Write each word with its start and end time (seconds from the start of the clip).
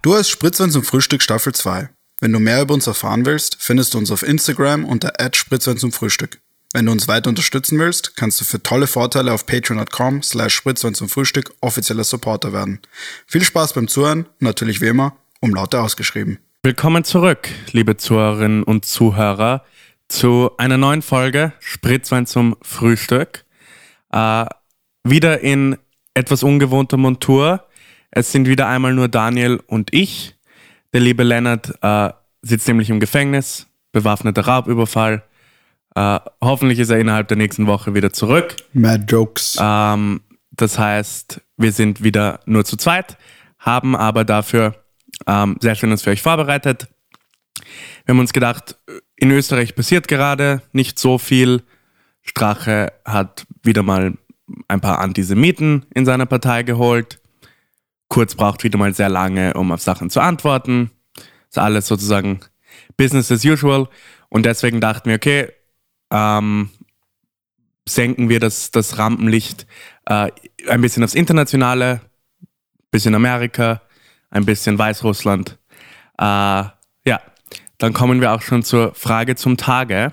Du 0.00 0.14
hast 0.14 0.28
Spritzwein 0.28 0.70
zum 0.70 0.84
Frühstück 0.84 1.22
Staffel 1.22 1.52
2. 1.52 1.88
Wenn 2.20 2.32
du 2.32 2.38
mehr 2.38 2.62
über 2.62 2.72
uns 2.72 2.86
erfahren 2.86 3.26
willst, 3.26 3.56
findest 3.58 3.94
du 3.94 3.98
uns 3.98 4.12
auf 4.12 4.22
Instagram 4.22 4.84
unter 4.84 5.12
Spritzwein 5.32 5.76
zum 5.76 5.90
Frühstück. 5.90 6.40
Wenn 6.72 6.86
du 6.86 6.92
uns 6.92 7.08
weiter 7.08 7.28
unterstützen 7.28 7.80
willst, 7.80 8.16
kannst 8.16 8.40
du 8.40 8.44
für 8.44 8.62
tolle 8.62 8.86
Vorteile 8.86 9.32
auf 9.32 9.44
patreon.com 9.44 10.22
slash 10.22 10.54
Spritzwein 10.54 10.94
zum 10.94 11.08
Frühstück 11.08 11.52
offizieller 11.60 12.04
Supporter 12.04 12.52
werden. 12.52 12.80
Viel 13.26 13.42
Spaß 13.42 13.72
beim 13.72 13.88
Zuhören 13.88 14.26
natürlich 14.38 14.80
wie 14.80 14.86
immer, 14.86 15.16
um 15.40 15.52
Laute 15.52 15.80
ausgeschrieben. 15.80 16.38
Willkommen 16.62 17.02
zurück, 17.02 17.48
liebe 17.72 17.96
Zuhörerinnen 17.96 18.62
und 18.62 18.84
Zuhörer, 18.84 19.64
zu 20.06 20.52
einer 20.58 20.78
neuen 20.78 21.02
Folge 21.02 21.54
Spritzwein 21.58 22.26
zum 22.26 22.56
Frühstück. 22.62 23.44
Äh, 24.12 24.46
wieder 25.02 25.40
in 25.40 25.76
etwas 26.14 26.44
ungewohnter 26.44 26.96
Montur. 26.98 27.67
Es 28.10 28.32
sind 28.32 28.48
wieder 28.48 28.68
einmal 28.68 28.94
nur 28.94 29.08
Daniel 29.08 29.60
und 29.66 29.92
ich. 29.92 30.36
Der 30.92 31.00
liebe 31.00 31.22
Lennart 31.22 31.74
äh, 31.82 32.10
sitzt 32.42 32.68
nämlich 32.68 32.90
im 32.90 33.00
Gefängnis, 33.00 33.66
bewaffneter 33.92 34.42
Raubüberfall. 34.46 35.22
Äh, 35.94 36.20
hoffentlich 36.40 36.78
ist 36.78 36.90
er 36.90 36.98
innerhalb 36.98 37.28
der 37.28 37.36
nächsten 37.36 37.66
Woche 37.66 37.94
wieder 37.94 38.12
zurück. 38.12 38.56
Mad 38.72 39.04
Jokes. 39.08 39.56
Ähm, 39.60 40.20
das 40.50 40.78
heißt, 40.78 41.40
wir 41.56 41.72
sind 41.72 42.02
wieder 42.02 42.40
nur 42.46 42.64
zu 42.64 42.76
zweit, 42.76 43.16
haben 43.58 43.94
aber 43.94 44.24
dafür 44.24 44.74
ähm, 45.26 45.56
sehr 45.60 45.74
schön 45.74 45.90
uns 45.90 46.02
für 46.02 46.10
euch 46.10 46.22
vorbereitet. 46.22 46.88
Wir 48.04 48.14
haben 48.14 48.20
uns 48.20 48.32
gedacht, 48.32 48.76
in 49.16 49.30
Österreich 49.30 49.74
passiert 49.74 50.08
gerade 50.08 50.62
nicht 50.72 50.98
so 50.98 51.18
viel. 51.18 51.62
Strache 52.22 52.92
hat 53.04 53.46
wieder 53.62 53.82
mal 53.82 54.14
ein 54.68 54.80
paar 54.80 54.98
Antisemiten 55.00 55.86
in 55.94 56.06
seiner 56.06 56.26
Partei 56.26 56.62
geholt. 56.62 57.20
Kurz 58.08 58.34
braucht 58.34 58.64
wieder 58.64 58.78
mal 58.78 58.94
sehr 58.94 59.08
lange, 59.08 59.54
um 59.54 59.70
auf 59.70 59.82
Sachen 59.82 60.10
zu 60.10 60.20
antworten. 60.20 60.90
Ist 61.48 61.58
alles 61.58 61.86
sozusagen 61.86 62.40
Business 62.96 63.30
as 63.30 63.44
usual. 63.44 63.88
Und 64.28 64.46
deswegen 64.46 64.80
dachten 64.80 65.08
wir, 65.08 65.16
okay, 65.16 65.48
ähm, 66.10 66.70
senken 67.88 68.28
wir 68.28 68.40
das, 68.40 68.70
das 68.70 68.98
Rampenlicht 68.98 69.66
äh, 70.06 70.30
ein 70.68 70.80
bisschen 70.80 71.04
aufs 71.04 71.14
Internationale, 71.14 72.00
bisschen 72.90 73.14
Amerika, 73.14 73.82
ein 74.30 74.44
bisschen 74.44 74.78
Weißrussland. 74.78 75.58
Äh, 76.18 76.22
ja, 76.22 77.20
dann 77.78 77.92
kommen 77.92 78.20
wir 78.20 78.32
auch 78.32 78.42
schon 78.42 78.62
zur 78.62 78.94
Frage 78.94 79.36
zum 79.36 79.56
Tage. 79.56 80.12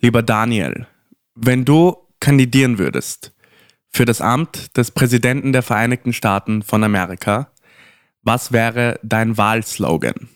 Lieber 0.00 0.22
Daniel, 0.22 0.86
wenn 1.34 1.64
du 1.64 1.96
kandidieren 2.20 2.78
würdest 2.78 3.33
für 3.94 4.04
das 4.04 4.20
Amt 4.20 4.76
des 4.76 4.90
Präsidenten 4.90 5.52
der 5.52 5.62
Vereinigten 5.62 6.12
Staaten 6.12 6.62
von 6.62 6.82
Amerika, 6.82 7.52
was 8.22 8.50
wäre 8.50 8.98
dein 9.04 9.36
Wahlslogan? 9.36 10.28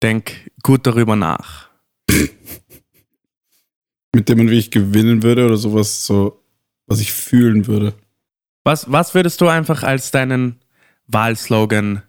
Denk 0.00 0.52
gut 0.62 0.86
darüber 0.86 1.16
nach. 1.16 1.68
Mit 4.14 4.28
dem 4.28 4.38
man 4.38 4.50
wie 4.50 4.58
ich 4.58 4.70
gewinnen 4.70 5.24
würde 5.24 5.46
oder 5.46 5.56
sowas, 5.56 6.06
so, 6.06 6.44
was 6.86 7.00
ich 7.00 7.12
fühlen 7.12 7.66
würde. 7.66 7.94
Was, 8.62 8.92
was 8.92 9.14
würdest 9.14 9.40
du 9.40 9.48
einfach 9.48 9.82
als 9.82 10.12
deinen 10.12 10.60
Wahlslogan 11.08 12.02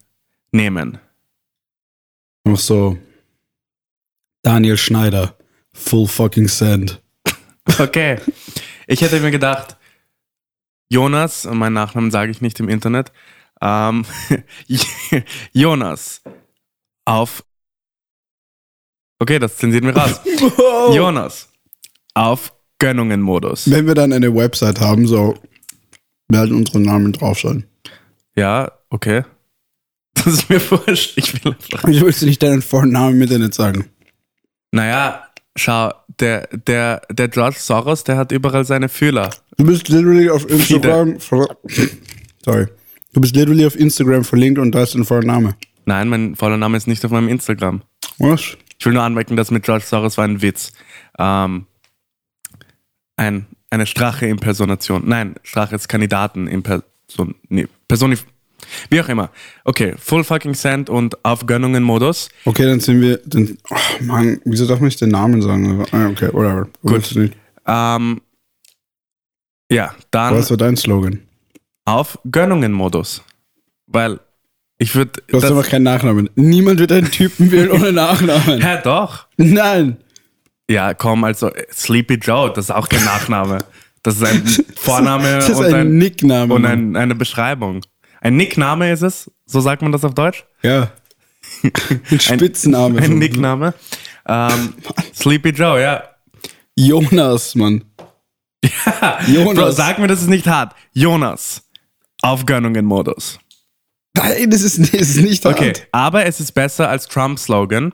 nehmen? 0.51 0.99
Noch 2.43 2.59
so, 2.59 2.99
Daniel 4.43 4.77
Schneider, 4.77 5.35
full 5.73 6.07
fucking 6.07 6.47
send. 6.47 7.01
Okay. 7.79 8.19
Ich 8.87 9.01
hätte 9.01 9.19
mir 9.19 9.31
gedacht, 9.31 9.77
Jonas, 10.89 11.45
und 11.45 11.57
meinen 11.57 11.73
Nachnamen 11.73 12.11
sage 12.11 12.31
ich 12.31 12.41
nicht 12.41 12.59
im 12.59 12.69
Internet, 12.69 13.11
ähm, 13.61 14.05
Jonas 15.53 16.21
auf. 17.05 17.43
Okay, 19.19 19.39
das 19.39 19.57
zensieren 19.57 19.85
wir 19.85 19.95
raus. 19.95 20.21
Jonas 20.95 21.49
auf 22.13 22.53
Gönnungen-Modus. 22.79 23.69
Wenn 23.71 23.87
wir 23.87 23.95
dann 23.95 24.13
eine 24.13 24.33
Website 24.33 24.79
haben, 24.79 25.07
so 25.07 25.35
werden 26.27 26.55
unsere 26.55 26.79
Namen 26.79 27.13
drauf 27.13 27.39
sein. 27.39 27.65
Ja, 28.35 28.71
okay. 28.89 29.23
Das 30.13 30.27
ist 30.27 30.49
mir 30.49 30.59
wurscht. 30.71 31.17
Ich 31.17 31.33
will 31.33 31.53
einfach. 31.53 31.87
Ich 31.87 32.01
willst 32.01 32.21
du 32.21 32.25
nicht 32.25 32.43
deinen 32.43 32.61
Vornamen 32.61 33.17
mit 33.17 33.29
nicht 33.29 33.53
sagen. 33.53 33.89
Naja, 34.71 35.24
schau, 35.55 35.91
der, 36.19 36.47
der, 36.47 37.01
der 37.09 37.27
George 37.27 37.57
Soros, 37.59 38.03
der 38.03 38.17
hat 38.17 38.31
überall 38.31 38.65
seine 38.65 38.89
Fühler. 38.89 39.29
Du 39.57 39.65
bist 39.65 39.89
literally 39.89 40.29
auf 40.29 40.49
Instagram. 40.49 41.19
Sorry. 41.19 42.67
Du 43.13 43.21
bist 43.21 43.35
literally 43.35 43.65
auf 43.65 43.75
Instagram 43.75 44.23
verlinkt 44.23 44.59
und 44.59 44.73
da 44.73 44.83
ist 44.83 44.93
dein 44.95 45.05
Vorname. 45.05 45.55
Nein, 45.85 46.09
mein 46.09 46.35
voller 46.35 46.57
Name 46.57 46.77
ist 46.77 46.87
nicht 46.87 47.03
auf 47.05 47.11
meinem 47.11 47.29
Instagram. 47.29 47.81
Was? 48.17 48.57
Ich 48.77 48.85
will 48.85 48.93
nur 48.93 49.03
anmerken, 49.03 49.35
dass 49.35 49.51
mit 49.51 49.63
George 49.63 49.85
Soros 49.85 50.17
war 50.17 50.25
ein 50.25 50.41
Witz. 50.41 50.73
Ähm, 51.17 51.65
ein, 53.15 53.45
eine 53.69 53.85
Strache-Impersonation. 53.85 55.03
Nein, 55.07 55.35
Strache 55.43 55.75
ist 55.75 55.87
Kandidaten-Imperson. 55.87 57.35
Nee, 57.47 57.67
Personif. 57.87 58.25
Wie 58.89 58.99
auch 59.01 59.09
immer. 59.09 59.29
Okay, 59.63 59.93
Full 59.99 60.23
fucking 60.23 60.53
Send 60.53 60.89
und 60.89 61.23
auf 61.25 61.45
Gönnungen-Modus. 61.45 62.29
Okay, 62.45 62.65
dann 62.65 62.79
sind 62.79 63.01
wir. 63.01 63.19
Dann, 63.25 63.57
oh 63.69 63.75
Mann, 64.03 64.39
wieso 64.45 64.65
darf 64.67 64.79
man 64.79 64.87
nicht 64.87 65.01
den 65.01 65.09
Namen 65.09 65.41
sagen? 65.41 65.83
Ah, 65.91 66.07
Okay, 66.09 66.29
whatever. 66.33 66.67
Gut. 66.83 67.15
Ähm, 67.67 68.21
ja, 69.71 69.95
dann 70.11 70.35
Was 70.35 70.49
war 70.49 70.57
dein 70.57 70.77
Slogan? 70.77 71.19
auf 71.85 72.19
Gönnungen-Modus. 72.31 73.23
Weil 73.87 74.19
ich 74.77 74.95
würde. 74.95 75.11
Du 75.27 75.37
hast 75.37 75.45
aber 75.45 75.63
keinen 75.63 75.83
Nachnamen. 75.83 76.29
Niemand 76.35 76.79
wird 76.79 76.91
einen 76.91 77.09
Typen 77.11 77.51
wählen 77.51 77.71
ohne 77.71 77.91
Nachnamen. 77.93 78.61
Hä, 78.65 78.77
doch. 78.83 79.27
Nein. 79.37 79.97
Ja, 80.69 80.93
komm, 80.95 81.23
also 81.23 81.51
Sleepy 81.71 82.15
Joe, 82.15 82.51
das 82.53 82.65
ist 82.65 82.71
auch 82.71 82.87
der 82.87 83.01
Nachname. 83.01 83.59
Das 84.01 84.15
ist 84.17 84.23
ein 84.23 84.43
Vorname 84.75 85.35
Das 85.35 85.49
ist 85.49 85.57
und, 85.59 85.65
ein 85.65 85.73
ein, 85.75 85.97
Nickname. 85.97 86.53
und 86.53 86.65
ein, 86.65 86.95
eine 86.95 87.13
Beschreibung. 87.15 87.81
Ein 88.25 88.37
Nickname 88.37 88.91
ist 88.91 89.03
es, 89.03 89.29
so 89.45 89.61
sagt 89.61 89.83
man 89.83 89.91
das 89.91 90.03
auf 90.03 90.15
Deutsch? 90.15 90.45
ja. 90.63 90.91
Ein 92.09 92.19
Spitzname. 92.19 92.99
Ein 92.99 93.19
Nickname. 93.19 93.75
Ähm, 94.27 94.73
Sleepy 95.13 95.49
Joe, 95.49 95.79
ja. 95.79 96.03
Jonas, 96.75 97.53
Mann. 97.53 97.85
Jonas. 99.27 99.63
Bro, 99.63 99.71
sag 99.71 99.99
mir, 99.99 100.07
das 100.07 100.21
ist 100.23 100.27
nicht 100.27 100.47
hart. 100.47 100.73
Jonas. 100.91 101.61
Auf 102.23 102.47
Gönnungen-Modus. 102.47 103.37
Nein, 104.17 104.49
das 104.49 104.63
ist, 104.63 104.79
das 104.91 105.01
ist 105.01 105.17
nicht 105.21 105.45
Okay, 105.45 105.67
hart. 105.67 105.87
aber 105.91 106.25
es 106.25 106.39
ist 106.39 106.53
besser 106.53 106.89
als 106.89 107.07
Trumps 107.07 107.43
Slogan, 107.43 107.93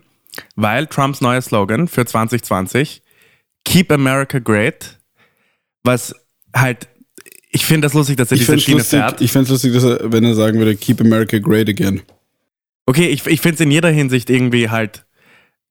weil 0.56 0.88
Trumps 0.88 1.20
neuer 1.20 1.42
Slogan 1.42 1.90
für 1.90 2.06
2020, 2.06 3.02
Keep 3.66 3.92
America 3.92 4.40
Great, 4.40 4.98
was 5.84 6.16
halt, 6.56 6.88
ich 7.52 7.66
finde 7.66 7.86
das 7.86 7.94
lustig, 7.94 8.18
dass 8.18 8.32
er 8.32 8.36
Ich 8.36 8.42
diese 8.42 8.56
es 8.56 8.64
Schiene 8.64 8.78
lustig, 8.80 9.00
fährt. 9.00 9.22
ich 9.22 9.32
fänd's 9.32 9.50
lustig 9.50 9.74
dass 9.74 9.84
er, 9.84 10.12
wenn 10.12 10.24
er 10.24 10.36
sagen 10.36 10.58
würde, 10.58 10.76
Keep 10.76 11.02
America 11.02 11.38
Great 11.38 11.68
Again. 11.70 12.02
Okay, 12.86 13.08
ich, 13.08 13.26
ich 13.28 13.42
finde 13.42 13.56
es 13.56 13.60
in 13.62 13.72
jeder 13.72 13.90
Hinsicht 13.90 14.30
irgendwie 14.30 14.70
halt. 14.70 15.06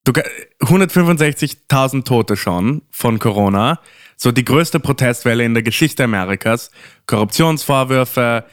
Du, 0.04 0.12
ga- 0.12 0.22
165.000 0.62 2.04
Tote 2.04 2.36
schon 2.36 2.82
von 2.90 3.18
Corona. 3.18 3.80
So 4.16 4.32
die 4.32 4.44
größte 4.44 4.80
Protestwelle 4.80 5.44
in 5.44 5.54
der 5.54 5.62
Geschichte 5.62 6.04
Amerikas. 6.04 6.70
Korruptionsvorwürfe, 7.06 8.44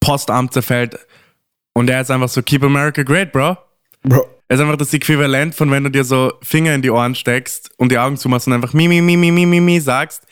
Postamt 0.00 0.52
zerfällt. 0.52 0.98
Und 1.74 1.90
er 1.90 2.00
ist 2.00 2.10
einfach 2.10 2.28
so, 2.28 2.42
keep 2.42 2.62
America 2.64 3.02
great, 3.02 3.32
bro. 3.32 3.56
Bro, 4.02 4.26
Er 4.48 4.54
ist 4.56 4.60
einfach 4.60 4.76
das 4.76 4.92
Äquivalent 4.94 5.54
von 5.54 5.70
wenn 5.70 5.84
du 5.84 5.90
dir 5.90 6.04
so 6.04 6.32
Finger 6.42 6.74
in 6.74 6.82
die 6.82 6.90
Ohren 6.90 7.14
steckst 7.14 7.70
und 7.76 7.90
die 7.90 7.98
Augen 7.98 8.16
zumachst 8.16 8.46
und 8.46 8.52
einfach 8.52 8.72
mi, 8.72 8.86
mi, 8.88 9.00
mi, 9.00 9.16
mi, 9.16 9.30
mi, 9.32 9.46
mi, 9.46 9.60
mi 9.60 9.80
sagst, 9.80 10.22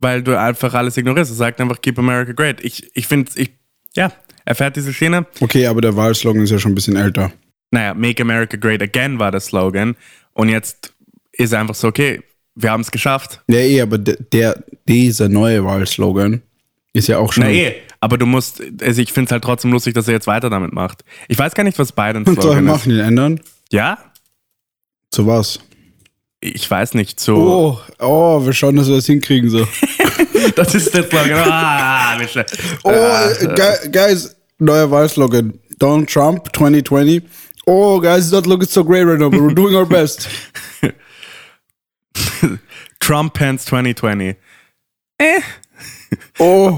weil 0.00 0.22
du 0.22 0.38
einfach 0.38 0.74
alles 0.74 0.96
ignorierst. 0.96 1.30
Er 1.32 1.36
sagt 1.36 1.60
einfach, 1.60 1.80
keep 1.80 1.98
America 1.98 2.32
great. 2.32 2.64
Ich, 2.64 2.90
ich 2.94 3.06
finde, 3.06 3.30
ich, 3.34 3.50
ja, 3.94 4.12
er 4.44 4.54
fährt 4.54 4.76
diese 4.76 4.92
Schiene. 4.92 5.26
okay, 5.40 5.66
aber 5.66 5.80
der 5.80 5.96
Wahlslogan 5.96 6.42
ist 6.42 6.50
ja 6.50 6.58
schon 6.58 6.72
ein 6.72 6.74
bisschen 6.74 6.96
älter. 6.96 7.32
naja, 7.70 7.94
Make 7.94 8.22
America 8.22 8.56
Great 8.56 8.82
Again 8.82 9.18
war 9.18 9.30
der 9.30 9.40
Slogan. 9.40 9.96
Und 10.32 10.48
jetzt 10.48 10.94
ist 11.32 11.52
er 11.52 11.60
einfach 11.60 11.74
so, 11.74 11.88
okay, 11.88 12.22
wir 12.54 12.70
haben 12.70 12.80
es 12.80 12.90
geschafft. 12.90 13.42
Ja, 13.48 13.58
eh, 13.58 13.80
aber 13.80 13.98
der, 13.98 14.16
der, 14.32 14.64
dieser 14.88 15.28
neue 15.28 15.64
Wahlslogan 15.64 16.42
ist 16.92 17.08
ja 17.08 17.18
auch 17.18 17.32
schon. 17.32 17.44
Na 17.44 17.50
eh, 17.50 17.74
aber 18.00 18.18
du 18.18 18.26
musst, 18.26 18.62
also 18.80 19.02
ich 19.02 19.12
finde 19.12 19.26
es 19.26 19.32
halt 19.32 19.44
trotzdem 19.44 19.72
lustig, 19.72 19.94
dass 19.94 20.08
er 20.08 20.14
jetzt 20.14 20.26
weiter 20.26 20.50
damit 20.50 20.72
macht. 20.72 21.04
Ich 21.28 21.38
weiß 21.38 21.54
gar 21.54 21.64
nicht, 21.64 21.78
was 21.78 21.92
Bidens 21.92 22.28
Und 22.28 22.36
soll 22.36 22.52
Slogan 22.52 22.64
machen, 22.64 22.92
ihn 22.92 23.00
ändern? 23.00 23.40
Ja? 23.70 23.98
Zu 25.10 25.26
was? 25.26 25.60
Ich 26.40 26.70
weiß 26.70 26.94
nicht, 26.94 27.18
so. 27.18 27.36
Oh, 27.36 27.80
oh, 27.98 28.44
wir 28.46 28.52
schauen, 28.52 28.76
dass 28.76 28.86
wir 28.88 28.96
das 28.96 29.06
hinkriegen 29.06 29.50
so. 29.50 29.66
Das 30.54 30.72
ist 30.74 30.94
der 30.94 31.02
Slogan. 31.02 31.32
Ah. 31.50 32.16
Oh, 32.84 32.90
äh, 32.90 33.46
gu- 33.56 33.90
guys, 33.90 34.36
neuer 34.58 34.88
Wahlslogan. 34.88 35.58
Donald 35.78 36.08
Trump 36.08 36.52
2020. 36.52 37.22
Oh, 37.66 38.00
guys, 38.00 38.24
it's 38.26 38.32
not 38.32 38.46
looking 38.46 38.68
so 38.68 38.84
great 38.84 39.04
right 39.04 39.18
now, 39.18 39.28
but 39.30 39.40
we're 39.40 39.52
doing 39.54 39.74
our 39.74 39.84
best. 39.84 40.28
Trump 43.00 43.34
Pence 43.34 43.64
2020. 43.64 44.36
Oh, 46.38 46.76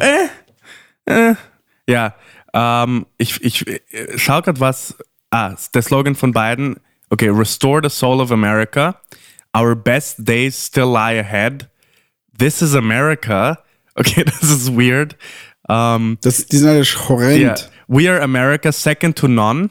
Ja, 1.87 2.15
Ähm, 2.53 3.07
ich 3.19 3.41
ich 3.45 3.67
äh, 3.69 3.81
schau 4.17 4.41
gerade 4.43 4.59
was. 4.59 4.97
Ah, 5.31 5.55
der 5.75 5.83
Slogan 5.83 6.15
von 6.17 6.33
beiden. 6.33 6.81
Okay, 7.11 7.29
restore 7.29 7.81
the 7.83 7.91
soul 7.91 8.21
of 8.21 8.33
America. 8.33 9.01
Our 9.57 9.75
best 9.75 10.25
days 10.25 10.57
still 10.57 10.89
lie 10.89 11.13
ahead. 11.19 11.69
This 12.37 12.63
is 12.63 12.75
America. 12.75 13.59
Okay, 13.99 14.23
this 14.41 14.51
is 14.51 14.71
weird. 14.71 15.17
Ähm, 15.69 16.17
Das, 16.23 16.47
die 16.47 16.57
sind 16.59 17.09
horrend. 17.09 17.41
yeah. 17.41 17.57
We 17.89 18.09
are 18.09 18.21
America, 18.23 18.73
second 18.73 19.17
to 19.17 19.27
none. 19.29 19.71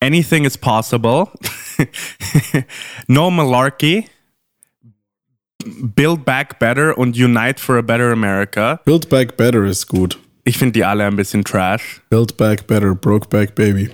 Anything 0.00 0.44
is 0.46 0.56
possible. 0.56 1.30
no 3.08 3.30
malarkey. 3.30 4.08
Build 5.94 6.24
back 6.24 6.58
better 6.58 6.92
und 6.98 7.14
unite 7.16 7.60
for 7.60 7.76
a 7.78 7.82
better 7.82 8.10
America. 8.10 8.80
Build 8.84 9.08
Back 9.10 9.36
Better 9.36 9.64
ist 9.64 9.86
gut. 9.86 10.18
Ich 10.44 10.56
finde 10.58 10.72
die 10.72 10.84
alle 10.84 11.04
ein 11.06 11.16
bisschen 11.16 11.44
trash. 11.44 12.00
Build 12.08 12.36
Back 12.36 12.66
Better, 12.66 12.94
Broke 12.94 13.28
Back 13.28 13.54
Baby. 13.54 13.90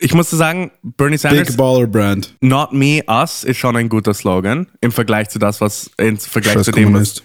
Ich 0.00 0.14
musste 0.14 0.36
sagen, 0.36 0.70
Bernie 0.82 1.18
Sanders, 1.18 1.48
Big 1.48 1.56
Baller 1.56 1.86
Brand. 1.86 2.34
Not 2.40 2.72
Me, 2.72 3.02
Us 3.08 3.42
ist 3.42 3.56
schon 3.58 3.76
ein 3.76 3.88
guter 3.88 4.14
Slogan 4.14 4.68
im 4.80 4.92
Vergleich 4.92 5.28
zu 5.28 5.40
das, 5.40 5.60
was 5.60 5.90
im 5.96 6.16
Vergleich 6.16 6.54
Scheiß 6.54 6.64
zu 6.66 6.70
dem, 6.70 6.94
was, 6.94 7.22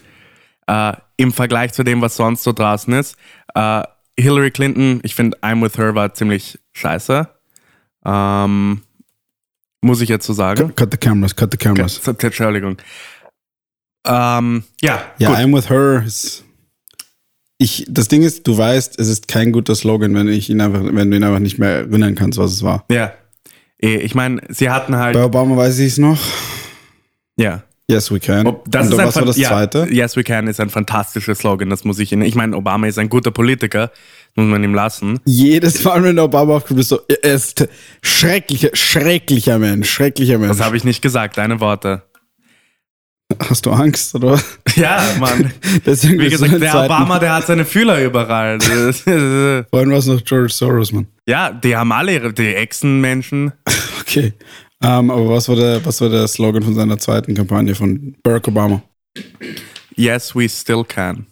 äh, 0.66 0.92
im 1.16 1.32
Vergleich 1.32 1.72
zu 1.72 1.84
dem, 1.84 2.00
was 2.00 2.16
sonst 2.16 2.42
so 2.42 2.52
draußen 2.52 2.92
ist. 2.94 3.16
Äh, 3.54 3.84
Hillary 4.18 4.50
Clinton, 4.50 5.00
ich 5.04 5.14
finde 5.14 5.38
I'm 5.38 5.62
with 5.62 5.78
her 5.78 5.94
war 5.94 6.14
ziemlich 6.14 6.58
scheiße. 6.72 7.28
Ähm, 8.04 8.82
muss 9.80 10.00
ich 10.00 10.08
jetzt 10.08 10.26
so 10.26 10.32
sagen. 10.32 10.74
Cut 10.74 10.90
the 10.90 10.98
cameras, 10.98 11.34
cut 11.36 11.52
the 11.52 11.56
cameras. 11.56 12.00
Entschuldigung. 12.06 12.78
Ähm, 14.06 14.64
ja, 14.80 15.02
Ja, 15.18 15.28
gut. 15.28 15.38
I'm 15.38 15.54
with 15.54 15.70
her 15.70 16.02
ist. 16.04 16.44
Ich, 17.64 17.86
das 17.88 18.08
Ding 18.08 18.22
ist, 18.22 18.46
du 18.46 18.58
weißt, 18.58 18.98
es 19.00 19.08
ist 19.08 19.26
kein 19.26 19.50
guter 19.50 19.74
Slogan, 19.74 20.14
wenn 20.14 20.28
ich 20.28 20.50
ihn 20.50 20.60
einfach, 20.60 20.82
wenn 20.82 21.10
du 21.10 21.16
ihn 21.16 21.24
einfach 21.24 21.38
nicht 21.38 21.58
mehr 21.58 21.70
erinnern 21.70 22.14
kannst, 22.14 22.38
was 22.38 22.52
es 22.52 22.62
war. 22.62 22.84
Ja. 22.90 23.12
Eh, 23.80 23.96
Ich 23.96 24.14
meine, 24.14 24.42
sie 24.50 24.68
hatten 24.68 24.96
halt. 24.96 25.14
Bei 25.14 25.24
Obama 25.24 25.56
weiß 25.56 25.78
ich 25.78 25.92
es 25.92 25.98
noch. 25.98 26.18
Ja. 27.36 27.62
Yes, 27.90 28.10
we 28.10 28.18
can. 28.20 28.46
Ob- 28.46 28.64
Das 28.70 28.86
Und 28.86 28.92
ist 28.92 28.98
was 28.98 29.16
war 29.16 29.24
das 29.26 29.36
ja, 29.36 29.48
zweite? 29.48 29.86
Yes, 29.90 30.16
we 30.16 30.24
can 30.24 30.46
ist 30.46 30.58
ein 30.60 30.70
fantastischer 30.70 31.34
Slogan, 31.34 31.68
das 31.70 31.84
muss 31.84 31.98
ich 31.98 32.12
Ihnen. 32.12 32.22
Ich 32.22 32.34
meine, 32.34 32.56
Obama 32.56 32.86
ist 32.86 32.98
ein 32.98 33.08
guter 33.10 33.30
Politiker, 33.30 33.90
muss 34.36 34.46
man 34.46 34.62
ihm 34.64 34.74
lassen. 34.74 35.20
Jedes 35.26 35.84
Mal, 35.84 36.02
wenn 36.02 36.18
Obama 36.18 36.56
aufkommt, 36.56 36.80
ist 36.80 36.88
so, 36.88 37.00
er 37.22 37.34
ist 37.34 37.66
schrecklicher, 38.02 38.70
schrecklicher 38.72 39.58
Mensch, 39.58 39.90
schrecklicher 39.90 40.38
Mensch. 40.38 40.56
Das 40.56 40.64
habe 40.64 40.76
ich 40.78 40.84
nicht 40.84 41.02
gesagt, 41.02 41.36
deine 41.36 41.60
Worte. 41.60 42.02
Hast 43.48 43.66
du 43.66 43.70
Angst, 43.70 44.14
oder? 44.14 44.40
Ja, 44.76 45.02
Mann. 45.20 45.52
Deswegen 45.86 46.18
Wie 46.20 46.28
gesagt, 46.28 46.52
der 46.52 46.70
zweiten- 46.72 46.92
Obama, 46.92 47.18
der 47.20 47.34
hat 47.34 47.46
seine 47.46 47.64
Fühler 47.64 48.02
überall. 48.02 48.60
Vorhin 48.60 49.66
war 49.90 49.98
es 49.98 50.06
noch 50.06 50.22
George 50.24 50.52
Soros, 50.52 50.92
Mann. 50.92 51.06
ja, 51.28 51.50
die 51.52 51.76
haben 51.76 51.92
alle 51.92 52.12
ihre, 52.14 52.32
die 52.32 52.54
Echsenmenschen. 52.54 53.52
Okay. 54.00 54.32
Ähm, 54.82 55.10
aber 55.10 55.28
was 55.30 55.48
war, 55.48 55.56
der, 55.56 55.84
was 55.86 56.00
war 56.00 56.08
der 56.08 56.26
Slogan 56.26 56.62
von 56.62 56.74
seiner 56.74 56.98
zweiten 56.98 57.34
Kampagne 57.34 57.74
von 57.74 58.16
Barack 58.22 58.48
Obama? 58.48 58.82
Yes, 59.94 60.34
we 60.34 60.48
still 60.48 60.84
can. 60.84 61.26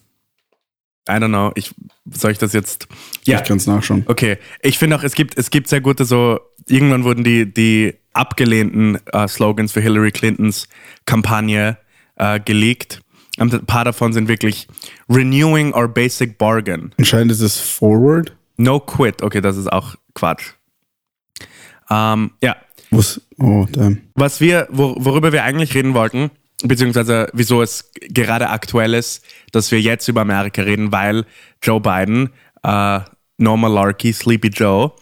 I 1.08 1.14
don't 1.14 1.28
know. 1.28 1.50
Ich, 1.56 1.74
soll 2.12 2.30
ich 2.30 2.38
das 2.38 2.52
jetzt? 2.52 2.86
Ja. 3.24 3.40
Ich 3.40 3.44
kann 3.48 3.56
es 3.56 3.66
nachschauen. 3.66 4.04
Okay, 4.06 4.38
ich 4.62 4.78
finde 4.78 4.96
auch, 4.96 5.02
es 5.02 5.14
gibt, 5.14 5.36
es 5.36 5.50
gibt 5.50 5.66
sehr 5.68 5.80
gute 5.80 6.04
so, 6.04 6.38
irgendwann 6.68 7.02
wurden 7.02 7.24
die, 7.24 7.52
die 7.52 7.94
abgelehnten 8.12 8.98
äh, 9.12 9.26
Slogans 9.26 9.72
für 9.72 9.80
Hillary 9.80 10.12
Clintons 10.12 10.68
Kampagne 11.06 11.76
äh, 12.22 12.40
geleakt. 12.40 13.00
Und 13.38 13.52
ein 13.52 13.66
paar 13.66 13.84
davon 13.84 14.12
sind 14.12 14.28
wirklich 14.28 14.68
Renewing 15.08 15.74
our 15.74 15.88
basic 15.88 16.38
bargain. 16.38 16.94
Anscheinend 16.98 17.32
ist 17.32 17.40
es 17.40 17.58
Forward. 17.58 18.36
No 18.56 18.78
quit. 18.78 19.22
Okay, 19.22 19.40
das 19.40 19.56
ist 19.56 19.72
auch 19.72 19.96
Quatsch. 20.14 20.52
Ähm, 21.90 22.32
ja, 22.42 22.56
Was? 22.90 23.20
Oh, 23.38 23.66
damn. 23.70 24.02
was 24.14 24.40
wir, 24.40 24.68
wor 24.70 24.94
worüber 25.04 25.32
wir 25.32 25.42
eigentlich 25.42 25.74
reden 25.74 25.94
wollten, 25.94 26.30
beziehungsweise 26.62 27.28
wieso 27.32 27.60
es 27.62 27.90
gerade 28.08 28.50
aktuell 28.50 28.94
ist, 28.94 29.24
dass 29.50 29.72
wir 29.72 29.80
jetzt 29.80 30.06
über 30.08 30.20
Amerika 30.20 30.62
reden, 30.62 30.92
weil 30.92 31.24
Joe 31.62 31.80
Biden, 31.80 32.30
äh, 32.62 33.00
No 33.38 33.56
Malarkey, 33.56 34.12
Sleepy 34.12 34.48
Joe, 34.48 34.92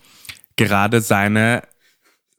gerade 0.57 1.01
seine, 1.01 1.63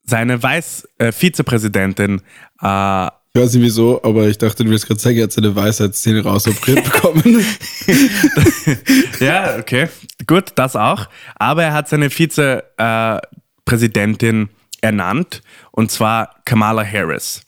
seine 0.04 0.42
Weiß, 0.42 0.88
äh, 0.98 1.12
Vizepräsidentin, 1.12 2.22
äh, 2.62 3.08
Ich 3.34 3.42
weiß 3.42 3.54
nicht 3.54 3.64
wieso, 3.64 4.04
aber 4.04 4.28
ich 4.28 4.38
dachte, 4.38 4.66
du 4.66 4.72
willst 4.72 4.88
gerade 4.88 5.00
sagen, 5.00 5.16
er 5.16 5.24
hat 5.24 5.32
seine 5.32 5.56
Weisheitsszene 5.56 6.22
rausoperiert 6.22 6.84
bekommen. 6.92 7.46
ja, 9.22 9.58
okay, 9.58 9.88
gut, 10.28 10.52
das 10.56 10.76
auch. 10.76 11.08
Aber 11.36 11.64
er 11.64 11.72
hat 11.72 11.88
seine 11.88 12.10
Vizepräsidentin 12.10 14.50
ernannt, 14.82 15.44
und 15.72 15.92
zwar 15.92 16.42
Kamala 16.44 16.84
Harris. 16.84 17.46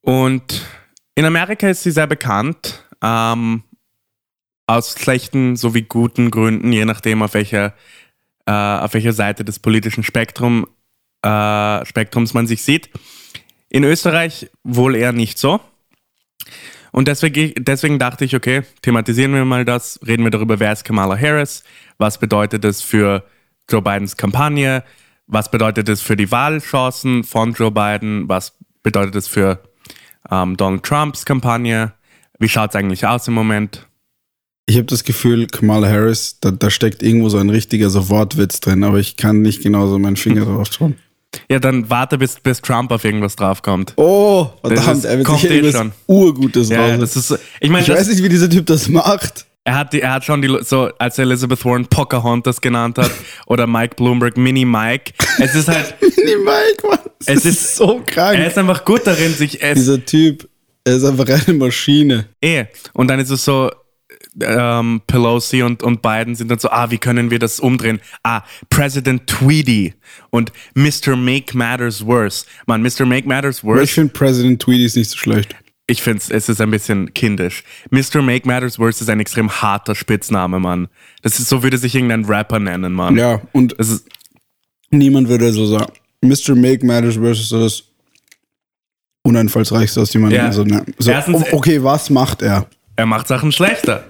Und 0.00 0.66
in 1.14 1.24
Amerika 1.24 1.68
ist 1.68 1.84
sie 1.84 1.92
sehr 1.92 2.08
bekannt, 2.08 2.84
ähm, 3.02 3.62
aus 4.66 4.96
schlechten 4.98 5.54
sowie 5.54 5.82
guten 5.82 6.32
Gründen, 6.32 6.72
je 6.72 6.84
nachdem, 6.84 7.22
auf 7.22 7.34
welcher, 7.34 7.72
äh, 8.46 8.52
auf 8.52 8.94
welcher 8.94 9.12
Seite 9.12 9.44
des 9.44 9.60
politischen 9.60 10.02
Spektrum, 10.02 10.66
äh, 11.22 11.84
Spektrums 11.84 12.34
man 12.34 12.48
sich 12.48 12.64
sieht. 12.64 12.90
In 13.76 13.84
Österreich 13.84 14.48
wohl 14.64 14.96
eher 14.96 15.12
nicht 15.12 15.36
so. 15.36 15.60
Und 16.92 17.08
deswegen, 17.08 17.52
deswegen 17.62 17.98
dachte 17.98 18.24
ich, 18.24 18.34
okay, 18.34 18.62
thematisieren 18.80 19.34
wir 19.34 19.44
mal 19.44 19.66
das, 19.66 20.00
reden 20.06 20.24
wir 20.24 20.30
darüber, 20.30 20.58
wer 20.58 20.72
ist 20.72 20.82
Kamala 20.82 21.14
Harris, 21.14 21.62
was 21.98 22.16
bedeutet 22.16 22.64
es 22.64 22.80
für 22.80 23.22
Joe 23.68 23.82
Bidens 23.82 24.16
Kampagne, 24.16 24.82
was 25.26 25.50
bedeutet 25.50 25.90
es 25.90 26.00
für 26.00 26.16
die 26.16 26.32
Wahlchancen 26.32 27.22
von 27.22 27.52
Joe 27.52 27.70
Biden, 27.70 28.26
was 28.30 28.56
bedeutet 28.82 29.14
es 29.14 29.28
für 29.28 29.62
ähm, 30.30 30.56
Donald 30.56 30.82
Trumps 30.82 31.26
Kampagne, 31.26 31.92
wie 32.38 32.48
schaut 32.48 32.70
es 32.70 32.76
eigentlich 32.76 33.06
aus 33.06 33.28
im 33.28 33.34
Moment? 33.34 33.86
Ich 34.64 34.76
habe 34.76 34.86
das 34.86 35.04
Gefühl, 35.04 35.48
Kamala 35.48 35.86
Harris, 35.86 36.40
da, 36.40 36.50
da 36.50 36.70
steckt 36.70 37.02
irgendwo 37.02 37.28
so 37.28 37.36
ein 37.36 37.50
richtiger 37.50 37.90
so 37.90 38.08
Wortwitz 38.08 38.60
drin, 38.60 38.84
aber 38.84 39.00
ich 39.00 39.18
kann 39.18 39.42
nicht 39.42 39.62
genau 39.62 39.86
so 39.86 39.98
meinen 39.98 40.16
Finger 40.16 40.46
drauf 40.46 40.68
schauen. 40.72 40.96
Ja, 41.50 41.58
dann 41.58 41.88
warte, 41.90 42.18
bis, 42.18 42.38
bis 42.40 42.60
Trump 42.60 42.90
auf 42.92 43.04
irgendwas 43.04 43.36
draufkommt. 43.36 43.92
Oh, 43.96 44.48
verdammt, 44.62 45.04
er 45.04 45.18
wird 45.18 45.28
sicher 45.28 45.50
eh 45.50 45.54
irgendwas 45.56 45.80
schon. 45.80 45.92
Urgutes 46.06 46.68
Ja, 46.70 46.86
raus. 46.86 47.00
das 47.00 47.16
ist, 47.16 47.38
ich 47.60 47.70
meine, 47.70 47.82
ich 47.84 47.88
weiß 47.90 47.98
das- 47.98 48.08
nicht, 48.08 48.22
wie 48.22 48.28
dieser 48.28 48.48
Typ 48.50 48.66
das 48.66 48.88
macht. 48.88 49.46
er 49.64 49.74
hat, 49.78 49.92
die, 49.92 50.00
er 50.02 50.12
hat 50.14 50.24
schon 50.24 50.40
die, 50.42 50.58
so, 50.62 50.90
als 50.98 51.18
er 51.18 51.22
Elizabeth 51.24 51.64
Warren 51.64 51.86
Pocahontas 51.86 52.60
genannt 52.60 52.98
hat 52.98 53.10
oder 53.46 53.66
Mike 53.66 53.96
Bloomberg 53.96 54.36
Mini 54.36 54.64
Mike. 54.64 55.12
Es 55.38 55.54
ist 55.54 55.68
halt, 55.68 55.94
Nee, 56.00 56.36
Mike, 56.36 56.86
Mann. 56.88 56.98
Das 57.24 57.36
Es 57.38 57.44
ist, 57.44 57.46
ist- 57.62 57.76
so 57.76 58.02
krank. 58.06 58.38
er 58.38 58.46
ist 58.46 58.58
einfach 58.58 58.84
gut 58.84 59.02
darin, 59.06 59.32
sich, 59.34 59.60
ist, 59.60 59.76
Dieser 59.76 60.04
Typ, 60.04 60.48
er 60.84 60.96
ist 60.96 61.04
einfach 61.04 61.26
eine 61.26 61.56
Maschine. 61.58 62.26
Eh. 62.40 62.64
Und 62.92 63.08
dann 63.08 63.18
ist 63.20 63.30
es 63.30 63.44
so, 63.44 63.70
ähm, 64.40 65.00
Pelosi 65.06 65.62
und, 65.62 65.82
und 65.82 66.02
Biden 66.02 66.34
sind 66.34 66.50
dann 66.50 66.58
so, 66.58 66.68
ah, 66.70 66.90
wie 66.90 66.98
können 66.98 67.30
wir 67.30 67.38
das 67.38 67.58
umdrehen? 67.60 68.00
Ah, 68.22 68.42
President 68.70 69.26
Tweedy 69.26 69.94
und 70.30 70.52
Mr. 70.74 71.16
Make 71.16 71.56
Matters 71.56 72.04
Worse. 72.04 72.44
Man, 72.66 72.82
Mr. 72.82 73.06
Make 73.06 73.26
Matters 73.28 73.62
Aber 73.62 73.74
ich 73.74 73.80
Worse, 73.80 73.92
finde 73.94 74.12
President 74.12 74.60
Tweedy 74.62 74.84
ist 74.84 74.96
nicht 74.96 75.10
so 75.10 75.16
schlecht. 75.16 75.56
ich 75.86 76.02
finde 76.02 76.22
es 76.28 76.48
ist 76.48 76.60
ein 76.60 76.70
bisschen 76.70 77.14
kindisch. 77.14 77.62
Mr. 77.90 78.20
Make 78.22 78.46
Matters 78.46 78.78
Worse 78.78 79.02
ist 79.04 79.08
ein 79.10 79.20
extrem 79.20 79.50
harter 79.50 79.94
Spitzname, 79.94 80.58
Mann. 80.58 80.88
Das 81.22 81.38
ist 81.38 81.48
so, 81.48 81.62
würde 81.62 81.78
sich 81.78 81.94
irgendein 81.94 82.24
Rapper 82.24 82.58
nennen, 82.58 82.92
Mann. 82.92 83.16
Ja, 83.16 83.40
und 83.52 83.74
Das 83.78 83.88
ist, 83.88 84.08
niemand 84.90 85.28
würde 85.28 85.52
so 85.52 85.66
sagen. 85.66 85.92
Mr. 86.22 86.54
Make 86.54 86.84
Matters 86.84 87.14
versus 87.14 87.48
so 87.48 87.60
das 87.60 87.84
uneinfallsreichste 89.22 90.00
aus 90.00 90.12
jemandem. 90.12 90.44
Ja. 90.44 90.52
So, 90.52 90.64
ne, 90.64 90.84
so, 90.98 91.10
Erstens- 91.10 91.42
oh, 91.52 91.56
okay, 91.56 91.82
was 91.82 92.10
macht 92.10 92.42
er? 92.42 92.66
Er 92.96 93.06
macht 93.06 93.28
Sachen 93.28 93.52
schlechter. 93.52 94.04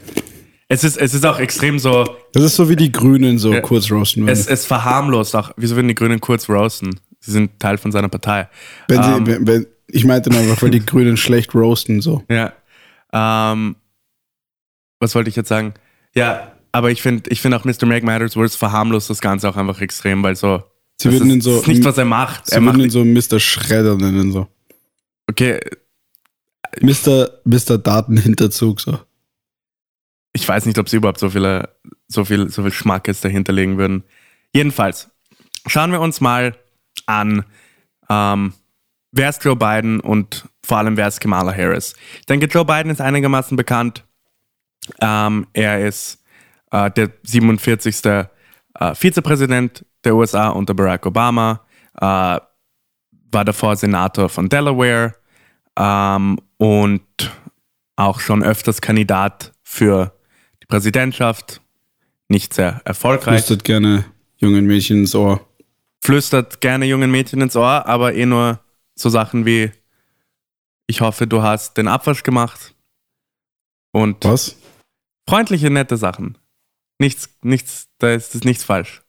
Es 0.69 0.83
ist, 0.83 0.97
es 0.97 1.15
ist 1.15 1.25
auch 1.25 1.39
extrem 1.39 1.79
so, 1.79 2.17
Das 2.33 2.43
ist 2.43 2.57
so 2.57 2.69
wie 2.69 2.75
die 2.77 2.91
Grünen 2.91 3.39
so 3.39 3.53
Ja. 3.53 3.61
kurz 3.61 3.91
roasten 3.91 4.27
es, 4.29 4.47
es 4.49 4.67
verharmlost 4.67 5.37
auch. 5.37 5.53
Wieso 5.57 5.77
würden 5.77 5.89
die 5.89 5.95
Grünen 5.95 6.21
kurz 6.21 6.49
roasten? 6.49 6.99
Sie 7.21 7.31
sind 7.31 7.59
Teil 7.61 7.79
von 7.79 7.93
seiner 7.93 8.09
Partei. 8.09 8.49
wenn 8.89 9.03
sie, 9.03 9.11
ähm, 9.11 9.27
wenn, 9.27 9.47
wenn, 9.47 9.67
ich 9.89 10.05
meinte 10.05 10.31
nur 10.31 10.41
einfach, 10.41 10.61
weil 10.63 10.71
die 10.71 10.85
Grünen 10.85 11.17
schlecht 11.17 11.55
roasten 11.55 12.01
so. 12.01 12.25
Ja. 12.29 12.53
Ähm, 13.13 13.77
was 14.99 15.15
wollte 15.15 15.31
ich 15.31 15.37
jetzt 15.37 15.49
sagen? 15.49 15.75
Ja, 16.15 16.53
aber 16.73 16.91
ich 16.91 17.01
finde 17.03 17.31
ich 17.31 17.41
find 17.41 17.55
auch 17.55 17.65
Mr. 17.65 17.87
Make 17.87 18.05
Matters 18.05 18.35
Worse 18.37 18.59
verharmlost 18.59 19.09
das 19.09 19.21
Ganze 19.21 19.49
auch 19.49 19.57
einfach 19.57 19.81
extrem, 19.81 20.23
weil 20.23 20.35
so. 20.37 20.63
Sie 21.01 21.09
das 21.09 21.13
würden 21.21 21.29
ist, 21.29 21.35
ihn 21.37 21.41
so- 21.43 21.61
ist 21.61 21.69
nicht, 21.69 21.85
was 21.85 21.99
er 21.99 22.07
macht. 22.07 22.47
Sie 22.47 22.55
Er 22.55 22.61
macht. 22.61 22.77
würden 22.77 22.85
ihn 22.85 22.91
so 22.91 23.05
Mr. 23.05 23.39
Schredder 23.39 23.97
nennen 23.97 24.33
so. 24.33 24.49
Okay, 25.29 25.61
Mr. 26.81 27.31
Mr. 27.45 27.79
Datenhinterzug 27.79 28.81
so. 28.81 28.99
ich 30.33 30.47
weiß 30.47 30.67
nicht, 30.67 30.79
ob 30.79 30.89
sie 30.89 30.97
überhaupt 30.97 31.19
so 31.19 31.31
viele, 31.31 31.71
so 32.09 32.25
viel, 32.25 32.51
so 32.51 32.63
viel 32.63 32.73
Schmack 32.73 33.09
jetzt 33.09 33.25
dahinter 33.25 33.53
legen 33.53 33.79
würden. 33.79 34.05
Jedenfalls, 34.53 35.11
schauen 35.67 35.93
wir 35.93 36.01
uns 36.01 36.21
mal 36.21 36.55
an, 37.07 37.45
ähm, 38.09 38.53
wer 39.13 39.29
ist 39.31 39.45
Joe 39.45 39.57
Biden 39.57 40.01
und 40.01 40.47
vor 40.65 40.79
allem 40.79 40.97
wer 40.97 41.09
ist 41.09 41.21
Kamala 41.21 41.55
Harris. 41.55 41.95
Ich 42.21 42.27
denke, 42.27 42.47
Joe 42.47 42.65
Biden 42.65 42.91
ist 42.91 43.01
einigermaßen 43.01 43.57
bekannt. 43.57 44.05
Ähm, 45.01 45.47
er 45.53 45.87
ist 45.87 46.23
äh, 46.71 46.91
der 46.91 47.11
47. 47.23 48.05
Äh, 48.05 48.95
Vizepräsident 48.95 49.85
der 50.05 50.15
USA 50.15 50.49
unter 50.49 50.75
Barack 50.75 51.07
Obama, 51.07 51.61
äh, 51.95 52.39
war 53.37 53.45
davor 53.45 53.77
Senator 53.77 54.29
von 54.29 54.49
Delaware 54.49 55.15
ähm, 55.79 56.41
und 56.59 57.03
auch 57.97 58.21
schon 58.21 58.43
öfters 58.43 58.81
Kandidat 58.81 59.53
für 59.63 60.13
die 60.63 60.67
Präsidentschaft. 60.67 61.61
Nicht 62.29 62.55
sehr 62.55 62.81
erfolgreich. 62.85 63.37
Flüstert 63.37 63.65
gerne 63.65 64.05
jungen 64.37 64.67
Mädchen 64.67 64.99
ins 64.99 65.15
Ohr. 65.15 65.47
Flüstert 66.03 66.61
gerne 66.61 66.87
jungen 66.87 67.11
Mädchen 67.11 67.41
ins 67.41 67.57
Ohr, 67.57 67.87
aber 67.87 68.15
eh 68.15 68.27
nur 68.27 68.61
so 68.95 69.09
Sachen 69.09 69.47
wie, 69.47 69.71
ich 70.87 71.01
hoffe, 71.01 71.27
du 71.27 71.43
hast 71.43 71.77
den 71.77 71.89
Abwasch 71.89 72.23
gemacht. 72.23 72.75
Und 73.93 74.25
Was? 74.25 74.57
freundliche, 75.29 75.71
nette 75.71 75.97
Sachen. 75.97 76.39
Nichts, 76.99 77.29
nichts, 77.43 77.89
da 77.99 78.13
ist, 78.13 78.35
ist 78.35 78.45
nichts 78.45 78.65
falsch. 78.65 79.03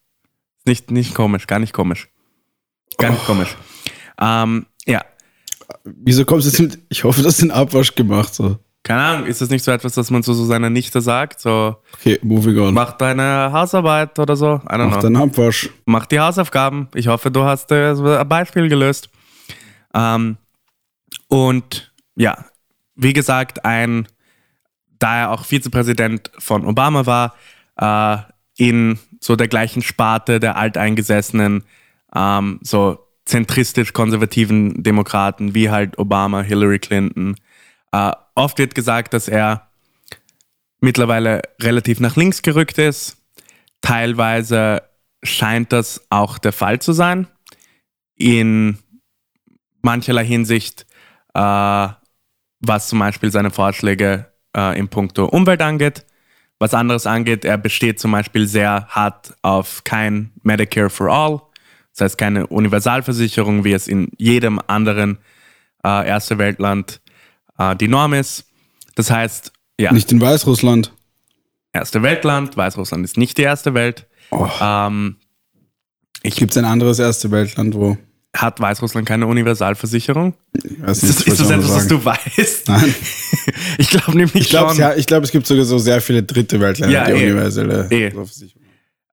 Nicht, 0.66 0.92
nicht 0.92 1.14
komisch, 1.14 1.48
gar 1.48 1.60
nicht 1.60 1.74
komisch. 1.74 2.10
Gar 2.98 3.12
nicht 3.12 3.26
komisch. 3.26 3.56
Ähm, 4.20 4.66
ja, 4.86 5.06
Wieso 5.84 6.26
kommst 6.26 6.46
du 6.48 6.50
jetzt 6.52 6.60
mit, 6.60 6.80
ich 6.90 7.04
hoffe, 7.04 7.22
du 7.22 7.28
hast 7.28 7.42
den 7.42 7.52
Abwasch 7.52 7.94
gemacht, 7.96 8.34
so. 8.34 8.58
keine 8.84 9.02
Ahnung, 9.02 9.26
ist 9.28 9.42
das 9.42 9.50
nicht 9.50 9.64
so 9.64 9.72
etwas, 9.72 9.94
das 9.96 10.10
man 10.10 10.24
zu 10.24 10.34
so 10.34 10.46
seiner 10.46 10.70
Nichte 10.70 11.02
sagt? 11.02 11.40
So, 11.42 11.76
Okay, 12.00 12.20
moving 12.24 12.58
on. 12.60 12.74
mach 12.74 12.94
deine 12.94 13.52
Hausarbeit 13.52 14.18
oder 14.20 14.36
so? 14.36 14.56
I 14.66 14.74
don't 14.76 14.86
Mach 14.86 14.92
know. 14.94 15.02
deinen 15.02 15.16
Abwasch. 15.18 15.70
Mach 15.86 16.06
die 16.06 16.20
Hausaufgaben. 16.20 16.88
Ich 16.96 17.08
hoffe, 17.08 17.32
du 17.32 17.44
hast 17.44 17.72
äh, 17.72 17.92
ein 17.92 18.30
Beispiel 18.30 18.70
gelöst. 18.70 19.10
Ähm, 19.94 20.38
und 21.28 21.92
ja, 22.16 22.46
wie 22.96 23.14
gesagt, 23.14 23.66
ein, 23.66 24.08
da 25.00 25.18
er 25.20 25.32
auch 25.32 25.44
Vizepräsident 25.46 26.32
von 26.40 26.66
Obama 26.66 27.06
war, 27.06 27.36
äh, 27.78 28.18
in 28.58 28.98
so 29.20 29.36
der 29.36 29.48
gleichen 29.48 29.82
Sparte 29.82 30.40
der 30.40 30.56
alteingesessenen, 30.58 31.64
ähm, 32.16 32.60
so 32.64 33.00
zentristisch-konservativen 33.28 34.82
Demokraten 34.84 35.54
wie 35.54 35.70
halt 35.70 35.98
Obama, 36.00 36.42
Hillary 36.42 36.80
Clinton. 36.80 37.36
Äh, 37.92 38.12
oft 38.36 38.58
wird 38.58 38.74
gesagt, 38.74 39.14
dass 39.14 39.28
er 39.28 39.70
mittlerweile 40.80 41.42
relativ 41.62 42.00
nach 42.00 42.16
links 42.16 42.42
gerückt 42.42 42.78
ist. 42.78 43.18
Teilweise 43.82 44.84
scheint 45.24 45.74
das 45.74 46.06
auch 46.10 46.38
der 46.38 46.54
Fall 46.54 46.80
zu 46.80 46.94
sein. 46.94 47.28
In 48.16 48.80
mancherlei 49.82 50.26
Hinsicht, 50.26 50.86
äh, 51.34 51.88
was 52.60 52.88
zum 52.88 53.00
Beispiel 53.00 53.32
seine 53.32 53.52
Vorschläge 53.52 54.32
äh, 54.56 54.80
in 54.80 54.88
puncto 54.88 55.26
Umwelt 55.26 55.62
angeht. 55.62 56.06
Was 56.60 56.74
anderes 56.74 57.06
angeht, 57.06 57.46
er 57.46 57.58
besteht 57.58 58.00
zum 58.00 58.12
Beispiel 58.12 58.48
sehr 58.48 58.88
hart 58.88 59.36
auf 59.44 59.84
kein 59.84 60.32
Medicare 60.42 60.90
for 60.90 61.10
All, 61.10 61.42
das 61.98 62.06
heißt 62.12 62.18
keine 62.18 62.48
Universalversicherung, 62.48 63.64
wie 63.64 63.74
es 63.74 63.88
in 63.88 64.10
jedem 64.18 64.60
anderen 64.68 65.18
äh, 65.84 66.08
Erste 66.08 66.38
Weltland 66.38 67.02
äh, 67.58 67.76
die 67.76 67.88
Norm 67.88 68.14
ist. 68.14 68.46
Das 68.96 69.12
heißt, 69.12 69.52
ja, 69.80 69.92
Nicht 69.92 70.12
in 70.12 70.22
Weißrussland. 70.22 70.94
Erste 71.74 72.02
Weltland, 72.02 72.58
Weißrussland 72.58 73.04
ist 73.06 73.18
nicht 73.18 73.38
die 73.38 73.44
erste 73.44 73.74
Welt. 73.76 74.08
Oh. 74.32 74.48
Ähm, 74.62 75.18
Gibt 76.24 76.52
es 76.52 76.58
ein 76.58 76.66
anderes 76.66 76.98
erste 77.00 77.30
Weltland, 77.32 77.76
wo. 77.76 77.98
hat 78.36 78.60
Weißrussland 78.60 79.08
keine 79.08 79.28
Universalversicherung? 79.28 80.34
Ich 80.54 80.82
weiß 80.82 81.04
Ist 81.04 81.10
das, 81.10 81.18
nicht, 81.20 81.28
ist 81.28 81.40
das 81.40 81.48
was 81.50 81.52
etwas, 81.56 81.76
was 81.76 81.88
du 81.88 82.04
weißt? 82.06 82.68
Nein. 82.70 82.96
Ich 83.80 83.90
glaube 83.90 84.12
nämlich 84.18 84.36
Ich 84.36 84.50
glaube, 84.50 84.72
schon. 84.72 84.80
ja, 84.80 84.96
ich 84.96 85.06
glaub, 85.06 85.24
es 85.24 85.32
gibt 85.32 85.46
sogar 85.46 85.64
so 85.66 85.78
sehr 85.78 86.02
viele 86.02 86.24
dritte 86.24 86.60
Weltländer, 86.60 86.94
Ja, 86.94 87.06
die 87.06 87.12
eh. 87.22 87.26
universelle 87.32 87.88
Eh. 87.92 88.12
Versicherung. 88.12 88.64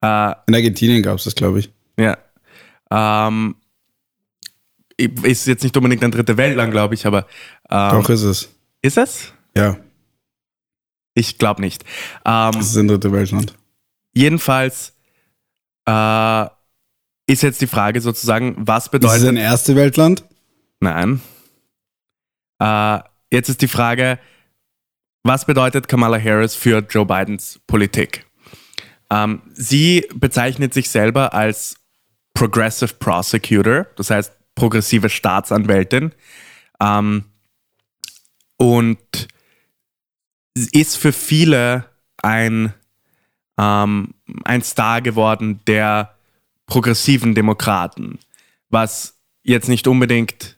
Äh, 0.02 0.32
In 0.48 0.54
Argentinien 0.54 1.02
gab 1.02 1.18
es 1.18 1.24
das, 1.24 1.34
glaube 1.34 1.58
ich. 1.60 1.70
ja. 1.98 2.16
Ähm, 2.90 3.56
ist 4.96 5.46
jetzt 5.46 5.62
nicht 5.64 5.76
unbedingt 5.76 6.04
ein 6.04 6.10
dritte 6.12 6.36
Weltland, 6.36 6.70
glaube 6.70 6.94
ich, 6.94 7.06
aber 7.06 7.26
ähm, 7.68 7.90
Doch 7.90 8.08
ist 8.10 8.22
es. 8.22 8.48
ist 8.82 8.96
es? 8.98 9.32
Ja, 9.56 9.76
Ich 11.14 11.38
glaube 11.38 11.60
nicht. 11.60 11.84
Ähm, 12.24 12.50
es 12.58 12.70
ist 12.70 12.76
ein 12.76 12.88
dritte 12.88 13.10
Weltland. 13.12 13.54
jedenfalls 14.12 14.94
äh, 15.86 16.46
ist 17.26 17.42
jetzt 17.42 17.60
die 17.60 17.66
Frage 17.66 18.00
sozusagen, 18.00 18.54
was 18.58 18.84
Ist 18.84 18.86
es 18.86 18.90
bedeutet 18.90 19.28
ein 19.28 19.36
erste 19.36 19.74
Weltland? 19.76 20.24
Nein. 20.80 21.20
Äh, 22.60 22.98
jetzt 23.32 23.48
ist 23.48 23.62
die 23.62 23.68
Frage, 23.68 24.18
was 25.24 25.44
bedeutet 25.46 25.88
Kamala 25.88 26.18
Harris 26.20 26.54
für 26.54 26.78
Joe 26.88 27.06
Bidens 27.06 27.60
Politik? 27.66 28.26
Ähm, 29.10 29.42
sie 29.54 30.06
bezeichnet 30.14 30.74
sich 30.74 30.88
selber 30.90 31.32
als 31.34 31.76
Progressive 32.34 32.94
Prosecutor, 32.94 33.86
das 33.96 34.10
heißt 34.10 34.32
progressive 34.54 35.08
Staatsanwältin. 35.08 36.12
Ähm, 36.80 37.24
und 38.56 39.28
ist 40.54 40.96
für 40.96 41.12
viele 41.12 41.86
ein, 42.22 42.72
ähm, 43.58 44.14
ein 44.44 44.62
Star 44.62 45.02
geworden 45.02 45.60
der 45.66 46.14
progressiven 46.66 47.34
Demokraten, 47.34 48.18
was 48.70 49.18
jetzt 49.42 49.68
nicht 49.68 49.86
unbedingt 49.86 50.56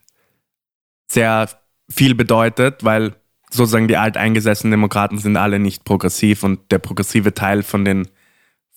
sehr 1.11 1.49
viel 1.91 2.15
bedeutet, 2.15 2.85
weil 2.85 3.15
sozusagen 3.51 3.89
die 3.89 3.97
alteingesessenen 3.97 4.73
Demokraten 4.73 5.19
sind 5.19 5.37
alle 5.37 5.59
nicht 5.59 5.85
progressiv 5.85 6.43
und 6.43 6.71
der 6.71 6.79
progressive 6.79 7.33
Teil 7.33 7.63
von 7.63 7.85
den, 7.85 8.09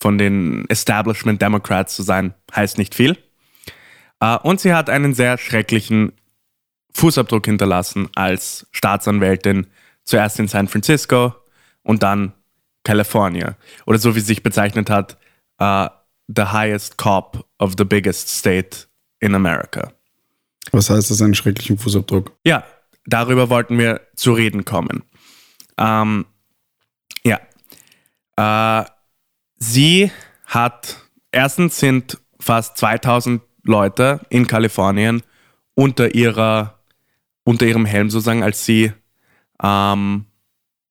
von 0.00 0.18
den 0.18 0.64
Establishment 0.68 1.40
Democrats 1.42 1.94
zu 1.94 2.02
sein, 2.02 2.34
heißt 2.54 2.78
nicht 2.78 2.94
viel. 2.94 3.18
Äh, 4.20 4.38
Und 4.38 4.60
sie 4.60 4.72
hat 4.74 4.88
einen 4.88 5.14
sehr 5.14 5.38
schrecklichen 5.38 6.12
Fußabdruck 6.92 7.44
hinterlassen 7.46 8.08
als 8.14 8.66
Staatsanwältin, 8.72 9.66
zuerst 10.04 10.38
in 10.40 10.48
San 10.48 10.66
Francisco 10.66 11.34
und 11.82 12.02
dann 12.02 12.32
California. 12.82 13.56
Oder 13.86 13.98
so 13.98 14.14
wie 14.14 14.20
sie 14.20 14.26
sich 14.26 14.42
bezeichnet 14.42 14.90
hat, 14.90 15.18
äh, 15.58 15.88
the 16.34 16.44
highest 16.44 16.96
cop 16.96 17.46
of 17.58 17.74
the 17.76 17.84
biggest 17.84 18.28
state 18.28 18.86
in 19.20 19.34
America. 19.34 19.92
Was 20.72 20.90
heißt 20.90 21.10
das, 21.10 21.20
einen 21.20 21.34
schrecklichen 21.34 21.78
Fußabdruck? 21.78 22.32
Ja, 22.44 22.64
darüber 23.06 23.50
wollten 23.50 23.78
wir 23.78 24.00
zu 24.16 24.32
reden 24.32 24.64
kommen. 24.64 25.02
Ähm, 25.78 26.26
ja. 27.22 27.40
Äh, 28.36 28.86
sie 29.60 30.10
hat, 30.46 30.96
erstens 31.30 31.78
sind 31.78 32.18
fast 32.40 32.76
2000 32.78 33.42
Leute 33.62 34.20
in 34.30 34.48
Kalifornien 34.48 35.22
unter 35.74 36.14
ihrer, 36.14 36.80
unter 37.44 37.66
ihrem 37.66 37.84
Helm 37.86 38.10
sozusagen, 38.10 38.42
als 38.42 38.64
sie, 38.64 38.92
ähm, 39.62 40.24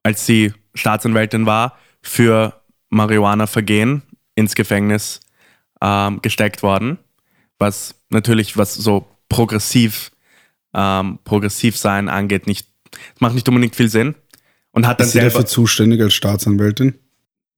als 0.03 0.25
sie 0.25 0.53
Staatsanwältin 0.73 1.45
war, 1.45 1.77
für 2.01 2.61
Marihuana-Vergehen 2.89 4.03
ins 4.35 4.55
Gefängnis 4.55 5.19
ähm, 5.81 6.21
gesteckt 6.21 6.63
worden. 6.63 6.99
Was 7.57 7.95
natürlich, 8.09 8.55
was 8.55 8.75
so 8.75 9.07
progressiv 9.27 10.11
ähm, 10.73 11.19
progressiv 11.23 11.77
sein 11.77 12.09
angeht, 12.09 12.47
nicht, 12.47 12.67
macht 13.19 13.35
nicht 13.35 13.47
unbedingt 13.49 13.75
viel 13.75 13.89
Sinn. 13.89 14.15
Und 14.71 14.85
hat 14.85 14.99
dann 14.99 15.07
Ist 15.07 15.13
sie 15.13 15.19
selber, 15.19 15.33
dafür 15.33 15.45
zuständig 15.47 16.01
als 16.01 16.13
Staatsanwältin? 16.13 16.95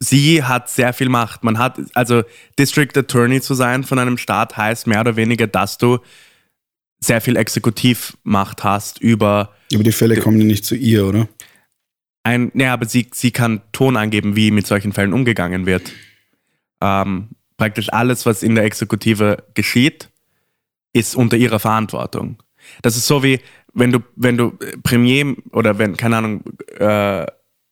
Sie 0.01 0.43
hat 0.43 0.69
sehr 0.69 0.91
viel 0.91 1.07
Macht. 1.07 1.43
Man 1.43 1.57
hat, 1.57 1.79
also 1.93 2.23
District 2.59 2.97
Attorney 2.97 3.39
zu 3.39 3.53
sein 3.53 3.83
von 3.85 3.99
einem 3.99 4.17
Staat 4.17 4.57
heißt 4.57 4.87
mehr 4.87 4.99
oder 4.99 5.15
weniger, 5.15 5.47
dass 5.47 5.77
du 5.77 5.99
sehr 6.99 7.21
viel 7.21 7.37
Exekutivmacht 7.37 8.63
hast 8.63 8.99
über 8.99 9.55
Aber 9.73 9.83
die 9.83 9.91
Fälle 9.91 10.17
kommen 10.17 10.39
ja 10.39 10.45
nicht 10.45 10.65
zu 10.65 10.75
ihr, 10.75 11.05
oder? 11.05 11.27
ein, 12.23 12.51
ja, 12.55 12.73
aber 12.73 12.85
sie, 12.85 13.07
sie 13.13 13.31
kann 13.31 13.61
Ton 13.71 13.97
angeben, 13.97 14.35
wie 14.35 14.51
mit 14.51 14.67
solchen 14.67 14.93
Fällen 14.93 15.13
umgegangen 15.13 15.65
wird. 15.65 15.91
Ähm, 16.81 17.29
praktisch 17.57 17.91
alles, 17.91 18.25
was 18.25 18.43
in 18.43 18.55
der 18.55 18.65
Exekutive 18.65 19.43
geschieht, 19.53 20.09
ist 20.93 21.15
unter 21.15 21.37
ihrer 21.37 21.59
Verantwortung. 21.59 22.41
Das 22.81 22.95
ist 22.95 23.07
so 23.07 23.23
wie, 23.23 23.39
wenn 23.73 23.91
du, 23.91 23.99
wenn 24.15 24.37
du 24.37 24.57
äh, 24.59 24.77
Premier 24.83 25.35
oder 25.51 25.77
wenn, 25.77 25.97
keine 25.97 26.17
Ahnung, 26.17 26.43
äh, 26.77 27.25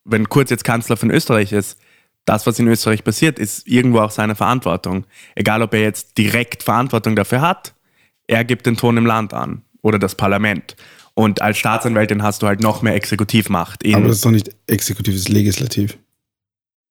wenn 0.04 0.28
Kurz 0.28 0.50
jetzt 0.50 0.64
Kanzler 0.64 0.96
von 0.96 1.10
Österreich 1.10 1.52
ist, 1.52 1.78
das, 2.24 2.46
was 2.46 2.58
in 2.58 2.68
Österreich 2.68 3.02
passiert, 3.04 3.38
ist 3.38 3.66
irgendwo 3.66 4.00
auch 4.00 4.10
seine 4.10 4.34
Verantwortung. 4.34 5.04
Egal, 5.34 5.62
ob 5.62 5.74
er 5.74 5.80
jetzt 5.80 6.18
direkt 6.18 6.62
Verantwortung 6.62 7.16
dafür 7.16 7.40
hat, 7.40 7.74
er 8.26 8.44
gibt 8.44 8.66
den 8.66 8.76
Ton 8.76 8.96
im 8.96 9.06
Land 9.06 9.34
an 9.34 9.62
oder 9.82 9.98
das 9.98 10.14
Parlament. 10.14 10.76
Und 11.14 11.42
als 11.42 11.58
Staatsanwältin 11.58 12.22
hast 12.22 12.42
du 12.42 12.46
halt 12.46 12.60
noch 12.60 12.82
mehr 12.82 12.94
Exekutivmacht. 12.94 13.84
Aber 13.86 14.06
das 14.06 14.16
ist 14.16 14.24
doch 14.24 14.30
nicht 14.30 14.50
exekutiv, 14.66 15.14
das 15.14 15.22
ist 15.22 15.28
legislativ. 15.28 15.98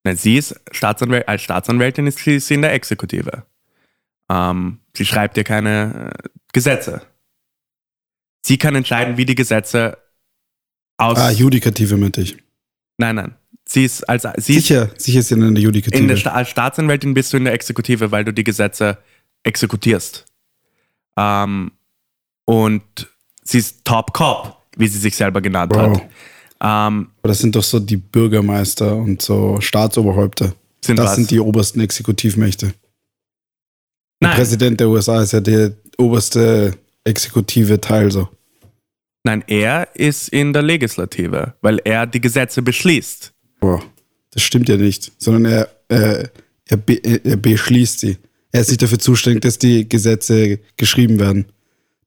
Nein, 0.03 0.17
sie 0.17 0.37
ist 0.37 0.59
Staatsanwäl 0.71 1.23
als 1.23 1.41
Staatsanwältin 1.41 2.07
ist 2.07 2.19
sie, 2.19 2.53
in 2.53 2.61
der 2.61 2.73
Exekutive. 2.73 3.45
Ähm, 4.29 4.79
sie 4.95 5.05
schreibt 5.05 5.37
ja 5.37 5.43
keine 5.43 6.11
äh, 6.13 6.29
Gesetze. 6.53 7.01
Sie 8.45 8.57
kann 8.57 8.75
entscheiden, 8.75 9.17
wie 9.17 9.25
die 9.25 9.35
Gesetze 9.35 9.97
aus. 10.97 11.17
Ah, 11.17 11.31
Judikative 11.31 11.97
meinte 11.97 12.21
ich. 12.21 12.37
nein, 12.97 13.15
nein. 13.15 13.35
Sie 13.69 13.85
ist 13.85 14.03
als 14.09 14.25
sie 14.37 14.53
Sicher, 14.53 14.89
sicher 14.97 15.19
ist 15.19 15.27
sie 15.27 15.35
in 15.35 15.53
der 15.53 15.63
Judikative. 15.63 16.01
in 16.01 16.07
der 16.07 16.35
als 16.35 16.49
Staatsanwältin 16.49 17.13
bist 17.13 17.31
du 17.33 17.37
in 17.37 17.45
der 17.45 17.53
Exekutive, 17.53 18.11
weil 18.11 18.25
du 18.25 18.33
die 18.33 18.43
Gesetze 18.43 18.97
exekutierst. 19.43 20.25
Ähm, 21.17 21.71
und 22.45 22.81
sie 23.43 23.59
ist 23.59 23.85
Top 23.85 24.13
Cop, 24.13 24.57
wie 24.75 24.87
sie 24.87 24.97
sich 24.97 25.15
selber 25.15 25.41
genannt 25.41 25.71
Bro. 25.71 25.79
hat. 25.81 26.01
Ähm, 26.61 27.09
Aber 27.21 27.27
das 27.29 27.39
sind 27.39 27.55
doch 27.55 27.63
so 27.63 27.79
die 27.79 27.97
Bürgermeister 27.97 28.95
und 28.95 29.21
so 29.21 29.61
Staatsoberhäupter. 29.61 30.53
Sind 30.83 30.97
das 30.97 31.07
was? 31.11 31.15
sind 31.15 31.31
die 31.31 31.39
obersten 31.39 31.79
Exekutivmächte. 31.79 32.73
Der 34.21 34.29
nein, 34.29 34.35
Präsident 34.35 34.79
der 34.79 34.89
USA 34.89 35.21
ist 35.21 35.33
ja 35.33 35.39
der 35.39 35.73
oberste 35.97 36.73
exekutive 37.03 37.79
Teil 37.79 38.11
so. 38.11 38.27
nein, 39.23 39.43
er 39.47 39.95
ist 39.95 40.29
in 40.29 40.53
der 40.53 40.61
Legislative, 40.63 41.53
weil 41.61 41.79
er 41.85 42.07
die 42.07 42.19
Gesetze 42.19 42.61
beschließt. 42.61 43.33
Boah, 43.59 43.83
das 44.31 44.41
stimmt 44.43 44.69
ja 44.69 44.77
nicht, 44.77 45.11
sondern 45.17 45.45
er, 45.45 45.69
äh, 45.89 46.27
er, 46.65 46.77
be 46.77 46.99
er 47.03 47.37
beschließt 47.37 47.99
sie. 47.99 48.17
Er 48.51 48.61
ist 48.61 48.69
nicht 48.69 48.81
dafür 48.81 48.99
zuständig, 48.99 49.41
dass 49.41 49.57
die 49.59 49.87
Gesetze 49.87 50.59
geschrieben 50.77 51.19
werden. 51.19 51.45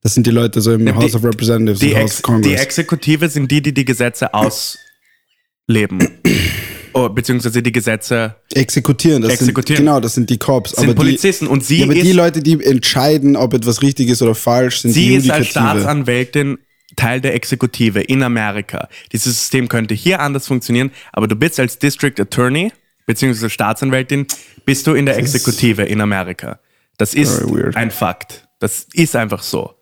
Das 0.03 0.15
sind 0.15 0.27
die 0.27 0.31
Leute 0.33 0.61
so 0.61 0.73
im 0.73 0.87
Ja, 0.87 0.95
House 0.97 1.13
die- 1.13 1.17
of 1.17 1.25
Representatives 1.25 1.79
Die, 1.81 1.93
und 1.93 2.01
House 2.01 2.11
of 2.13 2.17
die 2.17 2.23
Congress. 2.23 2.61
Exekutive 2.61 3.29
sind 3.29 3.51
die, 3.51 3.63
die 3.63 3.73
die 3.73 3.85
Gesetze 3.85 4.33
ausleben. 4.35 6.09
oh, 6.95 7.09
beziehungsweise 7.09 7.63
die 7.63 7.71
Gesetze 7.71 8.35
Exekutieren, 8.55 9.23
das 9.23 9.33
Exekutieren. 9.35 9.77
sind 9.79 9.87
genau, 9.87 10.01
das 10.01 10.15
sind 10.15 10.29
die 10.31 10.39
Cops. 10.39 10.73
sind 10.73 10.95
Polizisten. 10.97 11.47
und 11.47 11.65
sie 11.65 11.75
die, 11.77 11.81
ja, 11.83 11.87
aber 11.87 11.97
ist, 11.97 12.05
die 12.07 12.13
Leute, 12.13 12.43
die 12.43 12.65
entscheiden, 12.65 13.37
ob 13.37 13.55
etwas 13.55 13.83
richtig 13.83 14.09
ist 14.09 14.23
oder 14.23 14.35
falsch, 14.35 14.81
sind 14.81 14.93
sie 14.93 15.09
die 15.11 15.15
ist 15.17 15.31
als. 15.31 15.47
Staatsanwältin 15.49 16.59
Teil 16.97 17.21
der 17.21 17.35
Exekutive 17.35 18.01
in 18.01 18.23
Amerika. 18.23 18.89
Dieses 19.13 19.39
System 19.39 19.69
könnte 19.69 19.95
hier 19.95 20.21
anders 20.21 20.47
funktionieren, 20.47 20.91
aber 21.13 21.29
du 21.29 21.37
bist 21.37 21.59
als 21.59 21.79
District 21.79 22.19
Attorney 22.19 22.73
beziehungsweise 23.07 23.51
Staatsanwältin, 23.51 24.27
bist 24.65 24.87
du 24.87 24.95
in 24.95 25.07
der 25.07 25.19
Exekutive 25.19 25.83
in 25.83 26.01
Amerika. 26.01 26.61
Das 26.99 27.15
ist 27.15 27.43
ein 27.75 27.91
Fakt. 27.91 28.49
Das 28.59 28.87
ist 28.93 29.17
einfach 29.17 29.43
so. 29.43 29.75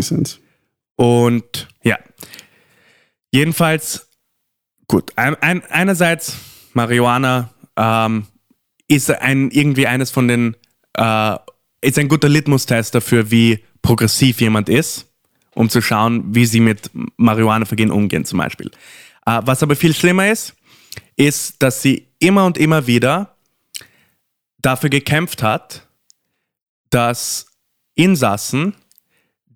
Sense. 0.00 0.38
Und 0.96 1.68
ja, 1.82 1.98
jedenfalls, 3.30 4.08
gut, 4.86 5.12
ein, 5.16 5.36
ein, 5.36 5.62
einerseits 5.70 6.36
Marihuana 6.74 7.50
ähm, 7.76 8.26
ist 8.88 9.10
ein, 9.10 9.50
irgendwie 9.50 9.86
eines 9.86 10.10
von 10.10 10.28
den, 10.28 10.56
äh, 10.94 11.36
ist 11.80 11.98
ein 11.98 12.08
guter 12.08 12.28
Litmus-Test 12.28 12.94
dafür, 12.94 13.30
wie 13.30 13.64
progressiv 13.82 14.40
jemand 14.40 14.68
ist, 14.68 15.07
um 15.58 15.68
zu 15.68 15.82
schauen, 15.82 16.36
wie 16.36 16.46
sie 16.46 16.60
mit 16.60 16.88
Marihuana-Vergehen 17.16 17.90
umgehen 17.90 18.24
zum 18.24 18.38
Beispiel. 18.38 18.70
Äh, 19.26 19.40
was 19.42 19.60
aber 19.60 19.74
viel 19.74 19.92
schlimmer 19.92 20.30
ist, 20.30 20.54
ist, 21.16 21.60
dass 21.60 21.82
sie 21.82 22.06
immer 22.20 22.46
und 22.46 22.56
immer 22.56 22.86
wieder 22.86 23.34
dafür 24.58 24.88
gekämpft 24.88 25.42
hat, 25.42 25.88
dass 26.90 27.46
Insassen, 27.96 28.76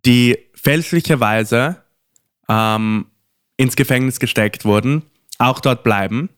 die 0.04 0.38
fälschlicherweise 0.54 1.84
ähm, 2.48 3.06
ins 3.56 3.76
Gefängnis 3.76 4.18
gesteckt 4.18 4.64
wurden, 4.64 5.02
auch 5.38 5.60
dort 5.60 5.84
bleiben, 5.84 6.30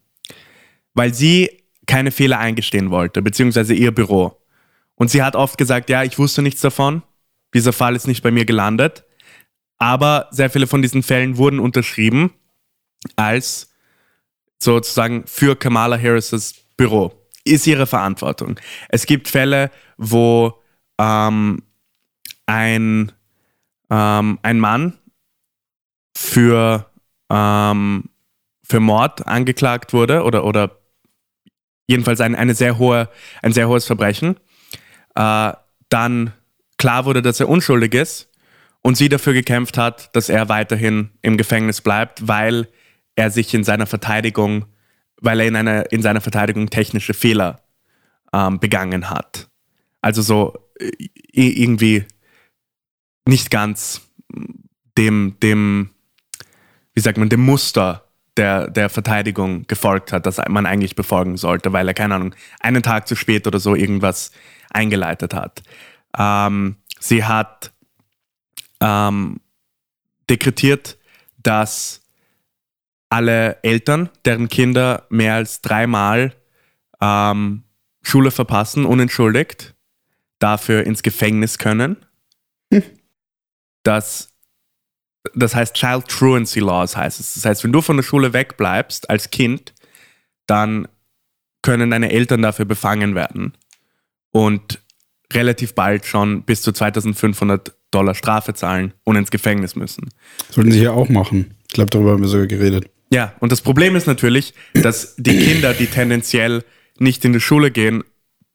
weil 0.92 1.14
sie 1.14 1.62
keine 1.86 2.10
Fehler 2.10 2.38
eingestehen 2.38 2.90
wollte, 2.90 3.22
beziehungsweise 3.22 3.72
ihr 3.72 3.94
Büro. 3.94 4.42
Und 4.94 5.08
sie 5.08 5.22
hat 5.22 5.36
oft 5.36 5.56
gesagt, 5.56 5.88
ja, 5.88 6.02
ich 6.02 6.18
wusste 6.18 6.42
nichts 6.42 6.60
davon, 6.60 7.02
dieser 7.54 7.72
Fall 7.72 7.96
ist 7.96 8.06
nicht 8.06 8.22
bei 8.22 8.30
mir 8.30 8.44
gelandet, 8.44 9.04
aber 9.78 10.28
sehr 10.30 10.50
viele 10.50 10.66
von 10.66 10.82
diesen 10.82 11.02
Fällen 11.02 11.36
wurden 11.36 11.58
unterschrieben 11.60 12.32
als 13.16 13.72
sozusagen 14.58 15.26
für 15.26 15.56
Kamala 15.56 15.98
Harris' 15.98 16.54
Büro. 16.76 17.12
Ist 17.44 17.66
ihre 17.66 17.86
Verantwortung. 17.86 18.58
Es 18.88 19.04
gibt 19.04 19.28
Fälle, 19.28 19.70
wo 19.98 20.62
ähm, 20.98 21.62
ein, 22.46 23.12
ähm, 23.90 24.38
ein 24.42 24.60
Mann 24.60 24.98
für, 26.16 26.90
ähm, 27.30 28.04
für 28.66 28.80
Mord 28.80 29.26
angeklagt 29.26 29.92
wurde 29.92 30.22
oder, 30.22 30.44
oder 30.44 30.78
jedenfalls 31.86 32.20
ein, 32.20 32.34
eine 32.34 32.54
sehr 32.54 32.78
hohe, 32.78 33.10
ein 33.42 33.52
sehr 33.52 33.68
hohes 33.68 33.84
Verbrechen, 33.84 34.36
äh, 35.14 35.52
dann 35.90 36.32
klar 36.78 37.04
wurde, 37.04 37.20
dass 37.20 37.40
er 37.40 37.48
unschuldig 37.48 37.92
ist 37.94 38.30
und 38.84 38.96
sie 38.96 39.08
dafür 39.08 39.32
gekämpft 39.32 39.78
hat, 39.78 40.14
dass 40.14 40.28
er 40.28 40.50
weiterhin 40.50 41.10
im 41.22 41.38
Gefängnis 41.38 41.80
bleibt, 41.80 42.28
weil 42.28 42.68
er 43.16 43.30
sich 43.30 43.54
in 43.54 43.64
seiner 43.64 43.86
Verteidigung, 43.86 44.66
weil 45.20 45.40
er 45.40 45.46
in, 45.46 45.56
einer, 45.56 45.90
in 45.90 46.02
seiner 46.02 46.20
Verteidigung 46.20 46.68
technische 46.68 47.14
Fehler 47.14 47.62
ähm, 48.34 48.60
begangen 48.60 49.08
hat. 49.08 49.48
Also 50.02 50.20
so 50.20 50.58
äh, 50.78 50.90
irgendwie 51.32 52.04
nicht 53.26 53.50
ganz 53.50 54.02
dem, 54.98 55.36
dem, 55.42 55.90
wie 56.92 57.00
sagt 57.00 57.16
man, 57.16 57.30
dem 57.30 57.40
Muster 57.40 58.04
der, 58.36 58.68
der 58.68 58.90
Verteidigung 58.90 59.66
gefolgt 59.66 60.12
hat, 60.12 60.26
das 60.26 60.38
man 60.48 60.66
eigentlich 60.66 60.94
befolgen 60.94 61.38
sollte, 61.38 61.72
weil 61.72 61.88
er, 61.88 61.94
keine 61.94 62.16
Ahnung, 62.16 62.34
einen 62.60 62.82
Tag 62.82 63.08
zu 63.08 63.16
spät 63.16 63.46
oder 63.46 63.60
so 63.60 63.74
irgendwas 63.74 64.30
eingeleitet 64.70 65.32
hat. 65.32 65.62
Ähm, 66.18 66.76
sie 67.00 67.24
hat 67.24 67.72
ähm, 68.80 69.40
dekretiert, 70.28 70.98
dass 71.36 72.02
alle 73.08 73.62
Eltern, 73.62 74.10
deren 74.24 74.48
Kinder 74.48 75.06
mehr 75.08 75.34
als 75.34 75.60
dreimal 75.60 76.34
ähm, 77.00 77.62
Schule 78.02 78.30
verpassen, 78.30 78.84
unentschuldigt, 78.84 79.74
dafür 80.38 80.84
ins 80.84 81.02
Gefängnis 81.02 81.58
können. 81.58 81.96
Das, 83.82 84.32
das 85.34 85.54
heißt 85.54 85.74
Child 85.74 86.08
Truancy 86.08 86.60
Laws 86.60 86.96
heißt 86.96 87.20
es. 87.20 87.34
Das 87.34 87.44
heißt, 87.44 87.64
wenn 87.64 87.72
du 87.72 87.82
von 87.82 87.96
der 87.96 88.02
Schule 88.02 88.32
wegbleibst 88.32 89.08
als 89.10 89.30
Kind, 89.30 89.74
dann 90.46 90.88
können 91.62 91.90
deine 91.90 92.10
Eltern 92.10 92.42
dafür 92.42 92.64
befangen 92.64 93.14
werden 93.14 93.56
und 94.32 94.82
relativ 95.32 95.74
bald 95.74 96.04
schon 96.04 96.42
bis 96.42 96.62
zu 96.62 96.72
2500 96.72 97.72
Dollar 97.94 98.14
Strafe 98.14 98.54
zahlen 98.54 98.92
und 99.04 99.16
ins 99.16 99.30
Gefängnis 99.30 99.76
müssen. 99.76 100.08
Sollten 100.50 100.72
sie 100.72 100.82
ja 100.82 100.92
auch 100.92 101.08
machen. 101.08 101.54
Ich 101.68 101.74
glaube, 101.74 101.90
darüber 101.90 102.12
haben 102.12 102.22
wir 102.22 102.28
sogar 102.28 102.46
geredet. 102.46 102.90
Ja, 103.10 103.34
und 103.40 103.52
das 103.52 103.60
Problem 103.60 103.96
ist 103.96 104.06
natürlich, 104.06 104.54
dass 104.74 105.14
die 105.16 105.38
Kinder, 105.38 105.72
die 105.74 105.86
tendenziell 105.86 106.64
nicht 106.98 107.24
in 107.24 107.32
die 107.32 107.40
Schule 107.40 107.70
gehen, 107.70 108.02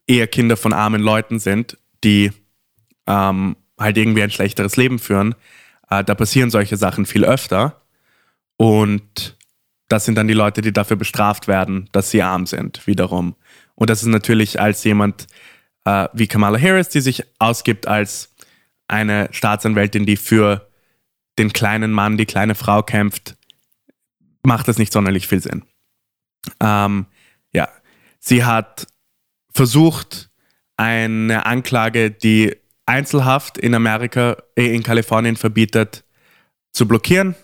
eher 0.08 0.28
Kinder 0.28 0.58
von 0.58 0.74
armen 0.74 1.02
Leuten 1.02 1.40
sind, 1.40 1.78
die 2.04 2.32
ähm, 3.08 3.56
halt 3.78 3.98
irgendwie 3.98 4.24
ein 4.24 4.32
schlechteres 4.32 4.76
Leben 4.76 5.00
führen. 5.00 5.36
Äh, 5.90 6.04
da 6.04 6.16
passieren 6.16 6.50
solche 6.50 6.78
Sachen 6.78 7.06
viel 7.06 7.24
öfter. 7.24 7.82
Und 8.58 9.38
das 9.88 10.06
sind 10.06 10.16
dann 10.16 10.28
die 10.28 10.34
Leute, 10.34 10.62
die 10.62 10.74
dafür 10.74 10.98
bestraft 10.98 11.48
werden, 11.48 11.90
dass 11.92 12.12
sie 12.12 12.22
arm 12.22 12.46
sind, 12.46 12.86
wiederum. 12.86 13.36
Und 13.76 13.90
das 13.90 14.02
ist 14.02 14.10
natürlich 14.10 14.60
als 14.60 14.84
jemand 14.84 15.28
äh, 15.86 16.08
wie 16.14 16.28
Kamala 16.28 16.60
Harris, 16.60 16.90
die 16.90 17.02
sich 17.02 17.24
ausgibt 17.40 17.88
als 17.88 18.36
eine 18.90 19.30
Staatsanwältin, 19.32 20.06
die 20.06 20.18
für 20.18 20.70
den 21.38 21.54
kleinen 21.54 21.92
Mann, 21.92 22.18
die 22.18 22.26
kleine 22.26 22.56
Frau 22.56 22.84
kämpft, 22.84 23.38
macht 24.44 24.68
das 24.68 24.78
nicht 24.78 24.92
sonderlich 24.92 25.28
viel 25.28 25.42
Sinn. 25.42 25.64
Ähm, 26.60 27.06
ja, 27.54 27.70
sie 28.20 28.44
hat 28.44 28.88
versucht, 29.52 30.30
eine 30.78 31.46
Anklage, 31.46 32.12
die 32.12 32.56
Einzelhaft 32.86 33.58
in 33.58 33.76
Amerika, 33.76 34.38
äh, 34.56 34.74
in 34.74 34.84
Kalifornien 34.84 35.36
verbietet, 35.36 36.06
zu 36.72 36.88
blockieren. 36.88 37.36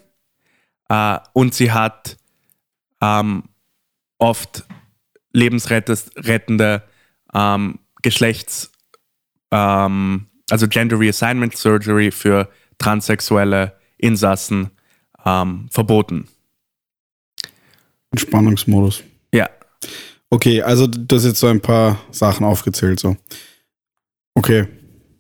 Äh, 0.90 1.20
und 1.34 1.54
sie 1.54 1.72
hat 1.72 2.18
ähm, 3.02 3.44
oft 4.18 4.66
lebensrettende 5.34 6.84
ähm, 7.34 7.80
Geschlechts, 8.02 8.72
ähm, 9.52 10.28
also 10.50 10.68
Gender 10.68 11.00
Reassignment 11.00 11.56
Surgery 11.56 12.12
für 12.12 12.50
transsexuelle 12.78 13.74
Insassen 13.98 14.72
ähm, 15.26 15.68
verboten. 15.72 16.28
Entspannungsmodus. 18.12 19.04
Ja, 19.34 19.50
Okay, 20.30 20.62
also 20.62 20.88
du 20.88 21.16
hast 21.16 21.26
jetzt 21.26 21.40
so 21.40 21.48
ein 21.48 21.62
paar 21.62 22.00
Sachen 22.12 22.46
aufgezählt. 22.46 23.00
So. 23.00 23.16
Okay. 24.34 24.68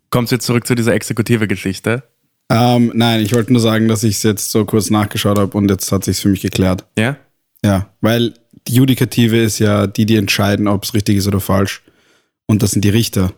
Kommst 0.09 0.31
du 0.31 0.35
jetzt 0.35 0.45
zurück 0.45 0.65
zu 0.67 0.75
dieser 0.75 0.93
exekutive 0.93 1.47
Geschichte? 1.47 2.03
Ähm, 2.49 2.91
nein, 2.93 3.21
ich 3.21 3.33
wollte 3.33 3.51
nur 3.53 3.61
sagen, 3.61 3.87
dass 3.87 4.03
ich 4.03 4.15
es 4.17 4.23
jetzt 4.23 4.51
so 4.51 4.65
kurz 4.65 4.89
nachgeschaut 4.89 5.39
habe 5.39 5.57
und 5.57 5.69
jetzt 5.69 5.91
hat 5.91 6.03
sich 6.03 6.19
für 6.19 6.29
mich 6.29 6.41
geklärt. 6.41 6.85
Ja? 6.97 7.17
Ja, 7.63 7.93
weil 8.01 8.33
die 8.67 8.75
Judikative 8.75 9.37
ist 9.37 9.59
ja 9.59 9.87
die, 9.87 10.05
die 10.05 10.17
entscheiden, 10.17 10.67
ob 10.67 10.83
es 10.83 10.93
richtig 10.93 11.17
ist 11.17 11.27
oder 11.27 11.39
falsch. 11.39 11.81
Und 12.45 12.61
das 12.61 12.71
sind 12.71 12.83
die 12.83 12.89
Richter. 12.89 13.33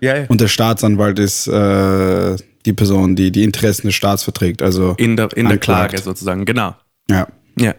Ja, 0.00 0.16
ja. 0.18 0.24
Und 0.28 0.40
der 0.40 0.48
Staatsanwalt 0.48 1.18
ist 1.18 1.46
äh, 1.46 2.36
die 2.66 2.72
Person, 2.72 3.16
die 3.16 3.30
die 3.32 3.42
Interessen 3.44 3.86
des 3.88 3.94
Staats 3.94 4.22
verträgt. 4.24 4.62
Also, 4.62 4.94
In 4.98 5.16
der, 5.16 5.34
in 5.36 5.48
der. 5.48 5.58
Klage 5.58 5.98
sozusagen, 6.00 6.44
genau. 6.44 6.74
ja. 7.10 7.26
Ja. 7.58 7.74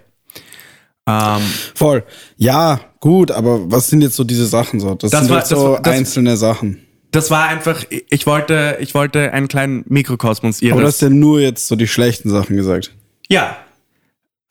Ähm, 1.08 1.42
Voll. 1.76 2.04
Ja, 2.38 2.80
gut, 3.00 3.32
aber 3.32 3.72
was 3.72 3.90
sind 3.90 4.02
jetzt 4.02 4.16
so 4.16 4.24
diese 4.24 4.46
Sachen 4.46 4.80
so? 4.80 4.94
Das, 4.96 5.10
Das 5.12 5.22
sind 5.22 5.30
war- 5.32 5.40
jetzt 5.40 5.50
so 5.50 5.74
das- 5.74 5.82
das- 5.82 5.94
einzelne 5.96 6.38
Sachen. 6.38 6.86
das 7.12 7.32
war 7.32 7.48
einfach, 7.48 7.84
ich 7.90 8.28
wollte, 8.28 8.78
ich 8.80 8.94
wollte 8.94 9.32
einen 9.34 9.48
kleinen 9.48 9.84
Mikrokosmos 9.88 10.62
ihres. 10.62 10.74
Aber 10.74 10.82
du 10.82 10.88
hast 10.88 11.02
ja 11.02 11.10
nur 11.10 11.42
jetzt 11.42 11.68
so 11.68 11.76
die 11.76 11.88
schlechten 11.88 12.30
Sachen 12.30 12.56
gesagt. 12.56 12.94
ja, 13.30 13.58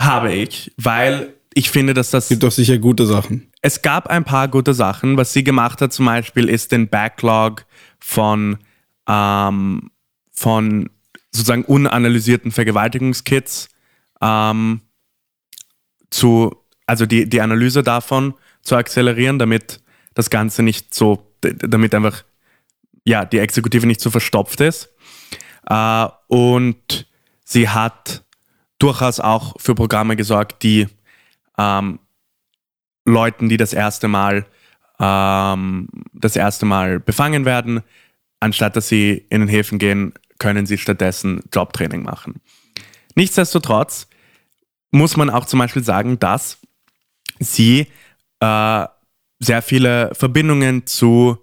habe 0.00 0.32
ich, 0.32 0.72
weil 0.78 1.34
ich 1.54 1.70
finde, 1.70 1.92
dass 1.94 2.10
das 2.10 2.28
Gibt 2.28 2.42
doch 2.42 2.50
sicher 2.52 2.78
gute 2.78 3.04
Sachen. 3.06 3.49
Es 3.62 3.82
gab 3.82 4.08
ein 4.08 4.24
paar 4.24 4.48
gute 4.48 4.74
Sachen. 4.74 5.16
Was 5.16 5.32
sie 5.32 5.44
gemacht 5.44 5.80
hat 5.80 5.92
zum 5.92 6.06
Beispiel, 6.06 6.48
ist 6.48 6.72
den 6.72 6.88
Backlog 6.88 7.66
von, 7.98 8.58
ähm, 9.08 9.90
von 10.32 10.90
sozusagen 11.30 11.64
unanalysierten 11.64 12.50
Vergewaltigungskits 12.50 13.68
ähm, 14.20 14.80
zu, 16.10 16.56
also 16.86 17.06
die, 17.06 17.28
die 17.28 17.40
Analyse 17.40 17.82
davon 17.82 18.34
zu 18.62 18.76
akzelerieren, 18.76 19.38
damit 19.38 19.80
das 20.14 20.30
Ganze 20.30 20.62
nicht 20.62 20.94
so, 20.94 21.34
damit 21.40 21.94
einfach 21.94 22.24
ja, 23.04 23.24
die 23.24 23.38
Exekutive 23.38 23.86
nicht 23.86 24.00
so 24.00 24.10
verstopft 24.10 24.60
ist. 24.60 24.92
Äh, 25.68 26.06
und 26.28 27.06
sie 27.44 27.68
hat 27.68 28.24
durchaus 28.78 29.20
auch 29.20 29.54
für 29.60 29.74
Programme 29.74 30.16
gesorgt, 30.16 30.62
die 30.62 30.88
ähm, 31.58 31.98
Leuten, 33.04 33.48
die 33.48 33.56
das 33.56 33.72
erste 33.72 34.08
Mal 34.08 34.46
ähm, 35.00 35.88
das 36.12 36.36
erste 36.36 36.66
Mal 36.66 37.00
befangen 37.00 37.44
werden, 37.44 37.82
anstatt 38.38 38.76
dass 38.76 38.88
sie 38.88 39.26
in 39.30 39.40
den 39.40 39.48
Häfen 39.48 39.78
gehen, 39.78 40.12
können 40.38 40.66
sie 40.66 40.78
stattdessen 40.78 41.42
Jobtraining 41.52 42.02
machen. 42.02 42.40
Nichtsdestotrotz 43.14 44.06
muss 44.90 45.16
man 45.16 45.30
auch 45.30 45.46
zum 45.46 45.58
Beispiel 45.58 45.82
sagen, 45.82 46.18
dass 46.18 46.58
sie 47.38 47.86
äh, 48.40 48.86
sehr 49.38 49.62
viele 49.62 50.14
Verbindungen 50.14 50.86
zu 50.86 51.38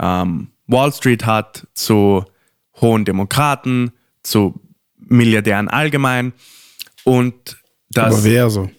ähm, 0.00 0.48
Wall 0.66 0.92
Street 0.92 1.26
hat, 1.26 1.66
zu 1.74 2.24
hohen 2.80 3.04
Demokraten, 3.04 3.92
zu 4.22 4.60
Milliardären 4.96 5.68
allgemein 5.68 6.32
und 7.04 7.58
das, 7.90 8.14
aber 8.14 8.24
wer 8.24 8.50
so? 8.50 8.70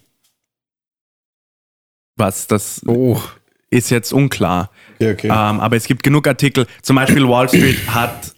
Was 2.16 2.46
das 2.46 2.82
Oh. 2.86 3.20
ist 3.70 3.90
jetzt 3.90 4.12
unklar. 4.12 4.70
Okay, 4.96 5.12
okay. 5.12 5.26
Ähm, 5.28 5.60
aber 5.60 5.76
es 5.76 5.86
gibt 5.86 6.02
genug 6.02 6.26
Artikel. 6.26 6.66
Zum 6.82 6.96
Beispiel 6.96 7.28
Wall 7.28 7.48
Street 7.48 7.78
hat, 7.88 8.34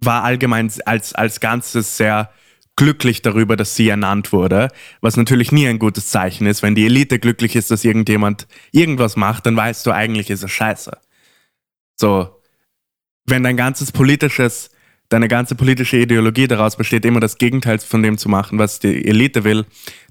war 0.00 0.22
allgemein 0.24 0.70
als, 0.84 1.14
als 1.14 1.40
Ganzes 1.40 1.96
sehr 1.96 2.30
glücklich 2.76 3.22
darüber, 3.22 3.56
dass 3.56 3.76
sie 3.76 3.88
ernannt 3.88 4.32
wurde, 4.32 4.68
was 5.00 5.16
natürlich 5.16 5.52
nie 5.52 5.66
ein 5.68 5.78
gutes 5.78 6.08
Zeichen 6.10 6.46
ist. 6.46 6.62
Wenn 6.62 6.74
die 6.74 6.84
Elite 6.86 7.18
glücklich 7.20 7.54
ist, 7.56 7.70
dass 7.70 7.84
irgendjemand 7.84 8.48
irgendwas 8.72 9.16
macht, 9.16 9.46
dann 9.46 9.56
weißt 9.56 9.86
du, 9.86 9.92
eigentlich 9.92 10.28
ist 10.28 10.42
es 10.42 10.50
scheiße. 10.50 10.98
So, 11.96 12.40
wenn 13.26 13.44
dein 13.44 13.56
ganzes 13.56 13.92
politisches, 13.92 14.70
deine 15.08 15.28
ganze 15.28 15.54
politische 15.54 15.96
Ideologie 15.98 16.48
daraus 16.48 16.76
besteht, 16.76 17.04
immer 17.04 17.20
das 17.20 17.38
Gegenteil 17.38 17.78
von 17.78 18.02
dem 18.02 18.18
zu 18.18 18.28
machen, 18.28 18.58
was 18.58 18.80
die 18.80 19.06
Elite 19.06 19.44
will, 19.44 19.64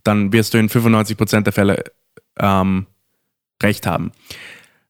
dann 0.04 0.32
wirst 0.32 0.54
du 0.54 0.58
in 0.58 0.70
95% 0.70 1.42
der 1.42 1.54
Fälle 1.54 1.84
ähm, 2.40 2.88
recht 3.62 3.86
haben. 3.88 4.12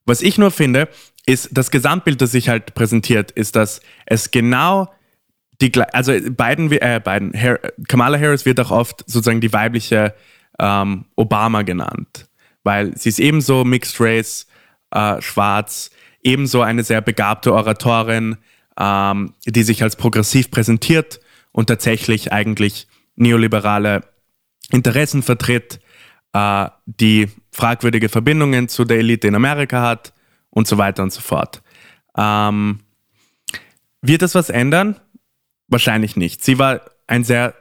Was 0.06 0.22
ich 0.22 0.38
nur 0.38 0.50
finde, 0.50 0.88
ist 1.26 1.50
das 1.52 1.70
Gesamtbild, 1.70 2.20
das 2.20 2.32
sich 2.32 2.48
halt 2.48 2.74
präsentiert, 2.74 3.30
ist, 3.30 3.56
dass 3.56 3.80
es 4.06 4.30
genau 4.30 4.92
die, 5.60 5.72
also 5.92 6.12
Biden, 6.12 6.70
äh, 6.72 7.00
Biden, 7.02 7.32
Har 7.32 7.58
Kamala 7.88 8.18
Harris 8.18 8.44
wird 8.44 8.60
auch 8.60 8.70
oft 8.70 9.04
sozusagen 9.06 9.40
die 9.40 9.52
weibliche 9.52 10.14
ähm, 10.58 11.06
Obama 11.16 11.62
genannt, 11.62 12.28
weil 12.64 12.96
sie 12.96 13.08
ist 13.08 13.18
ebenso 13.18 13.64
Mixed 13.64 14.00
Race, 14.00 14.46
äh, 14.90 15.20
schwarz, 15.20 15.90
ebenso 16.22 16.62
eine 16.62 16.82
sehr 16.82 17.00
begabte 17.00 17.52
Oratorin, 17.52 18.36
ähm, 18.78 19.34
die 19.46 19.62
sich 19.62 19.82
als 19.82 19.96
progressiv 19.96 20.50
präsentiert 20.50 21.20
und 21.52 21.68
tatsächlich 21.68 22.32
eigentlich 22.32 22.88
neoliberale 23.16 24.02
Interessen 24.70 25.22
vertritt, 25.22 25.80
äh, 26.34 26.68
die 26.84 27.28
fragwürdige 27.52 28.08
Verbindungen 28.10 28.68
zu 28.68 28.84
der 28.84 28.98
Elite 28.98 29.28
in 29.28 29.34
Amerika 29.34 29.80
hat 29.80 30.12
und 30.50 30.66
so 30.68 30.76
weiter 30.76 31.02
und 31.02 31.12
so 31.12 31.20
fort. 31.20 31.62
Ähm, 32.16 32.80
wird 34.02 34.20
das 34.22 34.34
was 34.34 34.50
ändern? 34.50 35.00
Wahrscheinlich 35.68 36.16
nicht. 36.16 36.44
Sie 36.44 36.58
war 36.58 36.82
ein 37.06 37.24
sehr 37.24 37.54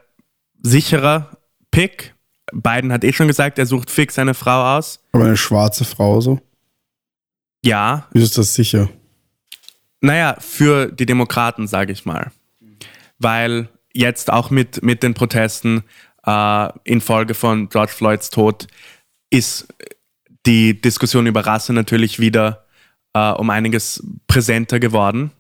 sicherer 0.62 1.38
Pick. 1.72 2.14
Biden 2.52 2.92
hat 2.92 3.04
eh 3.04 3.14
schon 3.14 3.28
gesagt, 3.28 3.58
er 3.58 3.66
sucht 3.66 3.90
fix 3.90 4.20
eine 4.20 4.34
Frau 4.34 4.78
aus. 4.78 5.00
aber 5.14 5.26
eine 5.26 5.38
schwarze 5.38 5.86
Frau 5.86 6.20
so? 6.20 6.42
Ja, 7.64 8.08
Wie 8.12 8.22
ist 8.22 8.38
das 8.38 8.54
sicher? 8.56 8.90
Naja, 10.02 10.36
für 10.40 10.92
die 10.92 11.06
Demokraten, 11.06 11.66
sage 11.66 11.94
ich 11.94 12.06
mal. 12.06 12.32
Weil 13.20 13.70
jetzt 13.94 14.32
auch 14.32 14.50
mit, 14.50 14.84
mit 14.84 15.02
den 15.02 15.14
Protesten 15.14 15.84
äh, 16.26 16.70
infolge 16.84 17.34
von 17.34 17.70
George 17.70 17.92
Floyds 17.92 18.30
Tod 18.30 18.68
ist 19.30 19.68
die 20.46 20.80
Diskussion 20.80 21.28
über 21.28 21.46
Rasse 21.46 21.74
natürlich 21.74 22.20
wieder 22.20 22.66
äh, 23.14 23.32
um 23.32 23.50
einiges 23.50 24.04
präsenter 24.28 24.80
geworden. 24.80 25.32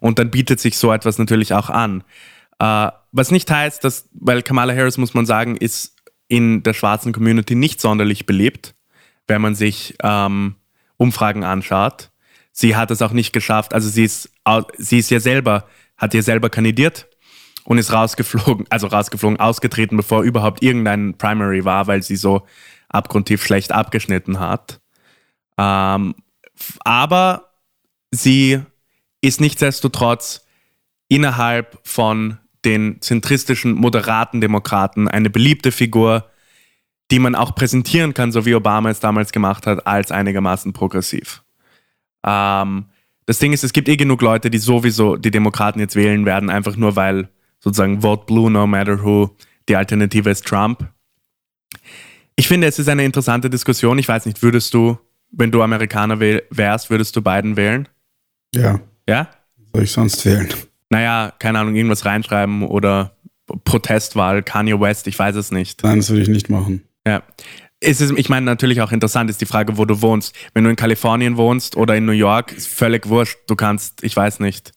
Und 0.00 0.18
dann 0.18 0.30
bietet 0.30 0.60
sich 0.60 0.78
so 0.78 0.92
etwas 0.92 1.18
natürlich 1.18 1.52
auch 1.54 1.70
an. 1.70 2.04
Äh, 2.58 2.90
was 3.12 3.30
nicht 3.30 3.50
heißt, 3.50 3.82
dass, 3.82 4.08
weil 4.12 4.42
Kamala 4.42 4.74
Harris, 4.74 4.98
muss 4.98 5.14
man 5.14 5.26
sagen, 5.26 5.56
ist 5.56 5.96
in 6.28 6.62
der 6.62 6.74
schwarzen 6.74 7.12
Community 7.12 7.54
nicht 7.54 7.80
sonderlich 7.80 8.26
beliebt, 8.26 8.74
wenn 9.26 9.40
man 9.40 9.54
sich 9.54 9.94
ähm, 10.02 10.56
Umfragen 10.96 11.44
anschaut. 11.44 12.10
Sie 12.52 12.74
hat 12.76 12.90
es 12.90 13.02
auch 13.02 13.12
nicht 13.12 13.32
geschafft, 13.32 13.74
also 13.74 13.88
sie 13.88 14.04
ist, 14.04 14.30
sie 14.78 14.98
ist 14.98 15.10
ja 15.10 15.20
selber, 15.20 15.66
hat 15.96 16.14
ja 16.14 16.22
selber 16.22 16.48
kandidiert 16.48 17.06
und 17.66 17.78
ist 17.78 17.92
rausgeflogen, 17.92 18.66
also 18.70 18.86
rausgeflogen, 18.86 19.38
ausgetreten, 19.38 19.96
bevor 19.96 20.22
überhaupt 20.22 20.62
irgendein 20.62 21.18
Primary 21.18 21.64
war, 21.64 21.86
weil 21.86 22.02
sie 22.02 22.16
so 22.16 22.46
abgrundtief 22.88 23.44
schlecht 23.44 23.72
abgeschnitten 23.72 24.40
hat. 24.40 24.80
Ähm, 25.58 26.14
aber 26.84 27.50
sie 28.10 28.60
ist 29.20 29.40
nichtsdestotrotz 29.40 30.46
innerhalb 31.08 31.78
von 31.82 32.38
den 32.64 33.00
zentristischen, 33.00 33.74
moderaten 33.74 34.40
Demokraten 34.40 35.08
eine 35.08 35.30
beliebte 35.30 35.72
Figur, 35.72 36.30
die 37.10 37.18
man 37.18 37.34
auch 37.34 37.54
präsentieren 37.54 38.14
kann, 38.14 38.32
so 38.32 38.46
wie 38.46 38.54
Obama 38.54 38.90
es 38.90 39.00
damals 39.00 39.32
gemacht 39.32 39.66
hat, 39.66 39.86
als 39.86 40.10
einigermaßen 40.10 40.72
progressiv. 40.72 41.42
Ähm, 42.24 42.86
das 43.26 43.38
Ding 43.38 43.52
ist, 43.52 43.64
es 43.64 43.72
gibt 43.72 43.88
eh 43.88 43.96
genug 43.96 44.22
Leute, 44.22 44.50
die 44.50 44.58
sowieso 44.58 45.16
die 45.16 45.30
Demokraten 45.30 45.80
jetzt 45.80 45.96
wählen 45.96 46.24
werden, 46.24 46.50
einfach 46.50 46.76
nur 46.76 46.96
weil 46.96 47.28
sozusagen 47.60 48.00
Vote 48.00 48.24
Blue, 48.26 48.50
no 48.50 48.66
matter 48.66 49.02
who, 49.02 49.30
die 49.68 49.76
Alternative 49.76 50.30
ist 50.30 50.44
Trump. 50.46 50.88
Ich 52.36 52.48
finde, 52.48 52.66
es 52.66 52.78
ist 52.78 52.88
eine 52.88 53.04
interessante 53.04 53.48
Diskussion. 53.50 53.98
Ich 53.98 54.08
weiß 54.08 54.26
nicht, 54.26 54.42
würdest 54.42 54.74
du, 54.74 54.98
wenn 55.30 55.50
du 55.50 55.62
Amerikaner 55.62 56.20
wär- 56.20 56.42
wärst, 56.50 56.90
würdest 56.90 57.16
du 57.16 57.22
Biden 57.22 57.56
wählen? 57.56 57.88
Ja. 58.54 58.80
Ja? 59.08 59.28
Soll 59.72 59.82
ich 59.84 59.92
sonst 59.92 60.24
wählen? 60.24 60.48
Naja, 60.90 61.32
keine 61.38 61.58
Ahnung, 61.58 61.74
irgendwas 61.74 62.04
reinschreiben 62.04 62.62
oder 62.62 63.16
Protestwahl, 63.64 64.42
Kanye 64.42 64.78
West, 64.80 65.06
ich 65.06 65.18
weiß 65.18 65.36
es 65.36 65.50
nicht. 65.50 65.82
Nein, 65.82 65.98
das 65.98 66.10
würde 66.10 66.22
ich 66.22 66.28
nicht 66.28 66.50
machen. 66.50 66.82
Ja. 67.06 67.22
Es 67.80 68.00
ist, 68.00 68.12
ich 68.16 68.28
meine, 68.28 68.46
natürlich 68.46 68.80
auch 68.80 68.90
interessant 68.92 69.28
ist 69.30 69.40
die 69.40 69.46
Frage, 69.46 69.76
wo 69.76 69.84
du 69.84 70.00
wohnst. 70.00 70.34
Wenn 70.54 70.64
du 70.64 70.70
in 70.70 70.76
Kalifornien 70.76 71.36
wohnst 71.36 71.76
oder 71.76 71.94
in 71.94 72.06
New 72.06 72.12
York, 72.12 72.52
ist 72.52 72.68
völlig 72.68 73.08
wurscht. 73.08 73.38
Du 73.48 73.54
kannst, 73.54 74.02
ich 74.02 74.16
weiß 74.16 74.40
nicht, 74.40 74.72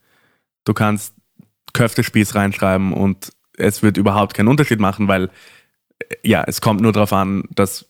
du 0.66 0.74
kannst 0.74 1.16
Köftespieß 1.74 2.36
reinschreiben 2.36 2.94
und 2.94 3.32
es 3.58 3.84
wird 3.84 3.98
überhaupt 3.98 4.34
keinen 4.36 4.48
Unterschied 4.48 4.80
machen, 4.80 5.08
weil 5.08 5.26
äh, 6.00 6.16
ja, 6.24 6.44
es 6.48 6.62
kommt 6.62 6.82
nur 6.82 6.92
darauf 6.92 7.14
an, 7.14 7.44
dass 7.54 7.90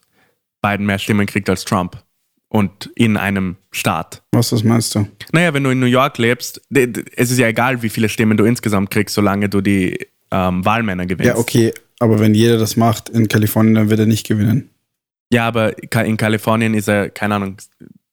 Biden 0.62 0.86
mehr 0.86 1.00
Stimmen 1.00 1.26
kriegt 1.26 1.50
als 1.50 1.66
Trump. 1.66 2.04
Und 2.52 2.90
in 2.96 3.16
einem 3.16 3.58
Staat. 3.70 4.24
Was 4.32 4.50
das 4.50 4.64
meinst 4.64 4.96
du? 4.96 5.08
Naja, 5.32 5.54
wenn 5.54 5.64
du 5.64 5.70
in 5.70 5.80
New 5.80 5.86
York 5.86 6.18
lebst, 6.18 6.60
es 6.72 7.30
ist 7.30 7.38
ja 7.38 7.48
egal, 7.48 7.84
wie 7.84 7.90
viele 7.90 8.10
Stimmen 8.10 8.38
du 8.38 8.44
insgesamt 8.44 8.90
kriegst, 8.90 9.14
solange 9.14 9.50
du 9.50 9.62
die 9.62 10.08
ähm, 10.32 10.66
Wahlmänner 10.66 11.06
gewinnst. 11.06 11.32
Ja, 11.32 11.38
okay, 11.38 11.72
aber 12.00 12.20
wenn 12.20 12.34
jeder 12.34 12.58
das 12.58 12.76
macht 12.76 13.10
in 13.10 13.28
Kalifornien, 13.28 13.76
dann 13.76 13.90
wird 13.92 14.00
er 14.00 14.08
nicht 14.08 14.26
gewinnen. 14.26 14.72
Ja, 15.32 15.48
aber 15.48 15.76
in 15.94 16.18
Kalifornien 16.18 16.74
ist 16.74 16.88
er, 16.88 17.12
keine 17.12 17.36
Ahnung, 17.36 17.58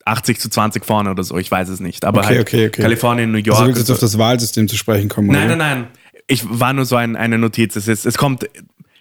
80 0.06 0.38
zu 0.40 0.48
20 0.48 0.84
vorne 0.84 1.10
oder 1.10 1.22
so, 1.24 1.36
ich 1.36 1.50
weiß 1.50 1.68
es 1.68 1.80
nicht. 1.80 2.04
Aber 2.04 2.20
Okay, 2.20 2.28
halt 2.28 2.40
okay, 2.40 2.66
okay. 2.68 2.82
Kalifornien, 2.82 3.30
New 3.32 3.38
Also 3.38 3.50
York. 3.50 3.60
du 3.60 3.66
willst 3.66 3.78
jetzt 3.80 3.88
und 3.90 3.94
auf 3.94 4.00
so. 4.00 4.06
das 4.06 4.18
Wahlsystem 4.18 4.68
zu 4.68 4.76
sprechen 4.76 5.08
kommen, 5.08 5.28
nein, 5.28 5.46
oder? 5.46 5.56
nein, 5.56 5.78
nein. 5.80 5.88
Ich 6.28 6.42
war 6.48 6.72
nur 6.72 6.84
so 6.84 6.96
ein, 6.96 7.14
eine 7.16 7.38
Notiz. 7.38 7.76
Es, 7.76 7.86
ist, 7.88 8.04
es 8.06 8.16
kommt 8.18 8.48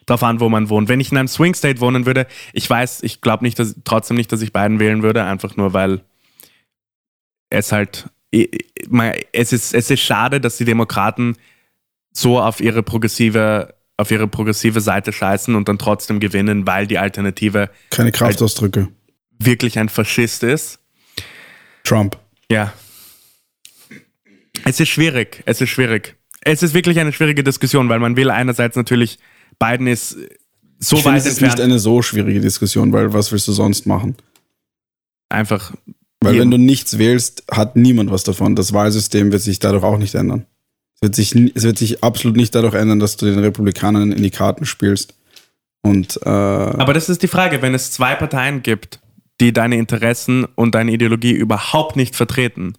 drauf 0.05 0.21
an, 0.23 0.39
wo 0.39 0.49
man 0.49 0.69
wohnt. 0.69 0.89
Wenn 0.89 0.99
ich 0.99 1.11
in 1.11 1.17
einem 1.17 1.27
Swing 1.27 1.55
State 1.55 1.79
wohnen 1.79 2.05
würde, 2.05 2.27
ich 2.53 2.69
weiß, 2.69 3.01
ich 3.03 3.21
glaube 3.21 3.43
nicht, 3.43 3.57
dass 3.57 3.75
trotzdem 3.83 4.17
nicht, 4.17 4.31
dass 4.31 4.41
ich 4.41 4.53
Biden 4.53 4.79
wählen 4.79 5.01
würde, 5.01 5.23
einfach 5.23 5.55
nur 5.57 5.73
weil 5.73 6.01
es 7.49 7.71
halt 7.71 8.05
es 9.31 9.53
ist, 9.53 9.73
es 9.73 9.89
ist 9.89 10.01
schade, 10.01 10.41
dass 10.41 10.57
die 10.57 10.65
Demokraten 10.65 11.37
so 12.11 12.39
auf 12.39 12.59
ihre 12.59 12.83
progressive 12.83 13.73
auf 13.97 14.11
ihre 14.11 14.27
progressive 14.27 14.81
Seite 14.81 15.13
scheißen 15.13 15.55
und 15.55 15.69
dann 15.69 15.77
trotzdem 15.77 16.19
gewinnen, 16.19 16.67
weil 16.67 16.85
die 16.85 16.97
Alternative 16.97 17.69
Keine 17.91 18.11
Kraftausdrücke. 18.11 18.89
wirklich 19.39 19.79
ein 19.79 19.87
Faschist 19.87 20.43
ist. 20.43 20.79
Trump. 21.85 22.17
Ja. 22.51 22.73
Es 24.65 24.79
ist 24.79 24.89
schwierig. 24.89 25.43
Es 25.45 25.61
ist 25.61 25.69
schwierig. 25.69 26.15
Es 26.41 26.63
ist 26.63 26.73
wirklich 26.73 26.99
eine 26.99 27.11
schwierige 27.13 27.43
Diskussion, 27.43 27.89
weil 27.89 27.99
man 27.99 28.15
will 28.15 28.29
einerseits 28.29 28.75
natürlich, 28.75 29.19
Biden 29.59 29.87
ist 29.87 30.17
so 30.79 30.97
Ich 30.97 31.05
weit 31.05 31.17
es 31.17 31.25
ist 31.25 31.31
entfernt. 31.33 31.55
nicht 31.59 31.63
eine 31.63 31.79
so 31.79 32.01
schwierige 32.01 32.39
Diskussion, 32.41 32.91
weil 32.93 33.13
was 33.13 33.31
willst 33.31 33.47
du 33.47 33.51
sonst 33.53 33.85
machen? 33.85 34.15
einfach. 35.29 35.73
Weil 36.21 36.33
jeden- 36.35 36.43
wenn 36.43 36.51
du 36.51 36.57
nichts 36.65 36.97
wählst, 36.97 37.43
hat 37.51 37.75
niemand 37.75 38.09
was 38.11 38.23
davon. 38.23 38.55
Das 38.55 38.73
Wahlsystem 38.73 39.31
wird 39.31 39.41
sich 39.41 39.59
dadurch 39.59 39.83
auch 39.83 39.97
nicht 39.97 40.15
ändern. 40.15 40.45
Es 40.95 41.01
wird 41.01 41.15
sich, 41.15 41.35
es 41.55 41.63
wird 41.63 41.77
sich 41.77 42.03
absolut 42.03 42.37
nicht 42.37 42.55
dadurch 42.55 42.73
ändern, 42.75 42.99
dass 42.99 43.17
du 43.17 43.25
den 43.25 43.39
Republikanern 43.39 44.11
in 44.11 44.23
die 44.23 44.29
Karten 44.31 44.65
spielst. 44.65 45.13
Und 45.81 46.17
äh, 46.23 46.29
Aber 46.29 46.93
das 46.93 47.09
ist 47.09 47.21
die 47.21 47.27
Frage, 47.27 47.61
wenn 47.61 47.73
es 47.73 47.91
zwei 47.91 48.15
Parteien 48.15 48.63
gibt, 48.63 48.99
die 49.41 49.53
deine 49.53 49.77
Interessen 49.77 50.45
und 50.55 50.75
deine 50.75 50.91
Ideologie 50.91 51.31
überhaupt 51.31 51.95
nicht 51.95 52.15
vertreten. 52.15 52.73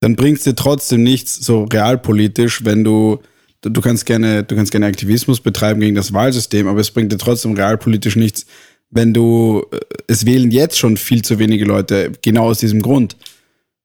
dann 0.00 0.16
bringt 0.16 0.38
es 0.38 0.44
dir 0.44 0.54
trotzdem 0.54 1.02
nichts 1.02 1.34
so 1.34 1.64
realpolitisch, 1.64 2.64
wenn 2.64 2.84
du 2.84 3.20
du 3.62 3.80
kannst 3.80 4.06
gerne 4.06 4.44
du 4.44 4.54
kannst 4.54 4.72
gerne 4.72 4.86
Aktivismus 4.86 5.40
betreiben 5.40 5.80
gegen 5.80 5.96
das 5.96 6.12
Wahlsystem, 6.12 6.68
aber 6.68 6.80
es 6.80 6.90
bringt 6.90 7.12
dir 7.12 7.18
trotzdem 7.18 7.54
realpolitisch 7.54 8.16
nichts, 8.16 8.46
wenn 8.90 9.12
du 9.12 9.66
äh, 9.72 9.78
es 10.06 10.26
wählen 10.26 10.50
jetzt 10.50 10.78
schon 10.78 10.96
viel 10.96 11.22
zu 11.22 11.38
wenige 11.38 11.64
Leute 11.64 12.12
genau 12.22 12.44
aus 12.44 12.58
diesem 12.60 12.82
Grund. 12.82 13.16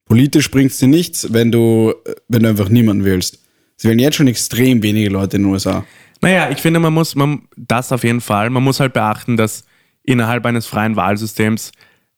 Politisch 0.06 0.52
bringt 0.52 0.72
es 0.72 0.78
dir 0.78 0.88
nichts, 0.88 1.34
wenn 1.34 1.52
du 1.52 1.94
äh, 2.06 2.14
wenn 2.28 2.44
du 2.44 2.50
einfach 2.50 2.70
niemanden 2.70 3.06
wählst. 3.06 3.40
Es 3.78 3.86
wählen 3.86 4.00
jetzt 4.00 4.18
schon 4.18 4.28
extrem 4.28 4.84
wenige 4.84 5.10
Leute 5.10 5.38
in 5.38 5.44
den 5.44 5.52
USA. 5.52 5.84
Naja, 6.22 6.52
ich 6.52 6.60
finde, 6.60 6.80
man 6.80 6.94
muss, 6.94 7.16
man, 7.16 7.48
das 7.58 7.92
auf 7.92 8.04
jeden 8.04 8.22
Fall, 8.22 8.52
man 8.52 8.64
muss 8.64 8.80
halt 8.80 8.94
beachten, 8.94 9.38
dass 9.38 9.64
innerhalb 10.04 10.46
eines 10.46 10.66
freien 10.66 10.96
Wahlsystems 10.96 11.72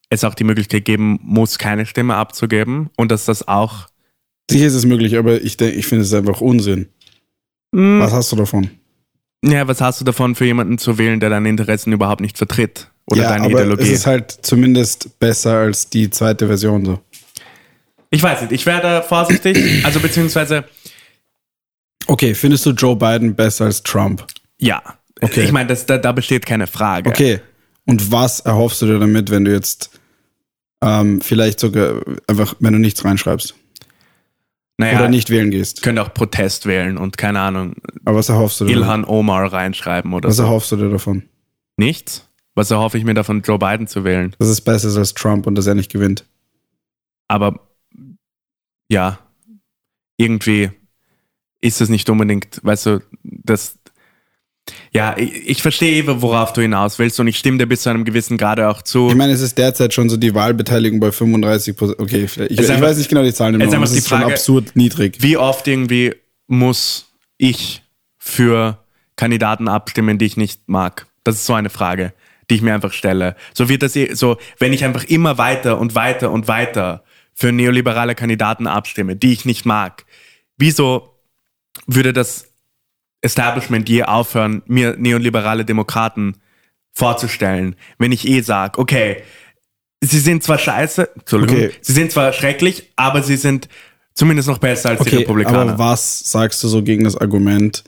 es 0.10 0.24
auch 0.24 0.36
die 0.36 0.44
Möglichkeit 0.44 0.86
geben 0.86 1.20
muss, 1.24 1.58
keine 1.58 1.86
Stimme 1.86 2.16
abzugeben 2.16 2.90
und 2.98 3.12
dass 3.12 3.26
das 3.26 3.48
auch. 3.48 3.88
Sicher 4.50 4.68
ist 4.68 4.76
es 4.76 4.86
möglich, 4.86 5.18
aber 5.18 5.42
ich 5.42 5.58
denke, 5.58 5.76
ich 5.76 5.88
finde 5.88 6.04
es 6.04 6.14
einfach 6.14 6.40
Unsinn. 6.42 6.88
Hm, 7.74 8.00
Was 8.00 8.12
hast 8.14 8.32
du 8.32 8.36
davon? 8.36 8.70
ja, 9.44 9.68
was 9.68 9.82
hast 9.82 10.00
du 10.00 10.06
davon, 10.06 10.36
für 10.36 10.46
jemanden 10.46 10.78
zu 10.78 10.98
wählen, 10.98 11.20
der 11.20 11.30
deine 11.30 11.50
Interessen 11.50 11.92
überhaupt 11.92 12.22
nicht 12.22 12.38
vertritt? 12.38 12.90
Oder 13.08 13.24
ja, 13.24 13.30
deine 13.30 13.46
aber 13.46 13.62
Ideologie? 13.62 13.84
es 13.84 13.90
ist 13.90 14.06
halt 14.08 14.32
zumindest 14.32 15.20
besser 15.20 15.58
als 15.58 15.90
die 15.90 16.10
zweite 16.10 16.48
Version 16.48 16.86
so. 16.86 17.00
ich 18.12 18.22
weiß 18.24 18.42
nicht, 18.42 18.52
ich 18.54 18.66
werde 18.66 19.02
vorsichtig, 19.04 19.58
also 19.86 20.00
beziehungsweise, 20.00 20.64
Okay, 22.08 22.34
findest 22.36 22.66
du 22.66 22.72
Joe 22.72 22.96
Biden 22.96 23.34
besser 23.36 23.66
als 23.66 23.82
Trump? 23.84 24.26
ja. 24.60 24.82
Okay. 25.22 25.44
Ich 25.46 25.54
meine, 25.54 25.74
da, 25.74 25.98
da 25.98 26.12
besteht 26.12 26.46
keine 26.46 26.68
Frage. 26.68 27.10
Okay. 27.10 27.40
Und 27.86 28.12
was 28.12 28.40
erhoffst 28.42 28.82
du 28.82 28.86
dir 28.86 29.00
damit, 29.00 29.30
wenn 29.30 29.46
du 29.46 29.52
jetzt 29.52 30.00
ähm, 30.82 31.22
vielleicht 31.22 31.60
sogar 31.60 32.02
einfach, 32.28 32.56
wenn 32.60 32.74
du 32.74 32.80
nichts 32.80 33.04
reinschreibst 33.04 33.56
Naja, 34.78 35.00
oder 35.00 35.10
nicht 35.10 35.30
wählen 35.30 35.52
gehst? 35.52 35.82
könnte 35.82 36.02
auch 36.02 36.14
Protest 36.14 36.66
wählen 36.66 36.98
und 36.98 37.18
keine 37.18 37.40
Ahnung, 37.42 37.76
Aber 38.06 38.18
was 38.18 38.30
erhoffst 38.30 38.62
du 38.62 38.66
dir? 38.66 38.72
Ilhan 38.78 39.04
Omar 39.06 39.52
reinschreiben 39.52 40.14
oder 40.14 40.30
Was 40.30 40.38
so. 40.38 40.44
erhoffst 40.44 40.72
du 40.72 40.78
dir 40.78 40.90
davon? 40.90 41.24
Nichts? 41.78 42.28
Was 42.56 42.70
erhoffe 42.72 42.98
ich 42.98 43.04
mir 43.04 43.16
davon, 43.16 43.42
Joe 43.42 43.58
Biden 43.58 43.88
zu 43.88 44.04
wählen? 44.04 44.36
Dass 44.40 44.48
es 44.48 44.62
besser 44.62 44.88
ist 44.90 44.98
als 44.98 45.14
Trump 45.14 45.48
und 45.48 45.56
dass 45.56 45.66
er 45.68 45.76
nicht 45.76 45.92
gewinnt. 45.92 46.26
Aber 47.28 47.60
ja, 48.90 49.18
irgendwie 50.18 50.70
ist 51.62 51.82
es 51.82 51.90
nicht 51.90 52.10
unbedingt, 52.10 52.60
weißt 52.64 52.86
du, 52.86 53.00
das. 53.24 53.80
Ja, 54.94 55.16
ich, 55.18 55.50
ich 55.50 55.62
verstehe, 55.62 56.04
eh, 56.04 56.08
worauf 56.08 56.54
du 56.54 56.62
hinaus 56.62 56.98
willst 57.00 57.20
und 57.20 57.28
ich 57.28 57.38
stimme 57.38 57.58
dir 57.58 57.66
bis 57.66 57.82
zu 57.82 57.90
einem 57.90 58.06
gewissen 58.06 58.38
Grade 58.38 58.70
auch 58.70 58.82
zu. 58.82 59.10
Ich 59.10 59.16
meine, 59.16 59.34
es 59.34 59.42
ist 59.42 59.58
derzeit 59.58 59.94
schon 59.94 60.10
so 60.10 60.18
die 60.18 60.34
Wahlbeteiligung 60.34 61.00
bei 61.00 61.12
35 61.12 61.76
Prozent. 61.76 62.00
Okay, 62.00 62.28
vielleicht, 62.28 62.52
ich, 62.52 62.60
ich 62.60 62.70
einfach- 62.72 62.88
weiß 62.88 62.98
nicht 62.98 63.10
genau 63.10 63.24
die 63.24 63.34
Zahlen, 63.34 63.60
es 63.60 63.68
ist 63.68 63.74
einfach 63.74 63.86
es 63.86 63.92
die 63.92 63.98
ist 64.00 64.08
schon 64.10 64.20
Frage- 64.20 64.34
absurd 64.34 64.76
niedrig. 64.76 65.18
Wie 65.20 65.36
oft 65.38 65.68
irgendwie 65.68 66.16
muss 66.48 67.08
ich 67.38 67.82
für 68.18 68.78
Kandidaten 69.16 69.68
abstimmen, 69.68 70.18
die 70.18 70.26
ich 70.26 70.38
nicht 70.38 70.62
mag? 70.68 71.08
Das 71.26 71.36
ist 71.36 71.46
so 71.46 71.54
eine 71.54 71.70
Frage, 71.70 72.14
die 72.50 72.56
ich 72.56 72.62
mir 72.62 72.74
einfach 72.74 72.94
stelle. 72.94 73.36
So 73.54 73.68
wird 73.68 73.82
das 73.84 73.96
eh- 73.96 74.14
so, 74.14 74.38
wenn 74.60 74.72
ich 74.74 74.86
einfach 74.86 75.04
immer 75.04 75.38
weiter 75.38 75.78
und 75.80 75.96
weiter 75.96 76.32
und 76.32 76.48
weiter 76.48 77.04
für 77.34 77.52
neoliberale 77.52 78.16
Kandidaten 78.16 78.68
abstimme, 78.68 79.16
die 79.18 79.34
ich 79.34 79.44
nicht 79.44 79.66
mag, 79.66 80.06
wieso 80.58 81.10
würde 81.88 82.14
das 82.14 82.46
Establishment 83.24 83.88
je 83.90 84.04
aufhören, 84.04 84.62
mir 84.68 84.96
neoliberale 84.98 85.66
Demokraten 85.66 86.36
vorzustellen, 86.92 87.76
wenn 87.98 88.12
ich 88.12 88.28
eh 88.28 88.42
sage, 88.42 88.78
okay, 88.80 89.24
sie 90.02 90.20
sind 90.20 90.44
zwar 90.44 90.58
scheiße, 90.60 91.10
Entschuldigung, 91.16 91.58
Okay. 91.58 91.72
sie 91.82 91.94
sind 91.94 92.12
zwar 92.12 92.34
schrecklich, 92.34 92.92
aber 92.96 93.24
sie 93.24 93.38
sind 93.38 93.68
zumindest 94.14 94.48
noch 94.48 94.60
besser 94.60 94.90
als 94.90 95.00
die 95.02 95.08
Okay, 95.10 95.18
Republikaner. 95.20 95.60
aber 95.74 95.80
was 95.80 96.20
sagst 96.20 96.64
du 96.64 96.68
so 96.68 96.84
gegen 96.84 97.04
das 97.04 97.18
Argument, 97.18 97.84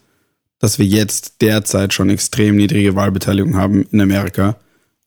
dass 0.60 0.80
wir 0.80 0.86
jetzt 0.86 1.42
derzeit 1.42 1.94
schon 1.94 2.10
extrem 2.10 2.56
niedrige 2.56 2.96
Wahlbeteiligung 2.96 3.56
haben 3.58 3.86
in 3.92 4.02
Amerika 4.02 4.56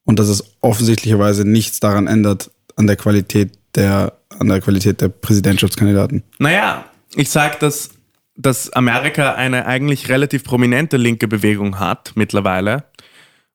und 0.05 0.19
dass 0.19 0.29
es 0.29 0.45
offensichtlicherweise 0.61 1.45
nichts 1.49 1.81
daran 1.81 2.07
ändert 2.07 2.51
an 2.77 2.87
der 2.87 2.97
Qualität 2.97 3.59
der 3.75 4.13
an 4.39 4.47
der 4.47 4.61
Qualität 4.61 5.01
der 5.01 5.09
Präsidentschaftskandidaten? 5.09 6.23
Naja, 6.39 6.85
ich 7.17 7.29
sag, 7.31 7.59
dass, 7.59 7.91
dass 8.39 8.71
Amerika 8.73 9.35
eine 9.35 9.67
eigentlich 9.67 10.09
relativ 10.09 10.45
prominente 10.45 10.97
linke 10.97 11.27
Bewegung 11.27 11.81
hat 11.81 12.13
mittlerweile 12.15 12.85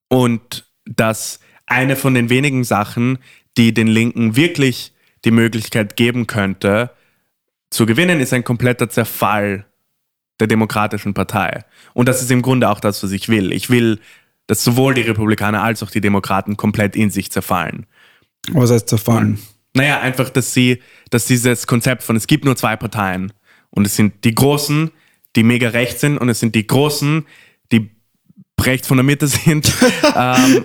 und 0.09 0.65
dass 0.85 1.39
eine 1.65 1.95
von 1.95 2.13
den 2.13 2.29
wenigen 2.29 2.65
Sachen, 2.65 3.17
die 3.57 3.73
den 3.73 3.87
Linken 3.87 4.35
wirklich 4.35 4.93
die 5.23 5.31
Möglichkeit 5.31 5.95
geben 5.95 6.27
könnte, 6.27 6.91
zu 7.69 7.85
gewinnen, 7.85 8.19
ist 8.19 8.33
ein 8.33 8.43
kompletter 8.43 8.89
Zerfall 8.89 9.65
der 10.41 10.47
Demokratischen 10.47 11.13
Partei. 11.13 11.63
Und 11.93 12.09
das 12.09 12.21
ist 12.21 12.29
im 12.29 12.41
Grunde 12.41 12.69
auch 12.69 12.81
das, 12.81 13.01
was 13.03 13.11
ich 13.11 13.29
will. 13.29 13.53
Ich 13.53 13.69
will, 13.69 14.01
dass 14.47 14.65
sowohl 14.65 14.93
die 14.93 15.01
Republikaner 15.01 15.63
als 15.63 15.81
auch 15.81 15.91
die 15.91 16.01
Demokraten 16.01 16.57
komplett 16.57 16.97
in 16.97 17.09
sich 17.09 17.31
zerfallen. 17.31 17.85
Was 18.51 18.69
heißt 18.69 18.89
zerfallen? 18.89 19.39
Naja, 19.73 20.01
einfach, 20.01 20.29
dass 20.29 20.53
sie, 20.53 20.83
dass 21.09 21.25
dieses 21.25 21.67
Konzept 21.67 22.03
von 22.03 22.17
es 22.17 22.27
gibt 22.27 22.43
nur 22.43 22.57
zwei 22.57 22.75
Parteien 22.75 23.31
und 23.73 23.85
es 23.85 23.95
sind 23.95 24.23
die 24.23 24.35
Großen, 24.35 24.91
die 25.35 25.43
mega 25.43 25.69
rechts 25.69 26.01
sind 26.01 26.17
und 26.17 26.29
es 26.29 26.39
sind 26.39 26.55
die 26.55 26.67
Großen, 26.67 27.25
die 27.71 27.89
rechts 28.61 28.87
von 28.87 28.97
der 28.97 29.03
Mitte 29.03 29.27
sind, 29.27 29.73
ähm, 30.15 30.63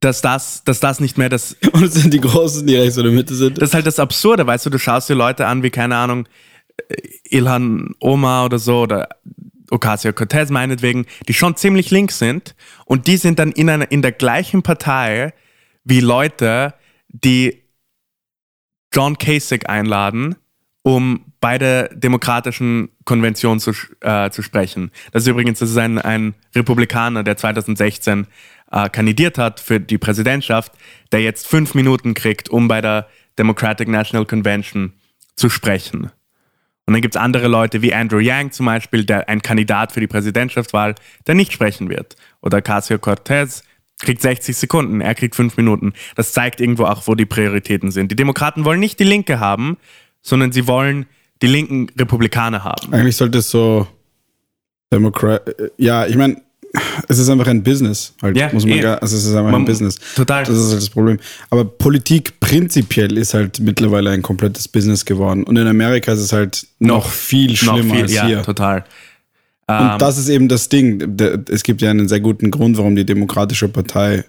dass, 0.00 0.22
das, 0.22 0.62
dass 0.64 0.80
das 0.80 1.00
nicht 1.00 1.18
mehr 1.18 1.28
das, 1.28 1.56
Und 1.72 1.84
es 1.84 1.94
sind 1.94 2.14
die 2.14 2.20
Großen, 2.20 2.66
die 2.66 2.76
rechts 2.76 2.98
oder 2.98 3.10
Mitte 3.10 3.34
sind. 3.34 3.60
das 3.60 3.70
ist 3.70 3.74
halt 3.74 3.86
das 3.86 3.98
Absurde, 3.98 4.46
weißt 4.46 4.66
du, 4.66 4.70
du 4.70 4.78
schaust 4.78 5.08
dir 5.08 5.14
Leute 5.14 5.46
an 5.46 5.62
wie, 5.62 5.70
keine 5.70 5.96
Ahnung, 5.96 6.28
äh, 6.88 6.94
Ilhan 7.30 7.94
Omar 8.00 8.46
oder 8.46 8.58
so 8.58 8.82
oder 8.82 9.08
Ocasio-Cortez 9.70 10.50
meinetwegen, 10.50 11.06
die 11.26 11.34
schon 11.34 11.56
ziemlich 11.56 11.90
links 11.90 12.18
sind. 12.18 12.54
Und 12.86 13.06
die 13.06 13.16
sind 13.16 13.38
dann 13.38 13.52
in, 13.52 13.68
einer, 13.68 13.90
in 13.90 14.02
der 14.02 14.12
gleichen 14.12 14.62
Partei 14.62 15.34
wie 15.84 16.00
Leute, 16.00 16.74
die 17.08 17.62
John 18.92 19.18
Kasich 19.18 19.68
einladen, 19.68 20.36
um 20.88 21.26
bei 21.42 21.58
der 21.58 21.94
demokratischen 21.94 22.88
Konvention 23.04 23.60
zu, 23.60 23.72
äh, 24.00 24.30
zu 24.30 24.40
sprechen. 24.40 24.90
Das 25.12 25.24
ist 25.24 25.28
übrigens 25.28 25.58
das 25.58 25.68
ist 25.68 25.76
ein, 25.76 25.98
ein 25.98 26.32
Republikaner, 26.54 27.22
der 27.22 27.36
2016 27.36 28.26
äh, 28.72 28.88
kandidiert 28.88 29.36
hat 29.36 29.60
für 29.60 29.80
die 29.80 29.98
Präsidentschaft, 29.98 30.72
der 31.12 31.20
jetzt 31.20 31.46
fünf 31.46 31.74
Minuten 31.74 32.14
kriegt, 32.14 32.48
um 32.48 32.68
bei 32.68 32.80
der 32.80 33.06
Democratic 33.38 33.86
National 33.86 34.24
Convention 34.24 34.94
zu 35.36 35.50
sprechen. 35.50 36.10
Und 36.86 36.94
dann 36.94 37.02
gibt 37.02 37.16
es 37.16 37.20
andere 37.20 37.48
Leute 37.48 37.82
wie 37.82 37.92
Andrew 37.92 38.18
Yang 38.18 38.52
zum 38.52 38.64
Beispiel, 38.64 39.04
der 39.04 39.28
ein 39.28 39.42
Kandidat 39.42 39.92
für 39.92 40.00
die 40.00 40.06
Präsidentschaftswahl, 40.06 40.94
der 41.26 41.34
nicht 41.34 41.52
sprechen 41.52 41.90
wird. 41.90 42.16
Oder 42.40 42.62
Casio 42.62 42.98
Cortez 42.98 43.62
kriegt 44.00 44.22
60 44.22 44.56
Sekunden, 44.56 45.02
er 45.02 45.14
kriegt 45.14 45.36
fünf 45.36 45.58
Minuten. 45.58 45.92
Das 46.16 46.32
zeigt 46.32 46.62
irgendwo 46.62 46.84
auch, 46.84 47.06
wo 47.06 47.14
die 47.14 47.26
Prioritäten 47.26 47.90
sind. 47.90 48.10
Die 48.10 48.16
Demokraten 48.16 48.64
wollen 48.64 48.80
nicht 48.80 48.98
die 49.00 49.04
Linke 49.04 49.38
haben, 49.38 49.76
sondern 50.22 50.52
sie 50.52 50.66
wollen 50.66 51.06
die 51.42 51.46
linken 51.46 51.88
Republikaner 51.98 52.64
haben. 52.64 52.92
Eigentlich 52.92 53.16
sollte 53.16 53.38
es 53.38 53.50
so 53.50 53.86
Demokrat. 54.92 55.42
Ja, 55.76 56.06
ich 56.06 56.16
meine, 56.16 56.40
es 57.08 57.18
ist 57.18 57.28
einfach 57.28 57.46
ein 57.46 57.62
Business. 57.62 58.14
Halt, 58.22 58.36
Ja, 58.36 58.50
muss 58.52 58.64
man 58.66 58.78
eh. 58.78 58.80
gar, 58.80 59.00
also 59.02 59.16
es 59.16 59.24
ist 59.24 59.34
einfach 59.34 59.52
Man- 59.52 59.62
ein 59.62 59.66
Business. 59.66 59.96
total. 60.14 60.44
Das 60.44 60.56
ist 60.56 60.70
halt 60.70 60.82
das 60.82 60.90
Problem. 60.90 61.18
Aber 61.50 61.64
Politik 61.64 62.40
prinzipiell 62.40 63.16
ist 63.16 63.34
halt 63.34 63.60
mittlerweile 63.60 64.10
ein 64.10 64.22
komplettes 64.22 64.66
Business 64.68 65.04
geworden. 65.04 65.44
Und 65.44 65.56
in 65.56 65.66
Amerika 65.66 66.12
ist 66.12 66.20
es 66.20 66.32
halt 66.32 66.66
noch, 66.78 67.06
viel 67.08 67.56
schlimmer 67.56 67.78
Noch 67.84 67.94
viel, 67.94 68.02
als 68.02 68.12
ja, 68.12 68.26
hier. 68.26 68.42
total. 68.42 68.84
Und 69.66 69.74
Ähm, 69.92 69.98
das 69.98 70.16
ist 70.18 70.28
eben 70.30 70.48
das 70.48 70.68
Ding. 70.70 71.16
Es 71.50 71.62
gibt 71.62 71.82
ja 71.82 71.90
einen 71.90 72.08
sehr 72.08 72.20
guten 72.20 72.50
Grund, 72.50 72.78
warum 72.78 72.96
die 72.96 73.04
Demokratische 73.04 73.68
Partei, 73.68 74.24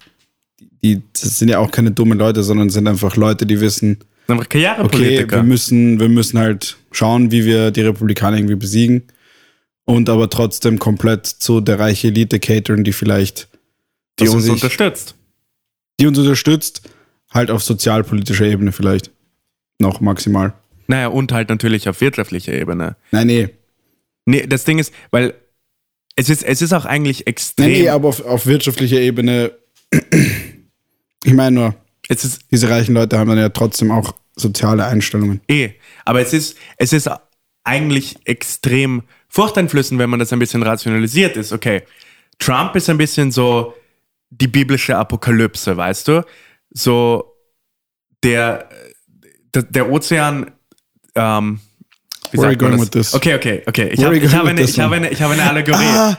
die 0.83 1.01
das 1.13 1.39
sind 1.39 1.47
ja 1.49 1.59
auch 1.59 1.71
keine 1.71 1.91
dummen 1.91 2.17
Leute, 2.17 2.43
sondern 2.43 2.69
sind 2.69 2.87
einfach 2.87 3.15
Leute, 3.15 3.45
die 3.45 3.59
wissen, 3.61 3.97
einfach 4.29 4.45
okay, 4.45 4.63
Karrierepolitiker. 4.63 5.37
wir 5.37 5.43
müssen, 5.43 5.99
wir 5.99 6.09
müssen 6.09 6.39
halt 6.39 6.77
schauen, 6.91 7.31
wie 7.31 7.45
wir 7.45 7.71
die 7.71 7.81
Republikaner 7.81 8.37
irgendwie 8.37 8.55
besiegen. 8.55 9.03
und 9.85 10.09
aber 10.09 10.29
trotzdem 10.29 10.77
komplett 10.79 11.25
zu 11.25 11.61
der 11.61 11.79
reiche 11.79 12.09
Elite 12.09 12.39
catern, 12.39 12.83
die 12.83 12.93
vielleicht 12.93 13.47
Die 14.19 14.27
uns 14.27 14.45
ich, 14.45 14.51
unterstützt. 14.51 15.15
die 15.99 16.05
uns 16.07 16.17
unterstützt, 16.19 16.81
halt 17.31 17.49
auf 17.51 17.63
sozialpolitischer 17.63 18.45
Ebene 18.45 18.71
vielleicht. 18.71 19.11
Noch 19.79 20.01
maximal. 20.01 20.53
Naja, 20.87 21.07
und 21.07 21.31
halt 21.31 21.49
natürlich 21.49 21.87
auf 21.87 22.01
wirtschaftlicher 22.01 22.53
Ebene. 22.53 22.95
Nein, 23.11 23.27
nee. 23.27 23.49
Nee, 24.25 24.45
das 24.45 24.63
Ding 24.63 24.77
ist, 24.77 24.93
weil 25.11 25.33
es 26.15 26.29
ist, 26.29 26.43
es 26.43 26.61
ist 26.61 26.73
auch 26.73 26.85
eigentlich 26.85 27.25
extrem. 27.27 27.71
Nein, 27.71 27.81
nee, 27.81 27.89
aber 27.89 28.09
auf, 28.09 28.25
auf 28.25 28.45
wirtschaftlicher 28.45 28.99
Ebene, 28.99 29.51
ich 31.23 31.33
meine 31.33 31.55
nur, 31.55 31.75
es 32.09 32.25
ist 32.25 32.41
diese 32.51 32.69
reichen 32.69 32.93
Leute 32.93 33.17
haben 33.17 33.29
dann 33.29 33.37
ja 33.37 33.49
trotzdem 33.49 33.91
auch 33.91 34.13
soziale 34.39 34.85
Einstellungen. 34.85 35.41
eh. 35.47 35.71
Aber 36.05 36.21
es 36.21 36.33
ist, 36.33 36.57
es 36.77 36.93
ist 36.93 37.09
eigentlich 37.63 38.15
extrem 38.25 39.03
furchteinflößend, 39.27 39.99
wenn 39.99 40.09
man 40.09 40.19
das 40.19 40.33
ein 40.33 40.39
bisschen 40.39 40.63
rationalisiert 40.63 41.37
ist. 41.37 41.51
Okay, 41.53 41.83
Trump 42.39 42.75
ist 42.75 42.89
ein 42.89 42.97
bisschen 42.97 43.31
so 43.31 43.73
die 44.31 44.47
biblische 44.47 44.95
Apokalypse, 44.97 45.75
weißt 45.75 46.07
du? 46.07 46.25
So 46.71 47.35
der, 48.23 48.69
der, 49.53 49.63
der 49.63 49.91
Ozean, 49.91 50.51
ähm, 51.15 51.59
wie 52.31 52.37
Where 52.37 52.47
are 52.47 52.51
sagt 52.51 52.61
you 52.61 52.67
man 52.67 52.77
going 52.77 52.77
das? 52.77 52.81
with 52.81 52.91
this? 52.91 53.13
Okay, 53.13 53.35
okay, 53.35 53.63
okay. 53.67 53.89
Ich 53.91 54.03
habe 54.03 54.15
hab 54.15 54.43
with 54.43 54.49
eine, 54.49 54.61
ich 54.61 54.81
eine, 54.81 55.09
ich 55.09 55.23
eine 55.23 55.43
Allegorie. 55.49 55.83
Ah, 55.83 56.17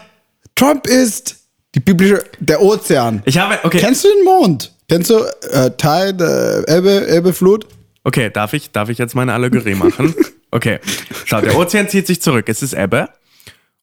Trump 0.56 0.86
ist 0.86 1.36
die 1.74 1.80
biblische, 1.80 2.24
der 2.40 2.60
Ozean. 2.60 3.22
Ich 3.24 3.38
habe, 3.38 3.58
okay, 3.62 3.78
Kennst 3.78 4.04
du 4.04 4.08
den 4.08 4.24
Mond? 4.24 4.72
Kennst 4.88 5.10
du 5.10 5.18
äh, 5.52 5.70
Tide, 5.76 6.64
äh, 6.66 6.78
Ebbe, 6.78 7.06
Ebbe, 7.08 7.32
Flut? 7.32 7.66
Okay, 8.04 8.30
darf 8.30 8.52
ich, 8.52 8.70
darf 8.70 8.88
ich 8.88 8.98
jetzt 8.98 9.14
meine 9.14 9.32
Allegorie 9.34 9.74
machen? 9.74 10.14
Okay. 10.52 10.80
Schau, 11.26 11.40
der 11.40 11.56
Ozean 11.56 11.88
zieht 11.88 12.08
sich 12.08 12.20
zurück. 12.20 12.48
Es 12.48 12.60
ist 12.60 12.72
Ebbe. 12.72 13.08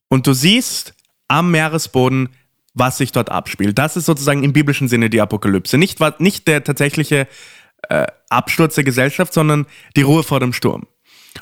Und 0.09 0.27
du 0.27 0.33
siehst 0.33 0.95
am 1.29 1.49
Meeresboden, 1.49 2.27
was 2.73 2.97
sich 2.97 3.13
dort 3.13 3.31
abspielt. 3.31 3.77
Das 3.77 3.95
ist 3.95 4.05
sozusagen 4.05 4.43
im 4.43 4.51
biblischen 4.51 4.89
Sinne 4.89 5.09
die 5.09 5.21
Apokalypse. 5.21 5.77
Nicht, 5.77 5.99
nicht 6.19 6.45
der 6.45 6.65
tatsächliche 6.65 7.27
äh, 7.89 8.07
Absturz 8.29 8.75
der 8.75 8.83
Gesellschaft, 8.83 9.33
sondern 9.33 9.65
die 9.95 10.01
Ruhe 10.01 10.23
vor 10.23 10.41
dem 10.41 10.51
Sturm. 10.51 10.87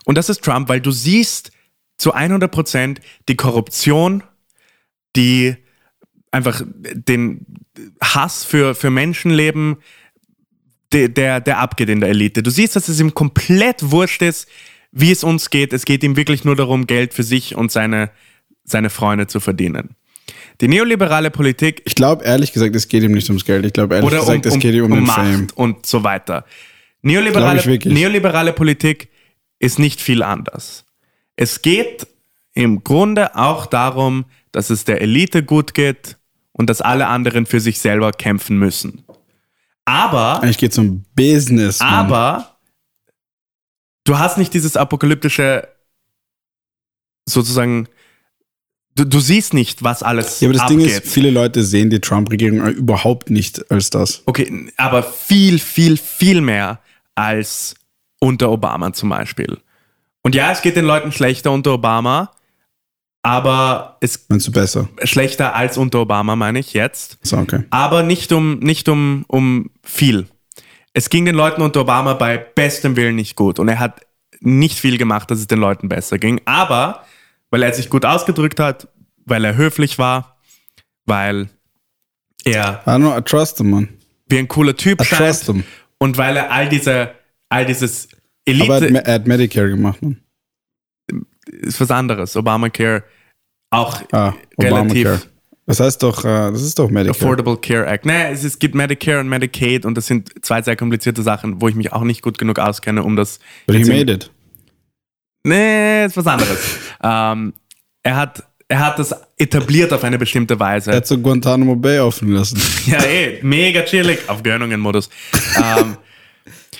Und 0.06 0.16
das 0.16 0.30
ist 0.30 0.44
Trump, 0.44 0.70
weil 0.70 0.82
du 0.82 0.92
siehst 0.92 1.52
zu 1.98 2.14
100 2.14 2.52
Prozent 2.52 3.02
die 3.28 3.36
Korruption, 3.36 4.24
die 5.16 5.56
einfach 6.32 6.62
den 6.66 7.46
Hass 8.02 8.44
für, 8.44 8.76
für 8.76 8.90
Menschenleben, 8.90 9.78
der, 10.95 11.10
der, 11.10 11.41
der 11.41 11.60
abgeht 11.60 11.89
in 11.89 11.99
der 11.99 12.10
Elite. 12.10 12.41
Du 12.41 12.49
siehst, 12.49 12.75
dass 12.75 12.88
es 12.88 12.99
ihm 12.99 13.13
komplett 13.13 13.91
wurscht 13.91 14.21
ist, 14.21 14.47
wie 14.91 15.12
es 15.12 15.23
uns 15.23 15.49
geht. 15.49 15.73
Es 15.73 15.86
geht 15.86 16.03
ihm 16.03 16.15
wirklich 16.15 16.45
nur 16.45 16.55
darum, 16.55 16.88
Geld 16.88 17.13
für 17.13 17.23
sich 17.23 17.55
und 17.55 17.71
seine, 17.71 18.12
seine 18.63 18.89
Freunde 18.89 19.27
zu 19.27 19.39
verdienen. 19.39 19.95
Die 20.62 20.69
neoliberale 20.69 21.31
Politik 21.31 21.81
Ich 21.86 21.95
glaube 21.95 22.23
ehrlich 22.23 22.53
gesagt, 22.53 22.75
es 22.75 22.88
geht 22.88 23.03
ihm 23.03 23.12
nicht 23.12 23.29
ums 23.29 23.43
Geld. 23.43 23.65
Ich 23.65 23.73
glaube 23.73 23.95
ehrlich 23.95 24.10
oder 24.10 24.21
um, 24.21 24.27
gesagt, 24.27 24.45
es 24.45 24.60
geht 24.60 24.73
ihm 24.73 24.86
um, 24.86 24.91
um 24.93 24.97
den 24.99 25.05
Macht 25.05 25.17
Fame. 25.17 25.47
und 25.55 25.86
so 25.86 26.03
weiter. 26.03 26.45
Neoliberale, 27.01 27.62
neoliberale 27.86 28.53
Politik 28.53 29.10
ist 29.60 29.77
nicht 29.77 29.99
viel 29.99 30.23
anders. 30.23 30.86
Es 31.36 31.62
geht 31.62 32.08
im 32.53 32.84
Grunde 32.84 33.36
auch 33.36 33.65
darum, 33.65 34.25
dass 34.53 34.69
es 34.69 34.86
der 34.86 35.01
Elite 35.01 35.43
gut 35.43 35.73
geht 35.73 36.17
und 36.53 36.69
dass 36.69 36.81
alle 36.81 37.08
anderen 37.08 37.45
für 37.45 37.60
sich 37.60 37.79
selber 37.79 38.13
kämpfen 38.13 38.58
müssen. 38.58 39.05
Aber 39.86 40.41
Eigentlich 40.41 40.58
geht 40.58 40.71
es 40.71 40.78
um 40.78 41.06
Business. 41.15 41.80
Mann. 41.80 41.89
aber 41.89 42.58
du 44.04 44.17
hast 44.17 44.38
nicht 44.38 44.54
dieses 44.54 44.76
apokalyptische, 44.78 45.67
sozusagen, 47.28 47.88
du, 48.95 49.04
du 49.06 49.19
siehst 49.19 49.54
nicht, 49.54 49.84
was 49.84 50.02
alles 50.04 50.39
Ja, 50.39 50.48
aber 50.48 50.54
das 50.54 50.63
abgeht. 50.63 50.80
Ding 50.80 50.86
ist, 50.88 51.08
viele 51.08 51.30
Leute 51.30 51.63
sehen 51.63 51.89
die 51.89 52.00
Trump-Regierung 52.00 52.65
überhaupt 52.67 53.30
nicht 53.30 53.69
als 53.71 53.89
das. 53.89 54.24
okay, 54.26 54.71
aber 54.78 55.04
viel, 55.04 55.60
viel, 55.60 55.98
viel 55.98 56.41
mehr 56.41 56.80
als 57.13 57.76
unter 58.19 58.52
Obama 58.52 58.91
zum 58.93 59.10
Beispiel. 59.10 59.60
Und 60.24 60.34
ja, 60.34 60.52
es 60.52 60.62
geht 60.63 60.76
den 60.76 60.86
Leuten 60.86 61.12
schlechter 61.12 61.52
unter 61.52 61.74
Obama, 61.74 62.32
aber 63.26 63.98
es 64.02 64.26
Meinst 64.30 64.48
du 64.48 64.52
besser? 64.52 64.88
schlechter 65.04 65.56
als 65.56 65.78
unter 65.78 66.00
Obama, 66.02 66.36
meine 66.36 66.60
ich 66.60 66.74
jetzt. 66.74 67.18
So, 67.24 67.38
okay. 67.38 67.64
aber 67.72 68.04
nicht 68.04 68.32
um, 68.32 68.60
nicht 68.60 68.88
um, 68.88 69.26
um 69.28 69.72
viel. 69.84 70.28
Es 70.94 71.10
ging 71.10 71.26
den 71.26 71.36
Leuten 71.36 71.62
unter 71.62 71.82
Obama 71.82 72.14
bei 72.14 72.38
bestem 72.38 72.96
Willen 72.96 73.16
nicht 73.16 73.36
gut 73.36 73.60
und 73.60 73.68
er 73.68 73.80
hat 73.80 74.02
nicht 74.42 74.80
viel 74.80 74.98
gemacht, 74.98 75.30
dass 75.32 75.40
es 75.40 75.48
den 75.48 75.60
Leuten 75.60 75.90
besser 75.90 76.18
ging. 76.20 76.40
Aber 76.46 77.04
weil 77.50 77.64
er 77.64 77.74
sich 77.74 77.90
gut 77.90 78.06
ausgedrückt 78.06 78.60
hat, 78.60 78.88
weil 79.26 79.44
er 79.44 79.56
höflich 79.58 79.98
war, 79.98 80.38
weil 81.06 81.50
er 82.44 82.82
I 82.86 82.90
don't 82.90 82.98
know, 83.00 83.18
I 83.18 83.22
trust 83.22 83.58
him, 83.58 83.72
man. 83.72 83.90
wie 84.28 84.38
ein 84.38 84.48
cooler 84.48 84.76
Typ 84.76 85.02
I 85.02 85.06
scheint 85.06 85.52
und 85.98 86.18
weil 86.18 86.38
er 86.38 86.52
all 86.52 86.70
diese, 86.70 87.12
all 87.50 87.66
dieses 87.66 88.08
Aber 88.48 88.56
er 88.56 88.76
hat, 88.76 88.82
Elite 88.84 88.94
Me- 88.94 89.06
er 89.06 89.14
hat 89.16 89.28
Medicare 89.28 89.70
gemacht, 89.70 90.02
man. 90.02 90.20
ist 91.48 91.80
was 91.82 91.92
anderes. 91.92 92.36
Obamacare 92.36 93.04
auch 93.76 94.02
Ah, 94.12 94.34
relativ 94.60 95.06
Obamacare. 95.06 95.22
Das 95.68 95.80
heißt 95.80 96.04
doch, 96.04 96.24
äh, 96.24 96.52
das 96.52 96.62
ist 96.62 96.78
doch 96.78 96.90
Medicare. 96.92 97.18
Affordable 97.18 97.58
Care 97.58 97.88
Act. 97.88 98.06
Nee, 98.06 98.32
es, 98.32 98.44
es 98.44 98.60
gibt 98.60 98.76
Medicare 98.76 99.20
und 99.20 99.30
Medicaid 99.30 99.86
und 99.86 99.96
das 99.96 100.06
sind 100.06 100.32
zwei 100.46 100.62
sehr 100.62 100.76
komplizierte 100.76 101.24
Sachen, 101.24 101.60
wo 101.62 101.68
ich 101.68 101.76
mich 101.76 101.92
auch 101.92 102.04
nicht 102.04 102.22
gut 102.22 102.38
genug 102.38 102.60
auskenne, 102.60 103.04
um 103.04 103.16
das. 103.16 103.40
But 103.66 103.78
he 103.78 103.84
made 103.86 104.12
it. 104.12 104.30
Nee, 105.44 106.06
ist 106.06 106.18
was 106.18 106.28
anderes. 106.28 106.60
ähm, 107.04 107.54
er, 108.04 108.16
hat, 108.16 108.44
er 108.68 108.80
hat 108.86 109.00
das 109.00 109.14
etabliert 109.38 109.92
auf 109.94 110.04
eine 110.04 110.18
bestimmte 110.20 110.60
Weise. 110.60 110.92
Er 110.92 110.98
hat 110.98 111.08
so 111.08 111.18
Guantanamo 111.18 111.76
Bay 111.76 112.00
offen 112.00 112.32
lassen. 112.32 112.60
ja, 112.86 113.04
eh, 113.04 113.40
mega 113.42 113.82
chillig 113.84 114.20
auf 114.28 114.44
Gönnungen-Modus. 114.44 115.10
ähm, 115.58 115.98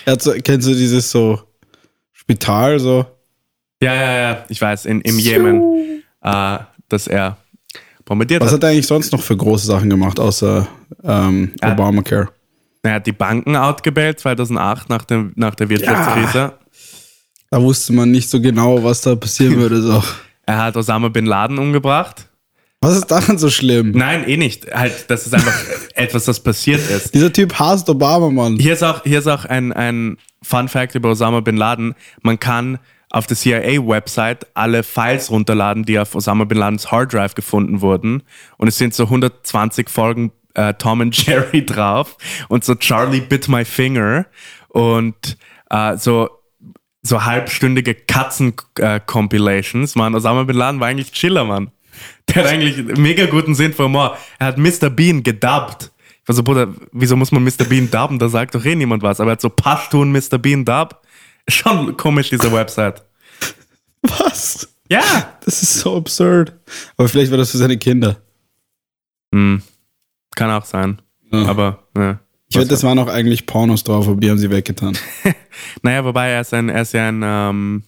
Er 0.04 0.12
hat 0.12 0.22
so, 0.22 0.32
kennst 0.42 0.66
du 0.68 0.74
dieses 0.74 1.10
so 1.10 1.40
Spital, 2.12 2.78
so? 2.78 3.06
ja, 3.82 3.94
ja, 3.94 4.16
ja, 4.16 4.44
ich 4.48 4.60
weiß, 4.60 4.86
in, 4.86 5.00
im 5.02 5.18
Jemen, 5.18 6.02
äh, 6.22 6.58
dass 6.88 7.06
er 7.06 7.36
bombardiert 8.04 8.40
Was 8.42 8.48
hat. 8.48 8.56
hat 8.56 8.64
er 8.64 8.70
eigentlich 8.70 8.86
sonst 8.86 9.12
noch 9.12 9.22
für 9.22 9.36
große 9.36 9.66
Sachen 9.66 9.90
gemacht, 9.90 10.20
außer 10.20 10.66
ähm, 11.04 11.52
Ja. 11.62 11.72
Obamacare? 11.72 12.28
Er 12.82 12.94
hat 12.94 13.06
die 13.06 13.12
Banken 13.12 13.56
outgebellt 13.56 14.20
2008 14.20 14.88
nach, 14.88 15.04
dem, 15.04 15.32
nach 15.34 15.54
der 15.56 15.68
Wirtschaftskrise. 15.68 16.52
Da 17.50 17.60
wusste 17.62 17.92
man 17.92 18.10
nicht 18.10 18.30
so 18.30 18.40
genau, 18.40 18.82
was 18.84 19.00
da 19.00 19.16
passieren 19.16 19.56
würde. 19.60 19.82
So. 19.82 20.02
Er 20.46 20.58
hat 20.58 20.76
Osama 20.76 21.08
Bin 21.08 21.26
Laden 21.26 21.58
umgebracht. 21.58 22.28
Was 22.80 22.94
ist 22.96 23.06
daran 23.06 23.38
so 23.38 23.50
schlimm? 23.50 23.90
Nein, 23.92 24.28
eh 24.28 24.36
nicht. 24.36 24.70
Halt, 24.72 25.06
das 25.08 25.26
ist 25.26 25.34
einfach 25.34 25.54
etwas, 25.94 26.26
das 26.26 26.38
passiert 26.38 26.88
ist. 26.90 27.12
Dieser 27.14 27.32
Typ 27.32 27.58
hasst 27.58 27.88
Obama, 27.88 28.30
Mann. 28.30 28.56
Hier 28.56 28.74
ist 28.74 28.84
auch, 28.84 29.02
hier 29.02 29.18
ist 29.18 29.26
auch 29.26 29.44
ein, 29.46 29.72
ein 29.72 30.18
Fun 30.42 30.68
Fact 30.68 30.94
über 30.94 31.08
Osama 31.10 31.40
Bin 31.40 31.56
Laden. 31.56 31.94
Man 32.22 32.38
kann 32.38 32.78
auf 33.16 33.26
der 33.26 33.36
CIA-Website 33.36 34.46
alle 34.52 34.82
Files 34.82 35.30
runterladen, 35.30 35.84
die 35.84 35.98
auf 35.98 36.14
Osama 36.14 36.44
Bin 36.44 36.58
Ladens 36.58 36.92
Hard 36.92 37.14
Drive 37.14 37.34
gefunden 37.34 37.80
wurden. 37.80 38.22
Und 38.58 38.68
es 38.68 38.76
sind 38.76 38.92
so 38.92 39.04
120 39.04 39.88
Folgen 39.88 40.32
äh, 40.52 40.74
Tom 40.74 41.00
and 41.00 41.16
Jerry 41.26 41.64
drauf 41.64 42.18
und 42.48 42.62
so 42.62 42.74
Charlie 42.74 43.22
Bit 43.22 43.48
My 43.48 43.64
Finger 43.64 44.26
und 44.68 45.38
äh, 45.70 45.96
so 45.96 46.28
so 47.00 47.24
halbstündige 47.24 47.94
Katzen-Compilations, 47.94 49.94
Mann. 49.94 50.14
Osama 50.14 50.42
Bin 50.42 50.56
Laden 50.56 50.80
war 50.80 50.88
eigentlich 50.88 51.12
Chiller, 51.12 51.44
Mann. 51.44 51.70
Der 52.28 52.42
hat 52.42 52.50
eigentlich 52.50 52.98
mega 52.98 53.26
guten 53.26 53.54
Sinn 53.54 53.72
für 53.72 53.84
Humor. 53.84 54.18
Er 54.40 54.48
hat 54.48 54.58
Mr. 54.58 54.90
Bean 54.90 55.22
gedubbt. 55.22 55.92
Ich 56.22 56.28
war 56.28 56.34
so, 56.34 56.42
Bruder, 56.42 56.66
wieso 56.90 57.14
muss 57.14 57.30
man 57.30 57.44
Mr. 57.44 57.64
Bean 57.68 57.88
dubben? 57.88 58.18
Da 58.18 58.28
sagt 58.28 58.56
doch 58.56 58.64
eh 58.64 58.74
niemand 58.74 59.04
was. 59.04 59.20
Aber 59.20 59.30
er 59.30 59.34
hat 59.34 59.40
so 59.40 59.48
Pashtun 59.48 60.10
Mr. 60.10 60.36
Bean 60.36 60.64
dub. 60.64 61.00
Schon 61.48 61.96
komisch, 61.96 62.30
diese 62.30 62.52
Website. 62.52 63.05
Was? 64.02 64.68
Ja. 64.88 65.38
Das 65.44 65.62
ist 65.62 65.80
so 65.80 65.96
absurd. 65.96 66.52
Aber 66.96 67.08
vielleicht 67.08 67.30
war 67.30 67.38
das 67.38 67.50
für 67.50 67.58
seine 67.58 67.78
Kinder. 67.78 68.16
Hm. 69.34 69.62
Kann 70.34 70.50
auch 70.50 70.64
sein. 70.64 71.02
Ja. 71.32 71.46
Aber, 71.46 71.84
ja. 71.96 72.20
Ich 72.48 72.56
wette, 72.56 72.68
das 72.68 72.84
waren 72.84 72.98
auch 72.98 73.08
eigentlich 73.08 73.46
Pornos 73.46 73.82
drauf, 73.82 74.06
aber 74.06 74.20
die 74.20 74.30
haben 74.30 74.38
sie 74.38 74.50
weggetan. 74.50 74.96
Naja, 75.82 76.04
wobei 76.04 76.28
er 76.30 76.42
ist, 76.42 76.52
ein, 76.52 76.68
er 76.68 76.82
ist 76.82 76.92
ja 76.92 77.08
ein, 77.08 77.22
ähm, 77.24 77.82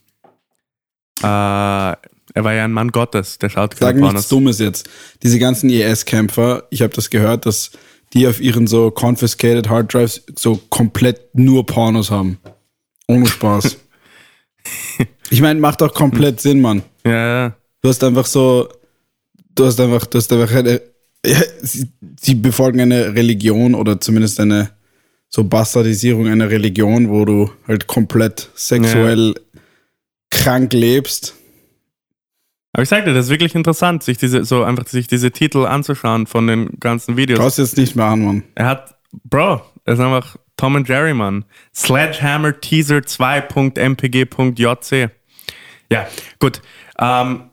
äh, 1.21 1.27
er 1.27 2.45
war 2.45 2.55
ja 2.55 2.65
ein 2.65 2.73
Mann 2.73 2.93
Gottes, 2.93 3.39
der 3.39 3.51
schaut 3.51 3.75
Sag 3.75 3.81
keine 3.81 4.01
nichts 4.01 4.07
Pornos. 4.09 4.29
Dummes 4.29 4.59
jetzt. 4.59 4.89
Diese 5.23 5.39
ganzen 5.39 5.69
IS-Kämpfer, 5.69 6.65
ich 6.71 6.83
habe 6.83 6.95
das 6.95 7.11
gehört, 7.11 7.45
dass 7.45 7.73
die 8.15 8.27
auf 8.27 8.41
ihren 8.41 8.67
so 8.67 8.91
confiscated 8.91 9.69
Hard 9.69 9.93
Drives 9.93 10.25
so 10.37 10.61
komplett 10.71 11.35
nur 11.35 11.67
Pornos 11.67 12.11
haben. 12.11 12.39
Ohne 13.07 13.27
Spaß. 13.27 13.77
ich 15.31 15.41
meine, 15.41 15.61
macht 15.61 15.81
doch 15.81 15.93
komplett 15.93 16.41
Sinn, 16.43 16.61
Mann. 16.61 16.83
Ja, 17.05 17.13
ja. 17.43 17.57
Du 17.81 17.89
hast 17.89 18.03
einfach 18.03 18.27
so, 18.27 18.69
du 19.55 19.67
hast 19.67 19.81
einfach, 19.81 20.07
du 20.07 20.19
hast 20.19 20.33
einfach 20.33 20.55
eine, 20.55 20.81
ja, 21.25 21.41
sie, 21.63 21.89
sie 22.21 22.35
befolgen 22.35 22.81
eine 22.81 23.15
Religion 23.15 23.75
oder 23.75 24.01
zumindest 24.01 24.41
eine 24.41 24.71
so 25.29 25.45
Bastardisierung 25.45 26.27
einer 26.27 26.51
Religion, 26.51 27.11
wo 27.11 27.25
du 27.25 27.51
halt 27.67 27.87
komplett 27.87 28.49
sexuell 28.55 29.35
krank 30.31 30.73
lebst. 30.73 31.35
Aber 32.73 32.83
ich 32.83 32.89
sag 32.89 33.05
dir, 33.05 33.13
das 33.13 33.27
ist 33.27 33.31
wirklich 33.31 33.55
interessant, 33.55 34.03
sich 34.03 34.19
diese, 34.19 34.45
so 34.45 34.63
einfach 34.63 34.87
sich 34.87 35.07
diese 35.07 35.31
Titel 35.31 35.67
anzuschauen 35.67 36.27
von 36.27 36.47
den 36.47 36.79
ganzen 36.81 37.17
Videos. 37.17 37.41
Brauchst 37.41 37.59
jetzt 37.59 37.77
nicht 37.77 37.97
mehr 37.97 38.07
an, 38.07 38.25
Mann. 38.25 38.45
Er 38.55 38.67
hat, 38.67 38.95
Bro, 39.25 39.63
er 39.85 39.95
ist 39.95 40.01
einfach 40.01 40.37
Tom 40.59 40.77
and 40.77 40.87
Jerry, 40.87 41.15
Mann. 41.15 41.47
Sledgehammer 41.75 42.61
Teaser 42.61 42.99
2.mpg.jc. 43.99 45.09
Ja, 45.91 46.07
gut. 46.39 46.61
Ähm, 46.99 47.45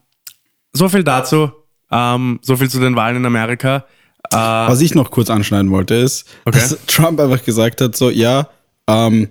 so 0.74 0.89
viel 0.89 1.03
dazu. 1.06 1.51
Ähm, 1.91 2.39
so 2.41 2.58
viel 2.58 2.70
zu 2.70 2.80
den 2.82 2.95
Wahlen 2.97 3.16
in 3.18 3.26
Amerika. 3.26 3.86
Äh, 4.32 4.36
Was 4.36 4.82
ich 4.82 4.93
noch 4.95 5.12
kurz 5.12 5.30
anschneiden 5.30 5.72
wollte, 5.72 5.95
ist, 5.95 6.28
Okay. 6.45 6.60
dass 6.60 6.78
Trump 6.88 7.20
einfach 7.20 7.45
gesagt 7.45 7.80
hat: 7.80 7.95
so, 7.95 8.10
ja, 8.10 8.49
ähm, 8.89 9.30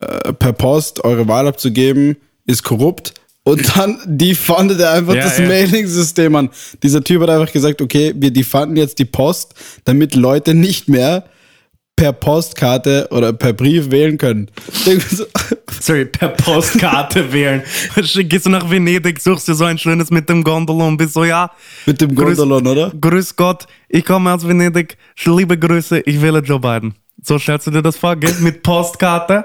äh, 0.00 0.32
per 0.32 0.52
Post 0.52 1.04
eure 1.04 1.28
Wahl 1.28 1.46
abzugeben, 1.48 2.16
ist 2.46 2.62
korrupt. 2.62 3.14
Und 3.44 3.76
dann 3.76 3.98
defundet 4.06 4.78
er 4.80 4.92
einfach 4.92 5.14
Ja, 5.14 5.24
das 5.24 5.38
ja. 5.38 5.48
Mailing-System 5.48 6.36
an. 6.36 6.50
Dieser 6.84 7.02
Typ 7.02 7.20
hat 7.22 7.30
einfach 7.30 7.52
gesagt, 7.52 7.82
okay, 7.82 8.14
wir 8.16 8.32
defunden 8.32 8.76
jetzt 8.76 9.00
die 9.00 9.04
Post, 9.04 9.54
damit 9.84 10.14
Leute 10.14 10.54
nicht 10.54 10.88
mehr 10.88 11.24
per 11.96 12.12
Postkarte 12.12 13.06
oder 13.10 13.32
per 13.32 13.52
Brief 13.52 13.90
wählen 13.90 14.18
können. 14.18 14.50
Sorry, 15.80 16.06
per 16.06 16.30
Postkarte 16.30 17.32
wählen. 17.32 17.62
Gehst 18.28 18.46
du 18.46 18.50
nach 18.50 18.68
Venedig, 18.68 19.20
suchst 19.20 19.48
dir 19.48 19.54
so 19.54 19.64
ein 19.64 19.78
schönes 19.78 20.10
mit 20.10 20.28
dem 20.28 20.42
Gondola 20.42 20.84
und 20.86 20.96
bist 20.96 21.14
so, 21.14 21.24
ja, 21.24 21.50
Mit 21.86 22.00
dem 22.00 22.10
Grüß- 22.12 22.36
Gondolon, 22.36 22.66
oder? 22.66 22.90
grüß 23.00 23.36
Gott, 23.36 23.66
ich 23.88 24.04
komme 24.04 24.32
aus 24.32 24.46
Venedig, 24.46 24.96
liebe 25.24 25.58
Grüße, 25.58 26.00
ich 26.00 26.20
wähle 26.20 26.40
Joe 26.40 26.58
Biden. 26.60 26.94
So 27.22 27.38
stellst 27.38 27.66
du 27.66 27.70
dir 27.70 27.82
das 27.82 27.96
vor, 27.96 28.16
gell? 28.16 28.34
Mit 28.40 28.62
Postkarte? 28.62 29.44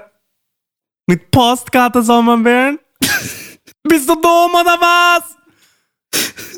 Mit 1.08 1.30
Postkarte 1.32 2.02
soll 2.02 2.24
man 2.24 2.44
wählen? 2.44 2.80
Bist 3.84 4.10
du 4.10 4.16
dumm 4.16 4.52
oder 4.60 4.78
was? 4.80 5.36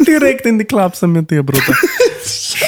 Direkt 0.06 0.46
in 0.46 0.58
die 0.58 0.66
Klapse 0.66 1.06
mit 1.08 1.30
dir, 1.30 1.44
Bruder. 1.44 1.76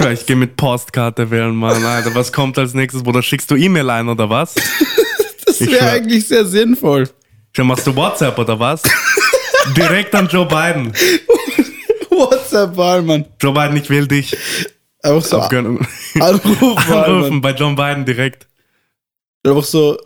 Schau, 0.01 0.09
ich 0.09 0.25
geh 0.25 0.35
mit 0.35 0.55
Postkarte 0.57 1.29
wählen, 1.31 1.55
Mann. 1.55 1.83
Alter, 1.85 2.15
was 2.15 2.31
kommt 2.33 2.57
als 2.57 2.73
nächstes, 2.73 3.03
Bruder? 3.03 3.21
Schickst 3.21 3.51
du 3.51 3.55
E-Mail 3.55 3.89
ein 3.89 4.09
oder 4.09 4.29
was? 4.29 4.55
Das 5.45 5.59
wäre 5.59 5.71
schwör. 5.79 5.89
eigentlich 5.91 6.27
sehr 6.27 6.45
sinnvoll. 6.45 7.09
Schau, 7.55 7.65
machst 7.65 7.85
du 7.85 7.93
WhatsApp 7.95 8.37
oder 8.39 8.57
was? 8.59 8.81
Direkt 9.75 10.15
an 10.15 10.27
Joe 10.29 10.45
Biden. 10.45 10.93
WhatsApp-Wahl, 12.09 13.01
Mann. 13.01 13.25
Joe 13.41 13.53
Biden, 13.53 13.75
ich 13.77 13.89
will 13.89 14.07
dich. 14.07 14.35
Einfach 15.03 15.23
so 15.23 15.39
Anrufen 15.39 15.87
Mann. 17.29 17.41
bei 17.41 17.51
John 17.51 17.75
Biden 17.75 18.05
direkt. 18.05 18.47
Einfach 19.45 19.63
so. 19.63 19.97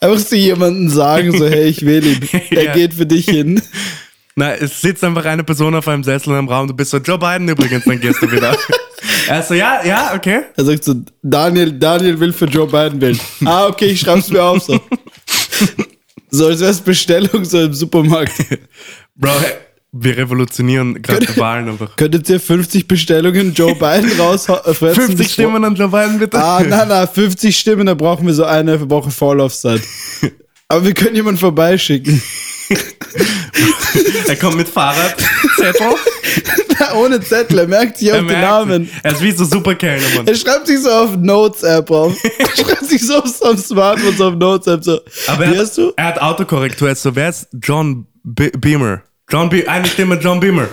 Einfach 0.00 0.18
so 0.18 0.36
jemanden 0.36 0.90
sagen, 0.90 1.36
so, 1.36 1.46
hey, 1.48 1.64
ich 1.68 1.84
will 1.86 2.04
ihn. 2.04 2.28
Er 2.50 2.64
Ja. 2.64 2.72
geht 2.74 2.92
für 2.94 3.06
dich 3.06 3.24
hin. 3.26 3.62
Na, 4.34 4.54
es 4.54 4.80
sitzt 4.80 5.04
einfach 5.04 5.26
eine 5.26 5.44
Person 5.44 5.74
auf 5.74 5.86
einem 5.88 6.02
Sessel 6.02 6.38
im 6.38 6.48
Raum, 6.48 6.66
du 6.66 6.74
bist 6.74 6.90
so, 6.90 6.98
Joe 6.98 7.18
Biden 7.18 7.48
übrigens, 7.48 7.84
dann 7.84 8.00
gehst 8.00 8.22
du 8.22 8.30
wieder. 8.30 8.56
er 9.28 9.42
so, 9.42 9.54
ja, 9.54 9.84
ja, 9.84 10.12
okay. 10.14 10.44
Er 10.56 10.64
sagt 10.64 10.84
so, 10.84 10.94
Daniel, 11.22 11.72
Daniel 11.72 12.18
will 12.18 12.32
für 12.32 12.46
Joe 12.46 12.66
Biden 12.66 13.00
wählen. 13.00 13.20
Ah, 13.44 13.66
okay, 13.66 13.86
ich 13.86 14.00
schreib's 14.00 14.30
mir 14.30 14.42
auf 14.42 14.62
so. 14.62 14.80
So, 16.34 16.46
als 16.46 16.60
wär's 16.60 16.80
Bestellung 16.80 17.44
so 17.44 17.60
im 17.60 17.74
Supermarkt. 17.74 18.32
Bro, 19.14 19.32
wir 19.92 20.16
revolutionieren 20.16 21.02
gerade 21.02 21.26
die 21.26 21.36
Wahlen 21.36 21.68
einfach. 21.68 21.94
Könntet 21.94 22.26
ihr 22.30 22.40
50 22.40 22.88
Bestellungen 22.88 23.52
Joe 23.52 23.74
Biden 23.74 24.18
rausfressen? 24.18 24.94
50 24.94 25.30
Stimmen 25.30 25.62
an 25.62 25.74
Joe 25.74 25.88
Biden, 25.88 26.18
bitte. 26.18 26.42
Ah, 26.42 26.62
nein, 26.66 26.88
nein, 26.88 27.06
50 27.06 27.54
Stimmen, 27.54 27.84
da 27.84 27.92
brauchen 27.92 28.26
wir 28.26 28.32
so 28.32 28.44
eine 28.44 28.88
Woche 28.88 29.10
Vorlaufzeit. 29.10 29.82
Aber 30.68 30.86
wir 30.86 30.94
können 30.94 31.16
jemanden 31.16 31.38
vorbeischicken. 31.38 32.22
Er 34.28 34.36
kommt 34.36 34.56
mit 34.56 34.68
Fahrrad, 34.68 35.16
Zettel. 35.56 35.86
Ohne 36.96 37.20
Zettel, 37.20 37.60
er 37.60 37.66
merkt 37.68 37.98
sich 37.98 38.08
Er 38.08 38.20
auf 38.20 38.26
den 38.26 38.40
Namen. 38.40 38.90
Er 39.02 39.12
ist 39.12 39.22
wie 39.22 39.32
so 39.32 39.44
Superkellner, 39.44 40.06
Mann. 40.16 40.26
Er 40.26 40.34
schreibt 40.34 40.66
sich 40.66 40.80
so 40.80 40.90
auf 40.90 41.16
Notes-App 41.16 41.90
auf. 41.90 42.16
Er 42.38 42.64
schreibt 42.64 42.86
sich 42.86 43.06
so 43.06 43.18
auf 43.18 43.28
seinem 43.28 43.58
Smartphone 43.58 44.16
so 44.16 44.28
auf 44.28 44.34
Notes-App 44.34 44.84
so. 44.84 45.00
Aber 45.26 45.44
er 45.44 45.58
hat, 45.58 45.78
er 45.96 46.04
hat 46.04 46.20
Autokorrektur. 46.20 46.88
Er 46.88 46.92
ist 46.92 47.02
so, 47.02 47.14
wer 47.14 47.28
ist 47.28 47.48
John 47.62 48.06
Be 48.22 48.50
Beamer? 48.50 49.02
John 49.30 49.48
Be 49.48 49.68
eine 49.68 49.86
Stimme 49.86 50.16
John 50.16 50.40
Beamer. 50.40 50.68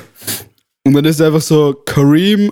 Und 0.84 0.94
dann 0.94 1.06
ist 1.06 1.20
er 1.20 1.28
einfach 1.28 1.42
so 1.42 1.74
Kareem, 1.86 2.52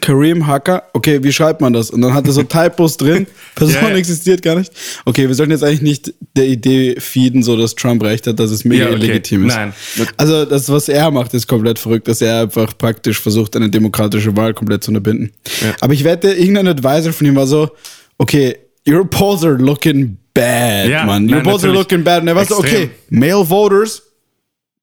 Kareem 0.00 0.46
Hacker. 0.46 0.84
Okay, 0.92 1.22
wie 1.22 1.32
schreibt 1.32 1.60
man 1.60 1.72
das? 1.72 1.90
Und 1.90 2.00
dann 2.02 2.14
hat 2.14 2.26
er 2.26 2.32
so 2.32 2.42
Typos 2.44 2.96
drin. 2.96 3.26
Person 3.54 3.82
ja. 3.82 3.96
existiert 3.96 4.42
gar 4.42 4.56
nicht. 4.56 4.72
Okay, 5.04 5.26
wir 5.26 5.34
sollten 5.34 5.52
jetzt 5.52 5.64
eigentlich 5.64 5.82
nicht 5.82 6.14
der 6.36 6.46
Idee 6.46 7.00
feeden, 7.00 7.42
so 7.42 7.56
dass 7.56 7.74
Trump 7.74 8.02
recht 8.04 8.26
hat, 8.26 8.38
dass 8.38 8.50
es 8.50 8.64
mega 8.64 8.84
Ja, 8.84 8.90
okay. 8.90 8.96
illegitim 9.04 9.46
ist. 9.48 9.56
Nein. 9.56 9.72
Also 10.16 10.44
das, 10.44 10.68
was 10.68 10.88
er 10.88 11.10
macht, 11.10 11.34
ist 11.34 11.46
komplett 11.48 11.78
verrückt, 11.78 12.06
dass 12.08 12.20
er 12.20 12.42
einfach 12.42 12.76
praktisch 12.78 13.20
versucht, 13.20 13.56
eine 13.56 13.68
demokratische 13.68 14.36
Wahl 14.36 14.54
komplett 14.54 14.84
zu 14.84 14.90
unterbinden. 14.90 15.32
Ja. 15.60 15.74
Aber 15.80 15.92
ich 15.92 16.04
wette, 16.04 16.32
irgendein 16.32 16.68
Advisor 16.68 17.12
von 17.12 17.26
ihm 17.26 17.36
war 17.36 17.46
so, 17.46 17.70
okay, 18.18 18.56
your 18.88 19.04
polls 19.08 19.42
are 19.44 19.56
looking 19.56 20.16
bad, 20.34 20.88
Ja, 20.88 21.04
man. 21.04 21.24
Your 21.24 21.36
nein, 21.36 21.42
polls 21.44 21.64
are 21.64 21.72
looking 21.72 22.04
bad. 22.04 22.22
Und 22.22 22.28
er 22.28 22.36
war 22.36 22.44
so, 22.44 22.58
okay, 22.58 22.90
male 23.08 23.44
voters, 23.48 24.02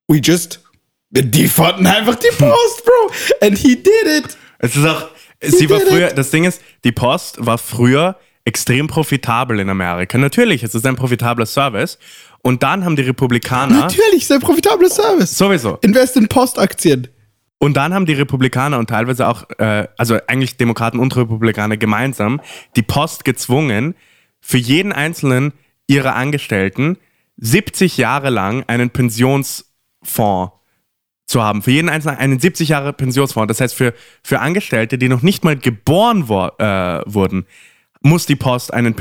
we 0.08 0.20
just, 0.22 0.60
die 1.12 1.48
fanden 1.48 1.88
einfach 1.88 2.16
die 2.16 2.28
Post, 2.38 2.84
Bro. 2.84 3.12
And 3.42 3.58
he 3.58 3.76
did 3.76 3.86
it. 4.06 4.38
Es 4.60 4.76
ist 4.76 4.86
auch, 4.86 5.08
sie 5.42 5.70
war 5.70 5.80
früher, 5.80 6.08
das 6.08 6.32
Ding 6.32 6.44
ist, 6.46 6.62
die 6.84 6.92
Post 6.92 7.46
war 7.46 7.58
früher 7.58 8.18
extrem 8.46 8.88
profitabel 8.88 9.60
in 9.60 9.70
Amerika. 9.70 10.18
Natürlich, 10.18 10.64
es 10.64 10.74
ist 10.74 10.86
ein 10.86 10.96
profitabler 10.96 11.46
Service. 11.46 12.00
Und 12.42 12.64
dann 12.64 12.86
haben 12.86 12.96
die 12.96 13.02
Republikaner, 13.02 13.82
Natürlich, 13.82 14.24
ist 14.24 14.32
ein 14.32 14.40
profitabler 14.40 14.90
Service. 14.90 15.38
sowieso, 15.38 15.78
Invest 15.82 16.16
in 16.16 16.28
Postaktien. 16.28 17.08
und 17.60 17.76
dann 17.76 17.94
haben 17.94 18.06
die 18.06 18.14
Republikaner 18.14 18.78
und 18.80 18.90
teilweise 18.90 19.28
auch, 19.28 19.50
äh, 19.58 19.88
also 19.98 20.18
eigentlich 20.28 20.56
Demokraten 20.56 21.00
und 21.00 21.16
Republikaner 21.18 21.76
gemeinsam, 21.76 22.40
die 22.76 22.84
Post 22.84 23.26
gezwungen, 23.26 23.96
für 24.40 24.58
jeden 24.58 24.94
einzelnen 24.94 25.52
ihrer 25.88 26.16
Angestellten 26.16 26.98
70 27.38 27.98
Jahre 27.98 28.30
lang 28.30 28.64
einen 28.68 28.92
Pensionsfonds 28.92 30.54
zu 31.28 31.44
haben. 31.44 31.62
Für 31.62 31.72
jeden 31.72 31.90
einzelnen 31.90 32.18
einen 32.18 32.40
70 32.40 32.70
Jahre 32.70 32.94
Pensionsfonds. 32.94 33.50
Das 33.50 33.62
heißt, 33.62 33.76
für, 33.76 33.94
für 34.24 34.40
Angestellte, 34.40 34.98
die 34.98 35.10
noch 35.10 35.22
nicht 35.22 35.44
mal 35.44 35.58
geboren 35.58 36.30
wo, 36.30 36.48
äh, 36.58 37.02
wurden, 37.06 37.46
muss 38.02 38.26
die 38.26 38.36
Post 38.36 38.74
einen 38.74 38.94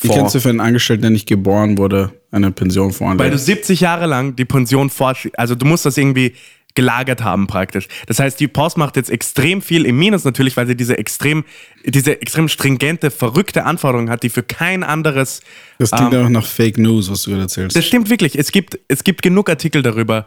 Wie 0.00 0.08
kennst 0.08 0.34
du 0.34 0.40
für 0.40 0.50
einen 0.50 0.60
Angestellten, 0.60 1.02
der 1.02 1.10
nicht 1.10 1.26
geboren 1.26 1.78
wurde, 1.78 2.12
eine 2.30 2.50
Pension 2.50 2.88
Weil 2.88 2.92
voranlegen? 2.92 3.32
du 3.32 3.38
70 3.38 3.80
Jahre 3.80 4.06
lang 4.06 4.36
die 4.36 4.44
Pension 4.44 4.90
forsch, 4.90 5.28
also 5.36 5.54
du 5.54 5.64
musst 5.64 5.86
das 5.86 5.96
irgendwie 5.96 6.34
gelagert 6.76 7.24
haben 7.24 7.48
praktisch. 7.48 7.88
Das 8.06 8.20
heißt, 8.20 8.38
die 8.38 8.46
Post 8.46 8.76
macht 8.76 8.94
jetzt 8.94 9.10
extrem 9.10 9.60
viel 9.60 9.84
im 9.84 9.98
Minus 9.98 10.22
natürlich, 10.22 10.56
weil 10.56 10.68
sie 10.68 10.76
diese 10.76 10.96
extrem, 10.96 11.44
diese 11.84 12.20
extrem 12.22 12.48
stringente, 12.48 13.10
verrückte 13.10 13.64
Anforderung 13.64 14.08
hat, 14.08 14.22
die 14.22 14.30
für 14.30 14.44
kein 14.44 14.84
anderes 14.84 15.40
Das 15.78 15.90
klingt 15.90 16.14
einfach 16.14 16.28
nach 16.28 16.46
Fake 16.46 16.78
News, 16.78 17.10
was 17.10 17.22
du 17.22 17.30
gerade 17.30 17.42
erzählst. 17.42 17.76
Das 17.76 17.84
stimmt 17.84 18.08
wirklich. 18.08 18.38
Es 18.38 18.52
gibt, 18.52 18.78
es 18.86 19.02
gibt 19.02 19.22
genug 19.22 19.50
Artikel 19.50 19.82
darüber, 19.82 20.26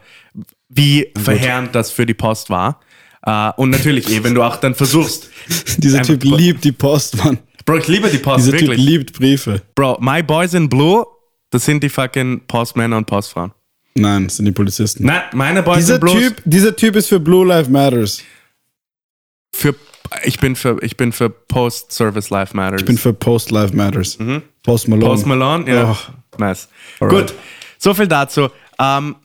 wie 0.68 1.08
verheerend 1.16 1.74
das 1.74 1.92
für 1.92 2.06
die 2.06 2.14
Post 2.14 2.50
war. 2.50 2.82
Äh, 3.26 3.52
und 3.56 3.70
natürlich, 3.70 4.10
eh, 4.10 4.24
wenn 4.24 4.34
du 4.34 4.44
auch 4.44 4.58
dann 4.58 4.76
versuchst. 4.76 5.30
Dieser 5.78 6.02
Typ 6.02 6.24
liebt 6.24 6.64
die 6.64 6.72
Post, 6.72 7.24
Mann. 7.24 7.38
Bro, 7.66 7.78
ich 7.78 7.88
liebe 7.88 8.10
die 8.10 8.18
Post, 8.18 8.48
Dieser 8.48 8.58
Typ 8.58 8.70
wirklich. 8.70 8.86
liebt 8.86 9.14
Briefe. 9.14 9.62
Bro, 9.76 9.98
my 10.02 10.24
boys 10.24 10.54
in 10.54 10.68
blue, 10.68 11.06
das 11.52 11.66
sind 11.66 11.84
die 11.84 11.90
fucking 11.90 12.42
Postmänner 12.48 12.98
und 12.98 13.06
Postfrauen. 13.06 13.52
Nein, 13.96 14.26
das 14.26 14.38
sind 14.38 14.46
die 14.46 14.52
Polizisten. 14.52 15.06
Nein, 15.06 15.22
meine 15.34 15.64
Boys 15.64 15.78
dieser, 15.78 15.96
in 15.96 16.00
blue 16.02 16.20
typ, 16.20 16.42
dieser 16.46 16.76
Typ 16.76 16.96
ist 16.96 17.10
für 17.10 17.20
Blue 17.20 17.46
Lives 17.46 17.70
Matters. 17.70 18.22
für, 19.54 19.76
ich 20.24 20.40
bin 20.40 20.56
für, 20.56 20.78
ich 20.82 20.96
bin 20.96 21.12
für 21.12 21.30
Post-Service 21.30 22.30
Life 22.30 22.56
Matters. 22.56 22.82
Ich 22.82 22.88
bin 22.88 22.98
für 22.98 23.14
Post 23.14 23.52
Lives 23.52 23.74
Matters. 23.74 24.18
Post 24.64 24.88
Malone. 24.88 25.06
Mhm. 25.06 25.12
Post 25.12 25.26
Malone, 25.26 25.72
ja. 25.72 25.92
Oh. 25.92 26.38
Nice. 26.38 26.70
Alright. 27.00 27.28
Gut, 27.28 27.36
so 27.78 27.94
viel 27.94 28.08
dazu. 28.08 28.50
Ähm, 28.80 29.16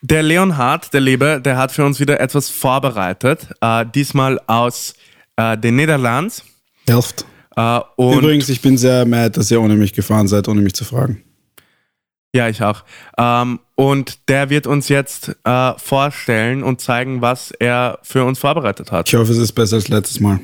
der 0.00 0.22
Leonhard, 0.22 0.92
der 0.92 1.00
Liebe, 1.00 1.40
der 1.42 1.56
hat 1.56 1.72
für 1.72 1.84
uns 1.84 1.98
wieder 1.98 2.20
etwas 2.20 2.50
vorbereitet. 2.50 3.48
Äh, 3.60 3.86
diesmal 3.94 4.40
aus 4.46 4.94
äh, 5.36 5.56
den 5.56 5.76
Niederlanden. 5.76 6.32
Helft. 6.86 7.24
Äh, 7.56 7.80
und 7.96 8.18
Übrigens, 8.18 8.48
ich 8.48 8.60
bin 8.60 8.76
sehr 8.76 9.06
mad, 9.06 9.30
dass 9.30 9.50
ihr 9.50 9.60
ohne 9.60 9.74
mich 9.74 9.92
gefahren 9.92 10.28
seid, 10.28 10.48
ohne 10.48 10.60
mich 10.60 10.74
zu 10.74 10.84
fragen. 10.84 11.22
Ja, 12.34 12.48
ich 12.48 12.62
auch. 12.62 12.82
Ähm, 13.16 13.60
und 13.76 14.28
der 14.28 14.50
wird 14.50 14.66
uns 14.66 14.88
jetzt 14.88 15.36
äh, 15.44 15.72
vorstellen 15.78 16.62
und 16.62 16.80
zeigen, 16.80 17.22
was 17.22 17.52
er 17.52 17.98
für 18.02 18.24
uns 18.24 18.38
vorbereitet 18.38 18.92
hat. 18.92 19.08
Ich 19.08 19.14
hoffe, 19.14 19.32
es 19.32 19.38
ist 19.38 19.52
besser 19.52 19.76
als 19.76 19.88
letztes 19.88 20.20
Mal. 20.20 20.40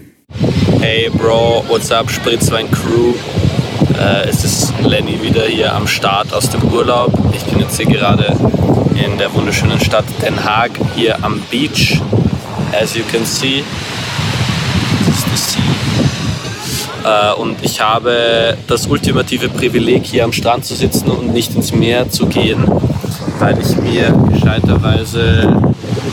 Hey 0.78 1.10
Bro, 1.10 1.64
what's 1.68 1.90
up, 1.90 2.08
Spritzwein 2.10 2.70
Crew? 2.70 3.14
Äh, 3.98 4.28
es 4.28 4.44
ist 4.44 4.72
Lenny 4.80 5.20
wieder 5.20 5.44
hier 5.46 5.74
am 5.74 5.86
Start 5.86 6.32
aus 6.32 6.48
dem 6.48 6.62
Urlaub. 6.72 7.12
Ich 7.34 7.42
bin 7.44 7.58
jetzt 7.58 7.76
hier 7.76 7.86
gerade 7.86 8.36
in 8.94 9.18
der 9.18 9.34
wunderschönen 9.34 9.80
Stadt 9.80 10.04
Den 10.22 10.42
Haag, 10.44 10.70
hier 10.94 11.22
am 11.24 11.40
Beach. 11.50 12.00
As 12.72 12.94
you 12.94 13.02
can 13.10 13.24
see, 13.26 13.64
this 15.04 15.18
is 15.18 15.24
the 15.24 15.36
sea. 15.36 15.89
Äh, 17.04 17.34
und 17.34 17.56
ich 17.62 17.80
habe 17.80 18.56
das 18.66 18.86
ultimative 18.86 19.48
Privileg, 19.48 20.04
hier 20.04 20.24
am 20.24 20.32
Strand 20.32 20.64
zu 20.64 20.74
sitzen 20.74 21.10
und 21.10 21.32
nicht 21.32 21.54
ins 21.54 21.72
Meer 21.72 22.10
zu 22.10 22.26
gehen, 22.26 22.64
weil 23.38 23.58
ich 23.58 23.76
mir 23.76 24.12
gescheiterweise 24.32 25.48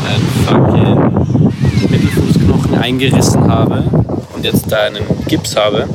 einen 0.08 0.28
fucking 0.46 1.90
Mittelfußknochen 1.90 2.76
eingerissen 2.76 3.52
habe 3.52 3.84
und 4.34 4.46
jetzt 4.46 4.72
da 4.72 4.84
einen 4.84 5.04
Gips 5.28 5.56
habe. 5.56 5.88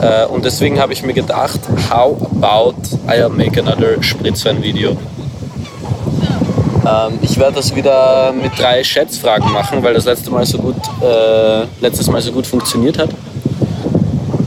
Äh, 0.00 0.26
und 0.26 0.44
deswegen 0.44 0.78
habe 0.80 0.92
ich 0.92 1.02
mir 1.02 1.14
gedacht, 1.14 1.60
how 1.90 2.16
about 2.36 2.76
I 3.08 3.28
make 3.28 3.58
another 3.60 4.00
Spritzwein-Video? 4.00 4.96
Ähm, 6.86 7.18
ich 7.22 7.38
werde 7.38 7.56
das 7.56 7.74
wieder 7.74 8.32
mit 8.32 8.58
drei 8.58 8.84
Schätzfragen 8.84 9.50
machen, 9.52 9.82
weil 9.82 9.94
das 9.94 10.04
letzte 10.04 10.30
Mal 10.30 10.44
so 10.44 10.58
gut, 10.58 10.76
äh, 11.02 11.64
letztes 11.80 12.08
Mal 12.10 12.20
so 12.20 12.32
gut 12.32 12.46
funktioniert 12.46 12.98
hat. 12.98 13.10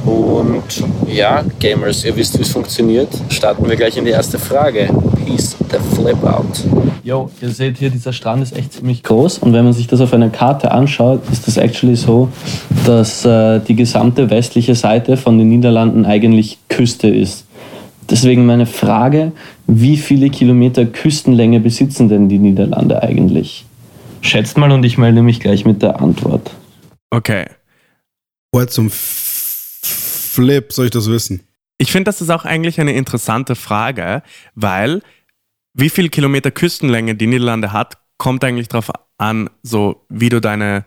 Und 0.08 0.64
ja, 1.06 1.44
Gamers, 1.60 2.06
ihr 2.06 2.16
wisst, 2.16 2.38
wie 2.38 2.42
es 2.42 2.52
funktioniert. 2.52 3.10
Starten 3.30 3.68
wir 3.68 3.76
gleich 3.76 3.98
in 3.98 4.06
die 4.06 4.12
erste 4.12 4.40
Frage. 4.40 4.88
Peace 5.26 5.58
the 5.70 5.78
flip 5.96 6.24
out. 6.24 6.64
Jo, 7.04 7.30
ihr 7.42 7.50
seht 7.50 7.78
hier, 7.78 7.90
dieser 7.90 8.14
Strand 8.14 8.42
ist 8.42 8.56
echt 8.56 8.72
ziemlich 8.74 9.04
groß 9.04 9.40
und 9.40 9.52
wenn 9.52 9.66
man 9.66 9.74
sich 9.74 9.88
das 9.88 10.00
auf 10.00 10.14
einer 10.14 10.30
Karte 10.30 10.72
anschaut, 10.72 11.22
ist 11.32 11.48
das 11.48 11.58
actually 11.58 11.96
so, 11.96 12.30
dass 12.86 13.26
äh, 13.26 13.60
die 13.60 13.76
gesamte 13.76 14.30
westliche 14.30 14.76
Seite 14.76 15.18
von 15.18 15.38
den 15.38 15.50
Niederlanden 15.50 16.06
eigentlich 16.06 16.58
Küste 16.70 17.10
ist. 17.10 17.46
Deswegen 18.10 18.46
meine 18.46 18.66
Frage, 18.66 19.34
wie 19.68 19.98
viele 19.98 20.30
Kilometer 20.30 20.86
Küstenlänge 20.86 21.60
besitzen 21.60 22.08
denn 22.08 22.30
die 22.30 22.40
Niederlande 22.40 23.04
eigentlich? 23.04 23.66
Schätzt 24.22 24.58
mal 24.58 24.72
und 24.72 24.86
ich 24.86 24.98
melde 24.98 25.22
mich 25.22 25.42
gleich 25.42 25.66
mit 25.66 25.82
der 25.82 26.02
Antwort. 26.02 26.52
Okay. 27.10 27.46
Woher 28.54 28.68
zum 28.68 28.90
Flip 30.38 30.72
soll 30.72 30.86
ich 30.86 30.92
das 30.92 31.10
wissen? 31.10 31.42
Ich 31.80 31.92
finde, 31.92 32.06
das 32.06 32.22
ist 32.22 32.30
auch 32.30 32.46
eigentlich 32.46 32.80
eine 32.80 32.94
interessante 32.94 33.56
Frage, 33.56 34.22
weil 34.54 35.02
wie 35.74 35.90
viel 35.90 36.10
Kilometer 36.10 36.52
Küstenlänge 36.52 37.16
die 37.16 37.26
Niederlande 37.28 37.72
hat, 37.74 37.98
kommt 38.18 38.44
eigentlich 38.44 38.68
darauf 38.68 38.92
an, 39.18 39.50
so 39.64 40.06
wie 40.10 40.30
du 40.30 40.40
deine. 40.40 40.86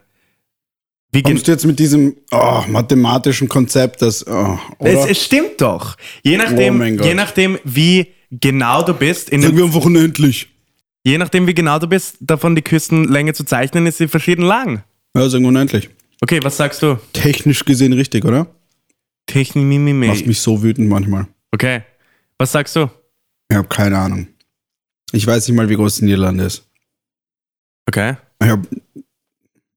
Wie 1.12 1.22
Kommst 1.22 1.48
du 1.48 1.50
jetzt 1.52 1.66
mit 1.66 1.80
diesem 1.80 2.14
oh, 2.30 2.62
mathematischen 2.68 3.48
Konzept, 3.48 4.02
das. 4.02 4.24
Oh, 4.24 4.56
es, 4.78 5.06
es 5.10 5.24
stimmt 5.24 5.60
doch. 5.60 5.96
Je 6.22 6.36
Oh 6.38 6.42
nachdem, 6.42 6.78
Gott. 6.96 7.04
je 7.06 7.14
nachdem, 7.14 7.58
wie 7.64 8.06
genau 8.30 8.82
du 8.84 8.94
bist, 8.94 9.30
in 9.30 9.42
Sagen 9.42 9.56
wir 9.56 9.64
einfach 9.64 9.84
unendlich. 9.84 10.48
je 11.04 11.18
nachdem, 11.18 11.48
wie 11.48 11.54
genau 11.54 11.80
du 11.80 11.88
bist, 11.88 12.16
davon 12.20 12.54
die 12.54 12.62
Küstenlänge 12.62 13.32
zu 13.32 13.42
zeichnen, 13.44 13.86
ist 13.88 13.98
sie 13.98 14.06
verschieden 14.06 14.42
lang. 14.44 14.84
Ja, 15.16 15.28
sagen 15.28 15.42
wir 15.42 15.48
unendlich. 15.48 15.90
Okay, 16.20 16.38
was 16.42 16.56
sagst 16.56 16.82
du? 16.82 16.98
Technisch 17.12 17.64
gesehen 17.64 17.92
richtig, 17.92 18.24
oder? 18.24 18.46
Macht 19.34 19.46
Technimimimi. 19.46 20.22
mich 20.26 20.40
so 20.40 20.62
wütend 20.62 20.88
manchmal. 20.88 21.26
Okay. 21.52 21.82
Was 22.38 22.52
sagst 22.52 22.76
du? 22.76 22.90
Ich 23.48 23.56
habe 23.56 23.68
keine 23.68 23.98
Ahnung. 23.98 24.26
Ich 25.12 25.26
weiß 25.26 25.46
nicht 25.48 25.56
mal, 25.56 25.68
wie 25.68 25.74
groß 25.76 25.96
die 25.96 26.04
Niederlande 26.04 26.44
ist. 26.44 26.64
Okay. 27.86 28.16
Ich, 28.42 28.48
hab, 28.48 28.66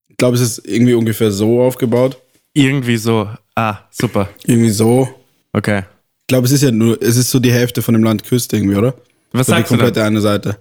ich 0.08 0.16
glaube, 0.16 0.36
es 0.36 0.40
ist 0.42 0.58
irgendwie 0.66 0.94
ungefähr 0.94 1.30
so 1.32 1.62
aufgebaut. 1.62 2.20
Irgendwie 2.52 2.96
so. 2.96 3.28
Ah, 3.56 3.78
super. 3.90 4.28
Irgendwie 4.44 4.70
so. 4.70 5.08
Okay. 5.52 5.80
Ich 6.20 6.26
glaube, 6.28 6.46
es 6.46 6.52
ist 6.52 6.62
ja 6.62 6.70
nur, 6.70 7.00
es 7.02 7.16
ist 7.16 7.30
so 7.30 7.38
die 7.40 7.52
Hälfte 7.52 7.82
von 7.82 7.94
dem 7.94 8.04
Land 8.04 8.24
Küste 8.24 8.56
irgendwie, 8.56 8.76
oder? 8.76 8.94
Was 9.32 9.46
So 9.48 9.52
die 9.52 9.58
sagst 9.58 9.72
du 9.72 9.76
denn? 9.76 9.84
komplette 9.86 10.04
eine 10.06 10.20
Seite. 10.20 10.58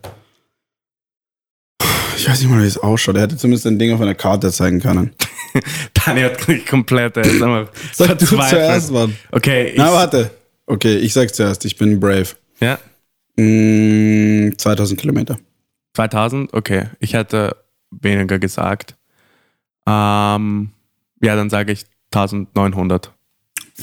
Ich 2.17 2.27
weiß 2.27 2.39
nicht 2.41 2.49
mal, 2.49 2.61
wie 2.61 2.67
es 2.67 2.77
ausschaut. 2.77 3.15
Er 3.15 3.23
hätte 3.23 3.37
zumindest 3.37 3.67
ein 3.67 3.77
Ding 3.79 3.93
auf 3.93 4.01
einer 4.01 4.15
Karte 4.15 4.51
zeigen 4.51 4.79
können. 4.81 5.13
Dani 5.93 6.21
hat 6.21 6.47
mich 6.47 6.65
komplett. 6.65 7.17
Er 7.17 7.25
ist 7.25 7.41
einfach 7.41 7.71
Sag 7.91 8.17
du 8.19 8.25
zuerst, 8.25 8.91
Mann. 8.91 9.15
Okay, 9.31 9.69
ich, 9.69 9.77
Na, 9.77 9.91
warte. 9.91 10.31
Okay, 10.65 10.97
ich 10.97 11.13
sag 11.13 11.33
zuerst. 11.33 11.65
Ich 11.65 11.77
bin 11.77 11.99
brave. 11.99 12.29
Ja, 12.59 12.79
Mm, 13.35 14.51
2000 14.57 14.99
Kilometer. 14.99 15.37
2000, 15.95 16.53
okay. 16.53 16.89
Ich 16.99 17.13
hätte 17.13 17.55
weniger 17.91 18.39
gesagt. 18.39 18.95
Ähm, 19.87 20.71
ja, 21.21 21.35
dann 21.35 21.49
sage 21.49 21.71
ich 21.71 21.85
1900. 22.13 23.11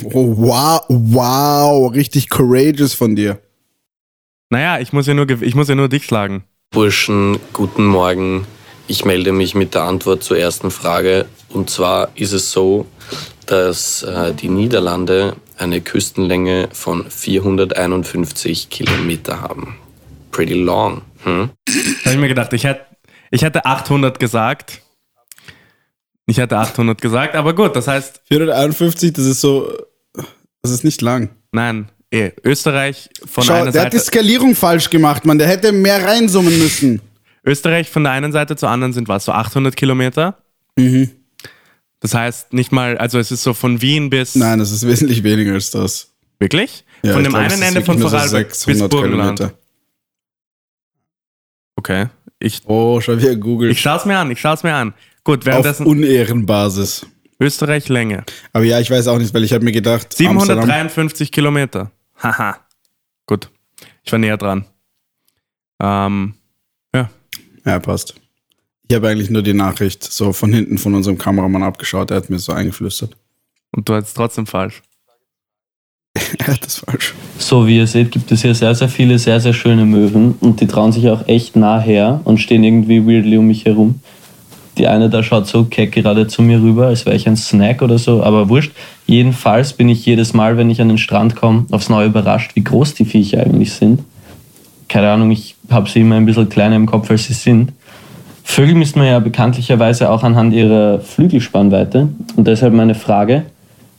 Oh, 0.04 0.36
wow, 0.36 0.80
wow, 0.88 1.92
richtig 1.92 2.30
courageous 2.30 2.94
von 2.94 3.16
dir. 3.16 3.40
Naja, 4.50 4.78
ich 4.80 4.92
muss 4.92 5.06
ja 5.06 5.14
nur, 5.14 5.28
ich 5.28 5.54
muss 5.54 5.68
ja 5.68 5.74
nur 5.74 5.88
dich 5.88 6.04
schlagen. 6.04 6.44
Burschen, 6.70 7.38
guten 7.52 7.86
Morgen. 7.86 8.46
Ich 8.90 9.04
melde 9.04 9.30
mich 9.30 9.54
mit 9.54 9.74
der 9.74 9.84
Antwort 9.84 10.24
zur 10.24 10.36
ersten 10.36 10.72
Frage. 10.72 11.26
Und 11.48 11.70
zwar 11.70 12.08
ist 12.16 12.32
es 12.32 12.50
so, 12.50 12.86
dass 13.46 14.02
äh, 14.02 14.34
die 14.34 14.48
Niederlande 14.48 15.36
eine 15.56 15.80
Küstenlänge 15.80 16.68
von 16.72 17.08
451 17.08 18.68
Kilometer 18.68 19.42
haben. 19.42 19.76
Pretty 20.32 20.54
long. 20.54 21.02
Hm? 21.22 21.50
Da 21.66 21.72
habe 22.04 22.14
ich 22.14 22.16
mir 22.16 22.26
gedacht, 22.26 22.52
ich 22.52 22.64
hätte, 22.64 22.84
ich 23.30 23.42
hätte 23.42 23.64
800 23.64 24.18
gesagt. 24.18 24.82
Ich 26.26 26.38
hätte 26.38 26.56
800 26.58 27.00
gesagt, 27.00 27.36
aber 27.36 27.54
gut, 27.54 27.76
das 27.76 27.86
heißt, 27.86 28.22
451, 28.26 29.12
das 29.12 29.24
ist 29.24 29.40
so, 29.40 29.72
das 30.62 30.72
ist 30.72 30.82
nicht 30.82 31.00
lang. 31.00 31.30
nein, 31.52 31.88
eh, 32.10 32.32
Österreich 32.42 33.08
von 33.24 33.44
Schau, 33.44 33.54
einer 33.54 33.70
der 33.70 33.82
hat 33.82 33.92
die 33.92 33.98
Seite, 33.98 34.06
Skalierung 34.10 34.56
falsch 34.56 34.90
gemacht, 34.90 35.24
Mann. 35.24 35.38
Der 35.38 35.46
hätte 35.46 35.70
mehr 35.70 36.04
reinsummen 36.04 36.58
müssen. 36.58 37.00
Österreich 37.44 37.88
von 37.90 38.04
der 38.04 38.12
einen 38.12 38.32
Seite 38.32 38.56
zur 38.56 38.68
anderen 38.70 38.92
sind 38.92 39.08
was, 39.08 39.24
so 39.24 39.32
800 39.32 39.76
Kilometer. 39.76 40.38
Mhm. 40.76 41.10
Das 42.00 42.14
heißt 42.14 42.52
nicht 42.52 42.72
mal, 42.72 42.96
also 42.98 43.18
es 43.18 43.30
ist 43.30 43.42
so 43.42 43.52
von 43.54 43.82
Wien 43.82 44.08
bis, 44.10 44.34
Nein, 44.34 44.58
das 44.58 44.70
ist 44.70 44.86
wesentlich 44.86 45.22
weniger 45.22 45.52
als 45.54 45.70
das. 45.70 46.12
wirklich? 46.38 46.84
Ja, 47.02 47.12
von 47.14 47.24
dem 47.24 47.32
glaub, 47.32 47.44
einen 47.50 47.62
Ende 47.62 47.82
von 47.82 47.98
nur 47.98 48.08
so 48.10 48.16
Vorarlberg 48.16 48.48
bis 48.48 48.60
600 48.62 48.90
Burgenland. 48.90 49.38
Kilometer. 49.38 49.58
Okay, 51.76 52.06
ich, 52.38 52.62
Oh, 52.66 53.00
schau, 53.00 53.16
wie 53.18 53.26
er 53.26 53.36
googelt. 53.36 53.72
ich 53.72 53.80
schaue 53.80 53.96
es 53.98 54.04
mir 54.04 54.18
an, 54.18 54.30
ich 54.30 54.40
schaue 54.40 54.54
es 54.54 54.62
mir 54.62 54.74
an. 54.74 54.94
Gut, 55.24 55.40
Auf 55.40 55.46
währenddessen 55.46 55.86
Unehrenbasis. 55.86 57.06
Österreich 57.38 57.88
Länge. 57.88 58.24
Aber 58.52 58.64
ja, 58.64 58.80
ich 58.80 58.90
weiß 58.90 59.06
auch 59.08 59.18
nicht, 59.18 59.32
weil 59.32 59.44
ich 59.44 59.52
habe 59.54 59.64
mir 59.64 59.72
gedacht, 59.72 60.08
Amsterdam, 60.20 60.64
753 60.64 61.32
Kilometer. 61.32 61.90
Haha. 62.22 62.58
Gut. 63.26 63.50
Ich 64.04 64.12
war 64.12 64.18
näher 64.18 64.36
dran. 64.36 64.66
Ähm. 65.80 66.34
Ja, 67.64 67.78
passt. 67.78 68.14
Ich 68.88 68.96
habe 68.96 69.08
eigentlich 69.08 69.30
nur 69.30 69.42
die 69.42 69.54
Nachricht 69.54 70.02
so 70.04 70.32
von 70.32 70.52
hinten 70.52 70.78
von 70.78 70.94
unserem 70.94 71.16
Kameramann 71.16 71.62
abgeschaut. 71.62 72.10
Er 72.10 72.16
hat 72.16 72.30
mir 72.30 72.38
so 72.38 72.52
eingeflüstert. 72.52 73.16
Und 73.70 73.88
du 73.88 73.94
hattest 73.94 74.16
trotzdem 74.16 74.46
falsch. 74.46 74.82
er 76.38 76.46
hat 76.48 76.64
das 76.64 76.78
falsch. 76.78 77.14
So 77.38 77.66
wie 77.66 77.76
ihr 77.76 77.86
seht, 77.86 78.10
gibt 78.10 78.32
es 78.32 78.42
hier 78.42 78.54
sehr, 78.54 78.74
sehr 78.74 78.88
viele 78.88 79.18
sehr, 79.18 79.38
sehr 79.40 79.52
schöne 79.52 79.84
Möwen 79.84 80.34
und 80.40 80.60
die 80.60 80.66
trauen 80.66 80.92
sich 80.92 81.08
auch 81.08 81.28
echt 81.28 81.54
nah 81.54 81.78
her 81.78 82.20
und 82.24 82.38
stehen 82.38 82.64
irgendwie 82.64 83.06
weirdly 83.06 83.36
um 83.36 83.46
mich 83.46 83.64
herum. 83.64 84.00
Die 84.76 84.88
eine 84.88 85.10
da 85.10 85.22
schaut 85.22 85.46
so 85.46 85.64
keck 85.64 85.92
gerade 85.92 86.26
zu 86.26 86.42
mir 86.42 86.60
rüber, 86.60 86.86
als 86.86 87.04
wäre 87.04 87.14
ich 87.14 87.28
ein 87.28 87.36
Snack 87.36 87.82
oder 87.82 87.98
so, 87.98 88.22
aber 88.22 88.48
wurscht. 88.48 88.72
Jedenfalls 89.06 89.72
bin 89.72 89.88
ich 89.88 90.06
jedes 90.06 90.32
Mal, 90.32 90.56
wenn 90.56 90.70
ich 90.70 90.80
an 90.80 90.88
den 90.88 90.98
Strand 90.98 91.36
komme, 91.36 91.66
aufs 91.70 91.88
Neue 91.88 92.06
überrascht, 92.06 92.52
wie 92.54 92.64
groß 92.64 92.94
die 92.94 93.04
Viecher 93.04 93.40
eigentlich 93.40 93.72
sind. 93.72 94.02
Keine 94.90 95.08
Ahnung, 95.10 95.30
ich 95.30 95.54
habe 95.70 95.88
sie 95.88 96.00
immer 96.00 96.16
ein 96.16 96.26
bisschen 96.26 96.48
kleiner 96.48 96.74
im 96.74 96.86
Kopf, 96.86 97.10
als 97.10 97.24
sie 97.24 97.32
sind. 97.32 97.72
Vögel 98.42 98.74
misst 98.74 98.96
man 98.96 99.06
ja 99.06 99.20
bekanntlicherweise 99.20 100.10
auch 100.10 100.24
anhand 100.24 100.52
ihrer 100.52 100.98
Flügelspannweite. 101.00 102.08
Und 102.34 102.46
deshalb 102.48 102.74
meine 102.74 102.96
Frage, 102.96 103.44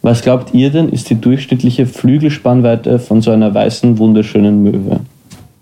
was 0.02 0.22
glaubt 0.22 0.54
ihr 0.54 0.70
denn, 0.70 0.90
ist 0.90 1.10
die 1.10 1.16
durchschnittliche 1.16 1.86
Flügelspannweite 1.88 3.00
von 3.00 3.22
so 3.22 3.32
einer 3.32 3.54
weißen, 3.54 3.98
wunderschönen 3.98 4.62
Möwe? 4.64 5.00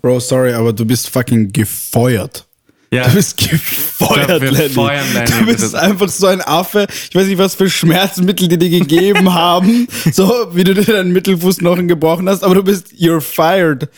Bro, 0.02 0.18
sorry, 0.18 0.52
aber 0.52 0.72
du 0.72 0.84
bist 0.84 1.08
fucking 1.08 1.52
gefeuert. 1.52 2.46
Ja. 2.92 3.04
Du 3.06 3.14
bist 3.14 3.40
Ich 3.40 3.50
gefeuert, 3.50 4.40
Lenny. 4.42 4.68
feuern 4.70 5.04
Lenny, 5.14 5.30
Du 5.30 5.46
bist 5.46 5.72
bitte. 5.72 5.80
einfach 5.80 6.08
so 6.08 6.26
ein 6.26 6.40
Affe. 6.40 6.88
Ich 7.08 7.14
weiß 7.14 7.28
nicht, 7.28 7.38
was 7.38 7.54
für 7.54 7.70
Schmerzmittel 7.70 8.48
die 8.48 8.58
dir 8.58 8.70
gegeben 8.80 9.32
haben. 9.34 9.86
So, 10.10 10.32
wie 10.54 10.64
du 10.64 10.74
dir 10.74 10.82
deinen 10.94 11.12
Mittelfußknochen 11.12 11.86
gebrochen 11.86 12.28
hast, 12.28 12.42
aber 12.42 12.56
du 12.56 12.64
bist, 12.64 12.88
you're 12.98 13.20
fired. 13.20 13.88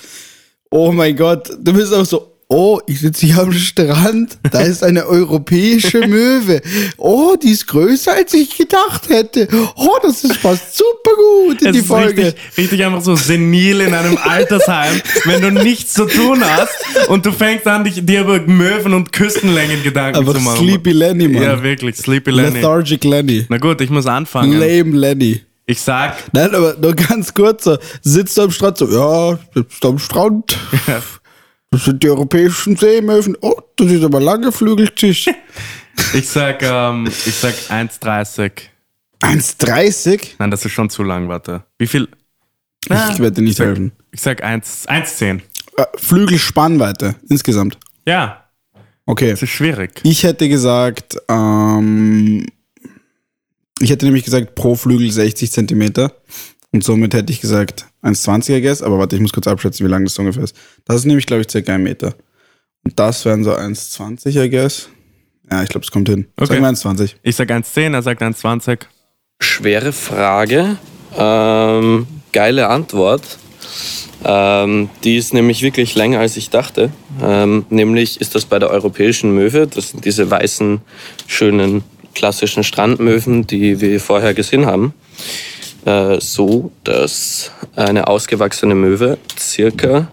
Oh 0.72 0.90
mein 0.90 1.14
Gott. 1.16 1.50
Du 1.60 1.72
bist 1.74 1.92
auch 1.92 2.06
so, 2.06 2.32
oh, 2.48 2.80
ich 2.86 3.00
sitze 3.00 3.26
hier 3.26 3.38
am 3.40 3.52
Strand. 3.52 4.38
Da 4.50 4.62
ist 4.62 4.82
eine 4.82 5.06
europäische 5.06 6.06
Möwe. 6.06 6.62
Oh, 6.96 7.34
die 7.40 7.50
ist 7.50 7.66
größer, 7.66 8.14
als 8.14 8.32
ich 8.32 8.56
gedacht 8.56 9.08
hätte. 9.10 9.48
Oh, 9.76 9.96
das 10.02 10.24
ist 10.24 10.40
passt 10.42 10.76
super 10.78 11.10
gut 11.14 11.60
in 11.60 11.68
Es 11.68 11.72
die 11.74 11.78
ist 11.80 11.86
Folge. 11.88 12.26
richtig, 12.26 12.42
richtig 12.56 12.84
einfach 12.84 13.02
so 13.02 13.14
senil 13.16 13.82
in 13.82 13.92
einem 13.92 14.16
Altersheim, 14.16 15.00
wenn 15.24 15.42
du 15.42 15.50
nichts 15.50 15.92
zu 15.92 16.06
tun 16.06 16.42
hast 16.42 17.08
und 17.08 17.26
du 17.26 17.32
fängst 17.32 17.66
an, 17.66 17.84
dich, 17.84 18.04
dir 18.04 18.22
über 18.22 18.40
Möwen 18.40 18.94
und 18.94 19.12
Küstenlängen 19.12 19.82
Gedanken 19.82 20.18
Aber 20.18 20.34
zu 20.34 20.40
machen. 20.40 20.56
Sleepy 20.56 20.92
Lenny, 20.92 21.28
Mann. 21.28 21.42
Ja, 21.42 21.62
wirklich, 21.62 21.96
Sleepy 21.96 22.30
Lenny. 22.30 22.56
Lethargic 22.56 23.04
Lenny. 23.04 23.44
Na 23.50 23.58
gut, 23.58 23.80
ich 23.82 23.90
muss 23.90 24.06
anfangen. 24.06 24.52
Lame 24.58 24.96
Lenny. 24.96 25.42
Ich 25.66 25.80
sag, 25.80 26.16
Nein, 26.32 26.54
aber 26.54 26.74
nur 26.74 26.94
ganz 26.94 27.32
kurz 27.32 27.64
so. 27.64 27.78
Sitzt 28.02 28.36
du 28.36 28.42
am 28.42 28.50
Strand 28.50 28.78
so, 28.78 28.88
ja, 28.90 29.38
sitzt 29.54 29.84
am 29.84 29.98
Strand. 29.98 30.58
Das 31.70 31.86
sind 31.86 32.02
die 32.02 32.10
europäischen 32.10 32.76
Seemöwen. 32.76 33.34
Oh, 33.40 33.54
das 33.76 33.90
ist 33.90 34.04
aber 34.04 34.20
lange 34.20 34.52
Flügeltisch. 34.52 35.30
ich 36.12 36.28
sag, 36.28 36.62
ähm, 36.62 37.06
ich 37.06 37.34
sag 37.34 37.54
1,30. 37.54 38.50
1,30? 39.22 40.32
Nein, 40.38 40.50
das 40.50 40.66
ist 40.66 40.72
schon 40.72 40.90
zu 40.90 41.02
lang, 41.02 41.28
warte. 41.30 41.64
Wie 41.78 41.86
viel? 41.86 42.08
Ich 42.84 42.90
werde 42.90 43.32
dir 43.32 43.40
nicht 43.40 43.52
ich 43.52 43.56
sag, 43.56 43.66
helfen. 43.68 43.92
Ich 44.10 44.20
sag 44.20 44.44
1 44.44 44.86
1,10. 44.86 45.40
Äh, 45.78 45.84
Flügelspannweite 45.96 47.14
insgesamt. 47.30 47.78
Ja, 48.06 48.44
Okay. 49.06 49.30
das 49.30 49.42
ist 49.42 49.50
schwierig. 49.50 50.00
Ich 50.04 50.24
hätte 50.24 50.48
gesagt, 50.50 51.16
ähm, 51.28 52.46
ich 53.82 53.90
hätte 53.90 54.06
nämlich 54.06 54.24
gesagt 54.24 54.54
pro 54.54 54.74
Flügel 54.74 55.10
60 55.10 55.50
Zentimeter. 55.50 56.12
Und 56.72 56.82
somit 56.82 57.12
hätte 57.12 57.32
ich 57.32 57.40
gesagt 57.40 57.86
1,20 58.02 58.56
I 58.56 58.62
guess. 58.62 58.82
Aber 58.82 58.98
warte, 58.98 59.16
ich 59.16 59.22
muss 59.22 59.32
kurz 59.32 59.46
abschätzen, 59.46 59.84
wie 59.86 59.90
lang 59.90 60.04
das 60.04 60.18
ungefähr 60.18 60.44
ist. 60.44 60.56
Das 60.86 60.96
ist 60.96 61.04
nämlich, 61.04 61.26
glaube 61.26 61.42
ich, 61.42 61.50
circa 61.50 61.74
ein 61.74 61.82
Meter. 61.82 62.14
Und 62.84 62.98
das 62.98 63.24
wären 63.24 63.44
so 63.44 63.52
1,20 63.52 64.42
I 64.42 64.50
guess. 64.50 64.88
Ja, 65.50 65.62
ich 65.62 65.68
glaube, 65.68 65.84
es 65.84 65.90
kommt 65.90 66.08
hin. 66.08 66.26
Okay. 66.36 66.60
Sagen 66.60 66.62
wir 66.62 66.70
1,20. 66.70 67.14
Ich 67.22 67.36
sag 67.36 67.50
1,10, 67.50 67.92
er 67.92 68.02
sagt 68.02 68.22
1,20. 68.22 68.86
Schwere 69.40 69.92
Frage. 69.92 70.78
Ähm, 71.16 72.06
geile 72.32 72.68
Antwort. 72.68 73.38
Ähm, 74.24 74.88
die 75.04 75.16
ist 75.16 75.34
nämlich 75.34 75.62
wirklich 75.62 75.94
länger 75.94 76.20
als 76.20 76.36
ich 76.36 76.50
dachte. 76.50 76.90
Ähm, 77.20 77.66
nämlich 77.70 78.20
ist 78.20 78.34
das 78.34 78.44
bei 78.44 78.58
der 78.58 78.70
europäischen 78.70 79.34
Möwe. 79.34 79.66
Das 79.66 79.90
sind 79.90 80.04
diese 80.04 80.30
weißen, 80.30 80.80
schönen, 81.26 81.82
klassischen 82.14 82.64
Strandmöwen, 82.64 83.46
die 83.46 83.80
wir 83.80 84.00
vorher 84.00 84.34
gesehen 84.34 84.66
haben. 84.66 84.94
Äh, 85.84 86.20
so, 86.20 86.70
dass 86.84 87.50
eine 87.74 88.06
ausgewachsene 88.06 88.74
Möwe 88.74 89.18
circa, 89.38 90.12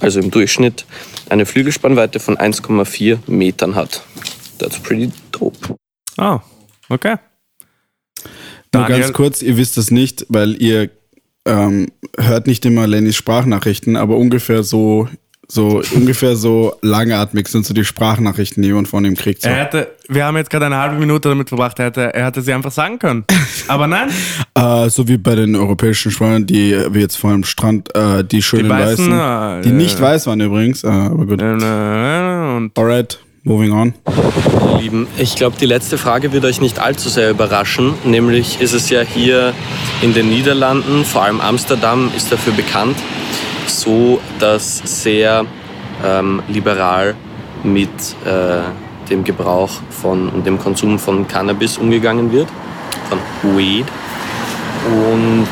also 0.00 0.20
im 0.20 0.30
Durchschnitt, 0.30 0.84
eine 1.28 1.46
Flügelspannweite 1.46 2.20
von 2.20 2.36
1,4 2.36 3.18
Metern 3.26 3.74
hat. 3.74 4.02
That's 4.58 4.78
pretty 4.78 5.10
dope. 5.32 5.76
Oh, 6.18 6.38
okay. 6.88 7.16
Nur 8.74 8.84
Daniel- 8.84 9.00
ganz 9.00 9.12
kurz, 9.12 9.42
ihr 9.42 9.56
wisst 9.56 9.76
es 9.76 9.90
nicht, 9.90 10.26
weil 10.28 10.60
ihr 10.62 10.90
ähm, 11.44 11.90
hört 12.18 12.46
nicht 12.46 12.64
immer 12.64 12.86
Lennys 12.86 13.16
Sprachnachrichten, 13.16 13.96
aber 13.96 14.16
ungefähr 14.16 14.62
so, 14.62 15.08
so 15.52 15.82
ungefähr 15.94 16.34
so 16.34 16.76
langatmig 16.80 17.46
sind 17.46 17.66
so 17.66 17.74
die 17.74 17.84
Sprachnachrichten, 17.84 18.62
die 18.62 18.72
man 18.72 18.86
von 18.86 19.04
ihm 19.04 19.14
kriegt. 19.14 19.42
So. 19.42 19.50
Er 19.50 19.56
hätte, 19.56 19.88
wir 20.08 20.24
haben 20.24 20.38
jetzt 20.38 20.48
gerade 20.48 20.64
eine 20.66 20.78
halbe 20.78 20.96
Minute 20.96 21.28
damit 21.28 21.48
verbracht, 21.50 21.78
er 21.78 21.86
hätte, 21.86 22.14
er 22.14 22.24
hätte 22.26 22.40
sie 22.40 22.54
einfach 22.54 22.72
sagen 22.72 22.98
können. 22.98 23.24
Aber 23.68 23.86
nein, 23.86 24.08
Äh, 24.54 24.90
so 24.90 25.08
wie 25.08 25.16
bei 25.16 25.34
den 25.34 25.56
europäischen 25.56 26.10
Schweinen, 26.10 26.46
die 26.46 26.76
wie 26.90 27.00
jetzt 27.00 27.16
vor 27.16 27.32
dem 27.32 27.42
Strand, 27.44 27.94
äh, 27.94 28.22
die 28.22 28.42
schönen 28.42 28.64
Die 28.64 28.70
weißen, 28.70 29.10
weißen, 29.10 29.60
äh, 29.60 29.62
die 29.62 29.70
nicht 29.72 29.98
äh, 29.98 30.02
weiß 30.02 30.26
waren 30.26 30.40
übrigens, 30.40 30.84
äh, 30.84 30.88
aber 30.88 31.24
gut. 31.26 31.40
äh, 31.40 32.56
und 32.56 32.70
Alright, 32.78 33.18
moving 33.44 33.72
on. 33.72 33.94
Ihr 34.74 34.78
Lieben, 34.80 35.06
ich 35.16 35.36
glaube, 35.36 35.56
die 35.60 35.66
letzte 35.66 35.96
Frage 35.98 36.32
wird 36.32 36.44
euch 36.44 36.60
nicht 36.60 36.80
allzu 36.80 37.08
sehr 37.08 37.30
überraschen. 37.30 37.94
Nämlich 38.04 38.60
ist 38.60 38.72
es 38.74 38.90
ja 38.90 39.00
hier 39.02 39.54
in 40.02 40.12
den 40.14 40.28
Niederlanden, 40.28 41.04
vor 41.04 41.22
allem 41.22 41.40
Amsterdam, 41.40 42.10
ist 42.16 42.30
dafür 42.30 42.52
bekannt, 42.52 42.96
so 43.66 44.20
dass 44.38 44.78
sehr 45.02 45.44
ähm, 46.04 46.42
liberal 46.48 47.14
mit 47.62 47.88
äh, 48.24 48.62
dem 49.08 49.24
Gebrauch 49.24 49.70
von 49.90 50.28
und 50.28 50.46
dem 50.46 50.58
Konsum 50.58 50.98
von 50.98 51.28
Cannabis 51.28 51.78
umgegangen 51.78 52.32
wird, 52.32 52.48
von 53.08 53.56
Weed. 53.56 53.86
Und 54.86 55.48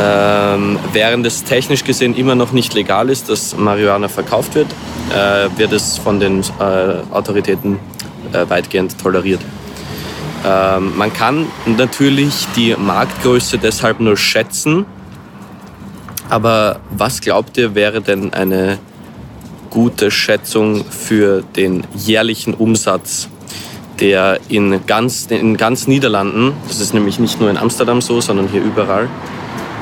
ähm, 0.00 0.78
während 0.92 1.26
es 1.26 1.44
technisch 1.44 1.84
gesehen 1.84 2.14
immer 2.16 2.34
noch 2.34 2.52
nicht 2.52 2.74
legal 2.74 3.10
ist, 3.10 3.28
dass 3.28 3.56
Marihuana 3.56 4.08
verkauft 4.08 4.54
wird, 4.54 4.68
äh, 5.10 5.48
wird 5.58 5.72
es 5.72 5.98
von 5.98 6.20
den 6.20 6.40
äh, 6.40 7.12
Autoritäten 7.12 7.78
äh, 8.32 8.48
weitgehend 8.48 8.98
toleriert. 8.98 9.40
Ähm, 10.46 10.96
man 10.96 11.12
kann 11.12 11.46
natürlich 11.66 12.46
die 12.56 12.74
Marktgröße 12.78 13.58
deshalb 13.58 14.00
nur 14.00 14.16
schätzen, 14.16 14.86
aber 16.30 16.80
was 16.90 17.20
glaubt 17.20 17.58
ihr 17.58 17.74
wäre 17.74 18.00
denn 18.00 18.32
eine 18.32 18.78
gute 19.70 20.10
Schätzung 20.10 20.84
für 20.84 21.42
den 21.42 21.86
jährlichen 21.94 22.54
Umsatz, 22.54 23.28
der 24.00 24.40
in 24.48 24.86
ganz, 24.86 25.26
in 25.26 25.56
ganz 25.56 25.86
Niederlanden, 25.86 26.52
das 26.68 26.80
ist 26.80 26.94
nämlich 26.94 27.18
nicht 27.18 27.40
nur 27.40 27.50
in 27.50 27.56
Amsterdam 27.56 28.00
so, 28.00 28.20
sondern 28.20 28.48
hier 28.48 28.62
überall, 28.62 29.08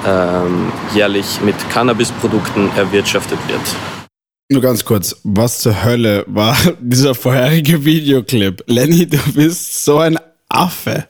ähm, 0.07 0.73
jährlich 0.95 1.41
mit 1.45 1.57
Cannabisprodukten 1.71 2.71
erwirtschaftet 2.77 3.39
wird. 3.49 3.61
Nur 4.51 4.63
ganz 4.63 4.85
kurz, 4.85 5.17
was 5.25 5.59
zur 5.59 5.85
Hölle 5.85 6.25
war 6.27 6.57
dieser 6.81 7.15
vorherige 7.15 7.85
Videoclip? 7.85 8.65
Lenny, 8.67 9.07
du 9.07 9.19
bist 9.35 9.85
so 9.85 9.99
ein 9.99 10.19
Affe. 10.49 11.09